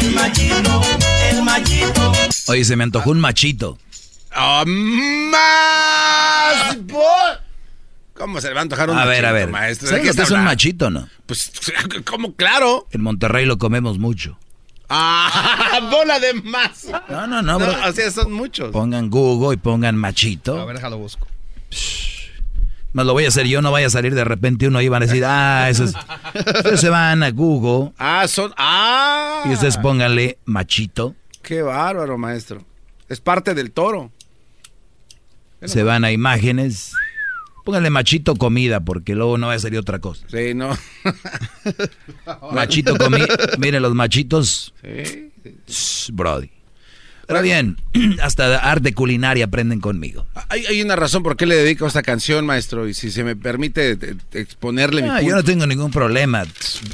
el 0.00 0.10
machito, 0.12 0.82
el 1.30 1.42
machito. 1.42 2.12
Oye, 2.48 2.64
se 2.64 2.76
me 2.76 2.84
antojó 2.84 3.10
un 3.10 3.20
machito. 3.20 3.78
¡Ah, 4.32 4.64
¡Más! 4.66 6.76
por- 6.88 7.39
¿Cómo 8.20 8.38
se 8.40 8.48
le 8.48 8.54
va 8.54 8.60
a 8.60 8.62
antojar 8.64 8.90
un 8.90 8.98
A 8.98 9.06
ver, 9.06 9.24
a 9.24 9.30
machito, 9.30 9.34
ver. 9.34 9.48
maestro? 9.50 9.86
¿De 9.86 9.90
¿Sabes 9.90 10.02
que 10.04 10.10
está 10.10 10.22
es 10.24 10.30
un 10.30 10.44
machito 10.44 10.90
no? 10.90 11.08
Pues, 11.24 11.50
¿cómo? 12.04 12.34
Claro. 12.34 12.86
En 12.90 13.00
Monterrey 13.00 13.46
lo 13.46 13.56
comemos 13.56 13.98
mucho. 13.98 14.38
¡Ah! 14.90 15.88
¡Bola 15.90 16.20
de 16.20 16.34
más! 16.34 16.86
No, 17.08 17.26
no, 17.26 17.40
no, 17.40 17.58
bro. 17.58 17.74
o 17.88 17.92
sea, 17.92 18.10
son 18.10 18.30
muchos. 18.32 18.72
Pongan 18.72 19.08
Google 19.08 19.54
y 19.54 19.56
pongan 19.56 19.96
machito. 19.96 20.60
A 20.60 20.66
ver, 20.66 20.76
déjalo 20.76 20.98
busco. 20.98 21.26
Más 22.92 23.06
lo 23.06 23.12
voy 23.12 23.24
a 23.24 23.28
hacer 23.28 23.46
yo, 23.46 23.62
no 23.62 23.70
vaya 23.70 23.86
a 23.86 23.90
salir 23.90 24.14
de 24.14 24.24
repente 24.24 24.66
uno 24.66 24.80
y 24.82 24.88
van 24.88 25.04
a 25.04 25.06
decir, 25.06 25.24
ah, 25.24 25.68
eso 25.70 25.84
es. 25.84 25.94
Ustedes 26.34 26.80
se 26.80 26.88
van 26.90 27.22
a 27.22 27.30
Google 27.30 27.92
Ah, 27.96 28.26
son. 28.28 28.52
¡Ah! 28.58 29.44
y 29.46 29.52
ustedes 29.54 29.76
pónganle 29.78 30.38
machito. 30.44 31.14
Qué 31.40 31.62
bárbaro, 31.62 32.18
maestro. 32.18 32.64
Es 33.08 33.20
parte 33.20 33.54
del 33.54 33.70
toro. 33.70 34.10
Se 35.64 35.82
van 35.84 36.04
a 36.04 36.10
imágenes. 36.12 36.92
Pónganle 37.70 37.90
machito 37.90 38.34
comida, 38.34 38.80
porque 38.80 39.14
luego 39.14 39.38
no 39.38 39.46
va 39.46 39.54
a 39.54 39.58
salir 39.60 39.78
otra 39.78 40.00
cosa. 40.00 40.26
Sí, 40.28 40.54
no. 40.54 40.76
Machito 42.52 42.96
comida. 42.98 43.28
Miren, 43.58 43.80
los 43.82 43.94
machitos. 43.94 44.74
Sí. 44.82 46.12
Brody. 46.12 46.50
Pero 47.28 47.42
bien, 47.42 47.76
hasta 48.22 48.58
arte 48.58 48.92
culinaria 48.92 49.44
aprenden 49.44 49.78
conmigo. 49.80 50.26
Hay, 50.48 50.66
hay 50.66 50.82
una 50.82 50.96
razón 50.96 51.22
por 51.22 51.36
qué 51.36 51.46
le 51.46 51.54
dedico 51.54 51.86
esta 51.86 52.02
canción, 52.02 52.44
maestro, 52.44 52.88
y 52.88 52.94
si 52.94 53.12
se 53.12 53.22
me 53.22 53.36
permite 53.36 53.96
exponerle 54.32 55.02
mi 55.02 55.08
Ah, 55.08 55.12
punto. 55.18 55.28
yo 55.28 55.36
no 55.36 55.44
tengo 55.44 55.64
ningún 55.68 55.92
problema. 55.92 56.44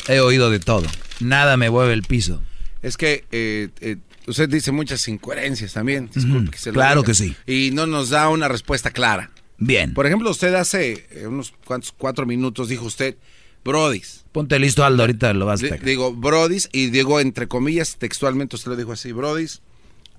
He 0.09 0.21
oído 0.21 0.51
de 0.51 0.59
todo. 0.61 0.85
Nada 1.21 1.57
me 1.57 1.71
mueve 1.71 1.95
el 1.95 2.03
piso. 2.03 2.43
Es 2.83 2.99
que 2.99 3.25
eh, 3.33 3.71
eh, 3.81 3.97
usted 4.27 4.51
dice 4.51 4.73
muchas 4.73 5.09
incoherencias 5.09 5.73
también. 5.73 6.11
Disculpe 6.15 6.51
que 6.51 6.59
se 6.59 6.69
lo 6.69 6.75
Claro 6.75 7.01
diga. 7.01 7.07
que 7.07 7.15
sí. 7.15 7.35
Y 7.47 7.71
no 7.71 7.87
nos 7.87 8.11
da 8.11 8.29
una 8.29 8.47
respuesta 8.49 8.91
clara. 8.91 9.31
Bien. 9.59 9.95
Por 9.95 10.07
ejemplo, 10.07 10.31
usted 10.31 10.55
hace 10.55 11.07
eh, 11.11 11.27
unos 11.27 11.53
cuantos 11.65 11.93
cuatro 11.97 12.27
minutos 12.27 12.69
dijo 12.69 12.85
usted, 12.85 13.17
Brodis. 13.65 14.25
Ponte 14.33 14.59
listo, 14.59 14.85
Aldo, 14.85 15.03
ahorita 15.03 15.33
lo 15.33 15.47
vas 15.47 15.61
a 15.61 15.63
pegar. 15.63 15.83
digo, 15.83 16.13
Brodis, 16.13 16.69
y 16.73 16.91
digo 16.91 17.21
entre 17.21 17.49
comillas, 17.49 17.97
textualmente 17.97 18.57
usted 18.57 18.71
lo 18.71 18.77
dijo 18.77 18.93
así, 18.93 19.13
Brodis, 19.13 19.63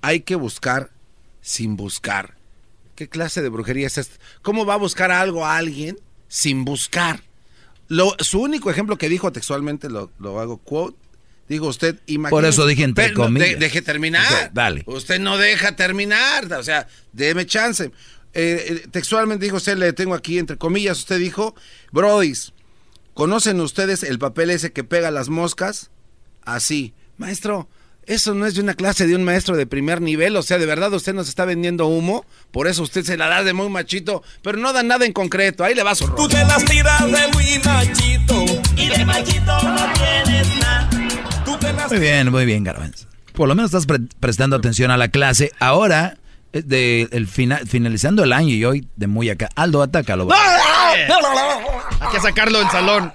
hay 0.02 0.20
que 0.20 0.34
buscar 0.34 0.90
sin 1.40 1.76
buscar. 1.76 2.36
¿Qué 2.94 3.08
clase 3.08 3.40
de 3.42 3.48
brujería 3.48 3.86
es 3.86 3.96
esta? 3.96 4.16
¿Cómo 4.42 4.66
va 4.66 4.74
a 4.74 4.78
buscar 4.78 5.10
algo 5.12 5.46
a 5.46 5.56
alguien 5.56 5.96
sin 6.26 6.64
buscar? 6.64 7.22
Lo, 7.86 8.14
su 8.18 8.40
único 8.40 8.70
ejemplo 8.70 8.98
que 8.98 9.08
dijo 9.08 9.30
textualmente, 9.32 9.88
lo, 9.88 10.10
lo 10.18 10.40
hago 10.40 10.58
quote, 10.58 10.98
dijo 11.48 11.68
usted, 11.68 12.00
imagínese- 12.06 12.30
Por 12.30 12.44
eso 12.44 12.66
dije 12.66 12.82
entre 12.82 13.14
comillas. 13.14 13.50
de- 13.50 13.56
deje 13.56 13.80
terminar. 13.82 14.50
Dale. 14.52 14.82
Usted 14.86 15.20
no 15.20 15.38
deja 15.38 15.74
terminar, 15.76 16.52
o 16.52 16.62
sea, 16.62 16.86
déme 17.12 17.46
chance. 17.46 17.92
Eh, 18.34 18.82
eh, 18.84 18.88
textualmente 18.90 19.44
dijo 19.44 19.56
usted, 19.56 19.76
le 19.78 19.92
tengo 19.92 20.14
aquí 20.14 20.38
entre 20.38 20.56
comillas, 20.58 20.98
usted 20.98 21.18
dijo, 21.18 21.54
Brodis, 21.92 22.52
¿conocen 23.14 23.60
ustedes 23.60 24.02
el 24.02 24.18
papel 24.18 24.50
ese 24.50 24.72
que 24.72 24.84
pega 24.84 25.10
las 25.10 25.28
moscas? 25.28 25.90
Así, 26.44 26.94
maestro, 27.16 27.68
eso 28.06 28.34
no 28.34 28.46
es 28.46 28.54
de 28.54 28.60
una 28.62 28.74
clase 28.74 29.06
de 29.06 29.14
un 29.16 29.24
maestro 29.24 29.56
de 29.56 29.66
primer 29.66 30.00
nivel, 30.00 30.36
o 30.36 30.42
sea, 30.42 30.58
de 30.58 30.66
verdad 30.66 30.92
usted 30.94 31.14
nos 31.14 31.28
está 31.28 31.44
vendiendo 31.44 31.86
humo, 31.86 32.24
por 32.52 32.66
eso 32.68 32.82
usted 32.82 33.04
se 33.04 33.16
la 33.16 33.28
da 33.28 33.42
de 33.44 33.52
muy 33.52 33.68
machito, 33.68 34.22
pero 34.42 34.56
no 34.58 34.72
da 34.72 34.82
nada 34.82 35.04
en 35.04 35.12
concreto, 35.12 35.64
ahí 35.64 35.74
le 35.74 35.82
va 35.82 35.94
su 35.94 36.06
rollo. 36.06 36.22
Tú 36.22 36.28
te 36.28 36.44
las 36.44 36.64
tiras 36.64 37.00
de 37.04 37.28
muy 37.32 37.58
machito 37.64 38.44
y 38.76 38.88
de 38.88 39.04
machito 39.04 39.62
no 39.62 39.92
tienes 39.94 40.56
nada. 40.58 40.90
Tú 41.44 41.56
te 41.58 41.72
las 41.72 41.90
Muy 41.90 42.00
bien, 42.00 42.30
muy 42.30 42.44
bien, 42.46 42.64
Garbanzo. 42.64 43.06
Por 43.32 43.48
lo 43.48 43.54
menos 43.54 43.70
estás 43.70 43.86
pre- 43.86 44.00
prestando 44.20 44.56
atención 44.56 44.90
a 44.90 44.96
la 44.96 45.08
clase. 45.08 45.52
Ahora, 45.60 46.16
de 46.52 47.08
el 47.12 47.26
fina- 47.26 47.60
finalizando 47.66 48.24
el 48.24 48.32
año 48.32 48.54
y 48.54 48.64
hoy 48.64 48.88
de 48.96 49.06
muy 49.06 49.28
acá. 49.30 49.48
Aldo, 49.54 49.82
atácalo. 49.82 50.26
bro. 50.26 50.36
Hay 52.00 52.08
que 52.12 52.20
sacarlo 52.20 52.58
del 52.58 52.68
salón. 52.70 53.12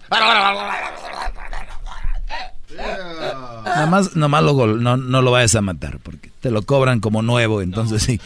Nada 3.66 3.86
más, 3.88 4.16
nomás 4.16 4.44
lo 4.44 4.54
gol- 4.54 4.82
no, 4.82 4.98
no 4.98 5.22
lo 5.22 5.32
vayas 5.32 5.56
a 5.56 5.62
matar, 5.62 6.00
porque 6.00 6.30
te 6.42 6.52
lo 6.52 6.64
cobran 6.64 7.00
como 7.00 7.22
nuevo, 7.22 7.62
entonces 7.62 8.04
sí. 8.04 8.20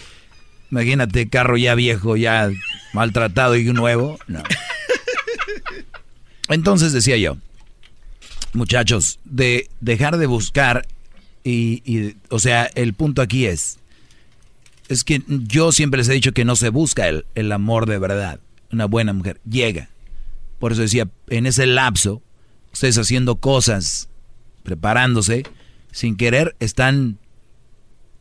Imagínate, 0.72 1.30
carro 1.30 1.56
ya 1.58 1.76
viejo, 1.76 2.18
ya 2.18 2.50
maltratado 2.94 3.56
y 3.56 3.64
nuevo. 3.66 4.20
No. 4.28 4.44
Entonces 6.50 6.92
decía 6.94 7.18
yo, 7.18 7.38
muchachos, 8.54 9.20
de 9.26 9.70
dejar 9.80 10.18
de 10.18 10.26
buscar 10.26 10.86
y, 11.44 11.82
y, 11.86 12.16
o 12.30 12.40
sea, 12.40 12.70
el 12.76 12.94
punto 12.94 13.22
aquí 13.22 13.46
es, 13.46 13.80
es 14.88 15.04
que 15.04 15.22
yo 15.28 15.72
siempre 15.72 16.00
les 16.00 16.10
he 16.10 16.14
dicho 16.14 16.32
que 16.32 16.46
no 16.46 16.56
se 16.56 16.70
busca 16.70 17.08
el, 17.08 17.26
el 17.36 17.52
amor 17.52 17.86
de 17.86 18.00
verdad. 18.00 18.40
Una 18.72 18.86
buena 18.86 19.14
mujer 19.14 19.40
llega. 19.48 19.90
Por 20.60 20.72
eso 20.72 20.82
decía, 20.82 21.08
en 21.28 21.46
ese 21.46 21.66
lapso, 21.66 22.22
ustedes 22.74 22.98
haciendo 22.98 23.38
cosas, 23.38 24.10
preparándose, 24.64 25.44
sin 25.92 26.16
querer, 26.16 26.56
están, 26.60 27.20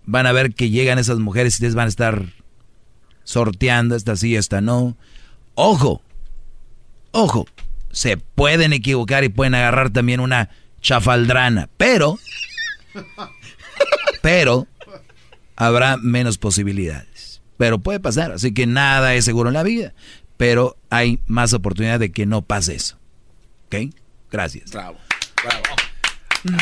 van 0.04 0.26
a 0.26 0.32
ver 0.32 0.54
que 0.54 0.70
llegan 0.70 0.98
esas 0.98 1.18
mujeres 1.18 1.54
y 1.54 1.56
ustedes 1.56 1.74
van 1.74 1.86
a 1.86 1.88
estar 1.88 2.26
sorteando, 3.24 3.96
esta 3.96 4.16
sí, 4.16 4.36
esta 4.36 4.60
no. 4.60 4.96
Ojo, 5.54 6.02
ojo, 7.12 7.46
se 7.90 8.16
pueden 8.16 8.72
equivocar 8.72 9.24
y 9.24 9.28
pueden 9.28 9.54
agarrar 9.54 9.90
también 9.90 10.20
una 10.20 10.50
chafaldrana, 10.80 11.68
pero, 11.76 12.18
pero, 14.22 14.66
habrá 15.56 15.96
menos 15.96 16.38
posibilidades. 16.38 17.40
Pero 17.56 17.78
puede 17.78 18.00
pasar, 18.00 18.32
así 18.32 18.52
que 18.52 18.66
nada 18.66 19.14
es 19.14 19.24
seguro 19.24 19.48
en 19.48 19.54
la 19.54 19.62
vida, 19.62 19.94
pero 20.36 20.76
hay 20.90 21.20
más 21.26 21.52
oportunidad 21.54 21.98
de 21.98 22.12
que 22.12 22.26
no 22.26 22.42
pase 22.42 22.74
eso. 22.74 22.98
¿Ok? 23.66 23.92
Gracias. 24.30 24.70
Bravo, 24.70 24.98
bravo. 25.42 25.62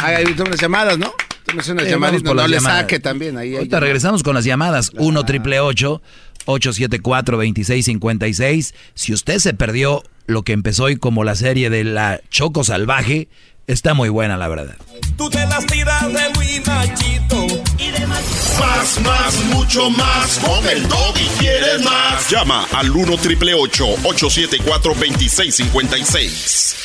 Hay 0.03 0.25
unas 0.25 0.61
llamadas, 0.61 0.99
¿no? 0.99 1.13
Unas 1.53 1.67
Sí, 1.67 1.73
llamaditas, 1.73 2.01
vamos 2.01 2.23
por 2.23 2.37
no 2.37 2.43
las 2.43 2.51
le 2.51 2.57
llamadas. 2.57 2.81
saque 2.83 3.01
también. 3.01 3.37
Ahí 3.37 3.55
Ahorita 3.57 3.81
regresamos 3.81 4.23
con 4.23 4.35
las 4.35 4.45
llamadas. 4.45 4.93
1 4.97 5.25
triple 5.25 5.61
874 5.61 7.37
2656 7.37 8.75
Si 8.95 9.13
usted 9.13 9.39
se 9.39 9.53
perdió 9.55 10.03
lo 10.27 10.43
que 10.43 10.53
empezó 10.53 10.85
hoy 10.85 10.97
como 10.97 11.23
la 11.25 11.35
serie 11.35 11.69
de 11.71 11.85
la 11.85 12.21
Choco 12.31 12.65
Salvaje, 12.65 13.29
está 13.67 13.95
muy 13.95 14.09
buena, 14.09 14.37
la 14.37 14.49
verdad. 14.49 14.77
Tú 15.17 15.31
te 15.31 15.47
las 15.47 15.65
tiras 15.67 16.13
de 16.13 16.29
muy 16.35 16.61
machito 16.67 17.47
y 17.79 17.91
de 17.91 18.07
machito. 18.07 18.61
Más, 18.61 19.01
más, 19.01 19.45
mucho 19.47 19.91
más. 19.91 20.39
Con 20.39 20.69
el 20.69 20.89
doggy 20.89 21.27
quieres 21.39 21.85
más. 21.85 22.31
Llama 22.31 22.67
al 22.73 22.91
1 22.91 23.17
triple 23.19 23.55
874 23.55 24.95
2656. 24.95 26.77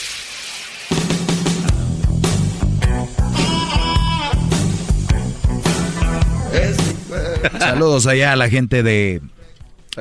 Saludos 7.59 8.07
allá 8.07 8.33
a 8.33 8.35
la 8.35 8.49
gente 8.49 8.83
de 8.83 9.21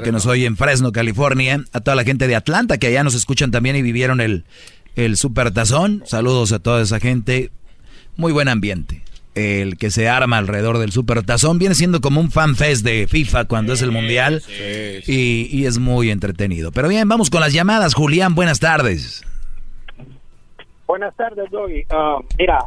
que 0.03 0.13
nos 0.13 0.27
oye 0.27 0.47
en 0.47 0.57
Fresno, 0.57 0.93
California, 0.93 1.65
a 1.73 1.81
toda 1.81 1.97
la 1.97 2.05
gente 2.05 2.29
de 2.29 2.37
Atlanta 2.37 2.79
que 2.79 2.87
allá 2.89 3.03
nos 3.03 3.15
escuchan 3.15 3.51
también 3.51 3.75
y 3.75 3.83
vivieron 3.83 4.21
el, 4.21 4.45
el 4.99 5.17
Super 5.17 5.53
Tazón. 5.53 6.03
Saludos 6.07 6.53
a 6.53 6.59
toda 6.59 6.83
esa 6.83 6.99
gente. 6.99 7.51
Muy 8.17 8.33
buen 8.33 8.49
ambiente. 8.49 9.03
El 9.37 9.79
que 9.79 9.93
se 9.93 10.09
arma 10.09 10.39
alrededor 10.39 10.79
del 10.79 10.91
Super 10.91 11.23
Tazón 11.23 11.61
viene 11.61 11.77
siendo 11.77 12.01
como 12.01 12.21
un 12.21 12.33
fan 12.33 12.57
fest 12.57 12.85
de 12.85 13.07
FIFA 13.07 13.45
cuando 13.45 13.73
es 13.73 13.83
el 13.83 13.93
Mundial 13.93 14.43
y, 15.07 15.49
y 15.53 15.67
es 15.67 15.79
muy 15.79 16.11
entretenido. 16.11 16.73
Pero 16.73 16.89
bien, 16.89 17.09
vamos 17.09 17.31
con 17.31 17.41
las 17.41 17.53
llamadas. 17.53 17.95
Julián, 17.95 18.35
buenas 18.35 18.59
tardes. 18.59 19.23
Buenas 20.89 21.15
tardes, 21.15 21.49
Doggy. 21.53 21.85
Ah, 21.91 22.19
mira, 22.37 22.59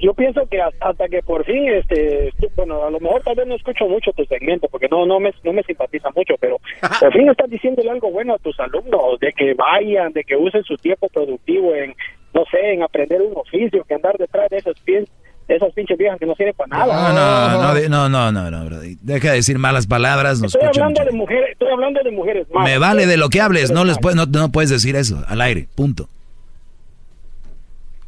yo 0.00 0.12
pienso 0.14 0.46
que 0.46 0.60
hasta, 0.60 1.08
que 1.08 1.22
por 1.22 1.44
fin, 1.44 1.68
este, 1.68 2.32
bueno, 2.56 2.84
a 2.84 2.90
lo 2.90 3.00
mejor 3.00 3.22
tal 3.22 3.34
vez 3.36 3.46
no 3.46 3.54
escucho 3.54 3.86
mucho 3.88 4.12
tu 4.12 4.24
segmento 4.26 4.68
porque 4.68 4.86
no 4.90 5.06
no 5.06 5.18
me, 5.18 5.32
no 5.42 5.52
me 5.52 5.62
simpatiza 5.62 6.10
mucho, 6.14 6.34
pero 6.40 6.58
por 7.00 7.12
fin 7.12 7.28
estás 7.28 7.48
diciéndole 7.50 7.90
algo 7.90 8.10
bueno 8.10 8.34
a 8.34 8.38
tus 8.38 8.58
alumnos, 8.60 9.18
de 9.20 9.32
que 9.32 9.54
vayan, 9.54 10.12
de 10.12 10.24
que 10.24 10.36
usen 10.36 10.62
su 10.64 10.76
tiempo 10.76 11.08
productivo 11.08 11.74
en, 11.74 11.94
no 12.34 12.44
sé, 12.50 12.74
en 12.74 12.82
aprender 12.82 13.22
un 13.22 13.36
oficio, 13.36 13.82
que 13.84 13.94
andar 13.94 14.16
detrás 14.18 14.48
de 14.50 14.58
esas, 14.58 14.76
pin- 14.84 15.08
de 15.48 15.56
esas 15.56 15.72
pinches 15.72 15.96
viejas 15.96 16.18
que 16.18 16.26
no 16.26 16.34
sirven 16.34 16.54
para 16.54 16.76
No, 16.78 16.86
nada. 16.86 17.12
no, 17.54 17.88
no, 17.88 17.88
no, 17.88 18.08
no, 18.10 18.32
no, 18.32 18.50
no, 18.50 18.64
brody. 18.66 18.96
Deja 19.00 19.30
de 19.30 19.36
decir 19.36 19.58
malas 19.58 19.86
palabras, 19.86 20.40
nos 20.42 20.54
Estoy 20.54 20.68
hablando 20.68 21.00
mucho. 21.00 21.10
de 21.10 21.16
mujeres, 21.16 21.50
estoy 21.52 21.68
hablando 21.72 22.02
de 22.02 22.10
mujeres 22.10 22.46
malas. 22.52 22.70
Me 22.70 22.78
vale 22.78 23.06
de 23.06 23.16
lo 23.16 23.30
que 23.30 23.40
hables, 23.40 23.70
no 23.70 23.84
les 23.86 23.98
puedes, 23.98 24.16
no, 24.16 24.26
no 24.26 24.52
puedes 24.52 24.68
decir 24.68 24.94
eso 24.96 25.24
al 25.26 25.40
aire, 25.40 25.66
punto. 25.74 26.06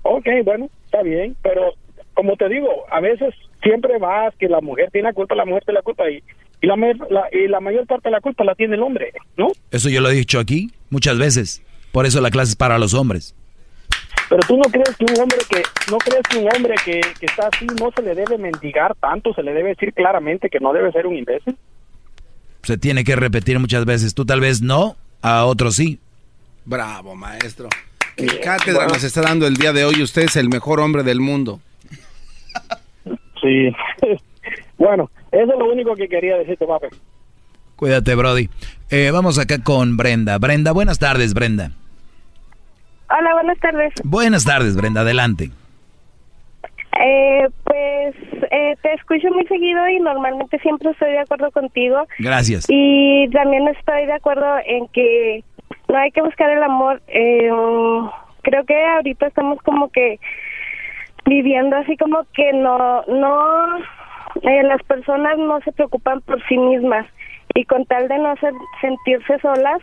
Ok, 0.02 0.26
bueno, 0.44 0.68
está 0.90 1.02
bien, 1.02 1.36
pero 1.42 1.74
como 2.14 2.36
te 2.36 2.48
digo, 2.48 2.68
a 2.90 3.00
veces 3.00 3.34
siempre 3.62 3.98
vas 3.98 4.34
que 4.38 4.48
la 4.48 4.60
mujer 4.60 4.90
tiene 4.90 5.08
la 5.08 5.14
culpa, 5.14 5.34
la 5.34 5.44
mujer 5.44 5.62
tiene 5.64 5.78
la 5.78 5.82
culpa 5.82 6.10
y, 6.10 6.22
y, 6.60 6.66
la, 6.66 6.76
la- 6.76 7.28
y 7.32 7.46
la 7.48 7.60
mayor 7.60 7.86
parte 7.86 8.08
de 8.08 8.12
la 8.12 8.20
culpa 8.20 8.44
la 8.44 8.54
tiene 8.54 8.74
el 8.74 8.82
hombre, 8.82 9.12
¿no? 9.36 9.48
Eso 9.70 9.88
yo 9.88 10.00
lo 10.00 10.10
he 10.10 10.14
dicho 10.14 10.38
aquí 10.38 10.70
muchas 10.90 11.16
veces. 11.18 11.62
Por 11.92 12.06
eso 12.06 12.20
la 12.20 12.30
clase 12.30 12.50
es 12.50 12.56
para 12.56 12.78
los 12.78 12.94
hombres. 12.94 13.34
Pero 14.28 14.40
tú 14.46 14.56
no 14.56 14.62
crees 14.64 14.96
que 14.96 15.04
un 15.12 15.20
hombre 15.20 15.38
que 15.48 15.62
no 15.90 15.98
crees 15.98 16.22
que 16.28 16.38
un 16.38 16.48
hombre 16.54 16.74
que, 16.84 17.00
que 17.18 17.26
está 17.26 17.48
así 17.52 17.66
no 17.80 17.90
se 17.94 18.02
le 18.02 18.14
debe 18.14 18.38
mendigar 18.38 18.94
tanto, 18.96 19.32
se 19.34 19.42
le 19.42 19.52
debe 19.52 19.70
decir 19.70 19.92
claramente 19.92 20.48
que 20.48 20.60
no 20.60 20.72
debe 20.72 20.92
ser 20.92 21.06
un 21.06 21.16
imbécil. 21.16 21.56
Se 22.62 22.76
tiene 22.78 23.02
que 23.04 23.16
repetir 23.16 23.58
muchas 23.58 23.84
veces. 23.84 24.14
Tú 24.14 24.24
tal 24.24 24.40
vez 24.40 24.62
no, 24.62 24.96
a 25.22 25.46
otros 25.46 25.76
sí. 25.76 25.98
Bravo, 26.64 27.16
maestro. 27.16 27.68
¿Qué 28.16 28.40
cátedra 28.40 28.86
nos 28.86 29.02
está 29.04 29.22
dando 29.22 29.46
el 29.46 29.56
día 29.56 29.72
de 29.72 29.84
hoy? 29.84 30.02
Usted 30.02 30.22
es 30.22 30.36
el 30.36 30.48
mejor 30.48 30.80
hombre 30.80 31.02
del 31.02 31.20
mundo. 31.20 31.60
Sí. 33.40 33.72
bueno, 34.78 35.10
eso 35.32 35.52
es 35.52 35.58
lo 35.58 35.70
único 35.70 35.94
que 35.94 36.08
quería 36.08 36.36
decirte, 36.36 36.66
papi. 36.66 36.88
Cuídate, 37.76 38.14
Brody. 38.14 38.50
Eh, 38.90 39.10
vamos 39.10 39.38
acá 39.38 39.62
con 39.62 39.96
Brenda. 39.96 40.38
Brenda, 40.38 40.72
buenas 40.72 40.98
tardes, 40.98 41.32
Brenda. 41.32 41.70
Hola, 43.08 43.32
buenas 43.34 43.58
tardes. 43.58 43.94
Buenas 44.04 44.44
tardes, 44.44 44.76
Brenda, 44.76 45.00
adelante. 45.00 45.50
Eh, 47.02 47.48
pues 47.64 48.14
eh, 48.50 48.76
te 48.82 48.92
escucho 48.94 49.28
muy 49.30 49.46
seguido 49.46 49.88
y 49.88 50.00
normalmente 50.00 50.58
siempre 50.58 50.90
estoy 50.90 51.12
de 51.12 51.20
acuerdo 51.20 51.50
contigo. 51.50 52.06
Gracias. 52.18 52.66
Y 52.68 53.28
también 53.30 53.66
estoy 53.68 54.06
de 54.06 54.12
acuerdo 54.12 54.46
en 54.66 54.86
que 54.88 55.42
no 55.90 55.98
hay 55.98 56.10
que 56.12 56.22
buscar 56.22 56.50
el 56.50 56.62
amor. 56.62 57.02
Eh, 57.08 57.50
creo 58.42 58.64
que 58.64 58.86
ahorita 58.86 59.26
estamos 59.26 59.60
como 59.62 59.90
que 59.90 60.18
viviendo 61.26 61.76
así 61.76 61.96
como 61.96 62.24
que 62.32 62.52
no, 62.52 63.02
no, 63.06 63.78
eh, 64.42 64.62
las 64.62 64.82
personas 64.84 65.36
no 65.38 65.60
se 65.60 65.72
preocupan 65.72 66.20
por 66.22 66.42
sí 66.46 66.56
mismas 66.56 67.06
y 67.54 67.64
con 67.64 67.84
tal 67.84 68.08
de 68.08 68.18
no 68.18 68.34
sentirse 68.80 69.38
solas, 69.40 69.80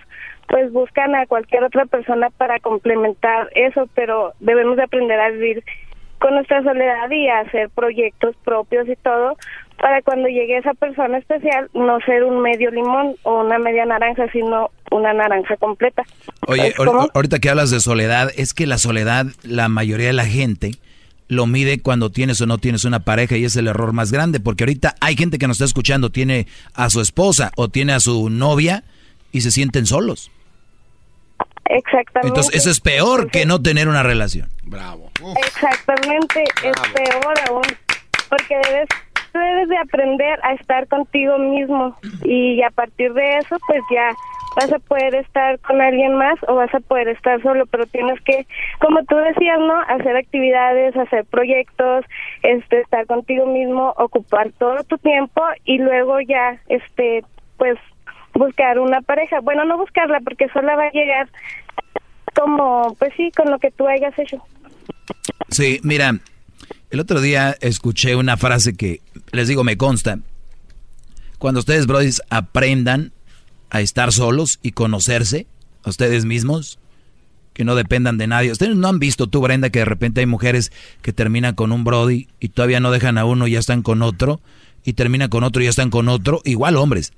pues 0.47 0.71
buscan 0.71 1.13
a 1.15 1.25
cualquier 1.25 1.63
otra 1.63 1.85
persona 1.85 2.29
para 2.29 2.59
complementar 2.59 3.49
eso, 3.55 3.87
pero 3.93 4.33
debemos 4.39 4.77
de 4.77 4.83
aprender 4.83 5.19
a 5.19 5.29
vivir 5.29 5.63
con 6.19 6.33
nuestra 6.33 6.63
soledad 6.63 7.09
y 7.11 7.27
a 7.27 7.39
hacer 7.39 7.69
proyectos 7.69 8.35
propios 8.43 8.87
y 8.87 8.95
todo 8.95 9.35
para 9.77 10.01
cuando 10.01 10.27
llegue 10.27 10.57
esa 10.57 10.73
persona 10.73 11.17
especial 11.17 11.69
no 11.73 11.99
ser 12.01 12.23
un 12.23 12.41
medio 12.41 12.71
limón 12.71 13.15
o 13.23 13.41
una 13.41 13.59
media 13.59 13.85
naranja, 13.85 14.29
sino 14.31 14.71
una 14.91 15.13
naranja 15.13 15.55
completa. 15.57 16.03
Oye, 16.47 16.73
ahorita 17.13 17.39
que 17.39 17.49
hablas 17.49 17.71
de 17.71 17.79
soledad, 17.79 18.31
es 18.35 18.53
que 18.53 18.65
la 18.67 18.77
soledad, 18.77 19.25
la 19.43 19.69
mayoría 19.69 20.07
de 20.07 20.13
la 20.13 20.25
gente 20.25 20.71
lo 21.27 21.45
mide 21.45 21.81
cuando 21.81 22.09
tienes 22.09 22.39
o 22.41 22.45
no 22.45 22.57
tienes 22.57 22.85
una 22.85 23.01
pareja 23.01 23.35
y 23.37 23.45
es 23.45 23.55
el 23.55 23.67
error 23.67 23.93
más 23.93 24.11
grande, 24.11 24.39
porque 24.39 24.63
ahorita 24.63 24.95
hay 25.01 25.15
gente 25.15 25.37
que 25.37 25.47
nos 25.47 25.57
está 25.57 25.65
escuchando, 25.65 26.09
tiene 26.09 26.47
a 26.73 26.89
su 26.89 27.01
esposa 27.01 27.51
o 27.55 27.67
tiene 27.67 27.93
a 27.93 27.99
su 27.99 28.29
novia 28.29 28.83
y 29.31 29.41
se 29.41 29.51
sienten 29.51 29.85
solos. 29.85 30.31
Exactamente. 31.65 32.29
Entonces, 32.29 32.55
eso 32.55 32.69
es 32.69 32.79
peor 32.79 33.29
que 33.29 33.45
no 33.45 33.61
tener 33.61 33.89
una 33.89 34.03
relación. 34.03 34.49
Bravo. 34.63 35.11
Exactamente, 35.45 36.43
es 36.63 36.91
peor 36.93 37.33
aún, 37.49 37.63
porque 38.29 38.55
debes, 38.63 38.87
debes 39.39 39.69
de 39.69 39.77
aprender 39.77 40.39
a 40.43 40.53
estar 40.53 40.87
contigo 40.87 41.37
mismo 41.37 41.95
y 42.23 42.61
a 42.63 42.69
partir 42.71 43.13
de 43.13 43.37
eso 43.37 43.57
pues 43.67 43.81
ya 43.91 44.09
vas 44.57 44.73
a 44.73 44.79
poder 44.79 45.13
estar 45.13 45.59
con 45.59 45.79
alguien 45.81 46.15
más 46.15 46.35
o 46.47 46.55
vas 46.55 46.73
a 46.73 46.79
poder 46.79 47.09
estar 47.09 47.39
solo, 47.43 47.67
pero 47.67 47.85
tienes 47.85 48.19
que, 48.21 48.47
como 48.79 49.03
tú 49.03 49.15
decías, 49.15 49.59
¿no? 49.59 49.79
Hacer 49.81 50.15
actividades, 50.15 50.97
hacer 50.97 51.25
proyectos, 51.25 52.05
este, 52.41 52.81
estar 52.81 53.05
contigo 53.05 53.45
mismo, 53.45 53.93
ocupar 53.97 54.51
todo 54.57 54.83
tu 54.83 54.97
tiempo 54.97 55.43
y 55.63 55.77
luego 55.77 56.19
ya, 56.21 56.59
este, 56.69 57.23
pues 57.57 57.77
buscar 58.33 58.79
una 58.79 59.01
pareja. 59.01 59.41
Bueno, 59.41 59.63
no 59.63 59.77
buscarla 59.77 60.21
porque 60.21 60.49
sola 60.49 60.75
va 60.75 60.85
a 60.85 60.91
llegar 60.91 61.27
como, 62.33 62.95
pues 62.97 63.13
sí, 63.15 63.31
con 63.37 63.51
lo 63.51 63.59
que 63.59 63.69
tú 63.69 63.87
hayas 63.87 64.17
hecho. 64.17 64.43
Sí, 65.49 65.79
mira, 65.83 66.13
el 66.89 66.99
otro 66.99 67.21
día 67.21 67.55
escuché 67.61 68.15
una 68.15 68.37
frase 68.37 68.73
que 68.73 69.01
les 69.31 69.47
digo, 69.47 69.63
me 69.63 69.77
consta. 69.77 70.19
Cuando 71.37 71.59
ustedes, 71.59 71.85
brothers, 71.85 72.21
aprendan 72.29 73.11
a 73.69 73.81
estar 73.81 74.13
solos 74.13 74.59
y 74.61 74.71
conocerse 74.71 75.47
a 75.83 75.89
ustedes 75.89 76.25
mismos, 76.25 76.79
que 77.53 77.65
no 77.65 77.75
dependan 77.75 78.17
de 78.17 78.27
nadie. 78.27 78.51
Ustedes 78.51 78.75
no 78.75 78.87
han 78.87 78.99
visto 78.99 79.27
tú, 79.27 79.41
Brenda, 79.41 79.69
que 79.69 79.79
de 79.79 79.85
repente 79.85 80.21
hay 80.21 80.27
mujeres 80.27 80.71
que 81.01 81.11
terminan 81.11 81.55
con 81.55 81.71
un 81.71 81.83
brody 81.83 82.27
y 82.39 82.49
todavía 82.49 82.79
no 82.79 82.91
dejan 82.91 83.17
a 83.17 83.25
uno 83.25 83.47
y 83.47 83.51
ya 83.51 83.59
están 83.59 83.81
con 83.81 84.01
otro, 84.01 84.39
y 84.85 84.93
terminan 84.93 85.29
con 85.29 85.43
otro 85.43 85.61
y 85.61 85.65
ya 85.65 85.71
están 85.71 85.89
con 85.89 86.07
otro. 86.07 86.41
Igual 86.45 86.77
hombres. 86.77 87.13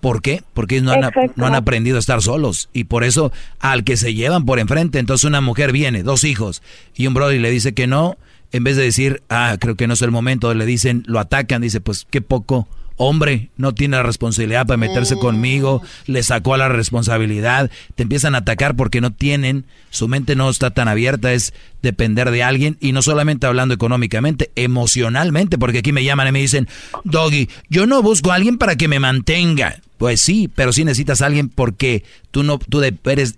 ¿Por 0.00 0.22
qué? 0.22 0.42
Porque 0.54 0.80
no 0.80 0.92
han, 0.92 1.10
no 1.34 1.46
han 1.46 1.54
aprendido 1.54 1.96
a 1.96 2.00
estar 2.00 2.22
solos. 2.22 2.68
Y 2.72 2.84
por 2.84 3.04
eso 3.04 3.32
al 3.58 3.84
que 3.84 3.96
se 3.96 4.14
llevan 4.14 4.44
por 4.44 4.58
enfrente, 4.58 4.98
entonces 4.98 5.24
una 5.24 5.40
mujer 5.40 5.72
viene, 5.72 6.02
dos 6.02 6.24
hijos, 6.24 6.62
y 6.94 7.06
un 7.06 7.14
brother 7.14 7.40
le 7.40 7.50
dice 7.50 7.74
que 7.74 7.86
no, 7.86 8.16
en 8.54 8.64
vez 8.64 8.76
de 8.76 8.84
decir, 8.84 9.22
ah, 9.28 9.56
creo 9.60 9.74
que 9.74 9.86
no 9.86 9.94
es 9.94 10.02
el 10.02 10.10
momento, 10.10 10.54
le 10.54 10.64
dicen, 10.64 11.02
lo 11.06 11.18
atacan, 11.18 11.60
dice, 11.60 11.80
pues 11.80 12.06
qué 12.08 12.20
poco 12.22 12.68
hombre, 12.96 13.48
no 13.56 13.74
tiene 13.74 13.96
la 13.96 14.04
responsabilidad 14.04 14.66
para 14.68 14.76
meterse 14.76 15.16
conmigo, 15.16 15.82
le 16.06 16.22
sacó 16.22 16.54
a 16.54 16.58
la 16.58 16.68
responsabilidad, 16.68 17.68
te 17.96 18.04
empiezan 18.04 18.36
a 18.36 18.38
atacar 18.38 18.76
porque 18.76 19.00
no 19.00 19.12
tienen, 19.12 19.64
su 19.90 20.06
mente 20.06 20.36
no 20.36 20.48
está 20.48 20.70
tan 20.70 20.86
abierta, 20.86 21.32
es 21.32 21.52
depender 21.82 22.30
de 22.30 22.44
alguien, 22.44 22.76
y 22.80 22.92
no 22.92 23.02
solamente 23.02 23.48
hablando 23.48 23.74
económicamente, 23.74 24.52
emocionalmente, 24.54 25.58
porque 25.58 25.78
aquí 25.78 25.90
me 25.90 26.04
llaman 26.04 26.28
y 26.28 26.32
me 26.32 26.40
dicen, 26.40 26.68
Doggy, 27.02 27.48
yo 27.68 27.86
no 27.86 28.00
busco 28.00 28.30
a 28.30 28.36
alguien 28.36 28.58
para 28.58 28.76
que 28.76 28.86
me 28.86 29.00
mantenga. 29.00 29.80
Pues 29.98 30.20
sí, 30.20 30.48
pero 30.54 30.72
sí 30.72 30.84
necesitas 30.84 31.20
a 31.20 31.26
alguien 31.26 31.48
porque 31.48 32.04
tú 32.30 32.44
no, 32.44 32.58
tú 32.58 32.78
de- 32.78 32.94
eres, 33.06 33.34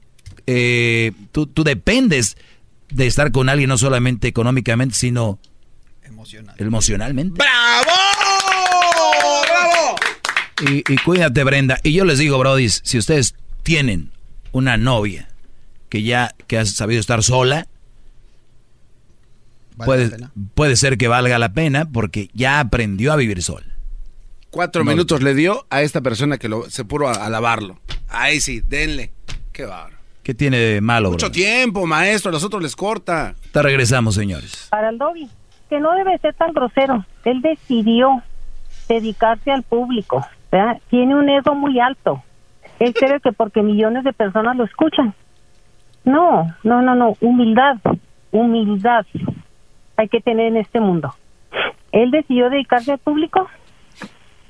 eh, 0.47 1.13
tú, 1.33 1.47
tú 1.47 1.65
dependes 1.65 2.37
de 2.91 3.07
estar 3.07 3.33
con 3.33 3.49
alguien 3.49 3.69
no 3.69 3.79
solamente 3.79 4.29
económicamente, 4.29 4.95
sino 4.95 5.39
emocionalmente. 6.59 7.39
¡Bravo! 7.39 7.91
¡Bravo! 9.45 9.97
Y, 10.71 10.93
y 10.93 10.97
cuídate, 10.99 11.45
Brenda. 11.45 11.79
Y 11.83 11.93
yo 11.93 12.05
les 12.05 12.19
digo, 12.19 12.39
Brody, 12.39 12.69
si 12.69 12.99
ustedes 12.99 13.35
tienen 13.63 14.13
una 14.53 14.77
novia 14.77 15.29
que 15.89 16.03
ya 16.03 16.35
que 16.47 16.59
ha 16.59 16.65
sabido 16.67 17.01
estar 17.01 17.23
sola, 17.23 17.67
puede, 19.77 20.17
puede 20.55 20.77
ser 20.77 20.97
que 20.99 21.09
valga 21.09 21.39
la 21.39 21.53
pena 21.53 21.85
porque 21.91 22.31
ya 22.33 22.61
aprendió 22.61 23.13
a 23.13 23.17
vivir 23.17 23.43
sol. 23.43 23.65
Cuatro 24.51 24.85
minutos 24.85 25.23
le 25.23 25.35
dio 25.35 25.67
a 25.69 25.83
esta 25.83 26.01
persona 26.01 26.39
que 26.39 26.49
lo, 26.49 26.71
se 26.71 26.85
puso 26.85 27.09
a, 27.09 27.13
a 27.13 27.29
lavarlo. 27.29 27.79
Ahí 28.09 28.41
sí, 28.41 28.61
denle. 28.61 29.13
Qué 29.53 29.65
bárbaro. 29.65 29.96
¿Qué 30.27 30.35
tiene 30.35 30.57
de 30.59 30.81
malo, 30.81 31.13
Mucho 31.13 31.27
bro? 31.27 31.33
tiempo, 31.33 31.87
maestro. 31.87 32.31
A 32.31 32.33
los 32.33 32.43
otros 32.43 32.61
les 32.61 32.75
corta. 32.75 33.37
Te 33.53 33.63
regresamos, 33.63 34.17
señores. 34.17 34.67
para 34.73 34.89
el 34.89 34.99
Doggy, 34.99 35.29
que 35.71 35.79
no 35.79 35.93
debe 35.93 36.19
ser 36.19 36.35
tan 36.35 36.53
grosero. 36.53 37.07
Él 37.25 37.43
decidió 37.43 38.09
dedicarse 38.89 39.53
al 39.53 39.63
público, 39.63 40.27
¿verdad? 40.51 40.81
Tiene 40.91 41.15
un 41.15 41.29
ego 41.29 41.55
muy 41.55 41.79
alto. 41.79 42.25
Él 42.81 42.93
cree 42.99 43.21
que 43.21 43.31
porque 43.31 43.63
millones 43.63 44.03
de 44.03 44.13
personas 44.13 44.57
lo 44.57 44.65
escuchan. 44.65 45.15
No, 46.05 46.53
no, 46.65 46.83
no, 46.83 46.97
no. 46.97 47.13
Humildad, 47.21 47.77
humildad 48.33 49.07
hay 49.97 50.09
que 50.09 50.21
tener 50.21 50.47
en 50.47 50.57
este 50.57 50.81
mundo. 50.81 51.15
Él 51.93 52.11
decidió 52.11 52.51
dedicarse 52.51 52.91
al 52.91 52.99
público, 52.99 53.47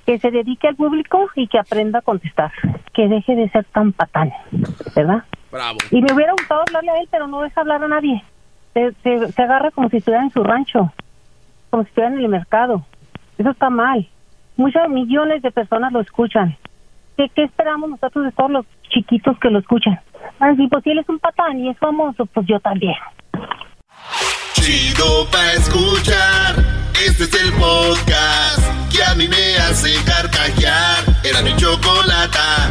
que 0.07 0.19
se 0.21 0.31
dedique 0.31 0.69
al 0.69 0.77
público 0.77 1.29
y 1.35 1.49
que 1.49 1.59
aprenda 1.59 1.99
a 1.99 2.03
contestar. 2.03 2.51
Que 2.95 3.09
deje 3.09 3.37
de 3.37 3.51
ser 3.51 3.65
tan 3.67 3.93
patán, 3.93 4.33
¿verdad? 4.95 5.25
Bravo. 5.57 5.79
Y 5.91 6.03
me 6.03 6.13
hubiera 6.13 6.33
gustado 6.33 6.61
hablarle 6.67 6.91
a 6.91 7.01
él, 7.01 7.09
pero 7.11 7.27
no 7.27 7.41
deja 7.41 7.63
hablar 7.63 7.83
a 7.83 7.89
nadie. 7.89 8.23
Se, 8.75 8.93
se, 9.03 9.33
se 9.33 9.43
agarra 9.43 9.71
como 9.71 9.89
si 9.89 9.97
estuviera 9.97 10.23
en 10.23 10.31
su 10.31 10.45
rancho, 10.45 10.93
como 11.71 11.83
si 11.83 11.89
estuviera 11.89 12.15
en 12.15 12.21
el 12.21 12.29
mercado. 12.29 12.85
Eso 13.39 13.51
está 13.51 13.71
mal. 13.71 14.07
Muchos 14.57 14.87
millones 14.91 15.41
de 15.41 15.51
personas 15.51 15.93
lo 15.93 16.01
escuchan. 16.01 16.59
¿Qué, 17.17 17.31
qué 17.35 17.45
esperamos 17.45 17.89
nosotros 17.89 18.27
de 18.27 18.33
todos 18.33 18.51
los 18.51 18.67
chiquitos 18.91 19.39
que 19.39 19.49
lo 19.49 19.61
escuchan? 19.61 19.99
Ah, 20.39 20.53
sí, 20.55 20.69
pues 20.71 20.85
si 20.85 20.91
él 20.91 20.99
es 20.99 21.09
un 21.09 21.19
patán 21.19 21.59
y 21.59 21.71
es 21.71 21.79
famoso, 21.79 22.27
pues 22.27 22.47
yo 22.47 22.61
también. 22.61 22.95
Chido 24.53 25.27
pa' 25.31 25.53
escuchar. 25.53 26.57
Este 26.93 27.25
es 27.25 27.43
el 27.43 27.53
podcast 27.53 28.93
que 28.95 29.03
a 29.03 29.15
mí 29.15 29.27
me 29.27 29.57
hace 29.57 29.91
carcajear. 30.05 31.05
Era 31.25 31.41
mi 31.41 31.57
chocolata. 31.57 32.71